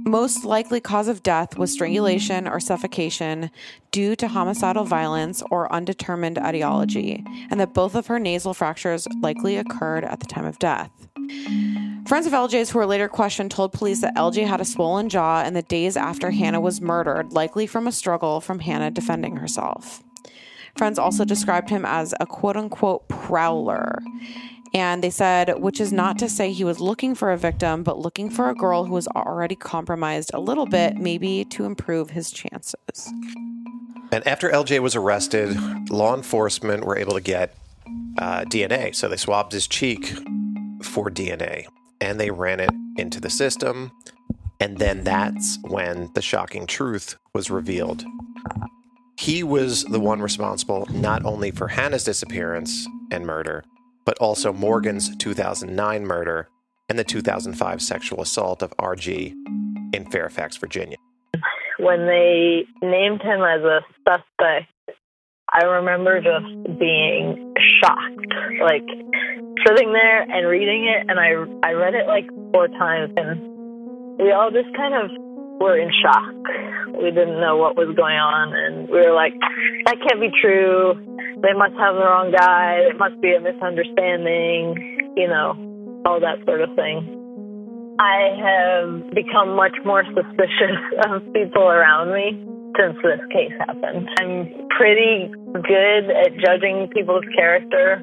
most 0.06 0.44
likely 0.44 0.82
cause 0.82 1.08
of 1.08 1.24
death 1.24 1.58
was 1.58 1.72
strangulation 1.72 2.48
or 2.48 2.60
suffocation 2.60 3.50
due 3.91 4.16
to 4.16 4.28
homicidal 4.28 4.84
violence 4.84 5.44
or 5.50 5.72
undetermined 5.72 6.38
etiology, 6.38 7.24
and 7.50 7.60
that 7.60 7.74
both 7.74 7.95
of 7.95 8.08
her 8.08 8.20
nasal 8.20 8.54
fractures 8.54 9.08
likely 9.22 9.56
occurred 9.56 10.04
at 10.04 10.20
the 10.20 10.26
time 10.26 10.45
of 10.45 10.60
death. 10.60 10.91
Friends 12.06 12.28
of 12.28 12.34
LJ's 12.34 12.70
who 12.70 12.80
were 12.80 12.86
later 12.86 13.08
questioned 13.08 13.52
told 13.52 13.72
police 13.72 14.02
that 14.02 14.16
LJ 14.16 14.45
had 14.45 14.60
a 14.60 14.66
swollen 14.66 15.10
jaw 15.10 15.44
in 15.44 15.54
the 15.54 15.62
days 15.62 15.95
after 15.95 16.32
Hannah 16.32 16.60
was 16.60 16.82
murdered, 16.82 17.32
likely 17.32 17.66
from 17.66 17.88
a 17.88 17.91
struggle 17.91 18.41
from 18.41 18.60
Hannah 18.60 18.91
defending 18.91 19.38
herself. 19.38 20.04
Friends 20.76 21.00
also 21.00 21.24
described 21.24 21.70
him 21.70 21.86
as 21.86 22.14
a 22.20 22.26
quote 22.26 22.58
unquote 22.58 23.08
prowler. 23.08 24.02
And 24.74 25.04
they 25.04 25.12
said, 25.12 25.60
which 25.60 25.80
is 25.80 25.94
not 25.94 26.18
to 26.20 26.28
say 26.28 26.52
he 26.52 26.64
was 26.64 26.80
looking 26.80 27.14
for 27.14 27.32
a 27.32 27.38
victim, 27.38 27.84
but 27.84 28.00
looking 28.00 28.30
for 28.30 28.50
a 28.50 28.56
girl 28.56 28.86
who 28.86 28.94
was 28.94 29.08
already 29.08 29.56
compromised 29.56 30.32
a 30.34 30.40
little 30.40 30.66
bit, 30.66 30.98
maybe 30.98 31.45
to 31.45 31.66
improve 31.66 32.10
his 32.10 32.32
chances. 32.32 33.14
And 34.12 34.28
after 34.28 34.50
LJ 34.50 34.80
was 34.80 34.95
arrested, 34.95 35.56
law 35.90 36.16
enforcement 36.16 36.86
were 36.86 36.98
able 36.98 37.14
to 37.14 37.22
get 37.22 37.56
uh, 38.18 38.41
DNA. 38.41 38.95
So 38.95 39.08
they 39.08 39.18
swabbed 39.18 39.54
his 39.54 39.68
cheek 39.68 40.14
for 40.84 41.10
DNA 41.10 41.65
and 42.01 42.19
they 42.19 42.31
ran 42.31 42.60
it 42.60 42.69
into 42.97 43.19
the 43.19 43.30
system. 43.30 43.91
And 44.60 44.77
then 44.77 45.03
that's 45.03 45.57
when 45.64 46.10
the 46.14 46.22
shocking 46.22 46.68
truth 46.68 47.18
was 47.34 47.49
revealed. 47.49 48.03
He 49.18 49.43
was 49.43 49.84
the 49.85 49.99
one 49.99 50.22
responsible 50.22 50.88
not 50.91 51.23
only 51.26 51.51
for 51.51 51.68
Hannah's 51.68 52.03
disappearance 52.03 52.88
and 53.11 53.26
murder, 53.26 53.64
but 54.05 54.18
also 54.19 54.51
Morgan's 54.51 55.15
2009 55.18 56.05
murder 56.05 56.49
and 56.89 56.99
the 56.99 57.03
2005 57.03 57.81
sexual 57.81 58.22
assault 58.22 58.61
of 58.61 58.76
RG 58.77 59.34
in 59.93 60.05
Fairfax, 60.11 60.57
Virginia. 60.57 60.97
When 61.80 62.05
they 62.05 62.65
named 62.81 63.22
him 63.22 63.41
as 63.41 63.61
a 63.61 63.81
suspect, 64.07 64.73
I 65.53 65.65
remember 65.65 66.17
just 66.17 66.80
being 66.80 67.53
shocked, 67.77 68.34
like 68.57 68.89
sitting 69.61 69.93
there 69.93 70.21
and 70.25 70.49
reading 70.49 70.89
it, 70.89 71.05
and 71.07 71.19
I 71.21 71.38
I 71.61 71.73
read 71.73 71.93
it 71.93 72.07
like 72.07 72.25
four 72.51 72.67
times, 72.69 73.13
and 73.15 74.17
we 74.17 74.31
all 74.31 74.49
just 74.49 74.73
kind 74.75 74.97
of 74.97 75.11
were 75.61 75.77
in 75.77 75.93
shock. 76.01 76.34
We 76.97 77.13
didn't 77.13 77.39
know 77.39 77.57
what 77.57 77.77
was 77.77 77.93
going 77.93 78.17
on, 78.17 78.49
and 78.57 78.89
we 78.89 78.97
were 78.97 79.13
like, 79.13 79.38
that 79.85 80.01
can't 80.01 80.19
be 80.19 80.34
true. 80.41 80.97
They 81.38 81.53
must 81.53 81.77
have 81.77 82.01
the 82.01 82.05
wrong 82.05 82.34
guy. 82.34 82.89
It 82.89 82.97
must 82.97 83.21
be 83.21 83.38
a 83.38 83.39
misunderstanding, 83.39 85.13
you 85.15 85.27
know, 85.27 85.53
all 86.05 86.19
that 86.19 86.41
sort 86.49 86.61
of 86.61 86.73
thing. 86.73 87.05
I 88.01 88.34
have 88.41 89.13
become 89.13 89.53
much 89.55 89.77
more 89.85 90.01
suspicious 90.01 90.81
of 91.05 91.21
people 91.30 91.69
around 91.69 92.09
me 92.09 92.52
since 92.78 92.95
this 93.04 93.22
case 93.32 93.54
happened. 93.60 94.10
I'm 94.20 94.50
pretty 94.70 95.32
good 95.54 96.04
at 96.10 96.34
judging 96.38 96.90
people's 96.94 97.26
character 97.36 98.02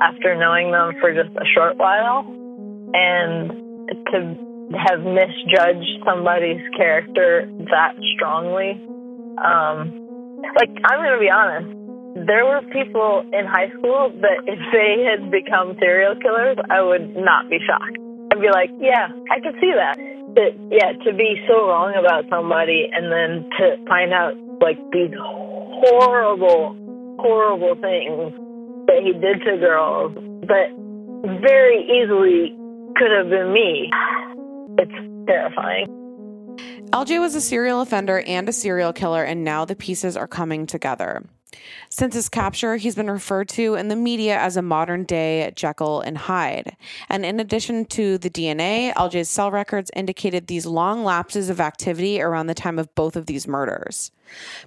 after 0.00 0.34
knowing 0.34 0.70
them 0.72 0.94
for 1.00 1.14
just 1.14 1.34
a 1.36 1.46
short 1.54 1.76
while. 1.76 2.26
And 2.94 3.50
to 4.12 4.18
have 4.78 5.00
misjudged 5.00 6.04
somebody's 6.06 6.62
character 6.76 7.46
that 7.70 7.94
strongly, 8.14 8.80
um, 9.42 9.90
like, 10.56 10.70
I'm 10.84 10.98
going 11.00 11.14
to 11.14 11.20
be 11.20 11.30
honest. 11.30 11.68
There 12.26 12.46
were 12.46 12.62
people 12.70 13.26
in 13.32 13.44
high 13.44 13.74
school 13.74 14.14
that 14.22 14.46
if 14.46 14.60
they 14.70 15.02
had 15.02 15.30
become 15.30 15.74
serial 15.80 16.14
killers, 16.14 16.56
I 16.70 16.80
would 16.80 17.16
not 17.16 17.50
be 17.50 17.58
shocked. 17.66 17.98
I'd 18.30 18.40
be 18.40 18.50
like, 18.54 18.70
yeah, 18.78 19.10
I 19.30 19.40
can 19.40 19.52
see 19.60 19.72
that. 19.74 19.98
But 20.34 20.58
yeah, 20.70 20.92
to 21.04 21.12
be 21.14 21.40
so 21.46 21.68
wrong 21.68 21.94
about 21.98 22.24
somebody 22.28 22.90
and 22.92 23.10
then 23.10 23.48
to 23.58 23.76
find 23.86 24.12
out 24.12 24.34
like 24.60 24.78
these 24.92 25.14
horrible, 25.18 26.74
horrible 27.20 27.74
things 27.80 28.34
that 28.86 29.00
he 29.02 29.12
did 29.12 29.40
to 29.46 29.56
girls, 29.58 30.12
but 30.42 30.70
very 31.40 31.86
easily 31.86 32.56
could 32.96 33.10
have 33.10 33.30
been 33.30 33.52
me. 33.52 33.90
It's 34.78 35.26
terrifying. 35.26 35.86
LJ 36.90 37.20
was 37.20 37.34
a 37.34 37.40
serial 37.40 37.80
offender 37.80 38.20
and 38.20 38.48
a 38.48 38.52
serial 38.52 38.92
killer, 38.92 39.24
and 39.24 39.42
now 39.42 39.64
the 39.64 39.74
pieces 39.74 40.16
are 40.16 40.28
coming 40.28 40.66
together. 40.66 41.24
Since 41.88 42.14
his 42.14 42.28
capture, 42.28 42.76
he's 42.76 42.94
been 42.94 43.10
referred 43.10 43.48
to 43.50 43.74
in 43.74 43.88
the 43.88 43.96
media 43.96 44.38
as 44.38 44.56
a 44.56 44.62
modern 44.62 45.04
day 45.04 45.52
Jekyll 45.54 46.00
and 46.00 46.18
Hyde. 46.18 46.76
And 47.08 47.24
in 47.24 47.40
addition 47.40 47.84
to 47.86 48.18
the 48.18 48.30
DNA, 48.30 48.92
LJ's 48.94 49.28
cell 49.28 49.50
records 49.50 49.90
indicated 49.94 50.46
these 50.46 50.66
long 50.66 51.04
lapses 51.04 51.50
of 51.50 51.60
activity 51.60 52.20
around 52.20 52.46
the 52.46 52.54
time 52.54 52.78
of 52.78 52.94
both 52.94 53.16
of 53.16 53.26
these 53.26 53.46
murders. 53.46 54.10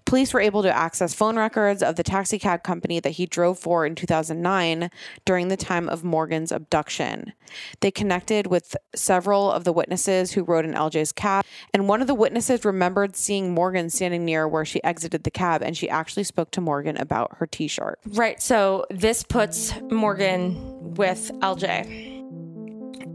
Police 0.06 0.34
were 0.34 0.40
able 0.40 0.64
to 0.64 0.76
access 0.76 1.14
phone 1.14 1.38
records 1.38 1.84
of 1.84 1.96
the 1.96 2.04
taxicab 2.04 2.64
company 2.64 3.00
that 3.00 3.12
he 3.12 3.26
drove 3.26 3.60
for 3.60 3.86
in 3.86 3.96
2009 3.96 4.90
during 5.26 5.48
the 5.48 5.58
time 5.58 5.90
of 5.90 6.04
Morgan's 6.04 6.52
abduction. 6.52 7.34
They 7.80 7.92
connected 7.92 8.48
with 8.48 8.76
several 8.96 9.52
of 9.52 9.64
the 9.64 9.74
witnesses 9.74 10.32
who 10.34 10.44
rode 10.44 10.66
in 10.66 10.74
LJ's 10.74 11.12
cab, 11.12 11.46
and 11.74 11.88
one 11.88 12.02
of 12.02 12.08
the 12.08 12.16
witnesses 12.16 12.66
remembered 12.66 13.16
seeing 13.16 13.54
Morgan 13.54 13.90
standing 13.90 14.26
near 14.26 14.48
where 14.48 14.66
she 14.66 14.84
exited 14.84 15.24
the 15.24 15.32
cab, 15.32 15.62
and 15.62 15.78
she 15.78 15.90
actually 15.90 16.24
spoke 16.24 16.52
to 16.52 16.62
Morgan 16.62 16.98
about 16.98 17.38
her 17.38 17.48
t 17.48 17.68
shirt. 17.68 18.00
Right. 18.06 18.42
So 18.42 18.86
this 18.90 19.24
puts 19.24 19.74
Morgan 19.90 20.96
with 20.96 21.32
LJ. 21.40 22.16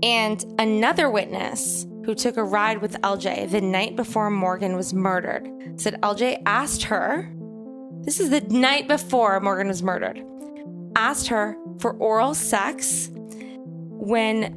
And 0.03 0.45
another 0.59 1.09
witness 1.09 1.87
who 2.05 2.15
took 2.15 2.37
a 2.37 2.45
ride 2.45 2.81
with 2.81 3.01
LJ 3.03 3.51
the 3.51 3.61
night 3.61 3.97
before 3.97 4.31
Morgan 4.31 4.77
was 4.77 4.93
murdered 4.93 5.49
said 5.77 6.01
LJ 6.03 6.43
asked 6.47 6.85
her, 6.85 7.31
this 8.03 8.21
is 8.21 8.31
the 8.31 8.41
night 8.41 8.89
before 8.89 9.41
Morgan 9.41 9.69
was 9.69 9.83
murdered, 9.83 10.23
asked 10.97 11.29
her 11.29 11.57
for 11.79 11.93
oral 11.95 12.35
sex 12.35 13.11
when 13.13 14.55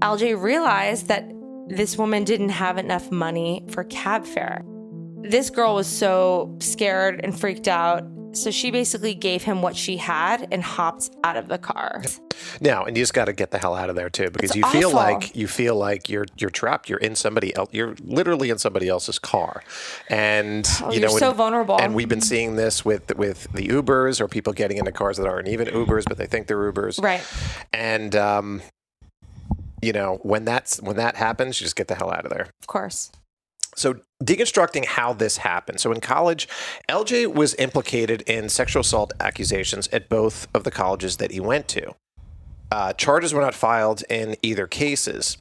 LJ 0.00 0.40
realized 0.40 1.08
that 1.08 1.28
this 1.68 1.98
woman 1.98 2.24
didn't 2.24 2.50
have 2.50 2.78
enough 2.78 3.10
money 3.10 3.64
for 3.68 3.84
cab 3.84 4.24
fare. 4.24 4.64
This 5.22 5.50
girl 5.50 5.74
was 5.74 5.86
so 5.86 6.56
scared 6.60 7.20
and 7.22 7.38
freaked 7.38 7.68
out 7.68 8.04
so 8.42 8.50
she 8.50 8.70
basically 8.70 9.14
gave 9.14 9.42
him 9.42 9.62
what 9.62 9.76
she 9.76 9.96
had 9.96 10.48
and 10.52 10.62
hopped 10.62 11.10
out 11.24 11.36
of 11.36 11.48
the 11.48 11.58
car. 11.58 12.02
Now, 12.60 12.84
and 12.84 12.96
you 12.96 13.02
just 13.02 13.14
got 13.14 13.24
to 13.26 13.32
get 13.32 13.50
the 13.50 13.58
hell 13.58 13.74
out 13.74 13.90
of 13.90 13.96
there 13.96 14.08
too, 14.10 14.30
because 14.30 14.50
It's 14.50 14.56
you 14.56 14.64
feel 14.66 14.88
awful. 14.88 15.18
like 15.20 15.34
you 15.36 15.48
feel 15.48 15.74
like 15.76 16.08
you're 16.08 16.26
you're 16.36 16.50
trapped. 16.50 16.88
You're 16.88 16.98
in 17.00 17.14
somebody 17.16 17.54
else. 17.56 17.68
You're 17.72 17.94
literally 18.04 18.50
in 18.50 18.58
somebody 18.58 18.88
else's 18.88 19.18
car, 19.18 19.62
and 20.08 20.66
Oh, 20.82 20.90
you 20.92 21.00
you're 21.00 21.08
know, 21.10 21.16
so 21.18 21.28
and- 21.28 21.36
vulnerable. 21.36 21.80
And 21.80 21.94
we've 21.94 22.08
been 22.08 22.20
seeing 22.20 22.56
this 22.56 22.84
with 22.84 23.16
with 23.16 23.48
the 23.52 23.68
Ubers 23.68 24.20
or 24.20 24.28
people 24.28 24.52
getting 24.52 24.78
into 24.78 24.92
cars 24.92 25.16
that 25.18 25.26
aren't 25.26 25.48
even 25.48 25.68
Ubers, 25.68 26.04
but 26.06 26.16
they 26.18 26.26
think 26.26 26.46
they're 26.46 26.72
Ubers. 26.72 27.02
Right. 27.02 27.22
And 27.72 28.14
um, 28.16 28.62
you 29.82 29.92
know, 29.92 30.18
when 30.22 30.44
that's 30.44 30.80
when 30.80 30.96
that 30.96 31.16
happens, 31.16 31.60
you 31.60 31.64
just 31.64 31.76
get 31.76 31.88
the 31.88 31.94
hell 31.94 32.10
out 32.10 32.24
of 32.24 32.30
there. 32.30 32.48
Of 32.60 32.66
course. 32.66 33.10
So, 33.76 34.00
deconstructing 34.22 34.84
how 34.84 35.12
this 35.12 35.38
happened. 35.38 35.80
So, 35.80 35.92
in 35.92 36.00
college, 36.00 36.48
LJ 36.88 37.34
was 37.34 37.54
implicated 37.56 38.22
in 38.22 38.48
sexual 38.48 38.80
assault 38.80 39.12
accusations 39.20 39.88
at 39.88 40.08
both 40.08 40.48
of 40.54 40.64
the 40.64 40.70
colleges 40.70 41.18
that 41.18 41.30
he 41.30 41.40
went 41.40 41.68
to. 41.68 41.94
Uh, 42.70 42.92
charges 42.92 43.32
were 43.32 43.40
not 43.40 43.54
filed 43.54 44.02
in 44.10 44.36
either 44.42 44.66
cases. 44.66 45.38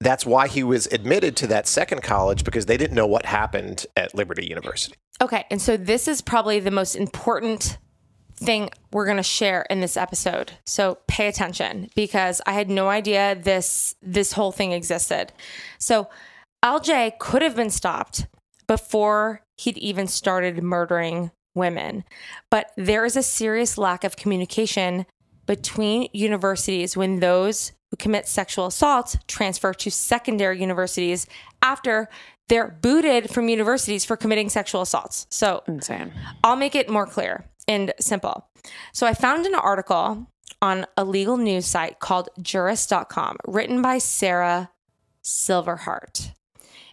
That's 0.00 0.24
why 0.24 0.48
he 0.48 0.62
was 0.62 0.86
admitted 0.86 1.36
to 1.36 1.46
that 1.48 1.66
second 1.66 2.02
college 2.02 2.44
because 2.44 2.64
they 2.64 2.78
didn't 2.78 2.94
know 2.94 3.06
what 3.06 3.26
happened 3.26 3.84
at 3.96 4.14
Liberty 4.14 4.46
University. 4.46 4.96
Okay, 5.20 5.44
and 5.50 5.60
so 5.60 5.76
this 5.76 6.08
is 6.08 6.22
probably 6.22 6.60
the 6.60 6.70
most 6.70 6.94
important 6.94 7.76
thing 8.36 8.70
we're 8.90 9.04
going 9.04 9.18
to 9.18 9.22
share 9.22 9.66
in 9.68 9.80
this 9.80 9.98
episode. 9.98 10.52
So 10.64 10.98
pay 11.06 11.28
attention 11.28 11.90
because 11.94 12.40
I 12.46 12.52
had 12.52 12.70
no 12.70 12.88
idea 12.88 13.34
this 13.34 13.94
this 14.00 14.32
whole 14.32 14.50
thing 14.50 14.72
existed. 14.72 15.32
So 15.78 16.08
LJ 16.64 17.18
could 17.18 17.42
have 17.42 17.56
been 17.56 17.70
stopped 17.70 18.26
before 18.66 19.42
he'd 19.56 19.78
even 19.78 20.06
started 20.06 20.62
murdering 20.62 21.30
women. 21.54 22.04
But 22.50 22.70
there 22.76 23.04
is 23.04 23.16
a 23.16 23.22
serious 23.22 23.78
lack 23.78 24.04
of 24.04 24.16
communication 24.16 25.06
between 25.46 26.08
universities 26.12 26.96
when 26.96 27.20
those 27.20 27.72
who 27.90 27.96
commit 27.96 28.28
sexual 28.28 28.66
assaults 28.66 29.16
transfer 29.26 29.74
to 29.74 29.90
secondary 29.90 30.60
universities 30.60 31.26
after 31.62 32.08
they're 32.48 32.68
booted 32.68 33.30
from 33.30 33.48
universities 33.48 34.04
for 34.04 34.16
committing 34.16 34.48
sexual 34.48 34.82
assaults. 34.82 35.26
So 35.30 35.62
insane. 35.66 36.12
I'll 36.44 36.56
make 36.56 36.74
it 36.74 36.88
more 36.88 37.06
clear 37.06 37.44
and 37.66 37.92
simple. 38.00 38.48
So 38.92 39.06
I 39.06 39.14
found 39.14 39.46
an 39.46 39.54
article 39.54 40.26
on 40.62 40.86
a 40.96 41.04
legal 41.04 41.36
news 41.36 41.66
site 41.66 42.00
called 42.00 42.28
jurist.com 42.40 43.36
written 43.46 43.82
by 43.82 43.98
Sarah 43.98 44.70
Silverhart. 45.24 46.32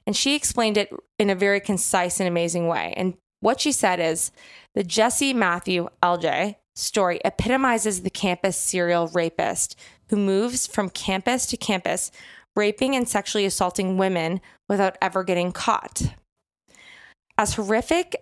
And 0.08 0.16
she 0.16 0.36
explained 0.36 0.78
it 0.78 0.90
in 1.20 1.30
a 1.30 1.36
very 1.36 1.60
concise 1.60 2.20
and 2.22 2.28
amazing 2.28 2.68
way. 2.68 2.94
And 2.96 3.16
what 3.42 3.60
she 3.60 3.74
said 3.74 4.00
is 4.00 4.32
the 4.74 4.84
Jesse 4.84 5.34
Matthew 5.34 5.90
LJ 6.02 6.56
story 6.76 7.20
epitomizes 7.26 8.02
the 8.02 8.10
campus 8.10 8.58
serial 8.58 9.08
rapist 9.10 9.78
who 10.10 10.16
moves 10.16 10.66
from 10.66 10.90
campus 10.90 11.46
to 11.48 11.58
campus, 11.58 12.10
raping 12.56 12.96
and 12.96 13.08
sexually 13.08 13.46
assaulting 13.46 13.98
women 13.98 14.40
without 14.70 14.98
ever 15.02 15.24
getting 15.26 15.52
caught. 15.52 16.14
As 17.38 17.56
horrific 17.56 18.16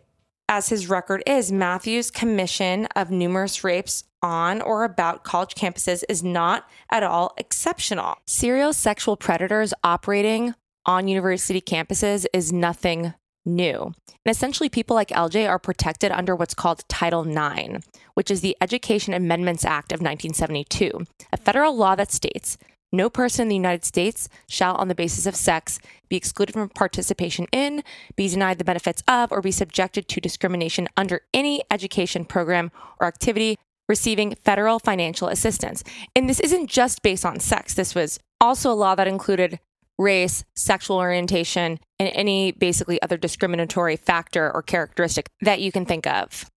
as 0.49 0.69
his 0.69 0.89
record 0.89 1.23
is, 1.25 1.51
Matthew's 1.51 2.11
commission 2.11 2.87
of 2.95 3.11
numerous 3.11 3.63
rapes 3.63 4.03
on 4.21 4.61
or 4.61 4.83
about 4.83 5.23
college 5.23 5.53
campuses 5.53 6.03
is 6.09 6.23
not 6.23 6.67
at 6.91 7.03
all 7.03 7.33
exceptional. 7.37 8.15
Serial 8.25 8.73
sexual 8.73 9.15
predators 9.15 9.73
operating 9.83 10.55
on 10.85 11.07
university 11.07 11.61
campuses 11.61 12.25
is 12.33 12.53
nothing 12.53 13.13
new. 13.45 13.83
And 13.83 14.31
essentially, 14.31 14.69
people 14.69 14.95
like 14.95 15.09
LJ 15.09 15.47
are 15.47 15.59
protected 15.59 16.11
under 16.11 16.35
what's 16.35 16.53
called 16.53 16.87
Title 16.87 17.27
IX, 17.27 17.85
which 18.15 18.31
is 18.31 18.41
the 18.41 18.57
Education 18.61 19.13
Amendments 19.13 19.65
Act 19.65 19.91
of 19.91 20.01
1972, 20.01 21.05
a 21.31 21.37
federal 21.37 21.75
law 21.75 21.95
that 21.95 22.11
states 22.11 22.57
no 22.91 23.09
person 23.09 23.43
in 23.43 23.49
the 23.49 23.55
United 23.55 23.83
States 23.83 24.29
shall, 24.47 24.75
on 24.75 24.87
the 24.87 24.95
basis 24.95 25.25
of 25.25 25.35
sex, 25.35 25.79
be 26.07 26.15
excluded 26.15 26.53
from 26.53 26.69
participation 26.69 27.45
in, 27.51 27.83
be 28.15 28.29
denied 28.29 28.57
the 28.57 28.63
benefits 28.63 29.03
of, 29.07 29.31
or 29.31 29.41
be 29.41 29.51
subjected 29.51 30.07
to 30.07 30.21
discrimination 30.21 30.87
under 30.95 31.21
any 31.33 31.63
education 31.69 32.25
program 32.25 32.71
or 32.99 33.07
activity 33.07 33.57
receiving 33.89 34.35
federal 34.43 34.79
financial 34.79 35.27
assistance. 35.27 35.83
And 36.15 36.29
this 36.29 36.39
isn't 36.39 36.69
just 36.69 37.01
based 37.01 37.25
on 37.25 37.39
sex, 37.39 37.73
this 37.73 37.93
was 37.93 38.19
also 38.39 38.71
a 38.71 38.73
law 38.73 38.95
that 38.95 39.07
included 39.07 39.59
race, 39.97 40.43
sexual 40.55 40.97
orientation, 40.97 41.79
and 41.99 42.11
any 42.13 42.51
basically 42.51 43.01
other 43.01 43.17
discriminatory 43.17 43.95
factor 43.95 44.51
or 44.53 44.61
characteristic 44.61 45.27
that 45.41 45.61
you 45.61 45.71
can 45.71 45.85
think 45.85 46.05
of. 46.05 46.49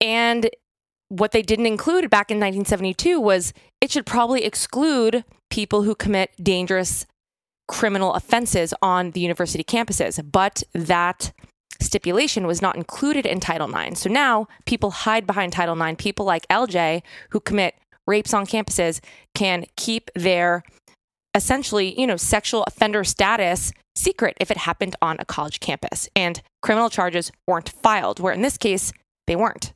And 0.00 0.50
what 1.08 1.32
they 1.32 1.42
didn't 1.42 1.66
include 1.66 2.08
back 2.10 2.30
in 2.30 2.36
1972 2.36 3.20
was 3.20 3.52
it 3.80 3.90
should 3.90 4.06
probably 4.06 4.44
exclude 4.44 5.24
people 5.50 5.82
who 5.82 5.94
commit 5.94 6.30
dangerous 6.40 7.06
criminal 7.68 8.14
offenses 8.14 8.72
on 8.82 9.12
the 9.12 9.20
university 9.20 9.64
campuses. 9.64 10.20
But 10.30 10.62
that 10.72 11.32
stipulation 11.80 12.46
was 12.46 12.62
not 12.62 12.76
included 12.76 13.26
in 13.26 13.40
Title 13.40 13.74
IX. 13.74 13.98
So 13.98 14.10
now 14.10 14.48
people 14.66 14.90
hide 14.90 15.26
behind 15.26 15.52
Title 15.52 15.80
IX. 15.80 16.00
People 16.00 16.26
like 16.26 16.46
LJ 16.48 17.02
who 17.30 17.40
commit 17.40 17.74
rapes 18.06 18.34
on 18.34 18.46
campuses 18.46 19.00
can 19.34 19.64
keep 19.76 20.10
their 20.14 20.62
essentially, 21.34 21.98
you 21.98 22.06
know, 22.06 22.16
sexual 22.16 22.64
offender 22.66 23.04
status 23.04 23.72
secret 23.94 24.36
if 24.40 24.50
it 24.50 24.56
happened 24.58 24.96
on 25.02 25.16
a 25.18 25.24
college 25.24 25.60
campus 25.60 26.08
and 26.16 26.42
criminal 26.62 26.90
charges 26.90 27.30
weren't 27.46 27.68
filed, 27.68 28.20
where 28.20 28.32
in 28.32 28.42
this 28.42 28.56
case, 28.56 28.92
they 29.26 29.36
weren't. 29.36 29.72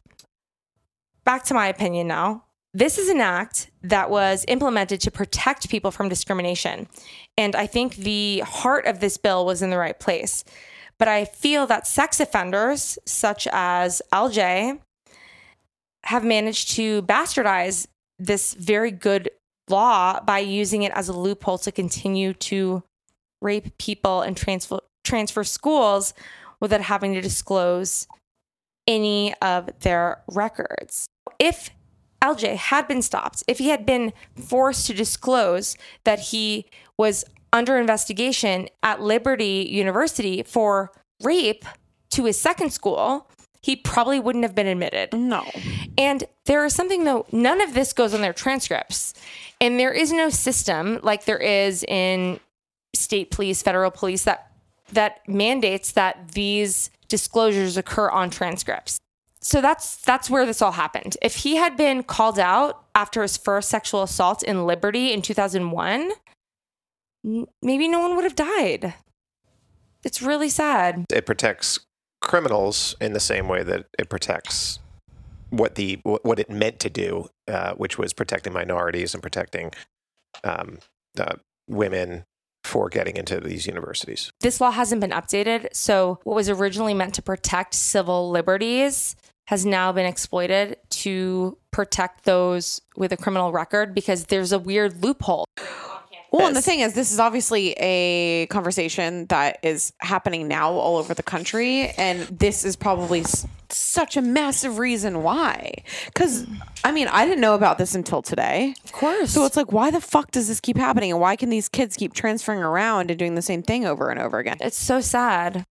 Back 1.24 1.44
to 1.44 1.54
my 1.54 1.68
opinion 1.68 2.06
now. 2.06 2.44
This 2.76 2.98
is 2.98 3.08
an 3.08 3.20
act 3.20 3.70
that 3.82 4.10
was 4.10 4.44
implemented 4.48 5.00
to 5.02 5.10
protect 5.10 5.70
people 5.70 5.92
from 5.92 6.08
discrimination. 6.08 6.88
And 7.38 7.54
I 7.54 7.66
think 7.66 7.96
the 7.96 8.40
heart 8.40 8.86
of 8.86 8.98
this 8.98 9.16
bill 9.16 9.46
was 9.46 9.62
in 9.62 9.70
the 9.70 9.78
right 9.78 9.98
place. 9.98 10.42
But 10.98 11.06
I 11.06 11.24
feel 11.24 11.66
that 11.68 11.86
sex 11.86 12.18
offenders, 12.18 12.98
such 13.06 13.46
as 13.52 14.02
LJ, 14.12 14.80
have 16.04 16.24
managed 16.24 16.72
to 16.72 17.02
bastardize 17.02 17.86
this 18.18 18.54
very 18.54 18.90
good 18.90 19.30
law 19.68 20.20
by 20.20 20.38
using 20.38 20.82
it 20.82 20.92
as 20.94 21.08
a 21.08 21.12
loophole 21.12 21.58
to 21.58 21.72
continue 21.72 22.34
to 22.34 22.82
rape 23.40 23.76
people 23.78 24.22
and 24.22 24.36
transfer 24.36 24.80
transfer 25.04 25.44
schools 25.44 26.14
without 26.60 26.80
having 26.80 27.12
to 27.12 27.20
disclose 27.20 28.06
any 28.86 29.34
of 29.42 29.68
their 29.80 30.22
records. 30.28 31.06
If 31.38 31.70
LJ 32.22 32.56
had 32.56 32.88
been 32.88 33.02
stopped, 33.02 33.42
if 33.46 33.58
he 33.58 33.68
had 33.68 33.84
been 33.84 34.14
forced 34.34 34.86
to 34.86 34.94
disclose 34.94 35.76
that 36.04 36.18
he 36.18 36.66
was 36.96 37.24
under 37.52 37.76
investigation 37.76 38.68
at 38.82 39.00
Liberty 39.02 39.68
University 39.70 40.42
for 40.42 40.90
rape 41.22 41.64
to 42.10 42.24
his 42.24 42.40
second 42.40 42.70
school, 42.70 43.30
he 43.64 43.76
probably 43.76 44.20
wouldn't 44.20 44.44
have 44.44 44.54
been 44.54 44.66
admitted. 44.66 45.14
No. 45.14 45.42
And 45.96 46.24
there 46.44 46.66
is 46.66 46.74
something 46.74 47.04
though, 47.04 47.24
none 47.32 47.62
of 47.62 47.72
this 47.72 47.94
goes 47.94 48.12
on 48.12 48.20
their 48.20 48.34
transcripts. 48.34 49.14
And 49.58 49.80
there 49.80 49.90
is 49.90 50.12
no 50.12 50.28
system 50.28 51.00
like 51.02 51.24
there 51.24 51.38
is 51.38 51.82
in 51.84 52.40
state 52.94 53.30
police, 53.30 53.62
federal 53.62 53.90
police 53.90 54.24
that 54.24 54.50
that 54.92 55.26
mandates 55.26 55.92
that 55.92 56.32
these 56.32 56.90
disclosures 57.08 57.78
occur 57.78 58.10
on 58.10 58.28
transcripts. 58.28 58.98
So 59.40 59.62
that's 59.62 59.96
that's 59.96 60.28
where 60.28 60.44
this 60.44 60.60
all 60.60 60.72
happened. 60.72 61.16
If 61.22 61.36
he 61.36 61.56
had 61.56 61.74
been 61.74 62.02
called 62.02 62.38
out 62.38 62.84
after 62.94 63.22
his 63.22 63.38
first 63.38 63.70
sexual 63.70 64.02
assault 64.02 64.42
in 64.42 64.66
Liberty 64.66 65.10
in 65.10 65.22
2001, 65.22 66.12
maybe 67.62 67.88
no 67.88 68.00
one 68.00 68.14
would 68.14 68.24
have 68.24 68.36
died. 68.36 68.92
It's 70.02 70.20
really 70.20 70.50
sad. 70.50 71.06
It 71.10 71.24
protects 71.24 71.80
criminals 72.24 72.96
in 73.00 73.12
the 73.12 73.20
same 73.20 73.48
way 73.48 73.62
that 73.62 73.86
it 73.98 74.08
protects 74.08 74.80
what 75.50 75.76
the 75.76 76.00
what 76.02 76.38
it 76.38 76.50
meant 76.50 76.80
to 76.80 76.90
do, 76.90 77.28
uh, 77.46 77.74
which 77.74 77.98
was 77.98 78.12
protecting 78.12 78.52
minorities 78.52 79.14
and 79.14 79.22
protecting 79.22 79.70
um, 80.42 80.78
uh, 81.18 81.36
women 81.68 82.24
for 82.64 82.88
getting 82.88 83.16
into 83.16 83.38
these 83.38 83.66
universities. 83.66 84.32
This 84.40 84.60
law 84.60 84.70
hasn't 84.70 85.00
been 85.00 85.10
updated, 85.10 85.68
so 85.72 86.18
what 86.24 86.34
was 86.34 86.48
originally 86.48 86.94
meant 86.94 87.14
to 87.14 87.22
protect 87.22 87.74
civil 87.74 88.30
liberties 88.30 89.14
has 89.48 89.66
now 89.66 89.92
been 89.92 90.06
exploited 90.06 90.78
to 90.88 91.58
protect 91.70 92.24
those 92.24 92.80
with 92.96 93.12
a 93.12 93.16
criminal 93.16 93.52
record 93.52 93.94
because 93.94 94.24
there's 94.24 94.52
a 94.52 94.58
weird 94.58 95.02
loophole. 95.04 95.44
Well, 96.38 96.46
and 96.48 96.56
the 96.56 96.62
thing 96.62 96.80
is, 96.80 96.94
this 96.94 97.12
is 97.12 97.20
obviously 97.20 97.72
a 97.78 98.46
conversation 98.46 99.26
that 99.26 99.58
is 99.62 99.92
happening 100.00 100.48
now 100.48 100.72
all 100.72 100.96
over 100.96 101.14
the 101.14 101.22
country. 101.22 101.88
And 101.90 102.22
this 102.22 102.64
is 102.64 102.76
probably 102.76 103.20
s- 103.20 103.46
such 103.70 104.16
a 104.16 104.22
massive 104.22 104.78
reason 104.78 105.22
why. 105.22 105.72
Because, 106.06 106.46
I 106.82 106.90
mean, 106.92 107.08
I 107.08 107.24
didn't 107.24 107.40
know 107.40 107.54
about 107.54 107.78
this 107.78 107.94
until 107.94 108.20
today. 108.20 108.74
Of 108.84 108.92
course. 108.92 109.30
So 109.30 109.44
it's 109.44 109.56
like, 109.56 109.70
why 109.72 109.90
the 109.90 110.00
fuck 110.00 110.30
does 110.32 110.48
this 110.48 110.60
keep 110.60 110.76
happening? 110.76 111.12
And 111.12 111.20
why 111.20 111.36
can 111.36 111.50
these 111.50 111.68
kids 111.68 111.96
keep 111.96 112.14
transferring 112.14 112.60
around 112.60 113.10
and 113.10 113.18
doing 113.18 113.34
the 113.36 113.42
same 113.42 113.62
thing 113.62 113.84
over 113.84 114.10
and 114.10 114.20
over 114.20 114.38
again? 114.38 114.56
It's 114.60 114.76
so 114.76 115.00
sad. 115.00 115.64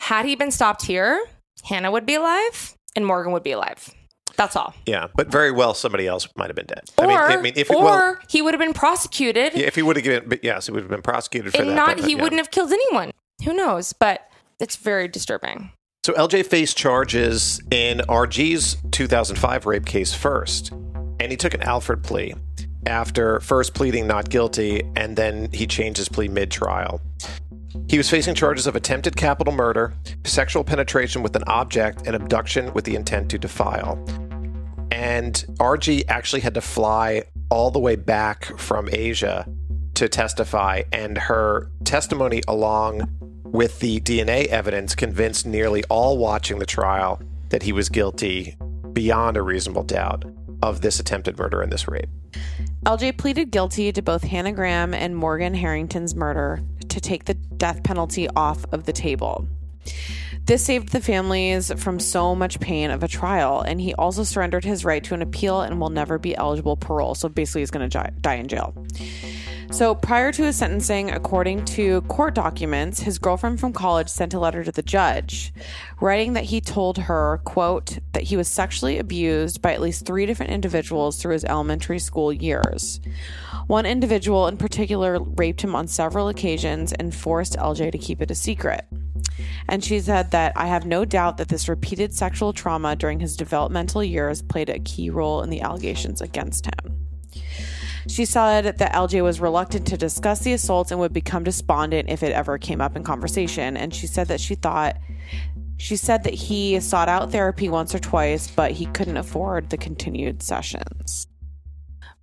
Had 0.00 0.26
he 0.26 0.34
been 0.36 0.50
stopped 0.50 0.84
here, 0.86 1.24
Hannah 1.64 1.90
would 1.90 2.06
be 2.06 2.14
alive 2.14 2.76
and 2.96 3.06
Morgan 3.06 3.32
would 3.32 3.42
be 3.42 3.52
alive. 3.52 3.94
That's 4.38 4.54
all. 4.54 4.72
Yeah, 4.86 5.08
but 5.16 5.32
very 5.32 5.50
well 5.50 5.74
somebody 5.74 6.06
else 6.06 6.28
might 6.36 6.46
have 6.46 6.54
been 6.54 6.66
dead. 6.66 6.84
Or, 6.96 7.04
I 7.04 7.08
mean, 7.08 7.38
I 7.38 7.42
mean, 7.42 7.52
if 7.56 7.70
it, 7.70 7.74
or 7.74 7.82
well, 7.82 8.16
he 8.28 8.40
would 8.40 8.54
have 8.54 8.60
been 8.60 8.72
prosecuted 8.72 9.52
yeah, 9.54 9.66
if 9.66 9.74
he 9.74 9.82
would 9.82 9.96
have 9.96 10.04
given, 10.04 10.28
but 10.28 10.44
yes, 10.44 10.66
he 10.66 10.72
would 10.72 10.82
have 10.82 10.90
been 10.90 11.02
prosecuted 11.02 11.52
for 11.52 11.60
and 11.60 11.72
that. 11.72 11.74
not 11.74 11.96
but, 11.96 12.06
he 12.06 12.12
yeah. 12.12 12.22
wouldn't 12.22 12.38
have 12.38 12.52
killed 12.52 12.70
anyone. 12.70 13.10
Who 13.44 13.52
knows? 13.52 13.92
But 13.92 14.30
it's 14.60 14.76
very 14.76 15.08
disturbing. 15.08 15.72
So 16.04 16.12
LJ 16.12 16.46
faced 16.46 16.76
charges 16.76 17.60
in 17.72 17.98
RG's 18.08 18.76
2005 18.92 19.66
rape 19.66 19.84
case 19.84 20.14
first, 20.14 20.70
and 20.70 21.32
he 21.32 21.36
took 21.36 21.52
an 21.52 21.62
Alford 21.62 22.04
plea 22.04 22.34
after 22.86 23.40
first 23.40 23.74
pleading 23.74 24.06
not 24.06 24.30
guilty, 24.30 24.84
and 24.94 25.16
then 25.16 25.50
he 25.52 25.66
changed 25.66 25.98
his 25.98 26.08
plea 26.08 26.28
mid-trial. 26.28 27.00
He 27.88 27.98
was 27.98 28.08
facing 28.08 28.36
charges 28.36 28.68
of 28.68 28.76
attempted 28.76 29.16
capital 29.16 29.52
murder, 29.52 29.94
sexual 30.24 30.62
penetration 30.62 31.24
with 31.24 31.34
an 31.34 31.42
object, 31.48 32.06
and 32.06 32.14
abduction 32.14 32.72
with 32.72 32.84
the 32.84 32.94
intent 32.94 33.30
to 33.30 33.38
defile. 33.38 33.98
And 34.90 35.34
RG 35.58 36.04
actually 36.08 36.40
had 36.40 36.54
to 36.54 36.60
fly 36.60 37.24
all 37.50 37.70
the 37.70 37.78
way 37.78 37.96
back 37.96 38.44
from 38.58 38.88
Asia 38.90 39.46
to 39.94 40.08
testify, 40.08 40.82
and 40.92 41.18
her 41.18 41.70
testimony, 41.84 42.42
along 42.46 43.08
with 43.44 43.80
the 43.80 44.00
DNA 44.00 44.46
evidence, 44.46 44.94
convinced 44.94 45.46
nearly 45.46 45.82
all 45.84 46.18
watching 46.18 46.58
the 46.58 46.66
trial 46.66 47.20
that 47.48 47.62
he 47.62 47.72
was 47.72 47.88
guilty 47.88 48.56
beyond 48.92 49.36
a 49.36 49.42
reasonable 49.42 49.82
doubt 49.82 50.24
of 50.62 50.80
this 50.80 51.00
attempted 51.00 51.38
murder 51.38 51.62
and 51.62 51.72
this 51.72 51.88
rape. 51.88 52.08
LJ 52.84 53.18
pleaded 53.18 53.50
guilty 53.50 53.90
to 53.92 54.02
both 54.02 54.22
Hannah 54.22 54.52
Graham 54.52 54.94
and 54.94 55.16
Morgan 55.16 55.54
Harrington's 55.54 56.14
murder 56.14 56.60
to 56.88 57.00
take 57.00 57.24
the 57.24 57.34
death 57.34 57.82
penalty 57.82 58.28
off 58.30 58.64
of 58.72 58.84
the 58.84 58.92
table. 58.92 59.46
This 60.48 60.64
saved 60.64 60.92
the 60.92 61.00
families 61.02 61.70
from 61.76 62.00
so 62.00 62.34
much 62.34 62.58
pain 62.58 62.90
of 62.90 63.02
a 63.02 63.08
trial, 63.08 63.60
and 63.60 63.78
he 63.78 63.92
also 63.92 64.22
surrendered 64.22 64.64
his 64.64 64.82
right 64.82 65.04
to 65.04 65.12
an 65.12 65.20
appeal 65.20 65.60
and 65.60 65.78
will 65.78 65.90
never 65.90 66.16
be 66.16 66.34
eligible 66.34 66.74
parole. 66.74 67.14
So 67.14 67.28
basically, 67.28 67.60
he's 67.60 67.70
going 67.70 67.90
to 67.90 68.12
die 68.22 68.34
in 68.36 68.48
jail. 68.48 68.74
So, 69.70 69.94
prior 69.94 70.32
to 70.32 70.44
his 70.44 70.56
sentencing, 70.56 71.10
according 71.10 71.66
to 71.66 72.00
court 72.02 72.34
documents, 72.34 73.00
his 73.00 73.18
girlfriend 73.18 73.60
from 73.60 73.74
college 73.74 74.08
sent 74.08 74.32
a 74.32 74.40
letter 74.40 74.64
to 74.64 74.72
the 74.72 74.80
judge, 74.80 75.52
writing 76.00 76.32
that 76.32 76.44
he 76.44 76.62
told 76.62 76.96
her, 76.96 77.42
quote, 77.44 77.98
that 78.14 78.22
he 78.22 78.38
was 78.38 78.48
sexually 78.48 78.98
abused 78.98 79.60
by 79.60 79.74
at 79.74 79.82
least 79.82 80.06
three 80.06 80.24
different 80.24 80.52
individuals 80.52 81.20
through 81.20 81.34
his 81.34 81.44
elementary 81.44 81.98
school 81.98 82.32
years. 82.32 83.00
One 83.66 83.84
individual 83.84 84.46
in 84.46 84.56
particular 84.56 85.20
raped 85.20 85.60
him 85.60 85.74
on 85.74 85.88
several 85.88 86.28
occasions 86.28 86.94
and 86.94 87.14
forced 87.14 87.58
LJ 87.58 87.92
to 87.92 87.98
keep 87.98 88.22
it 88.22 88.30
a 88.30 88.34
secret. 88.34 88.86
And 89.68 89.84
she 89.84 90.00
said 90.00 90.30
that 90.30 90.52
I 90.56 90.66
have 90.66 90.86
no 90.86 91.04
doubt 91.04 91.36
that 91.38 91.48
this 91.48 91.68
repeated 91.68 92.14
sexual 92.14 92.52
trauma 92.52 92.96
during 92.96 93.20
his 93.20 93.36
developmental 93.36 94.02
years 94.02 94.42
played 94.42 94.70
a 94.70 94.78
key 94.78 95.10
role 95.10 95.42
in 95.42 95.50
the 95.50 95.60
allegations 95.60 96.20
against 96.20 96.66
him. 96.66 97.08
She 98.08 98.24
said 98.24 98.78
that 98.78 98.92
LJ 98.92 99.22
was 99.22 99.40
reluctant 99.40 99.86
to 99.88 99.98
discuss 99.98 100.40
the 100.40 100.54
assaults 100.54 100.90
and 100.90 100.98
would 101.00 101.12
become 101.12 101.44
despondent 101.44 102.08
if 102.08 102.22
it 102.22 102.32
ever 102.32 102.56
came 102.56 102.80
up 102.80 102.96
in 102.96 103.04
conversation. 103.04 103.76
And 103.76 103.94
she 103.94 104.06
said 104.06 104.28
that 104.28 104.40
she 104.40 104.54
thought, 104.54 104.96
she 105.76 105.96
said 105.96 106.24
that 106.24 106.34
he 106.34 106.80
sought 106.80 107.08
out 107.08 107.30
therapy 107.30 107.68
once 107.68 107.94
or 107.94 107.98
twice, 107.98 108.50
but 108.50 108.72
he 108.72 108.86
couldn't 108.86 109.18
afford 109.18 109.68
the 109.70 109.76
continued 109.76 110.42
sessions. 110.42 111.26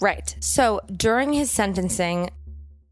Right. 0.01 0.35
So 0.39 0.81
during 0.91 1.34
his 1.34 1.51
sentencing, 1.51 2.30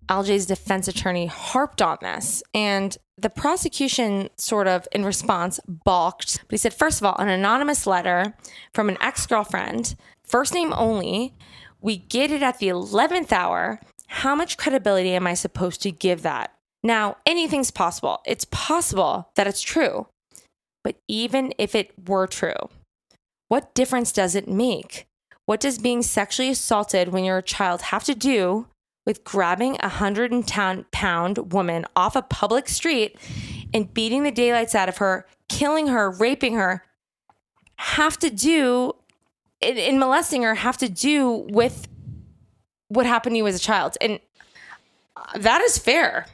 LJ's 0.07 0.45
defense 0.45 0.87
attorney 0.87 1.25
harped 1.25 1.81
on 1.81 1.97
this, 2.01 2.43
and 2.53 2.95
the 3.23 3.29
prosecution 3.29 4.29
sort 4.37 4.67
of, 4.67 4.87
in 4.91 5.03
response, 5.03 5.59
balked. 5.67 6.39
But 6.47 6.51
he 6.51 6.57
said, 6.57 6.73
first 6.73 7.01
of 7.01 7.05
all, 7.05 7.15
an 7.17 7.29
anonymous 7.29 7.87
letter 7.87 8.35
from 8.73 8.89
an 8.89 8.97
ex 9.01 9.25
girlfriend, 9.25 9.95
first 10.23 10.53
name 10.53 10.73
only. 10.73 11.33
We 11.81 11.97
get 11.97 12.31
it 12.31 12.43
at 12.43 12.59
the 12.59 12.67
11th 12.67 13.31
hour. 13.31 13.79
How 14.07 14.35
much 14.35 14.57
credibility 14.57 15.15
am 15.15 15.25
I 15.25 15.33
supposed 15.33 15.81
to 15.81 15.91
give 15.91 16.21
that? 16.21 16.53
Now, 16.83 17.17
anything's 17.25 17.71
possible. 17.71 18.21
It's 18.25 18.45
possible 18.45 19.29
that 19.35 19.47
it's 19.47 19.61
true. 19.61 20.07
But 20.83 20.97
even 21.07 21.53
if 21.57 21.75
it 21.75 21.91
were 22.07 22.27
true, 22.27 22.69
what 23.47 23.73
difference 23.73 24.11
does 24.11 24.35
it 24.35 24.47
make? 24.47 25.05
What 25.45 25.59
does 25.59 25.79
being 25.79 26.03
sexually 26.03 26.49
assaulted 26.49 27.09
when 27.09 27.23
you're 27.23 27.39
a 27.39 27.43
child 27.43 27.81
have 27.83 28.03
to 28.05 28.15
do 28.15 28.67
with 29.05 29.23
grabbing 29.23 29.73
a 29.81 29.87
110 29.87 30.85
pound 30.91 31.53
woman 31.53 31.85
off 31.95 32.15
a 32.15 32.21
public 32.21 32.69
street 32.69 33.17
and 33.73 33.93
beating 33.93 34.23
the 34.23 34.31
daylights 34.31 34.75
out 34.75 34.89
of 34.89 34.97
her, 34.97 35.25
killing 35.49 35.87
her, 35.87 36.09
raping 36.11 36.55
her, 36.55 36.83
have 37.77 38.17
to 38.19 38.29
do, 38.29 38.93
in, 39.61 39.77
in 39.77 39.99
molesting 39.99 40.43
her, 40.43 40.55
have 40.55 40.77
to 40.77 40.87
do 40.87 41.45
with 41.49 41.87
what 42.87 43.05
happened 43.05 43.33
to 43.33 43.37
you 43.37 43.47
as 43.47 43.55
a 43.55 43.59
child? 43.59 43.97
And 43.99 44.19
that 45.35 45.61
is 45.61 45.77
fair. 45.77 46.27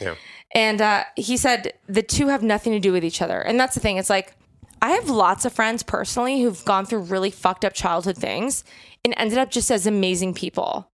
Yeah. 0.00 0.14
And 0.54 0.80
uh, 0.80 1.04
he 1.16 1.36
said 1.36 1.72
the 1.86 2.02
two 2.02 2.28
have 2.28 2.42
nothing 2.42 2.72
to 2.72 2.78
do 2.78 2.92
with 2.92 3.04
each 3.04 3.20
other. 3.20 3.40
And 3.40 3.58
that's 3.58 3.74
the 3.74 3.80
thing. 3.80 3.96
It's 3.96 4.10
like, 4.10 4.36
I 4.82 4.90
have 4.90 5.08
lots 5.08 5.44
of 5.44 5.52
friends 5.52 5.82
personally 5.82 6.42
who've 6.42 6.64
gone 6.64 6.86
through 6.86 7.00
really 7.00 7.30
fucked 7.30 7.64
up 7.64 7.72
childhood 7.72 8.16
things 8.16 8.62
and 9.04 9.14
ended 9.16 9.38
up 9.38 9.50
just 9.50 9.70
as 9.70 9.86
amazing 9.86 10.34
people. 10.34 10.90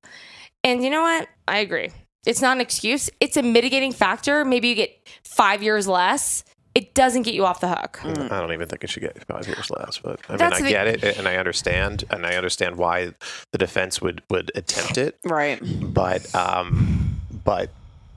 And 0.64 0.82
you 0.84 0.90
know 0.90 1.02
what? 1.02 1.28
I 1.48 1.59
agree. 1.59 1.90
It's 2.26 2.40
not 2.40 2.56
an 2.56 2.60
excuse. 2.60 3.10
It's 3.20 3.36
a 3.36 3.43
mitigating 3.43 3.93
factor. 3.93 4.44
Maybe 4.44 4.68
you 4.68 4.74
get 4.74 4.97
five 5.24 5.62
years 5.62 5.89
less. 5.89 6.44
It 6.74 6.94
doesn't 6.94 7.22
get 7.22 7.34
you 7.34 7.44
off 7.44 7.60
the 7.60 7.68
hook. 7.68 8.01
I 8.05 8.40
don't 8.40 8.52
even 8.52 8.66
think 8.66 8.82
it 8.82 8.89
should 8.89 9.02
get 9.02 9.22
five 9.26 9.47
years 9.47 9.70
less, 9.70 9.98
but 9.98 10.20
I 10.28 10.32
mean, 10.36 10.52
I 10.52 10.60
the- 10.62 10.68
get 10.70 10.86
it, 10.86 11.18
and 11.18 11.28
I 11.28 11.36
understand, 11.36 12.05
and 12.10 12.24
I 12.24 12.36
understand 12.36 12.76
why 12.76 13.12
the 13.51 13.59
defense 13.59 14.01
would 14.01 14.22
would 14.30 14.51
attempt 14.55 14.97
it, 14.97 15.18
Right. 15.24 15.60
but 15.62 16.34
um, 16.34 17.20
but 17.44 17.68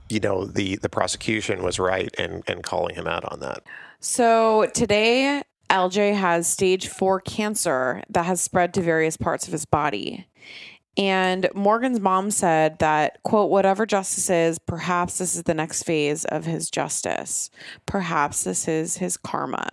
you 0.08 0.20
know, 0.20 0.46
the 0.46 0.76
the 0.76 0.88
prosecution 0.88 1.62
was 1.62 1.78
right 1.78 2.08
in 2.18 2.42
in 2.48 2.62
calling 2.62 2.94
him 2.94 3.06
out 3.06 3.24
on 3.30 3.40
that. 3.40 3.62
So 4.00 4.70
today, 4.72 5.42
LJ 5.68 6.14
has 6.16 6.46
stage 6.46 6.88
four 6.88 7.20
cancer 7.20 8.02
that 8.08 8.24
has 8.24 8.40
spread 8.40 8.72
to 8.74 8.80
various 8.80 9.18
parts 9.18 9.46
of 9.46 9.52
his 9.52 9.66
body. 9.66 10.26
And 10.96 11.48
Morgan's 11.54 12.00
mom 12.00 12.30
said 12.30 12.78
that, 12.78 13.22
quote, 13.22 13.50
whatever 13.50 13.84
justice 13.84 14.30
is, 14.30 14.58
perhaps 14.58 15.18
this 15.18 15.36
is 15.36 15.42
the 15.42 15.54
next 15.54 15.82
phase 15.82 16.24
of 16.26 16.44
his 16.44 16.70
justice. 16.70 17.50
Perhaps 17.84 18.44
this 18.44 18.66
is 18.66 18.96
his 18.96 19.16
karma. 19.16 19.68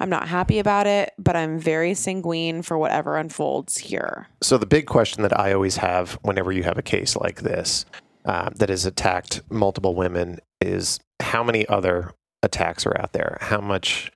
I'm 0.00 0.10
not 0.10 0.28
happy 0.28 0.58
about 0.58 0.86
it, 0.86 1.12
but 1.18 1.36
I'm 1.36 1.58
very 1.58 1.94
sanguine 1.94 2.62
for 2.62 2.76
whatever 2.76 3.16
unfolds 3.16 3.78
here. 3.78 4.28
So 4.42 4.58
the 4.58 4.66
big 4.66 4.86
question 4.86 5.22
that 5.22 5.38
I 5.38 5.52
always 5.52 5.76
have 5.76 6.18
whenever 6.22 6.52
you 6.52 6.64
have 6.64 6.78
a 6.78 6.82
case 6.82 7.16
like 7.16 7.42
this 7.42 7.86
uh, 8.24 8.50
that 8.56 8.68
has 8.68 8.84
attacked 8.84 9.42
multiple 9.50 9.94
women 9.94 10.40
is 10.60 10.98
how 11.20 11.42
many 11.42 11.66
other 11.68 12.12
attacks 12.42 12.86
are 12.86 12.98
out 13.00 13.12
there? 13.12 13.38
How 13.40 13.60
much? 13.60 14.10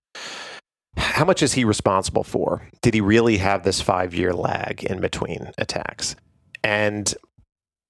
How 0.96 1.24
much 1.24 1.42
is 1.42 1.54
he 1.54 1.64
responsible 1.64 2.24
for? 2.24 2.68
Did 2.82 2.94
he 2.94 3.00
really 3.00 3.38
have 3.38 3.62
this 3.62 3.80
five 3.80 4.14
year 4.14 4.32
lag 4.32 4.84
in 4.84 5.00
between 5.00 5.50
attacks? 5.58 6.16
And 6.64 7.14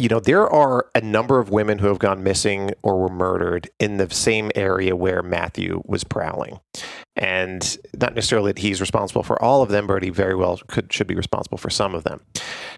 you 0.00 0.08
know, 0.08 0.18
there 0.18 0.48
are 0.50 0.86
a 0.94 1.00
number 1.00 1.38
of 1.38 1.50
women 1.50 1.78
who 1.78 1.86
have 1.86 2.00
gone 2.00 2.22
missing 2.22 2.72
or 2.82 2.98
were 2.98 3.08
murdered 3.08 3.70
in 3.78 3.96
the 3.96 4.10
same 4.10 4.50
area 4.56 4.96
where 4.96 5.22
Matthew 5.22 5.82
was 5.86 6.02
prowling. 6.02 6.58
And 7.14 7.78
not 7.98 8.14
necessarily 8.14 8.50
that 8.52 8.60
he's 8.60 8.80
responsible 8.80 9.22
for 9.22 9.40
all 9.40 9.62
of 9.62 9.68
them, 9.68 9.86
but 9.86 10.02
he 10.02 10.10
very 10.10 10.34
well 10.34 10.60
could 10.66 10.92
should 10.92 11.06
be 11.06 11.14
responsible 11.14 11.58
for 11.58 11.70
some 11.70 11.94
of 11.94 12.02
them. 12.02 12.20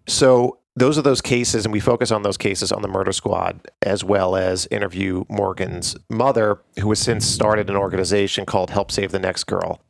So 0.07 0.59
those 0.77 0.99
are 0.99 1.03
those 1.03 1.23
cases, 1.23 1.65
and 1.65 1.73
we 1.73 1.81
focus 1.81 2.11
on 2.11 2.23
those 2.23 2.37
cases 2.37 2.71
on 2.71 2.83
the 2.83 2.89
murder 2.89 3.13
squad, 3.13 3.67
as 3.81 4.05
well 4.05 4.37
as 4.37 4.69
interview 4.71 5.25
Morgan's 5.31 5.97
mother, 6.11 6.61
who 6.79 6.91
has 6.91 6.99
since 6.99 7.25
started 7.25 7.71
an 7.71 7.77
organization 7.77 8.45
called 8.45 8.69
Help 8.69 8.93
Save 8.93 9.11
the 9.11 9.19
Next 9.19 9.45
Girl, 9.45 9.81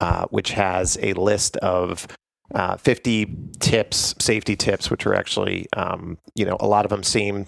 uh, 0.00 0.26
which 0.30 0.52
has 0.52 0.96
a 1.02 1.14
list 1.14 1.56
of 1.56 2.06
uh, 2.54 2.76
50 2.76 3.36
tips, 3.58 4.14
safety 4.18 4.56
tips, 4.56 4.90
which 4.90 5.06
are 5.06 5.14
actually, 5.14 5.66
um, 5.76 6.18
you 6.34 6.44
know, 6.44 6.56
a 6.60 6.66
lot 6.66 6.84
of 6.84 6.90
them 6.90 7.02
seem, 7.02 7.46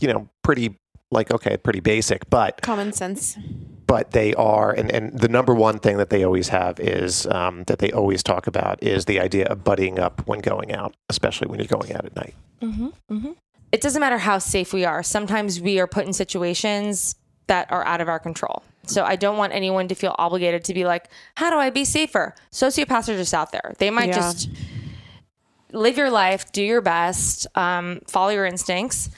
you 0.00 0.12
know, 0.12 0.28
pretty 0.42 0.76
like 1.10 1.30
okay, 1.30 1.56
pretty 1.56 1.80
basic, 1.80 2.28
but 2.30 2.60
Common 2.62 2.92
sense. 2.92 3.38
but 3.86 4.10
they 4.10 4.34
are, 4.34 4.72
and, 4.72 4.90
and 4.90 5.18
the 5.18 5.28
number 5.28 5.54
one 5.54 5.78
thing 5.78 5.98
that 5.98 6.10
they 6.10 6.24
always 6.24 6.48
have 6.48 6.80
is 6.80 7.26
um, 7.28 7.64
that 7.68 7.78
they 7.78 7.92
always 7.92 8.22
talk 8.22 8.46
about 8.46 8.82
is 8.82 9.04
the 9.04 9.20
idea 9.20 9.46
of 9.46 9.62
buddying 9.62 9.98
up 9.98 10.26
when 10.26 10.40
going 10.40 10.72
out, 10.72 10.96
especially 11.08 11.48
when 11.48 11.60
you're 11.60 11.68
going 11.68 11.92
out 11.92 12.04
at 12.04 12.16
night. 12.16 12.34
Mm-hmm, 12.60 12.86
mm-hmm. 13.10 13.32
It 13.72 13.80
doesn't 13.80 14.00
matter 14.00 14.18
how 14.18 14.38
safe 14.38 14.72
we 14.72 14.84
are. 14.84 15.02
Sometimes 15.02 15.60
we 15.60 15.78
are 15.78 15.86
put 15.86 16.06
in 16.06 16.12
situations 16.12 17.14
that 17.46 17.70
are 17.70 17.84
out 17.86 18.00
of 18.00 18.08
our 18.08 18.18
control. 18.18 18.62
So 18.86 19.04
I 19.04 19.16
don't 19.16 19.36
want 19.36 19.52
anyone 19.52 19.88
to 19.88 19.94
feel 19.94 20.14
obligated 20.18 20.64
to 20.64 20.74
be 20.74 20.84
like, 20.84 21.08
how 21.36 21.50
do 21.50 21.56
I 21.56 21.70
be 21.70 21.84
safer? 21.84 22.34
Sociopaths 22.52 23.08
are 23.08 23.16
just 23.16 23.34
out 23.34 23.52
there. 23.52 23.74
They 23.78 23.90
might 23.90 24.08
Yeah. 24.08 24.16
just 24.16 24.48
live 25.72 25.98
your 25.98 26.10
life, 26.10 26.50
do 26.52 26.62
your 26.62 26.80
best, 26.80 27.46
um, 27.56 28.00
follow 28.06 28.30
your 28.30 28.46
instincts. 28.46 29.10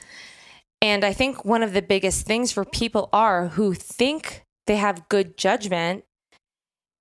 And 0.81 1.05
I 1.05 1.13
think 1.13 1.45
one 1.45 1.63
of 1.63 1.73
the 1.73 1.83
biggest 1.83 2.27
things 2.27 2.53
for 2.53 2.65
people 2.65 3.09
are 3.13 3.49
who 3.49 3.75
think 3.75 4.45
they 4.67 4.77
have 4.77 5.09
good 5.09 5.37
judgment 5.37 6.05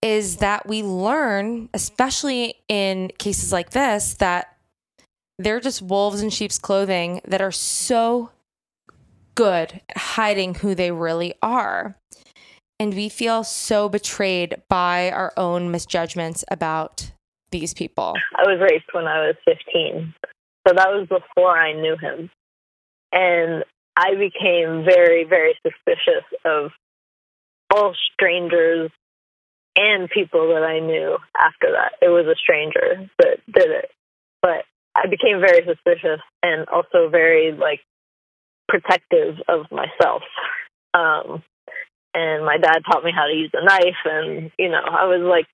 is 0.02 0.38
that 0.38 0.68
we 0.68 0.84
learn, 0.84 1.70
especially 1.74 2.56
in 2.68 3.12
cases 3.18 3.52
like 3.52 3.72
this, 3.72 4.14
that 4.16 4.58
they're 5.40 5.60
just 5.60 5.82
wolves 5.82 6.22
in 6.22 6.30
sheep's 6.30 6.60
clothing 6.60 7.22
that 7.26 7.42
are 7.42 7.52
so 7.52 8.32
good 9.36 9.82
at 9.90 9.98
hiding 9.98 10.56
who 10.56 10.74
they 10.74 10.92
really 10.92 11.34
are. 11.42 11.96
And 12.80 12.94
we 12.94 13.10
feel 13.10 13.44
so 13.44 13.90
betrayed 13.90 14.62
by 14.70 15.10
our 15.12 15.34
own 15.36 15.72
misjudgments 15.72 16.46
about 16.50 17.12
these 17.52 17.74
people. 17.74 18.14
I 18.36 18.44
was 18.44 18.60
raped 18.62 18.94
when 18.94 19.06
I 19.06 19.28
was 19.28 19.36
15. 19.46 20.14
So 20.68 20.74
that 20.76 20.90
was 20.90 21.08
before 21.08 21.58
I 21.58 21.74
knew 21.74 21.98
him. 21.98 22.30
And 23.12 23.64
I 23.96 24.12
became 24.12 24.86
very, 24.86 25.24
very 25.24 25.56
suspicious 25.64 26.26
of 26.46 26.72
all 27.74 27.96
strangers 28.14 28.92
and 29.76 30.10
people 30.10 30.50
that 30.50 30.64
I 30.64 30.80
knew 30.80 31.18
after 31.40 31.72
that. 31.72 31.94
It 32.02 32.10
was 32.10 32.26
a 32.26 32.36
stranger 32.36 33.10
that 33.20 33.40
did 33.52 33.72
it. 33.72 33.90
But 34.42 34.66
I 34.96 35.08
became 35.08 35.40
very 35.40 35.66
suspicious 35.66 36.20
and 36.44 36.68
also 36.70 37.10
very, 37.10 37.54
like, 37.54 37.82
protective 38.68 39.36
of 39.48 39.72
myself. 39.72 40.24
Um, 40.94 41.44
and 42.18 42.44
my 42.46 42.58
dad 42.58 42.82
taught 42.90 43.04
me 43.04 43.12
how 43.16 43.28
to 43.28 43.34
use 43.34 43.52
a 43.54 43.64
knife, 43.64 44.02
and, 44.06 44.52
you 44.58 44.70
know, 44.70 44.82
I 44.82 45.06
was, 45.06 45.22
like, 45.22 45.46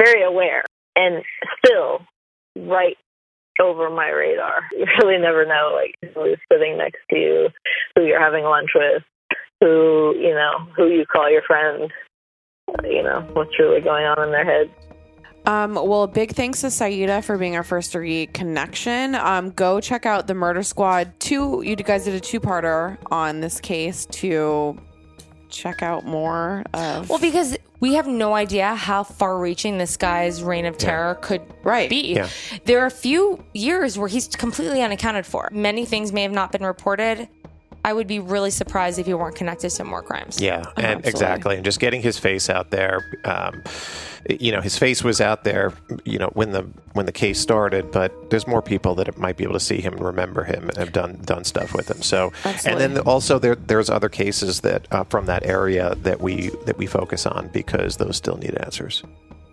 very 0.00 0.22
aware 0.22 0.64
and 0.94 1.22
still 1.64 2.00
right 2.56 2.96
over 3.60 3.90
my 3.90 4.08
radar. 4.08 4.62
You 4.72 4.86
really 4.98 5.18
never 5.18 5.46
know 5.46 5.72
like 5.74 5.94
who's 6.14 6.38
sitting 6.52 6.78
next 6.78 7.00
to 7.10 7.16
you, 7.16 7.48
who 7.94 8.04
you're 8.04 8.20
having 8.20 8.44
lunch 8.44 8.70
with, 8.74 9.02
who 9.60 10.14
you 10.18 10.34
know, 10.34 10.66
who 10.76 10.88
you 10.88 11.04
call 11.06 11.30
your 11.30 11.42
friend. 11.42 11.90
You 12.84 13.02
know 13.02 13.28
what's 13.32 13.58
really 13.58 13.80
going 13.80 14.04
on 14.04 14.22
in 14.22 14.32
their 14.32 14.44
head. 14.44 14.70
Um, 15.46 15.74
well, 15.74 16.08
big 16.08 16.32
thanks 16.32 16.62
to 16.62 16.70
Saida 16.72 17.22
for 17.22 17.38
being 17.38 17.54
our 17.54 17.62
first 17.62 17.92
degree 17.92 18.26
connection. 18.26 19.14
Um, 19.14 19.50
go 19.50 19.80
check 19.80 20.04
out 20.04 20.26
the 20.26 20.34
Murder 20.34 20.64
Squad. 20.64 21.12
Two, 21.20 21.62
you 21.64 21.76
guys 21.76 22.04
did 22.04 22.14
a 22.14 22.20
two-parter 22.20 22.98
on 23.12 23.40
this 23.40 23.60
case 23.60 24.06
to 24.06 24.76
check 25.48 25.82
out 25.82 26.04
more 26.04 26.64
of. 26.74 27.08
Well, 27.08 27.18
because 27.18 27.56
we 27.80 27.94
have 27.94 28.06
no 28.06 28.34
idea 28.34 28.74
how 28.74 29.02
far 29.02 29.38
reaching 29.38 29.76
this 29.78 29.96
guy's 29.96 30.42
reign 30.42 30.64
of 30.64 30.78
terror 30.78 31.14
could 31.16 31.42
Right. 31.62 31.90
be. 31.90 32.14
Yeah. 32.14 32.28
There 32.64 32.80
are 32.82 32.86
a 32.86 32.90
few 32.90 33.44
years 33.52 33.98
where 33.98 34.08
he's 34.08 34.28
completely 34.28 34.80
unaccounted 34.82 35.26
for. 35.26 35.48
Many 35.52 35.84
things 35.84 36.12
may 36.12 36.22
have 36.22 36.32
not 36.32 36.52
been 36.52 36.64
reported. 36.64 37.28
I 37.86 37.92
would 37.92 38.08
be 38.08 38.18
really 38.18 38.50
surprised 38.50 38.98
if 38.98 39.06
he 39.06 39.14
weren't 39.14 39.36
connected 39.36 39.70
to 39.70 39.84
more 39.84 40.02
crimes. 40.02 40.40
Yeah, 40.40 40.56
and 40.76 40.86
Absolutely. 40.86 41.08
exactly, 41.08 41.54
and 41.54 41.64
just 41.64 41.78
getting 41.78 42.02
his 42.02 42.18
face 42.18 42.50
out 42.50 42.70
there. 42.70 43.20
Um, 43.24 43.62
you 44.28 44.50
know, 44.50 44.60
his 44.60 44.76
face 44.76 45.04
was 45.04 45.20
out 45.20 45.44
there. 45.44 45.72
You 46.04 46.18
know, 46.18 46.30
when 46.34 46.50
the 46.50 46.62
when 46.94 47.06
the 47.06 47.12
case 47.12 47.38
started, 47.38 47.92
but 47.92 48.28
there's 48.28 48.48
more 48.48 48.60
people 48.60 48.96
that 48.96 49.16
might 49.18 49.36
be 49.36 49.44
able 49.44 49.54
to 49.54 49.60
see 49.60 49.80
him 49.80 49.92
and 49.92 50.04
remember 50.04 50.42
him 50.42 50.68
and 50.68 50.76
have 50.78 50.92
done 50.92 51.20
done 51.24 51.44
stuff 51.44 51.74
with 51.74 51.88
him. 51.88 52.02
So, 52.02 52.32
and 52.44 52.80
then 52.80 52.98
also 52.98 53.38
there 53.38 53.54
there's 53.54 53.88
other 53.88 54.08
cases 54.08 54.62
that 54.62 54.88
uh, 54.90 55.04
from 55.04 55.26
that 55.26 55.46
area 55.46 55.94
that 56.02 56.20
we 56.20 56.50
that 56.64 56.78
we 56.78 56.86
focus 56.86 57.24
on 57.24 57.50
because 57.52 57.98
those 57.98 58.16
still 58.16 58.36
need 58.36 58.56
answers. 58.56 59.04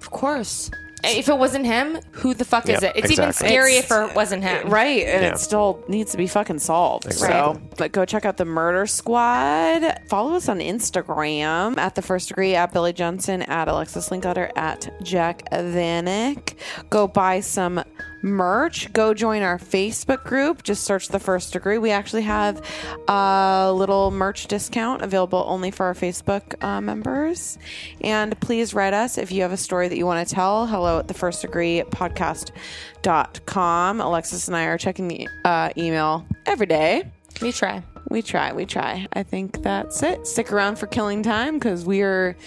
Of 0.02 0.10
course. 0.10 0.72
If 1.04 1.28
it 1.30 1.38
wasn't 1.38 1.66
him, 1.66 2.00
who 2.12 2.34
the 2.34 2.46
fuck 2.46 2.70
is 2.70 2.82
Yeah, 2.82 2.90
it? 2.90 2.96
It's 2.98 3.12
even 3.12 3.26
exactly. 3.30 3.48
scary 3.50 3.76
It's- 3.78 3.92
if 3.92 4.10
it 4.12 4.16
wasn't 4.16 4.44
him. 4.44 4.70
Right, 4.70 5.04
and 5.06 5.22
Yeah. 5.24 5.30
it 5.34 5.40
still 5.40 5.84
needs 5.88 6.12
to 6.12 6.18
be 6.18 6.28
fucking 6.28 6.60
solved. 6.60 7.06
Exactly. 7.06 7.56
So, 7.62 7.62
but 7.78 7.92
go 7.92 8.06
check 8.06 8.26
out 8.26 8.38
the 8.38 8.46
Murder 8.46 8.86
Squad. 8.86 10.00
Follow 10.10 10.36
us 10.36 10.48
on 10.48 10.60
Instagram 10.60 11.78
at 11.78 11.96
the 11.96 12.02
First 12.02 12.30
Degree, 12.30 12.56
at 12.56 12.72
Billy 12.72 12.94
Johnson, 12.94 13.42
at 13.44 13.68
Alexis 13.68 14.10
Linkletter, 14.10 14.52
at 14.56 14.90
Jac 15.04 15.44
Vanek. 15.52 16.54
Go 16.90 17.08
buy 17.08 17.40
some 17.42 17.84
merch. 18.24 18.92
Go 18.94 19.14
join 19.14 19.44
our 19.44 19.60
Facebook 19.60 20.24
group. 20.24 20.64
Just 20.64 20.84
search 20.84 21.10
the 21.10 21.20
First 21.20 21.54
Degree. 21.54 21.78
We 21.78 21.92
actually 21.92 22.24
have 22.24 22.62
a 23.08 23.72
little 23.76 24.10
merch 24.10 24.48
discount 24.48 25.02
available 25.02 25.44
only 25.48 25.70
for 25.70 25.86
our 25.86 25.94
Facebook 25.94 26.62
uh, 26.64 26.82
members. 26.82 27.60
And 28.02 28.40
please 28.40 28.74
write 28.74 28.94
us 28.94 29.18
if 29.18 29.32
you 29.32 29.42
have 29.44 29.52
a 29.52 29.58
story 29.58 29.90
that 29.90 29.98
you 29.98 30.06
want 30.06 30.28
to 30.28 30.34
tell. 30.34 30.66
Hello 30.66 31.00
at 31.00 31.08
the 31.08 31.14
First 31.14 31.42
Degree 31.42 31.84
podcast.com. 31.92 34.02
Alexis 34.02 34.48
and 34.48 34.56
I 34.56 34.66
are 34.66 34.78
checking 34.78 35.10
the 35.10 35.28
uh, 35.44 35.70
email 35.78 36.26
every 36.46 36.68
day. 36.68 37.04
We 37.42 37.52
try. 37.52 37.84
We 38.10 38.22
try, 38.22 38.54
we 38.54 38.66
try. 38.66 39.08
I 39.14 39.24
think 39.24 39.64
that's 39.64 40.04
it. 40.04 40.28
Stick 40.28 40.52
around 40.52 40.78
for 40.78 40.88
killing 40.88 41.24
time 41.24 41.56
because 41.56 41.84
we're 41.84 42.38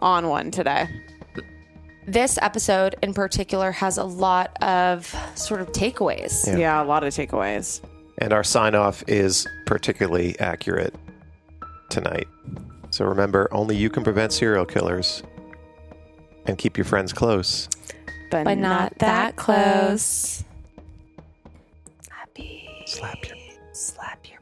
on 0.00 0.28
one 0.28 0.50
today. 0.50 0.88
This 2.06 2.38
episode 2.40 2.94
in 3.02 3.12
particular 3.14 3.72
has 3.72 3.98
a 3.98 4.04
lot 4.04 4.56
of 4.62 5.12
sort 5.34 5.60
of 5.60 5.72
takeaways. 5.72 6.58
Yeah, 6.58 6.80
a 6.82 6.84
lot 6.84 7.02
of 7.02 7.12
takeaways. 7.12 7.80
And 8.18 8.32
our 8.32 8.44
sign 8.44 8.74
off 8.74 9.02
is 9.08 9.46
particularly 9.66 10.38
accurate 10.38 10.94
tonight. 11.90 12.28
So 12.90 13.04
remember, 13.04 13.48
only 13.52 13.76
you 13.76 13.90
can 13.90 14.04
prevent 14.04 14.32
serial 14.32 14.64
killers, 14.64 15.22
and 16.46 16.56
keep 16.56 16.78
your 16.78 16.84
friends 16.84 17.12
close. 17.12 17.68
But, 18.30 18.44
But 18.44 18.58
not 18.58 18.96
that 18.98 19.36
close. 19.36 20.44
Happy. 22.08 22.68
Slap 22.86 23.26
your 23.28 23.36
Slap 23.72 24.26
your. 24.28 24.38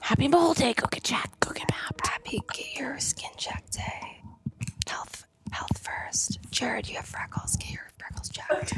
Happy 0.00 0.28
Mole 0.28 0.52
Day. 0.54 0.74
Go 0.74 0.86
get 0.90 1.04
checked. 1.04 1.40
Go 1.40 1.52
get 1.52 1.70
mapped. 1.70 2.06
Happy 2.06 2.42
get 2.52 2.78
your 2.78 2.98
skin 2.98 3.30
check 3.36 3.64
day. 3.70 4.15
Health, 5.56 5.68
health 5.70 5.78
first. 5.78 6.38
Jared, 6.50 6.88
you 6.88 6.96
have 6.96 7.06
freckles. 7.06 7.56
Get 7.56 7.70
your 7.70 7.88
freckles 7.98 8.28
checked. 8.28 8.74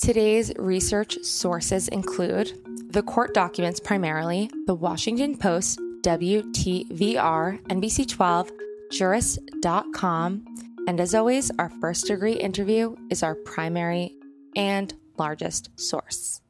Today's 0.00 0.52
research 0.56 1.18
sources 1.22 1.88
include 1.88 2.52
the 2.90 3.02
court 3.02 3.34
documents 3.34 3.80
primarily, 3.80 4.48
the 4.66 4.74
Washington 4.74 5.36
Post, 5.36 5.80
WTVR, 6.02 7.60
NBC 7.62 8.08
12, 8.08 8.52
Jurist.com, 8.92 10.44
and 10.86 11.00
as 11.00 11.14
always, 11.14 11.50
our 11.58 11.70
first 11.80 12.06
degree 12.06 12.34
interview 12.34 12.94
is 13.10 13.22
our 13.24 13.34
primary 13.34 14.14
and 14.54 14.94
largest 15.18 15.70
source. 15.80 16.40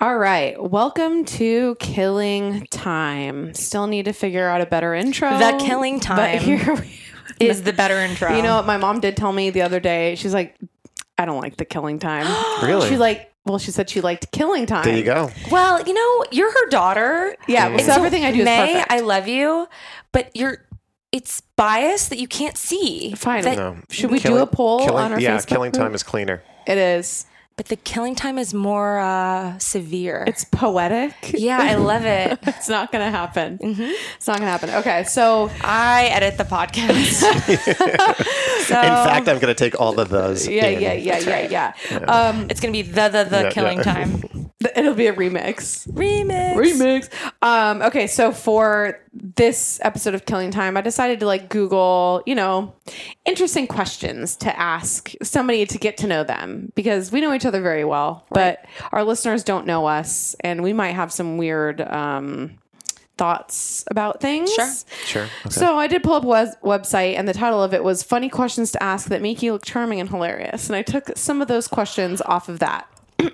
All 0.00 0.16
right. 0.16 0.60
Welcome 0.60 1.26
to 1.26 1.74
Killing 1.78 2.66
Time. 2.70 3.52
Still 3.52 3.86
need 3.86 4.06
to 4.06 4.12
figure 4.14 4.48
out 4.48 4.62
a 4.62 4.66
better 4.66 4.94
intro. 4.94 5.28
The 5.38 5.62
Killing 5.62 5.98
but 5.98 6.02
Time 6.04 6.38
here 6.40 6.74
we- 6.74 7.46
is 7.46 7.62
the 7.62 7.72
better 7.74 7.96
intro. 7.96 8.34
You 8.34 8.42
know 8.42 8.56
what 8.56 8.66
my 8.66 8.78
mom 8.78 9.00
did 9.00 9.16
tell 9.16 9.32
me 9.32 9.50
the 9.50 9.62
other 9.62 9.78
day? 9.80 10.14
She's 10.14 10.32
like, 10.32 10.56
I 11.18 11.26
don't 11.26 11.40
like 11.40 11.56
the 11.56 11.64
Killing 11.66 11.98
Time. 11.98 12.26
Really? 12.66 12.88
She's 12.88 12.98
like, 12.98 13.32
well, 13.44 13.58
she 13.58 13.70
said 13.70 13.88
she 13.90 14.00
liked 14.00 14.30
Killing 14.32 14.64
Time. 14.66 14.84
There 14.84 14.96
you 14.96 15.04
go. 15.04 15.30
Well, 15.50 15.82
you 15.82 15.92
know, 15.94 16.24
you're 16.30 16.50
her 16.52 16.68
daughter. 16.70 17.36
Yeah. 17.48 17.70
Mm. 17.70 17.80
So 17.82 17.92
everything 17.92 18.24
I 18.24 18.32
do 18.32 18.40
is 18.40 18.44
May, 18.46 18.72
perfect. 18.74 18.92
I 18.92 19.00
love 19.00 19.28
you, 19.28 19.66
but 20.12 20.34
you're 20.34 20.66
it's 21.12 21.40
bias 21.56 22.08
that 22.08 22.18
you 22.18 22.28
can't 22.28 22.56
see. 22.56 23.12
Fine. 23.16 23.42
That- 23.44 23.56
No. 23.58 23.76
Should 23.90 24.10
we 24.12 24.18
do 24.18 24.38
a 24.38 24.46
poll 24.46 24.80
killing- 24.80 25.04
on 25.04 25.12
our 25.12 25.20
Yeah, 25.20 25.36
Facebook 25.36 25.46
killing 25.48 25.70
group? 25.72 25.82
time 25.82 25.94
is 25.94 26.02
cleaner. 26.02 26.42
It 26.66 26.78
is. 26.78 27.26
But 27.60 27.66
the 27.68 27.76
killing 27.76 28.14
time 28.14 28.38
is 28.38 28.54
more 28.54 28.98
uh, 29.00 29.58
severe. 29.58 30.24
It's 30.26 30.44
poetic. 30.44 31.12
yeah, 31.34 31.58
I 31.60 31.74
love 31.74 32.06
it. 32.06 32.38
it's 32.46 32.70
not 32.70 32.90
going 32.90 33.04
to 33.04 33.10
happen. 33.10 33.58
Mm-hmm. 33.58 33.82
It's 34.16 34.26
not 34.26 34.38
going 34.38 34.46
to 34.46 34.50
happen. 34.50 34.70
Okay. 34.70 35.04
So, 35.04 35.50
I 35.60 36.06
edit 36.06 36.38
the 36.38 36.44
podcast. 36.44 37.20
so 38.64 38.76
In 38.78 38.82
fact, 38.82 39.28
I'm 39.28 39.38
going 39.40 39.54
to 39.54 39.54
take 39.54 39.78
all 39.78 40.00
of 40.00 40.08
those. 40.08 40.48
yeah, 40.48 40.68
in. 40.68 40.80
yeah, 40.80 40.94
yeah, 40.94 41.18
yeah, 41.18 41.74
yeah. 41.90 41.98
Um, 42.04 42.46
it's 42.48 42.60
gonna 42.60 42.72
be 42.72 42.80
the 42.80 43.10
the 43.10 43.24
the 43.24 43.42
Yeah, 43.42 43.50
killing 43.50 43.76
yeah. 43.76 43.82
time 43.84 44.22
it'll 44.76 44.94
be 44.94 45.06
a 45.06 45.12
remix. 45.14 45.88
remix. 45.90 46.54
remix. 46.54 47.32
Um, 47.42 47.80
okay, 47.82 48.06
so 48.06 48.30
for 48.30 49.00
this 49.12 49.80
episode 49.82 50.14
of 50.14 50.26
Killing 50.26 50.50
Time, 50.50 50.76
I 50.76 50.82
decided 50.82 51.20
to 51.20 51.26
like 51.26 51.48
Google, 51.48 52.22
you 52.26 52.34
know, 52.34 52.74
interesting 53.24 53.66
questions 53.66 54.36
to 54.36 54.58
ask 54.58 55.12
somebody 55.22 55.64
to 55.64 55.78
get 55.78 55.96
to 55.98 56.06
know 56.06 56.24
them 56.24 56.72
because 56.74 57.10
we 57.10 57.22
know 57.22 57.32
each 57.32 57.46
other 57.46 57.49
very 57.58 57.84
well, 57.84 58.24
but 58.30 58.64
our 58.92 59.02
listeners 59.02 59.42
don't 59.42 59.66
know 59.66 59.86
us, 59.86 60.36
and 60.40 60.62
we 60.62 60.72
might 60.72 60.92
have 60.92 61.12
some 61.12 61.38
weird 61.38 61.80
um, 61.80 62.58
thoughts 63.18 63.84
about 63.90 64.20
things. 64.20 64.52
Sure. 64.52 64.72
Sure. 65.04 65.22
Okay. 65.46 65.50
So 65.50 65.76
I 65.76 65.86
did 65.88 66.02
pull 66.02 66.14
up 66.14 66.24
a 66.24 66.26
wes- 66.26 66.56
website, 66.62 67.18
and 67.18 67.26
the 67.26 67.34
title 67.34 67.62
of 67.62 67.74
it 67.74 67.82
was 67.82 68.02
"Funny 68.02 68.28
Questions 68.28 68.70
to 68.72 68.82
Ask 68.82 69.08
That 69.08 69.22
Make 69.22 69.42
You 69.42 69.52
Look 69.54 69.64
Charming 69.64 70.00
and 70.00 70.08
Hilarious," 70.08 70.68
and 70.68 70.76
I 70.76 70.82
took 70.82 71.10
some 71.16 71.42
of 71.42 71.48
those 71.48 71.66
questions 71.66 72.20
off 72.22 72.48
of 72.48 72.60
that. 72.60 72.86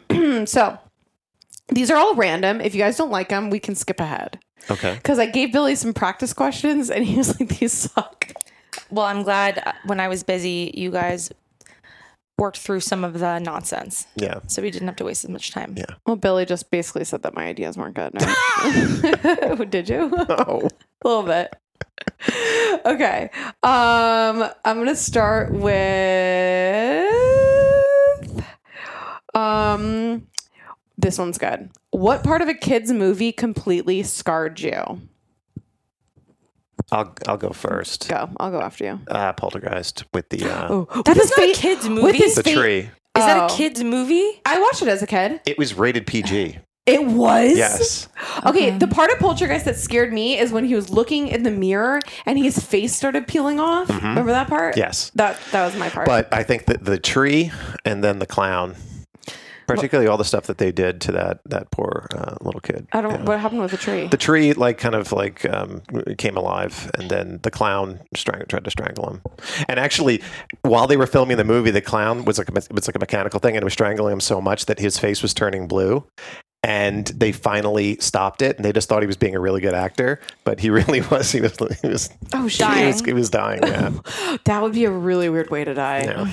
so 0.48 0.78
these 1.68 1.90
are 1.90 1.96
all 1.96 2.14
random. 2.14 2.60
If 2.60 2.74
you 2.74 2.80
guys 2.80 2.96
don't 2.96 3.10
like 3.10 3.28
them, 3.28 3.50
we 3.50 3.58
can 3.60 3.74
skip 3.74 4.00
ahead. 4.00 4.38
okay. 4.70 4.94
Because 4.94 5.18
I 5.18 5.26
gave 5.26 5.52
Billy 5.52 5.74
some 5.74 5.92
practice 5.92 6.32
questions, 6.32 6.90
and 6.90 7.04
he 7.04 7.16
was 7.16 7.38
like, 7.38 7.48
"These 7.58 7.72
suck." 7.72 8.32
Well, 8.90 9.06
I'm 9.06 9.22
glad 9.22 9.62
uh, 9.64 9.72
when 9.86 10.00
I 10.00 10.08
was 10.08 10.22
busy, 10.22 10.72
you 10.76 10.90
guys 10.90 11.30
worked 12.38 12.58
through 12.58 12.80
some 12.80 13.02
of 13.04 13.18
the 13.18 13.38
nonsense, 13.38 14.06
Yeah. 14.16 14.40
so 14.46 14.60
we 14.62 14.70
didn't 14.70 14.88
have 14.88 14.96
to 14.96 15.04
waste 15.04 15.24
as 15.24 15.30
much 15.30 15.52
time. 15.52 15.74
Yeah. 15.76 15.86
Well, 16.06 16.16
Billy 16.16 16.44
just 16.44 16.70
basically 16.70 17.04
said 17.04 17.22
that 17.22 17.34
my 17.34 17.44
ideas 17.46 17.76
weren't 17.78 17.94
good. 17.94 18.12
No. 18.14 19.64
Did 19.70 19.88
you? 19.88 20.10
Oh. 20.28 20.68
a 21.04 21.08
little 21.08 21.22
bit. 21.22 21.54
Okay. 22.84 23.30
Um, 23.62 24.44
I'm 24.64 24.76
gonna 24.78 24.94
start 24.96 25.50
with 25.52 27.06
um 29.34 30.26
this 30.98 31.18
one's 31.18 31.38
good. 31.38 31.70
What 31.90 32.22
part 32.24 32.42
of 32.42 32.48
a 32.48 32.54
kid's 32.54 32.92
movie 32.92 33.32
completely 33.32 34.02
scarred 34.02 34.60
you? 34.60 35.00
I'll 36.92 37.14
I'll 37.26 37.36
go 37.36 37.50
first. 37.50 38.08
Go. 38.08 38.28
I'll 38.38 38.50
go 38.50 38.60
after 38.60 38.84
you. 38.84 39.00
Uh, 39.08 39.32
Poltergeist 39.32 40.04
with 40.14 40.28
the 40.28 40.44
uh, 40.44 40.68
Oh, 40.70 41.02
That 41.04 41.16
with 41.16 41.18
is 41.18 41.28
his 41.30 41.38
not 41.38 41.48
a 41.48 41.52
kids 41.60 41.88
movie. 41.88 42.18
his 42.18 42.34
the 42.36 42.42
fa- 42.44 42.52
tree. 42.54 42.78
Is 42.78 42.90
that 43.24 43.38
Oh. 43.38 43.46
a 43.46 43.56
kids 43.56 43.82
movie? 43.82 44.40
I 44.44 44.60
watched 44.60 44.82
it 44.82 44.88
as 44.88 45.02
a 45.02 45.06
kid. 45.06 45.40
It 45.46 45.58
was 45.58 45.74
rated 45.74 46.06
PG. 46.06 46.58
It 46.86 47.04
was. 47.04 47.56
Yes. 47.56 48.08
Okay, 48.44 48.70
the 48.70 48.86
part 48.86 49.10
of 49.10 49.18
Poltergeist 49.18 49.64
that 49.64 49.76
scared 49.76 50.12
me 50.12 50.38
is 50.38 50.52
when 50.52 50.64
he 50.64 50.76
was 50.76 50.88
looking 50.88 51.26
in 51.26 51.42
the 51.42 51.50
mirror 51.50 51.98
and 52.26 52.38
his 52.38 52.58
face 52.64 52.94
started 52.94 53.26
peeling 53.26 53.58
off. 53.58 53.88
Remember 53.88 54.30
that 54.30 54.46
part? 54.46 54.74
Mm-hmm. 54.74 54.80
Yes. 54.80 55.10
That 55.16 55.40
that 55.50 55.64
was 55.64 55.74
my 55.76 55.88
part. 55.88 56.06
But 56.06 56.32
I 56.32 56.44
think 56.44 56.66
that 56.66 56.84
the 56.84 56.98
tree 57.00 57.50
and 57.84 58.04
then 58.04 58.20
the 58.20 58.26
clown, 58.26 58.76
particularly 59.66 60.08
all 60.08 60.16
the 60.16 60.24
stuff 60.24 60.46
that 60.46 60.58
they 60.58 60.72
did 60.72 61.00
to 61.02 61.12
that 61.12 61.40
that 61.46 61.70
poor 61.70 62.06
uh, 62.14 62.36
little 62.40 62.60
kid. 62.60 62.86
I 62.92 63.00
don't. 63.00 63.12
Yeah. 63.12 63.22
What 63.24 63.40
happened 63.40 63.60
with 63.60 63.70
the 63.70 63.76
tree? 63.76 64.06
The 64.08 64.16
tree, 64.16 64.52
like, 64.52 64.78
kind 64.78 64.94
of 64.94 65.12
like 65.12 65.44
um, 65.52 65.82
came 66.18 66.36
alive, 66.36 66.90
and 66.98 67.10
then 67.10 67.40
the 67.42 67.50
clown 67.50 68.00
strang- 68.14 68.44
tried 68.46 68.64
to 68.64 68.70
strangle 68.70 69.08
him. 69.10 69.22
And 69.68 69.78
actually, 69.78 70.22
while 70.62 70.86
they 70.86 70.96
were 70.96 71.06
filming 71.06 71.36
the 71.36 71.44
movie, 71.44 71.70
the 71.70 71.80
clown 71.80 72.24
was 72.24 72.38
like 72.38 72.48
a, 72.48 72.56
it 72.56 72.72
was 72.72 72.88
like 72.88 72.96
a 72.96 73.00
mechanical 73.00 73.40
thing, 73.40 73.56
and 73.56 73.62
it 73.62 73.64
was 73.64 73.72
strangling 73.72 74.12
him 74.12 74.20
so 74.20 74.40
much 74.40 74.66
that 74.66 74.78
his 74.78 74.98
face 74.98 75.22
was 75.22 75.34
turning 75.34 75.66
blue. 75.66 76.04
And 76.62 77.06
they 77.08 77.30
finally 77.30 77.96
stopped 78.00 78.42
it, 78.42 78.56
and 78.56 78.64
they 78.64 78.72
just 78.72 78.88
thought 78.88 79.00
he 79.00 79.06
was 79.06 79.16
being 79.16 79.36
a 79.36 79.40
really 79.40 79.60
good 79.60 79.74
actor, 79.74 80.20
but 80.42 80.58
he 80.58 80.68
really 80.80 81.00
was. 81.02 81.30
He 81.30 81.40
was. 81.40 81.54
He 81.80 81.88
was. 81.88 82.10
oh 82.34 82.48
shit! 82.48 82.68
He 82.72 82.86
was, 82.86 83.00
he 83.04 83.12
was 83.12 83.30
dying. 83.30 83.62
Yeah. 83.62 83.90
That 84.44 84.62
would 84.62 84.72
be 84.72 84.84
a 84.84 84.90
really 84.90 85.28
weird 85.28 85.50
way 85.50 85.64
to 85.64 85.74
die 85.74 86.04
Yeah. 86.04 86.26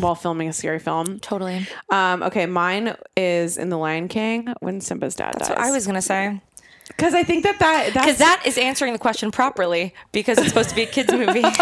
while 0.00 0.14
filming 0.14 0.48
a 0.48 0.52
scary 0.52 0.78
film. 0.78 1.18
Totally. 1.20 1.66
Um, 1.90 2.22
okay, 2.22 2.46
mine 2.46 2.96
is 3.16 3.56
in 3.58 3.68
The 3.70 3.76
Lion 3.78 4.06
King 4.08 4.54
when 4.60 4.80
Simba's 4.80 5.14
dad 5.16 5.34
That's 5.34 5.48
dies. 5.48 5.56
what 5.56 5.66
I 5.66 5.70
was 5.72 5.86
gonna 5.86 6.02
say. 6.02 6.40
because 6.88 7.14
I 7.14 7.22
think 7.24 7.42
that 7.44 7.58
that 7.58 7.86
Because 7.92 8.18
that's 8.18 8.42
that 8.42 8.46
is 8.46 8.58
answering 8.58 8.92
the 8.92 8.98
question 8.98 9.30
properly 9.32 9.94
because 10.12 10.38
it's 10.38 10.48
supposed 10.48 10.68
to 10.70 10.74
be 10.76 10.82
a 10.82 10.86
kids 10.86 11.12
movie. 11.12 11.42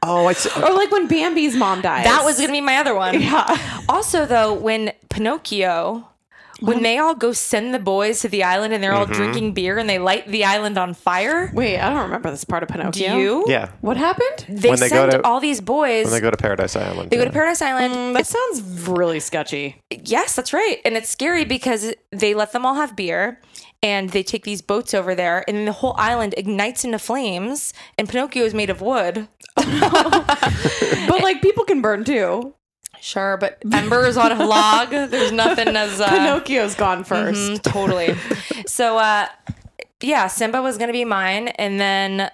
Oh, 0.00 0.26
I 0.26 0.32
see. 0.34 0.48
or 0.62 0.72
like 0.74 0.92
when 0.92 1.08
Bambi's 1.08 1.56
mom 1.56 1.80
dies. 1.80 2.04
that 2.04 2.22
was 2.24 2.38
gonna 2.38 2.52
be 2.52 2.60
my 2.60 2.76
other 2.76 2.94
one. 2.94 3.20
yeah. 3.20 3.82
Also, 3.88 4.26
though, 4.26 4.54
when 4.54 4.92
Pinocchio, 5.10 6.08
when 6.60 6.82
they 6.82 6.98
all 6.98 7.14
go 7.14 7.32
send 7.32 7.72
the 7.72 7.78
boys 7.78 8.20
to 8.20 8.28
the 8.28 8.42
island 8.42 8.74
and 8.74 8.82
they're 8.82 8.92
all 8.92 9.06
drinking 9.06 9.54
beer 9.54 9.78
and 9.78 9.88
they 9.88 9.98
light 9.98 10.26
the 10.26 10.44
island 10.44 10.76
on 10.78 10.94
fire. 10.94 11.50
Wait, 11.54 11.78
I 11.78 11.88
don't 11.90 12.02
remember 12.02 12.30
this 12.30 12.44
part 12.44 12.62
of 12.62 12.68
Do 12.68 12.74
Pinocchio. 12.74 13.16
you? 13.18 13.44
Yeah. 13.46 13.70
What 13.80 13.96
happened? 13.96 14.44
They 14.48 14.70
When 14.70 14.80
they 14.80 14.88
go 14.88 15.08
send 15.08 15.12
to- 15.12 15.24
all 15.24 15.40
these 15.40 15.60
boys. 15.60 16.04
When 16.06 16.14
they 16.14 16.20
go 16.20 16.30
to 16.30 16.36
Paradise 16.36 16.74
Island. 16.76 17.10
they 17.10 17.16
go 17.16 17.24
to 17.24 17.30
Paradise 17.30 17.62
Island. 17.62 17.94
Mm, 17.94 18.12
that 18.14 18.26
sounds 18.26 18.88
really 18.88 19.20
sketchy. 19.20 19.76
Yes, 19.90 20.34
that's 20.36 20.52
right. 20.52 20.78
And 20.84 20.96
it's 20.96 21.08
scary 21.08 21.44
because 21.44 21.94
they 22.10 22.34
let 22.34 22.52
them 22.52 22.66
all 22.66 22.74
have 22.74 22.96
beer 22.96 23.40
and 23.82 24.10
they 24.10 24.24
take 24.24 24.42
these 24.42 24.60
boats 24.60 24.92
over 24.94 25.14
there 25.14 25.44
and 25.46 25.56
then 25.56 25.64
the 25.64 25.72
whole 25.72 25.94
island 25.96 26.34
ignites 26.36 26.84
into 26.84 26.98
flames 26.98 27.72
and 27.96 28.08
Pinocchio 28.08 28.44
is 28.44 28.52
made 28.54 28.70
of 28.70 28.80
wood. 28.80 29.28
But 31.08 31.22
like 31.22 31.40
people 31.42 31.64
can 31.64 31.80
burn 31.80 32.04
too. 32.04 32.54
Sure, 33.00 33.36
but 33.36 33.58
Ember 33.72 34.06
is 34.06 34.16
on 34.16 34.32
a 34.32 34.46
log, 34.46 34.90
there's 34.90 35.32
nothing 35.32 35.68
as 35.76 36.00
uh, 36.00 36.08
Pinocchio's 36.08 36.74
gone 36.74 37.04
1st 37.04 37.28
Mhm, 37.58 37.62
totally. 37.62 38.14
so 38.66 38.98
uh 38.98 39.26
yeah, 40.00 40.28
Simba 40.28 40.62
was 40.62 40.78
going 40.78 40.88
to 40.88 40.92
be 40.92 41.04
mine 41.04 41.48
and 41.48 41.80
then 41.80 42.30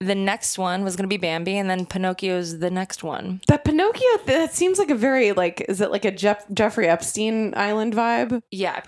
the 0.00 0.14
next 0.14 0.56
one 0.58 0.84
was 0.84 0.94
going 0.94 1.02
to 1.02 1.08
be 1.08 1.16
Bambi 1.16 1.56
and 1.58 1.68
then 1.68 1.84
Pinocchio's 1.84 2.60
the 2.60 2.70
next 2.70 3.02
one. 3.02 3.40
That 3.48 3.64
Pinocchio, 3.64 4.06
that 4.26 4.54
seems 4.54 4.78
like 4.78 4.90
a 4.90 4.94
very 4.94 5.32
like, 5.32 5.64
is 5.68 5.80
it 5.80 5.90
like 5.90 6.04
a 6.04 6.12
Jeff, 6.12 6.44
Jeffrey 6.54 6.86
Epstein 6.86 7.52
island 7.56 7.94
vibe? 7.94 8.40
Yeah, 8.52 8.80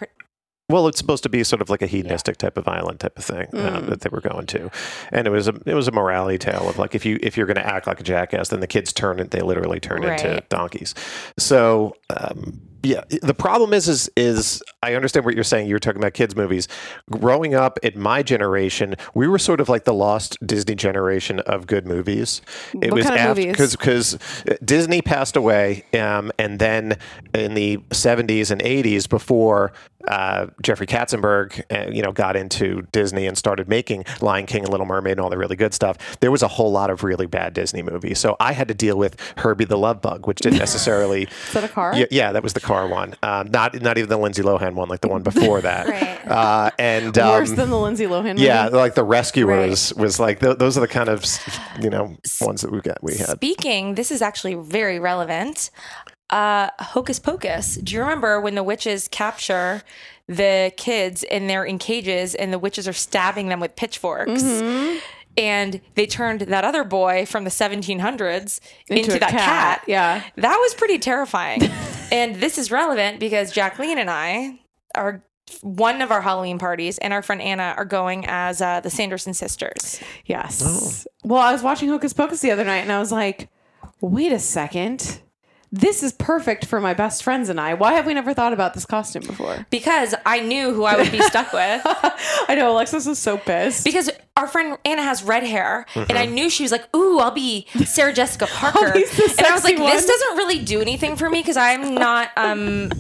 Well, 0.71 0.87
it's 0.89 0.99
supposed 0.99 1.23
to 1.25 1.29
be 1.29 1.43
sort 1.45 1.61
of 1.63 1.69
like 1.71 1.83
a 1.83 1.87
hedonistic 1.87 2.37
type 2.39 2.57
of 2.57 2.67
island 2.69 3.01
type 3.01 3.19
of 3.19 3.25
thing 3.25 3.49
um, 3.55 3.85
Mm. 3.85 3.87
that 3.91 4.01
they 4.03 4.09
were 4.11 4.21
going 4.21 4.47
to, 4.47 4.71
and 5.13 5.27
it 5.27 5.31
was 5.31 5.49
a 5.49 5.55
it 5.67 5.75
was 5.75 5.89
a 5.89 5.93
morality 5.93 6.39
tale 6.39 6.69
of 6.69 6.79
like 6.79 6.95
if 6.95 7.05
you 7.05 7.19
if 7.23 7.37
you're 7.37 7.47
going 7.47 7.57
to 7.57 7.67
act 7.67 7.87
like 7.87 8.01
a 8.01 8.05
jackass, 8.05 8.49
then 8.49 8.61
the 8.61 8.67
kids 8.67 8.93
turn 8.93 9.19
it. 9.21 9.31
They 9.33 9.41
literally 9.41 9.81
turn 9.81 10.03
into 10.05 10.43
donkeys. 10.49 10.95
So 11.39 11.95
um, 12.17 12.61
Yeah, 12.83 13.03
the 13.23 13.35
problem 13.35 13.75
is, 13.75 13.89
is, 13.89 14.11
is 14.17 14.63
I 14.83 14.95
understand 14.95 15.27
what 15.27 15.35
you're 15.35 15.45
saying. 15.45 15.69
You're 15.69 15.79
talking 15.79 16.01
about 16.01 16.15
kids' 16.15 16.35
movies. 16.35 16.67
Growing 17.11 17.55
up 17.55 17.79
in 17.83 18.01
my 18.01 18.23
generation, 18.23 18.95
we 19.15 19.29
were 19.29 19.39
sort 19.39 19.61
of 19.61 19.69
like 19.69 19.85
the 19.85 19.93
lost 19.93 20.39
Disney 20.47 20.75
generation 20.75 21.41
of 21.41 21.67
good 21.67 21.87
movies. 21.87 22.41
It 22.73 22.91
What 22.91 22.95
was 22.95 23.07
kind 23.07 23.19
after 23.19 23.41
movies? 23.41 23.77
because 23.77 24.19
Disney 24.65 25.03
passed 25.03 25.37
away, 25.37 25.85
um, 25.93 26.33
and 26.39 26.59
then 26.59 26.97
in 27.35 27.55
the 27.55 27.79
70s 27.91 28.51
and 28.51 28.63
80s, 28.63 29.09
before 29.09 29.73
uh, 30.09 30.47
Jeffrey 30.63 30.87
Katzenberg, 30.87 31.63
uh, 31.71 31.91
you 31.91 32.03
know, 32.03 32.13
got 32.13 32.35
into 32.35 32.87
Disney 32.93 33.27
and 33.27 33.37
started 33.37 33.69
making 33.69 34.07
Lion 34.23 34.47
King 34.47 34.63
and 34.63 34.71
Little 34.71 34.87
Mermaid 34.87 35.13
and 35.13 35.21
all 35.21 35.29
the 35.29 35.37
really 35.37 35.57
good 35.57 35.75
stuff, 35.75 36.19
there 36.21 36.31
was 36.31 36.43
a 36.43 36.49
whole 36.49 36.73
lot 36.73 36.89
of 36.89 37.05
really 37.05 37.27
bad 37.27 37.53
Disney 37.53 37.83
movies. 37.83 38.19
So 38.19 38.37
I 38.41 38.53
had 38.53 38.69
to 38.69 38.75
deal 38.75 38.97
with 38.97 39.21
Herbie 39.37 39.67
the 39.67 39.77
Love 39.77 40.01
Bug, 40.01 40.27
which 40.27 40.39
didn't 40.39 40.59
necessarily. 40.59 41.25
Is 41.49 41.53
that 41.53 41.65
a 41.65 41.69
car? 41.69 41.95
Yeah, 41.95 42.07
yeah, 42.11 42.33
that 42.33 42.43
was 42.43 42.55
the 42.55 42.61
car 42.61 42.70
one. 42.89 43.15
Um, 43.23 43.51
not 43.51 43.81
not 43.81 43.99
even 43.99 44.09
the 44.09 44.17
Lindsay 44.17 44.43
Lohan 44.43 44.75
one, 44.75 44.89
like 44.89 45.01
the 45.01 45.09
one 45.09 45.23
before 45.23 45.61
that. 45.71 45.87
Right. 45.89 46.27
Uh, 46.31 46.71
and 46.79 47.17
um, 47.19 47.29
Worse 47.29 47.53
than 47.53 47.71
the 47.71 47.79
Lindsay 47.79 48.07
Lohan 48.07 48.35
movie. 48.35 48.43
yeah, 48.43 48.67
like 48.69 48.95
the 48.95 49.05
Rescuers 49.05 49.93
was 49.95 50.19
like 50.21 50.41
th- 50.41 50.59
those 50.59 50.77
are 50.77 50.81
the 50.81 50.89
kind 50.89 51.09
of 51.09 51.25
you 51.81 51.91
know 51.91 52.17
ones 52.41 52.63
that 52.63 52.71
we 52.71 52.81
got 52.81 53.03
we 53.03 53.17
had. 53.17 53.29
Speaking, 53.31 53.95
this 53.95 54.11
is 54.11 54.23
actually 54.23 54.55
very 54.55 54.99
relevant. 54.99 55.71
Uh, 56.31 56.71
Hocus 56.79 57.19
Pocus. 57.19 57.75
Do 57.77 57.93
you 57.95 58.01
remember 58.01 58.41
when 58.41 58.55
the 58.55 58.63
witches 58.63 59.09
capture 59.09 59.83
the 60.29 60.73
kids 60.77 61.25
and 61.25 61.51
they're 61.51 61.65
in 61.65 61.79
cages 61.81 62.37
and 62.37 62.53
the 62.53 62.59
witches 62.59 62.87
are 62.87 62.93
stabbing 62.93 63.49
them 63.49 63.59
with 63.59 63.75
pitchforks? 63.75 64.43
Mm-hmm. 64.45 64.99
And 65.37 65.81
they 65.95 66.07
turned 66.07 66.43
that 66.43 66.65
other 66.65 66.85
boy 66.85 67.25
from 67.27 67.45
the 67.45 67.51
1700s 67.51 68.61
into, 68.89 69.03
Into 69.05 69.19
that 69.21 69.31
cat, 69.31 69.31
cat. 69.31 69.85
yeah. 69.89 70.23
That 70.37 70.57
was 70.57 70.75
pretty 70.75 70.99
terrifying. 70.99 71.63
and 72.11 72.37
this 72.37 72.59
is 72.59 72.71
relevant 72.71 73.21
because 73.21 73.53
Jacqueline 73.53 73.99
and 73.99 74.11
I 74.11 74.61
are 74.95 75.23
one 75.63 76.01
of 76.01 76.11
our 76.11 76.21
Halloween 76.21 76.59
parties 76.59 76.99
and 76.99 77.13
our 77.13 77.23
friend 77.23 77.43
Anna 77.43 77.75
are 77.77 77.85
going 77.85 78.25
as 78.27 78.63
uh, 78.63 78.81
the 78.81 78.91
Sanderson 78.91 79.35
sisters. 79.35 80.01
Yes. 80.27 81.07
Well, 81.25 81.41
I 81.41 81.53
was 81.53 81.63
watching 81.63 81.89
Hocus 81.89 82.13
Pocus 82.13 82.41
the 82.41 82.51
other 82.51 82.65
night 82.65 82.79
and 82.79 82.93
I 82.93 82.99
was 83.01 83.13
like, 83.13 83.49
wait 84.01 84.33
a 84.33 84.39
second. 84.39 85.21
This 85.73 86.03
is 86.03 86.13
perfect 86.13 86.67
for 86.67 86.81
my 86.81 86.95
best 86.95 87.23
friends 87.23 87.49
and 87.49 87.61
I. 87.61 87.75
Why 87.75 87.93
have 87.93 88.05
we 88.05 88.13
never 88.13 88.35
thought 88.35 88.53
about 88.53 88.75
this 88.75 88.85
costume 88.85 89.23
before? 89.25 89.67
Because 89.71 90.17
I 90.27 90.41
knew 90.41 90.75
who 90.75 90.83
I 90.85 90.97
would 90.97 91.13
be 91.13 91.21
stuck 91.21 91.53
with. 91.53 91.81
I 91.85 92.57
know 92.57 92.73
Alexis 92.73 93.07
is 93.07 93.21
so 93.21 93.39
pissed. 93.39 93.85
Because 93.85 94.11
our 94.37 94.49
friend 94.49 94.79
Anna 94.85 95.03
has 95.03 95.23
red 95.23 95.45
hair, 95.45 95.87
and 95.95 96.13
I 96.13 96.27
knew 96.27 96.51
she 96.51 96.65
was 96.65 96.73
like, 96.73 96.93
"Ooh, 96.97 97.19
I'll 97.21 97.31
be 97.31 97.67
Sarah 97.85 98.13
Jessica 98.13 98.47
Parker," 98.51 98.87
and 98.87 98.97
I 98.97 99.01
was 99.01 99.13
sexy 99.35 99.77
like, 99.77 99.93
"This 99.93 100.07
doesn't 100.07 100.37
really 100.37 100.59
do 100.59 100.81
anything 100.81 101.15
for 101.15 101.31
me 101.31 101.41
because 101.41 101.57
I'm 101.57 101.95
not, 101.95 102.31
um, 102.37 102.91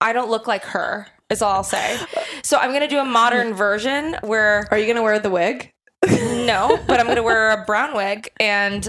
I 0.00 0.12
don't 0.12 0.30
look 0.30 0.46
like 0.46 0.64
her." 0.64 1.06
Is 1.28 1.42
all 1.42 1.52
I'll 1.52 1.64
say. 1.64 1.98
So 2.42 2.56
I'm 2.56 2.72
gonna 2.72 2.86
do 2.88 2.98
a 2.98 3.04
modern 3.04 3.52
version 3.54 4.16
where 4.22 4.66
Are 4.70 4.78
you 4.78 4.84
going 4.86 4.94
to 4.96 5.02
wear 5.02 5.18
the 5.18 5.28
wig? 5.30 5.72
no, 6.08 6.78
but 6.86 7.00
I'm 7.00 7.06
gonna 7.08 7.22
wear 7.22 7.50
a 7.50 7.64
brown 7.64 7.94
wig 7.96 8.28
and. 8.38 8.88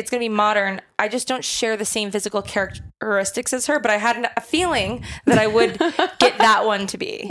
It's 0.00 0.10
gonna 0.10 0.18
be 0.20 0.28
modern. 0.30 0.80
I 0.98 1.08
just 1.08 1.28
don't 1.28 1.44
share 1.44 1.76
the 1.76 1.84
same 1.84 2.10
physical 2.10 2.42
characteristics 2.42 3.52
as 3.52 3.66
her, 3.66 3.78
but 3.78 3.90
I 3.90 3.98
had 3.98 4.30
a 4.36 4.40
feeling 4.40 5.04
that 5.26 5.38
I 5.38 5.46
would 5.46 5.78
get 6.18 6.38
that 6.38 6.64
one 6.64 6.86
to 6.88 6.98
be. 6.98 7.28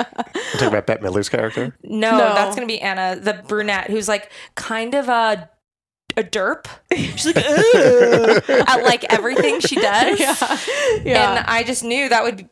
talking 0.53 0.67
about 0.67 0.85
Bette 0.85 1.01
Midler's 1.03 1.29
character. 1.29 1.75
No, 1.83 2.11
No. 2.11 2.33
that's 2.35 2.55
gonna 2.55 2.67
be 2.67 2.79
Anna, 2.79 3.19
the 3.19 3.43
brunette, 3.47 3.89
who's 3.89 4.07
like 4.07 4.31
kind 4.55 4.93
of 4.93 5.09
a 5.09 5.49
a 6.17 6.23
derp. 6.23 6.65
She's 6.91 7.25
like 7.27 7.37
at 8.69 8.83
like 8.83 9.03
everything 9.11 9.59
she 9.61 9.75
does. 9.75 10.19
Yeah. 11.03 11.37
And 11.37 11.45
I 11.47 11.63
just 11.63 11.83
knew 11.83 12.09
that 12.09 12.23
would 12.23 12.49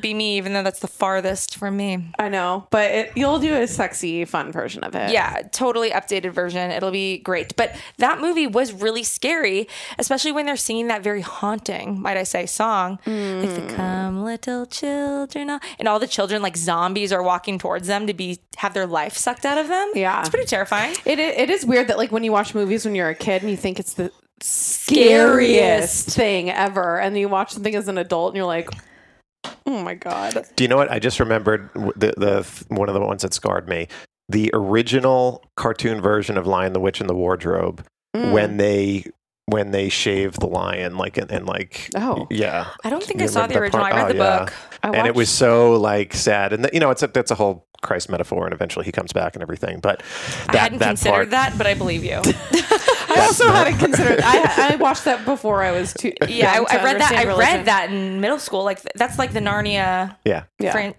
be 0.00 0.12
me, 0.14 0.36
even 0.36 0.52
though 0.52 0.62
that's 0.62 0.80
the 0.80 0.86
farthest 0.88 1.56
from 1.56 1.76
me. 1.76 2.10
I 2.18 2.28
know, 2.28 2.66
but 2.70 2.90
it, 2.90 3.12
you'll 3.16 3.38
do 3.38 3.54
a 3.54 3.66
sexy, 3.66 4.24
fun 4.24 4.52
version 4.52 4.84
of 4.84 4.94
it. 4.94 5.10
Yeah, 5.12 5.42
totally 5.52 5.90
updated 5.90 6.32
version. 6.32 6.70
It'll 6.70 6.90
be 6.90 7.18
great. 7.18 7.56
But 7.56 7.74
that 7.98 8.20
movie 8.20 8.46
was 8.46 8.72
really 8.72 9.02
scary, 9.02 9.68
especially 9.98 10.32
when 10.32 10.46
they're 10.46 10.56
singing 10.56 10.88
that 10.88 11.02
very 11.02 11.20
haunting, 11.22 12.00
might 12.00 12.16
I 12.16 12.22
say, 12.24 12.46
song. 12.46 12.98
Like 13.06 13.54
the 13.54 13.72
come 13.74 14.24
little 14.24 14.66
children. 14.66 15.50
ah," 15.50 15.60
And 15.78 15.88
all 15.88 15.98
the 15.98 16.06
children 16.06 16.42
like 16.42 16.56
zombies 16.56 17.12
are 17.12 17.22
walking 17.22 17.58
towards 17.58 17.86
them 17.86 18.06
to 18.06 18.14
be 18.14 18.40
have 18.56 18.74
their 18.74 18.86
life 18.86 19.16
sucked 19.16 19.46
out 19.46 19.58
of 19.58 19.68
them. 19.68 19.92
Yeah. 19.94 20.20
It's 20.20 20.28
pretty 20.28 20.46
terrifying. 20.46 20.94
It, 21.04 21.18
it 21.18 21.48
is 21.50 21.64
weird 21.64 21.88
that 21.88 21.96
like 21.98 22.12
when 22.12 22.24
you 22.24 22.32
watch 22.32 22.54
movies 22.54 22.84
when 22.84 22.94
you're 22.94 23.08
a 23.08 23.14
kid 23.14 23.42
and 23.42 23.50
you 23.50 23.56
think 23.56 23.78
it's 23.80 23.94
the 23.94 24.10
Scariest. 24.40 24.86
scariest 24.86 26.10
thing 26.10 26.50
ever, 26.50 27.00
and 27.00 27.14
then 27.14 27.20
you 27.20 27.28
watch 27.28 27.52
something 27.52 27.74
as 27.74 27.88
an 27.88 27.98
adult 27.98 28.30
and 28.30 28.36
you're 28.36 28.46
like, 28.46 28.68
oh 29.66 29.82
my 29.82 29.94
god. 29.94 30.46
Do 30.56 30.64
you 30.64 30.68
know 30.68 30.76
what? 30.76 30.90
I 30.90 30.98
just 30.98 31.20
remembered 31.20 31.70
the, 31.74 32.12
the 32.16 32.64
one 32.74 32.88
of 32.88 32.94
the 32.94 33.00
ones 33.00 33.22
that 33.22 33.34
scarred 33.34 33.68
me. 33.68 33.88
The 34.28 34.50
original 34.52 35.42
cartoon 35.56 36.00
version 36.02 36.36
of 36.36 36.46
Lion 36.46 36.72
the 36.74 36.80
Witch 36.80 37.00
and 37.00 37.08
the 37.08 37.14
Wardrobe 37.14 37.84
Mm. 38.16 38.32
when 38.32 38.56
they 38.56 39.04
when 39.44 39.70
they 39.70 39.90
shave 39.90 40.34
the 40.34 40.46
lion 40.46 40.96
like 40.96 41.18
and, 41.18 41.30
and 41.30 41.46
like 41.46 41.90
Oh. 41.94 42.26
yeah. 42.30 42.68
I 42.84 42.88
don't 42.90 43.02
think 43.02 43.20
You 43.20 43.24
I 43.24 43.28
saw 43.28 43.46
the 43.46 43.58
original. 43.58 43.82
part? 43.82 43.94
I 43.94 43.96
read 43.98 44.04
Oh, 44.04 44.12
the 44.12 44.18
yeah. 44.18 44.38
book. 44.40 44.54
I 44.82 44.88
and 44.90 45.06
it 45.06 45.14
was 45.14 45.28
so 45.28 45.72
like 45.74 46.14
sad, 46.14 46.52
and 46.54 46.68
you 46.72 46.80
know, 46.80 46.90
it's 46.90 47.02
a 47.02 47.08
that's 47.08 47.30
a 47.30 47.34
whole 47.34 47.66
Christ 47.82 48.08
metaphor, 48.08 48.44
and 48.46 48.54
eventually 48.54 48.84
he 48.86 48.92
comes 48.92 49.12
back 49.12 49.34
and 49.36 49.42
everything. 49.42 49.80
But 49.80 50.02
that, 50.46 50.54
I 50.54 50.58
hadn't 50.58 50.78
that 50.78 50.88
considered 50.88 51.12
part, 51.14 51.30
that, 51.30 51.58
but 51.58 51.66
I 51.66 51.74
believe 51.74 52.02
you. 52.04 52.20
I 53.22 53.26
also 53.26 53.46
hadn't 53.50 53.78
considered. 53.78 54.20
I 54.22 54.72
I 54.72 54.76
watched 54.80 55.04
that 55.04 55.24
before 55.24 55.62
I 55.62 55.72
was 55.72 55.92
too. 55.94 56.12
yeah, 56.28 56.54
young 56.56 56.66
I, 56.68 56.74
to 56.76 56.80
I 56.80 56.84
read 56.84 57.00
that. 57.00 57.12
I 57.12 57.24
read 57.38 57.64
that 57.66 57.90
in 57.90 58.20
middle 58.20 58.38
school. 58.38 58.64
Like 58.64 58.80
that's 58.94 59.18
like 59.18 59.32
the 59.32 59.40
Narnia 59.40 60.16
yeah, 60.24 60.44
Yeah. 60.58 60.72
fran- 60.72 60.94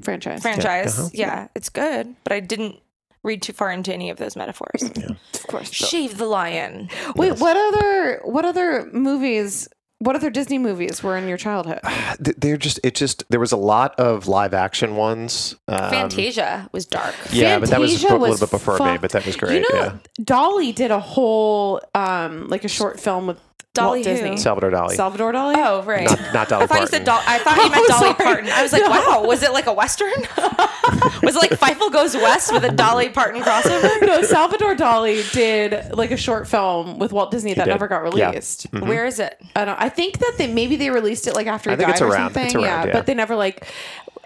franchise. 0.00 0.42
franchise. 0.42 0.98
uh-huh. 0.98 1.10
Yeah, 1.12 1.48
it's 1.54 1.68
good, 1.68 2.14
but 2.24 2.32
I 2.32 2.40
didn't 2.40 2.76
read 3.22 3.42
too 3.42 3.52
far 3.52 3.70
into 3.70 3.92
any 3.92 4.08
of 4.10 4.16
those 4.16 4.34
metaphors. 4.36 4.82
Of 4.82 5.46
course. 5.46 5.70
Shave 5.72 6.16
the 6.16 6.24
lion. 6.26 6.88
Wait, 7.16 7.38
what 7.38 7.56
other 7.56 8.20
what 8.24 8.44
other 8.44 8.88
movies? 8.92 9.68
What 10.00 10.16
other 10.16 10.30
Disney 10.30 10.56
movies 10.56 11.02
were 11.02 11.14
in 11.18 11.28
your 11.28 11.36
childhood? 11.36 11.80
They're 12.18 12.56
just 12.56 12.80
it 12.82 12.94
just 12.94 13.24
there 13.28 13.38
was 13.38 13.52
a 13.52 13.56
lot 13.58 13.98
of 14.00 14.26
live 14.26 14.54
action 14.54 14.96
ones. 14.96 15.54
Um, 15.68 15.90
Fantasia 15.90 16.68
was 16.72 16.86
dark. 16.86 17.14
Yeah, 17.30 17.58
but 17.58 17.68
that 17.68 17.80
was 17.80 17.92
a 17.94 17.98
Fantasia 17.98 18.16
little 18.16 18.38
bit 18.38 18.50
before 18.50 18.78
me, 18.78 18.96
but 18.96 19.12
that 19.12 19.26
was 19.26 19.36
great. 19.36 19.56
You 19.56 19.60
know, 19.60 19.68
yeah, 19.78 19.96
Dolly 20.24 20.72
did 20.72 20.90
a 20.90 21.00
whole 21.00 21.82
um 21.94 22.48
like 22.48 22.64
a 22.64 22.68
short 22.68 22.98
film 22.98 23.26
with 23.26 23.38
Dolly 23.72 23.98
Walt 24.00 24.04
Disney. 24.04 24.30
who? 24.30 24.36
Salvador 24.36 24.70
Dali. 24.72 24.96
Salvador 24.96 25.32
Dali. 25.32 25.54
Oh, 25.56 25.82
right. 25.84 26.04
Not, 26.04 26.18
not 26.34 26.48
Dolly 26.48 26.64
I 26.64 26.66
thought 26.66 26.68
Parton. 26.68 26.80
you 26.82 26.86
said 26.88 27.04
Dol- 27.04 27.22
I 27.24 27.38
thought 27.38 27.56
you 27.56 27.70
meant 27.70 27.74
Dolly 27.88 28.00
sorry. 28.00 28.14
Parton. 28.14 28.50
I 28.50 28.62
was 28.62 28.72
like, 28.72 28.82
No. 28.82 28.90
wow, 28.90 29.24
was 29.24 29.42
it 29.44 29.52
like 29.52 29.66
a 29.66 29.72
western? 29.72 30.10
was 31.22 31.36
it 31.36 31.38
like 31.38 31.50
Fievel 31.52 31.92
Goes 31.92 32.14
West 32.16 32.52
with 32.52 32.64
a 32.64 32.72
Dolly 32.72 33.10
Parton 33.10 33.40
crossover? 33.42 34.00
no, 34.06 34.22
Salvador 34.22 34.74
Dali 34.74 35.30
did 35.32 35.94
like 35.96 36.10
a 36.10 36.16
short 36.16 36.48
film 36.48 36.98
with 36.98 37.12
Walt 37.12 37.30
Disney 37.30 37.54
that 37.54 37.64
did. 37.66 37.70
never 37.70 37.86
got 37.86 38.16
Yeah. 38.16 38.30
released. 38.30 38.64
Where 38.72 39.06
is 39.06 39.20
it? 39.20 39.40
I 39.54 39.64
don't. 39.64 39.80
I 39.80 39.88
think 39.88 40.18
that 40.18 40.34
they 40.36 40.52
maybe 40.52 40.74
they 40.74 40.90
released 40.90 41.28
it 41.28 41.34
like 41.34 41.46
after 41.46 41.70
he 41.70 41.74
I 41.74 41.76
think 41.76 41.86
died 41.86 41.92
it's 41.92 42.02
or 42.02 42.06
around. 42.08 42.26
something. 42.34 42.46
It's 42.46 42.54
around, 42.56 42.64
yeah, 42.64 42.86
yeah. 42.86 42.92
but 42.92 43.06
they 43.06 43.14
never 43.14 43.36
like 43.36 43.66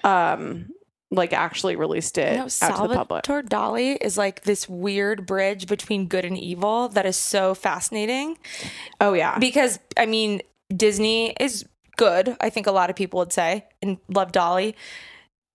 um 0.05 0.71
like 1.11 1.33
actually 1.33 1.77
released 1.77 2.19
it 2.19 2.37
No, 2.37 2.45
out 2.45 2.77
to 2.77 2.89
the 2.89 2.95
public. 2.95 3.27
Salvatore 3.27 3.43
Dali 3.43 3.97
is 4.01 4.19
like 4.19 4.43
this 4.43 4.69
weird 4.69 5.27
bridge 5.27 5.67
between 5.67 6.07
good 6.07 6.25
and 6.25 6.37
evil 6.37 6.89
that 6.91 7.07
is 7.07 7.17
so 7.17 7.55
fascinating. 7.55 8.39
Oh 9.01 9.13
yeah, 9.13 9.39
because 9.39 9.79
I 9.97 10.07
mean 10.07 10.43
Disney 10.75 11.35
is 11.39 11.65
good. 11.97 12.37
I 12.41 12.51
think 12.51 12.67
a 12.67 12.73
lot 12.73 12.91
of 12.91 12.97
people 12.97 13.19
would 13.19 13.33
say 13.33 13.65
and 13.83 13.99
love 14.09 14.33
Dali. 14.33 14.75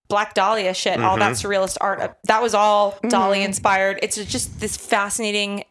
Black 0.08 0.34
Dahlia 0.34 0.74
shit, 0.74 1.00
all 1.00 1.18
that 1.18 1.34
mm-hmm. 1.34 1.48
surrealist 1.48 1.78
art. 1.80 2.18
That 2.24 2.42
was 2.42 2.56
all 2.56 2.94
mm-hmm. 2.94 3.10
Dali 3.10 3.46
inspired. 3.46 4.00
It's 4.02 4.16
just 4.26 4.60
this 4.60 4.76
fascinating, 4.76 5.66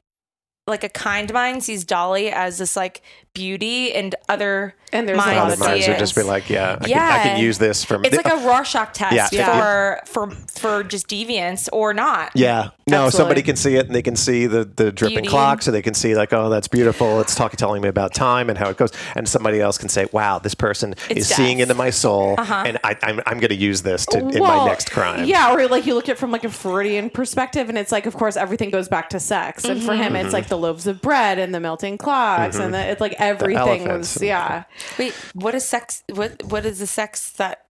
like 0.68 0.84
a 0.84 0.88
kind 0.88 1.32
mind 1.32 1.64
sees 1.64 1.84
Dali 1.84 2.30
as 2.30 2.58
this 2.58 2.76
like 2.76 3.02
beauty, 3.34 3.92
and 3.94 4.14
other 4.28 4.74
And 4.92 5.06
there's 5.08 5.16
a 5.16 5.20
lot 5.20 5.26
minds 5.36 5.54
of 5.54 5.60
Other 5.62 5.70
minds 5.70 5.86
would 5.88 5.98
just 5.98 6.16
be 6.16 6.22
like, 6.22 6.50
yeah, 6.50 6.76
I, 6.80 6.86
Yeah. 6.88 6.98
Can, 6.98 7.20
I 7.20 7.22
can 7.34 7.40
use 7.40 7.58
this 7.58 7.84
from. 7.84 8.04
It's 8.04 8.16
like 8.16 8.26
a 8.26 8.36
Rorschach 8.46 8.92
test 8.94 9.32
Yeah. 9.32 10.00
for 10.04 10.06
for 10.06 10.30
for 10.30 10.82
just 10.82 11.06
deviance 11.08 11.68
or 11.72 11.94
not. 11.94 12.32
Yeah. 12.34 12.70
No, 12.88 13.04
Absolutely. 13.04 13.10
somebody 13.18 13.42
can 13.42 13.56
see 13.56 13.76
it 13.76 13.86
and 13.86 13.94
they 13.94 14.00
can 14.02 14.16
see 14.16 14.46
the, 14.46 14.64
the 14.64 14.90
dripping 14.90 15.16
Beauty. 15.18 15.28
clock. 15.28 15.60
So 15.62 15.70
they 15.70 15.82
can 15.82 15.92
see, 15.94 16.16
like, 16.16 16.32
oh, 16.32 16.48
that's 16.48 16.68
beautiful. 16.68 17.20
It's 17.20 17.34
talking, 17.34 17.58
telling 17.58 17.82
me 17.82 17.88
about 17.88 18.14
time 18.14 18.48
and 18.48 18.58
how 18.58 18.70
it 18.70 18.78
goes. 18.78 18.90
And 19.14 19.28
somebody 19.28 19.60
else 19.60 19.76
can 19.76 19.90
say, 19.90 20.08
wow, 20.10 20.38
this 20.38 20.54
person 20.54 20.94
It's 21.10 21.20
is 21.20 21.28
seeing 21.28 21.58
into 21.60 21.74
my 21.74 21.90
soul. 21.90 22.34
Uh-huh. 22.38 22.64
And 22.66 22.78
I, 22.82 22.96
I'm, 23.02 23.20
I'm 23.26 23.38
going 23.40 23.50
to 23.50 23.54
use 23.56 23.82
this 23.82 24.06
to, 24.06 24.18
in 24.20 24.38
my 24.42 24.64
next 24.66 24.90
crime. 24.90 25.26
Yeah, 25.26 25.52
or 25.54 25.68
like 25.68 25.84
you 25.84 25.94
look 25.94 26.08
at 26.08 26.12
it 26.12 26.18
from 26.18 26.32
like 26.32 26.44
a 26.44 26.48
Freudian 26.50 27.10
perspective, 27.10 27.68
and 27.68 27.76
it's 27.76 27.92
like, 27.92 28.06
of 28.06 28.14
course, 28.14 28.36
everything 28.38 28.70
goes 28.70 28.88
back 28.88 29.10
to 29.10 29.20
sex, 29.20 29.64
and 29.66 29.82
for 29.82 29.94
him, 29.94 30.14
Mm-hmm. 30.14 30.24
it's 30.24 30.32
like 30.32 30.48
the 30.48 30.56
loaves 30.58 30.86
of 30.86 31.00
bread 31.00 31.38
and 31.38 31.54
the 31.54 31.60
melting 31.60 31.98
clocks, 31.98 32.56
and 32.56 32.74
the, 32.74 32.78
mm-hmm. 32.78 32.90
it's 32.90 33.00
like 33.00 33.14
everything 33.18 33.56
elephants 33.56 34.14
was 34.14 34.22
yeah. 34.22 34.64
Wait, 34.98 35.14
what 35.34 35.54
is 35.54 35.64
sex? 35.64 36.02
What 36.12 36.42
what 36.44 36.64
is 36.66 36.78
the 36.78 36.86
sex 36.86 37.30
that? 37.32 37.66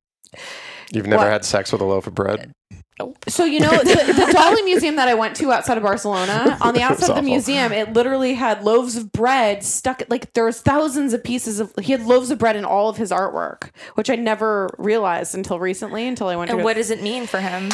You've 0.93 1.06
never 1.06 1.24
What? 1.24 1.32
had 1.32 1.44
sex 1.44 1.70
with 1.73 1.81
a 1.81 1.85
loaf 1.85 2.06
of 2.06 2.15
bread? 2.15 2.52
Oh, 3.01 3.15
so 3.28 3.44
you 3.44 3.60
know 3.60 3.70
the, 3.70 3.85
the 3.85 4.32
Dali 4.35 4.65
Museum 4.65 4.97
that 4.97 5.06
I 5.06 5.15
went 5.15 5.36
to 5.36 5.52
outside 5.52 5.77
of 5.77 5.85
Barcelona. 5.85 6.59
On 6.62 6.74
the 6.74 6.82
outside 6.82 7.10
of 7.10 7.16
the 7.16 7.23
museum, 7.23 7.70
it 7.70 7.93
literally 7.93 8.35
had 8.35 8.65
loaves 8.65 8.97
of 8.97 9.12
bread 9.12 9.62
stuck. 9.62 10.02
Like 10.09 10.32
there 10.32 10.44
was 10.44 10.60
thousands 10.60 11.12
of 11.12 11.23
pieces 11.23 11.60
of. 11.60 11.73
He 11.81 11.93
had 11.93 12.02
loaves 12.02 12.31
of 12.31 12.39
bread 12.39 12.56
in 12.56 12.65
all 12.65 12.89
of 12.89 12.97
his 12.97 13.12
artwork, 13.12 13.70
which 13.94 14.10
I 14.10 14.16
never 14.16 14.69
realized 14.78 15.35
until 15.36 15.60
recently. 15.60 16.09
Until 16.09 16.27
I 16.27 16.35
went 16.35 16.51
And 16.51 16.59
to. 16.59 16.65
what 16.65 16.74
does 16.74 16.90
it 16.90 17.01
mean 17.01 17.27
for 17.28 17.40
him? 17.40 17.70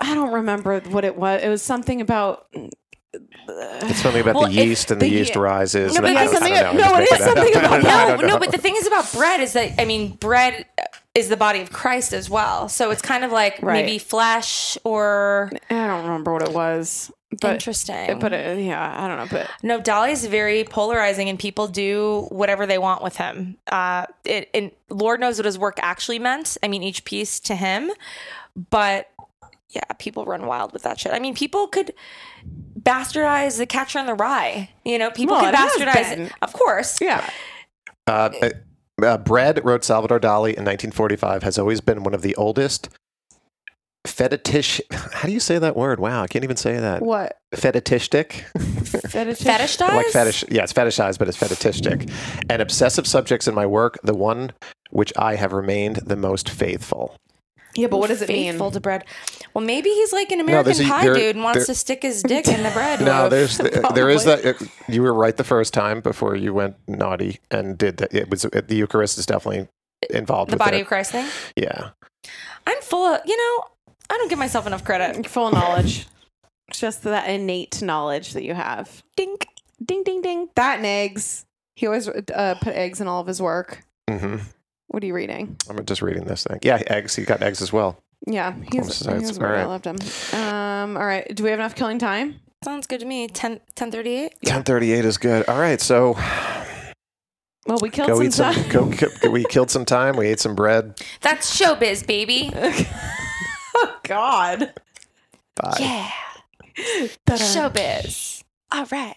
I 0.00 0.14
don't 0.14 0.32
remember 0.32 0.80
what 0.80 1.04
it 1.04 1.16
was. 1.16 1.42
It 1.42 1.48
was 1.48 1.62
something 1.62 2.00
about. 2.02 2.46
It's 3.48 4.00
something 4.00 4.20
about 4.22 4.34
Well, 4.34 4.46
the 4.48 4.52
yeast 4.54 4.90
and 4.90 5.00
the, 5.00 5.08
the 5.08 5.16
yeast 5.16 5.34
ye- 5.34 5.40
rises. 5.40 5.94
No, 5.94 6.00
but 6.02 6.16
I 6.16 6.22
it's 6.24 6.32
don't- 6.32 6.40
something- 6.40 6.54
know. 6.54 6.72
no, 6.72 6.94
I'm 6.94 7.02
it 7.02 7.08
just 7.10 7.20
is 7.22 7.34
making 7.34 7.52
that 7.54 7.70
something 7.70 7.90
up. 7.90 8.08
about- 8.08 8.20
No, 8.22 8.26
no, 8.28 8.38
but 8.38 8.52
the 8.52 8.58
thing 8.58 8.74
is 8.76 8.86
about 8.86 9.10
bread 9.12 9.40
is 9.40 9.52
that 9.54 9.80
I 9.80 9.84
mean, 9.84 10.14
bread 10.16 10.66
is 11.14 11.28
the 11.28 11.36
body 11.36 11.60
of 11.60 11.72
Christ 11.72 12.12
as 12.12 12.28
well. 12.28 12.68
So 12.68 12.90
it's 12.90 13.02
kind 13.02 13.24
of 13.24 13.32
like 13.32 13.58
Right. 13.62 13.84
maybe 13.84 13.98
flesh 13.98 14.76
or 14.84 15.50
I 15.70 15.86
don't 15.86 16.02
remember 16.04 16.32
what 16.32 16.42
it 16.42 16.52
was. 16.52 17.10
But, 17.40 17.54
interesting. 17.54 18.18
But 18.20 18.32
it, 18.32 18.60
yeah, 18.64 19.04
I 19.04 19.08
don't 19.08 19.18
know. 19.18 19.26
But 19.38 19.50
no, 19.62 19.80
Dali's 19.80 20.24
very 20.26 20.62
polarizing, 20.64 21.28
and 21.28 21.38
people 21.38 21.66
do 21.66 22.26
whatever 22.30 22.66
they 22.66 22.78
want 22.78 23.02
with 23.02 23.16
him. 23.16 23.56
Uh, 23.66 24.06
it, 24.24 24.48
and 24.54 24.70
Lord 24.90 25.20
knows 25.20 25.36
what 25.38 25.44
his 25.44 25.58
work 25.58 25.78
actually 25.82 26.18
meant. 26.20 26.56
I 26.62 26.68
mean, 26.68 26.82
each 26.84 27.04
piece 27.04 27.40
to 27.40 27.56
him, 27.56 27.90
but 28.70 29.10
yeah, 29.70 29.82
people 29.98 30.24
run 30.24 30.46
wild 30.46 30.72
with 30.72 30.84
that 30.84 31.00
shit. 31.00 31.12
I 31.12 31.18
mean, 31.18 31.34
people 31.34 31.66
could 31.66 31.92
bastardize 32.80 33.58
the 33.58 33.66
Catcher 33.66 33.98
in 33.98 34.06
the 34.06 34.14
Rye. 34.14 34.70
You 34.84 34.98
know, 34.98 35.10
people 35.10 35.36
Well, 35.36 35.44
could 35.44 35.54
bastardize 35.54 36.18
it. 36.18 36.32
Of 36.42 36.52
course, 36.52 37.00
yeah, 37.00 37.28
Uh, 38.06 38.30
uh, 38.42 38.50
uh, 39.04 39.18
Bread 39.18 39.64
wrote 39.64 39.84
Salvador 39.84 40.18
Dali 40.20 40.54
in 40.54 40.64
1945 40.64 41.42
has 41.42 41.58
always 41.58 41.80
been 41.80 42.02
one 42.04 42.14
of 42.14 42.22
the 42.22 42.34
oldest 42.36 42.88
fetish. 44.06 44.80
How 44.92 45.26
do 45.26 45.32
you 45.32 45.40
say 45.40 45.58
that 45.58 45.76
word? 45.76 45.98
Wow, 46.00 46.22
I 46.22 46.26
can't 46.28 46.44
even 46.44 46.56
say 46.56 46.78
that. 46.78 47.02
what 47.02 47.36
Fetishistic. 47.54 48.44
fetish? 48.56 49.40
fetishized. 49.40 49.80
like 49.94 50.06
fetish. 50.06 50.44
Yeah, 50.50 50.62
it's 50.62 50.72
fetishized, 50.72 51.18
but 51.18 51.28
it's 51.28 51.36
fetishistic. 51.36 52.08
And 52.48 52.62
obsessive 52.62 53.06
subjects 53.06 53.48
in 53.48 53.54
my 53.54 53.66
work, 53.66 53.98
the 54.04 54.14
one 54.14 54.52
which 54.90 55.12
I 55.16 55.34
have 55.34 55.52
remained 55.52 55.96
the 55.96 56.16
most 56.16 56.48
faithful. 56.48 57.16
Yeah, 57.76 57.88
but 57.88 57.98
what 57.98 58.08
does 58.08 58.22
it 58.22 58.26
Faithful 58.26 58.66
mean? 58.66 58.72
to 58.72 58.80
bread. 58.80 59.04
Well, 59.54 59.64
maybe 59.64 59.88
he's 59.90 60.12
like 60.12 60.30
an 60.32 60.38
there's 60.46 60.78
American 60.80 60.86
a- 60.86 60.88
Pie 60.88 61.04
there- 61.04 61.14
dude 61.14 61.36
and 61.36 61.44
wants 61.44 61.58
there- 61.60 61.66
to 61.66 61.74
stick 61.74 62.02
his 62.02 62.22
dick 62.22 62.48
in 62.48 62.62
the 62.62 62.70
bread. 62.70 63.00
No, 63.06 63.22
loaf. 63.22 63.30
there's 63.30 63.58
there 63.94 64.10
is 64.10 64.24
Probably. 64.24 64.52
that. 64.52 64.68
You 64.88 65.02
were 65.02 65.14
right 65.14 65.36
the 65.36 65.44
first 65.44 65.72
time 65.74 66.00
before 66.00 66.34
you 66.36 66.52
went 66.54 66.76
naughty 66.88 67.40
and 67.50 67.76
did 67.78 67.98
that. 67.98 68.14
It 68.14 68.30
was 68.30 68.42
the 68.42 68.74
Eucharist 68.74 69.18
is 69.18 69.26
definitely 69.26 69.68
involved. 70.10 70.50
the 70.50 70.54
with 70.54 70.60
body 70.60 70.78
it. 70.78 70.82
of 70.82 70.86
Christ 70.88 71.12
thing. 71.12 71.26
Yeah. 71.56 71.90
I'm 72.66 72.80
full 72.80 73.04
of, 73.04 73.20
you 73.24 73.36
know, 73.36 73.64
I 74.10 74.18
don't 74.18 74.28
give 74.28 74.38
myself 74.38 74.66
enough 74.66 74.84
credit. 74.84 75.26
Full 75.30 75.50
knowledge. 75.52 76.06
It's 76.68 76.80
just 76.80 77.02
that 77.04 77.28
innate 77.28 77.80
knowledge 77.82 78.32
that 78.32 78.42
you 78.42 78.54
have. 78.54 79.02
Dink. 79.16 79.46
Ding, 79.84 80.02
ding, 80.04 80.22
ding. 80.22 80.48
That 80.56 80.78
and 80.78 80.86
eggs. 80.86 81.44
He 81.76 81.86
always 81.86 82.08
uh, 82.08 82.56
put 82.60 82.74
eggs 82.74 83.00
in 83.00 83.06
all 83.08 83.20
of 83.20 83.26
his 83.26 83.40
work. 83.40 83.84
hmm 84.10 84.36
What 84.88 85.02
are 85.02 85.06
you 85.06 85.14
reading? 85.14 85.56
I'm 85.68 85.84
just 85.84 86.02
reading 86.02 86.24
this 86.24 86.44
thing. 86.44 86.58
Yeah, 86.62 86.82
eggs. 86.86 87.14
He 87.16 87.24
got 87.24 87.42
eggs 87.42 87.60
as 87.60 87.72
well. 87.72 88.02
Yeah, 88.26 88.54
he's, 88.72 88.80
Homicides. 88.80 89.20
he 89.20 89.26
was 89.26 89.38
All. 89.38 89.44
I 89.46 89.50
right. 89.52 89.64
loved 89.66 89.84
him. 89.86 89.96
Um, 90.38 90.96
all 90.96 91.04
right. 91.06 91.26
Do 91.34 91.44
we 91.44 91.50
have 91.50 91.58
enough 91.58 91.74
killing 91.74 91.98
time? 91.98 92.40
Sounds 92.64 92.86
good 92.86 93.00
to 93.00 93.06
me. 93.06 93.28
10, 93.28 93.52
1038. 93.52 94.32
1038 94.42 95.04
is 95.04 95.18
good. 95.18 95.46
All 95.48 95.58
right, 95.58 95.80
so 95.80 96.16
Well, 97.66 97.78
we 97.82 97.90
killed 97.90 98.08
go 98.08 98.16
some 98.16 98.24
eat 98.26 98.32
some. 98.32 98.54
time. 98.54 98.68
Go, 98.70 98.90
go- 98.90 99.30
we 99.30 99.44
killed 99.44 99.70
some 99.70 99.84
time. 99.84 100.16
We 100.16 100.28
ate 100.28 100.40
some 100.40 100.54
bread. 100.54 100.98
That's 101.20 101.60
showbiz, 101.60 102.06
baby. 102.06 102.50
oh, 102.54 103.98
God. 104.04 104.72
Bye. 105.56 105.76
Yeah. 105.78 106.10
Ta-da. 107.26 107.36
Showbiz. 107.44 108.42
All 108.72 108.86
right. 108.86 109.16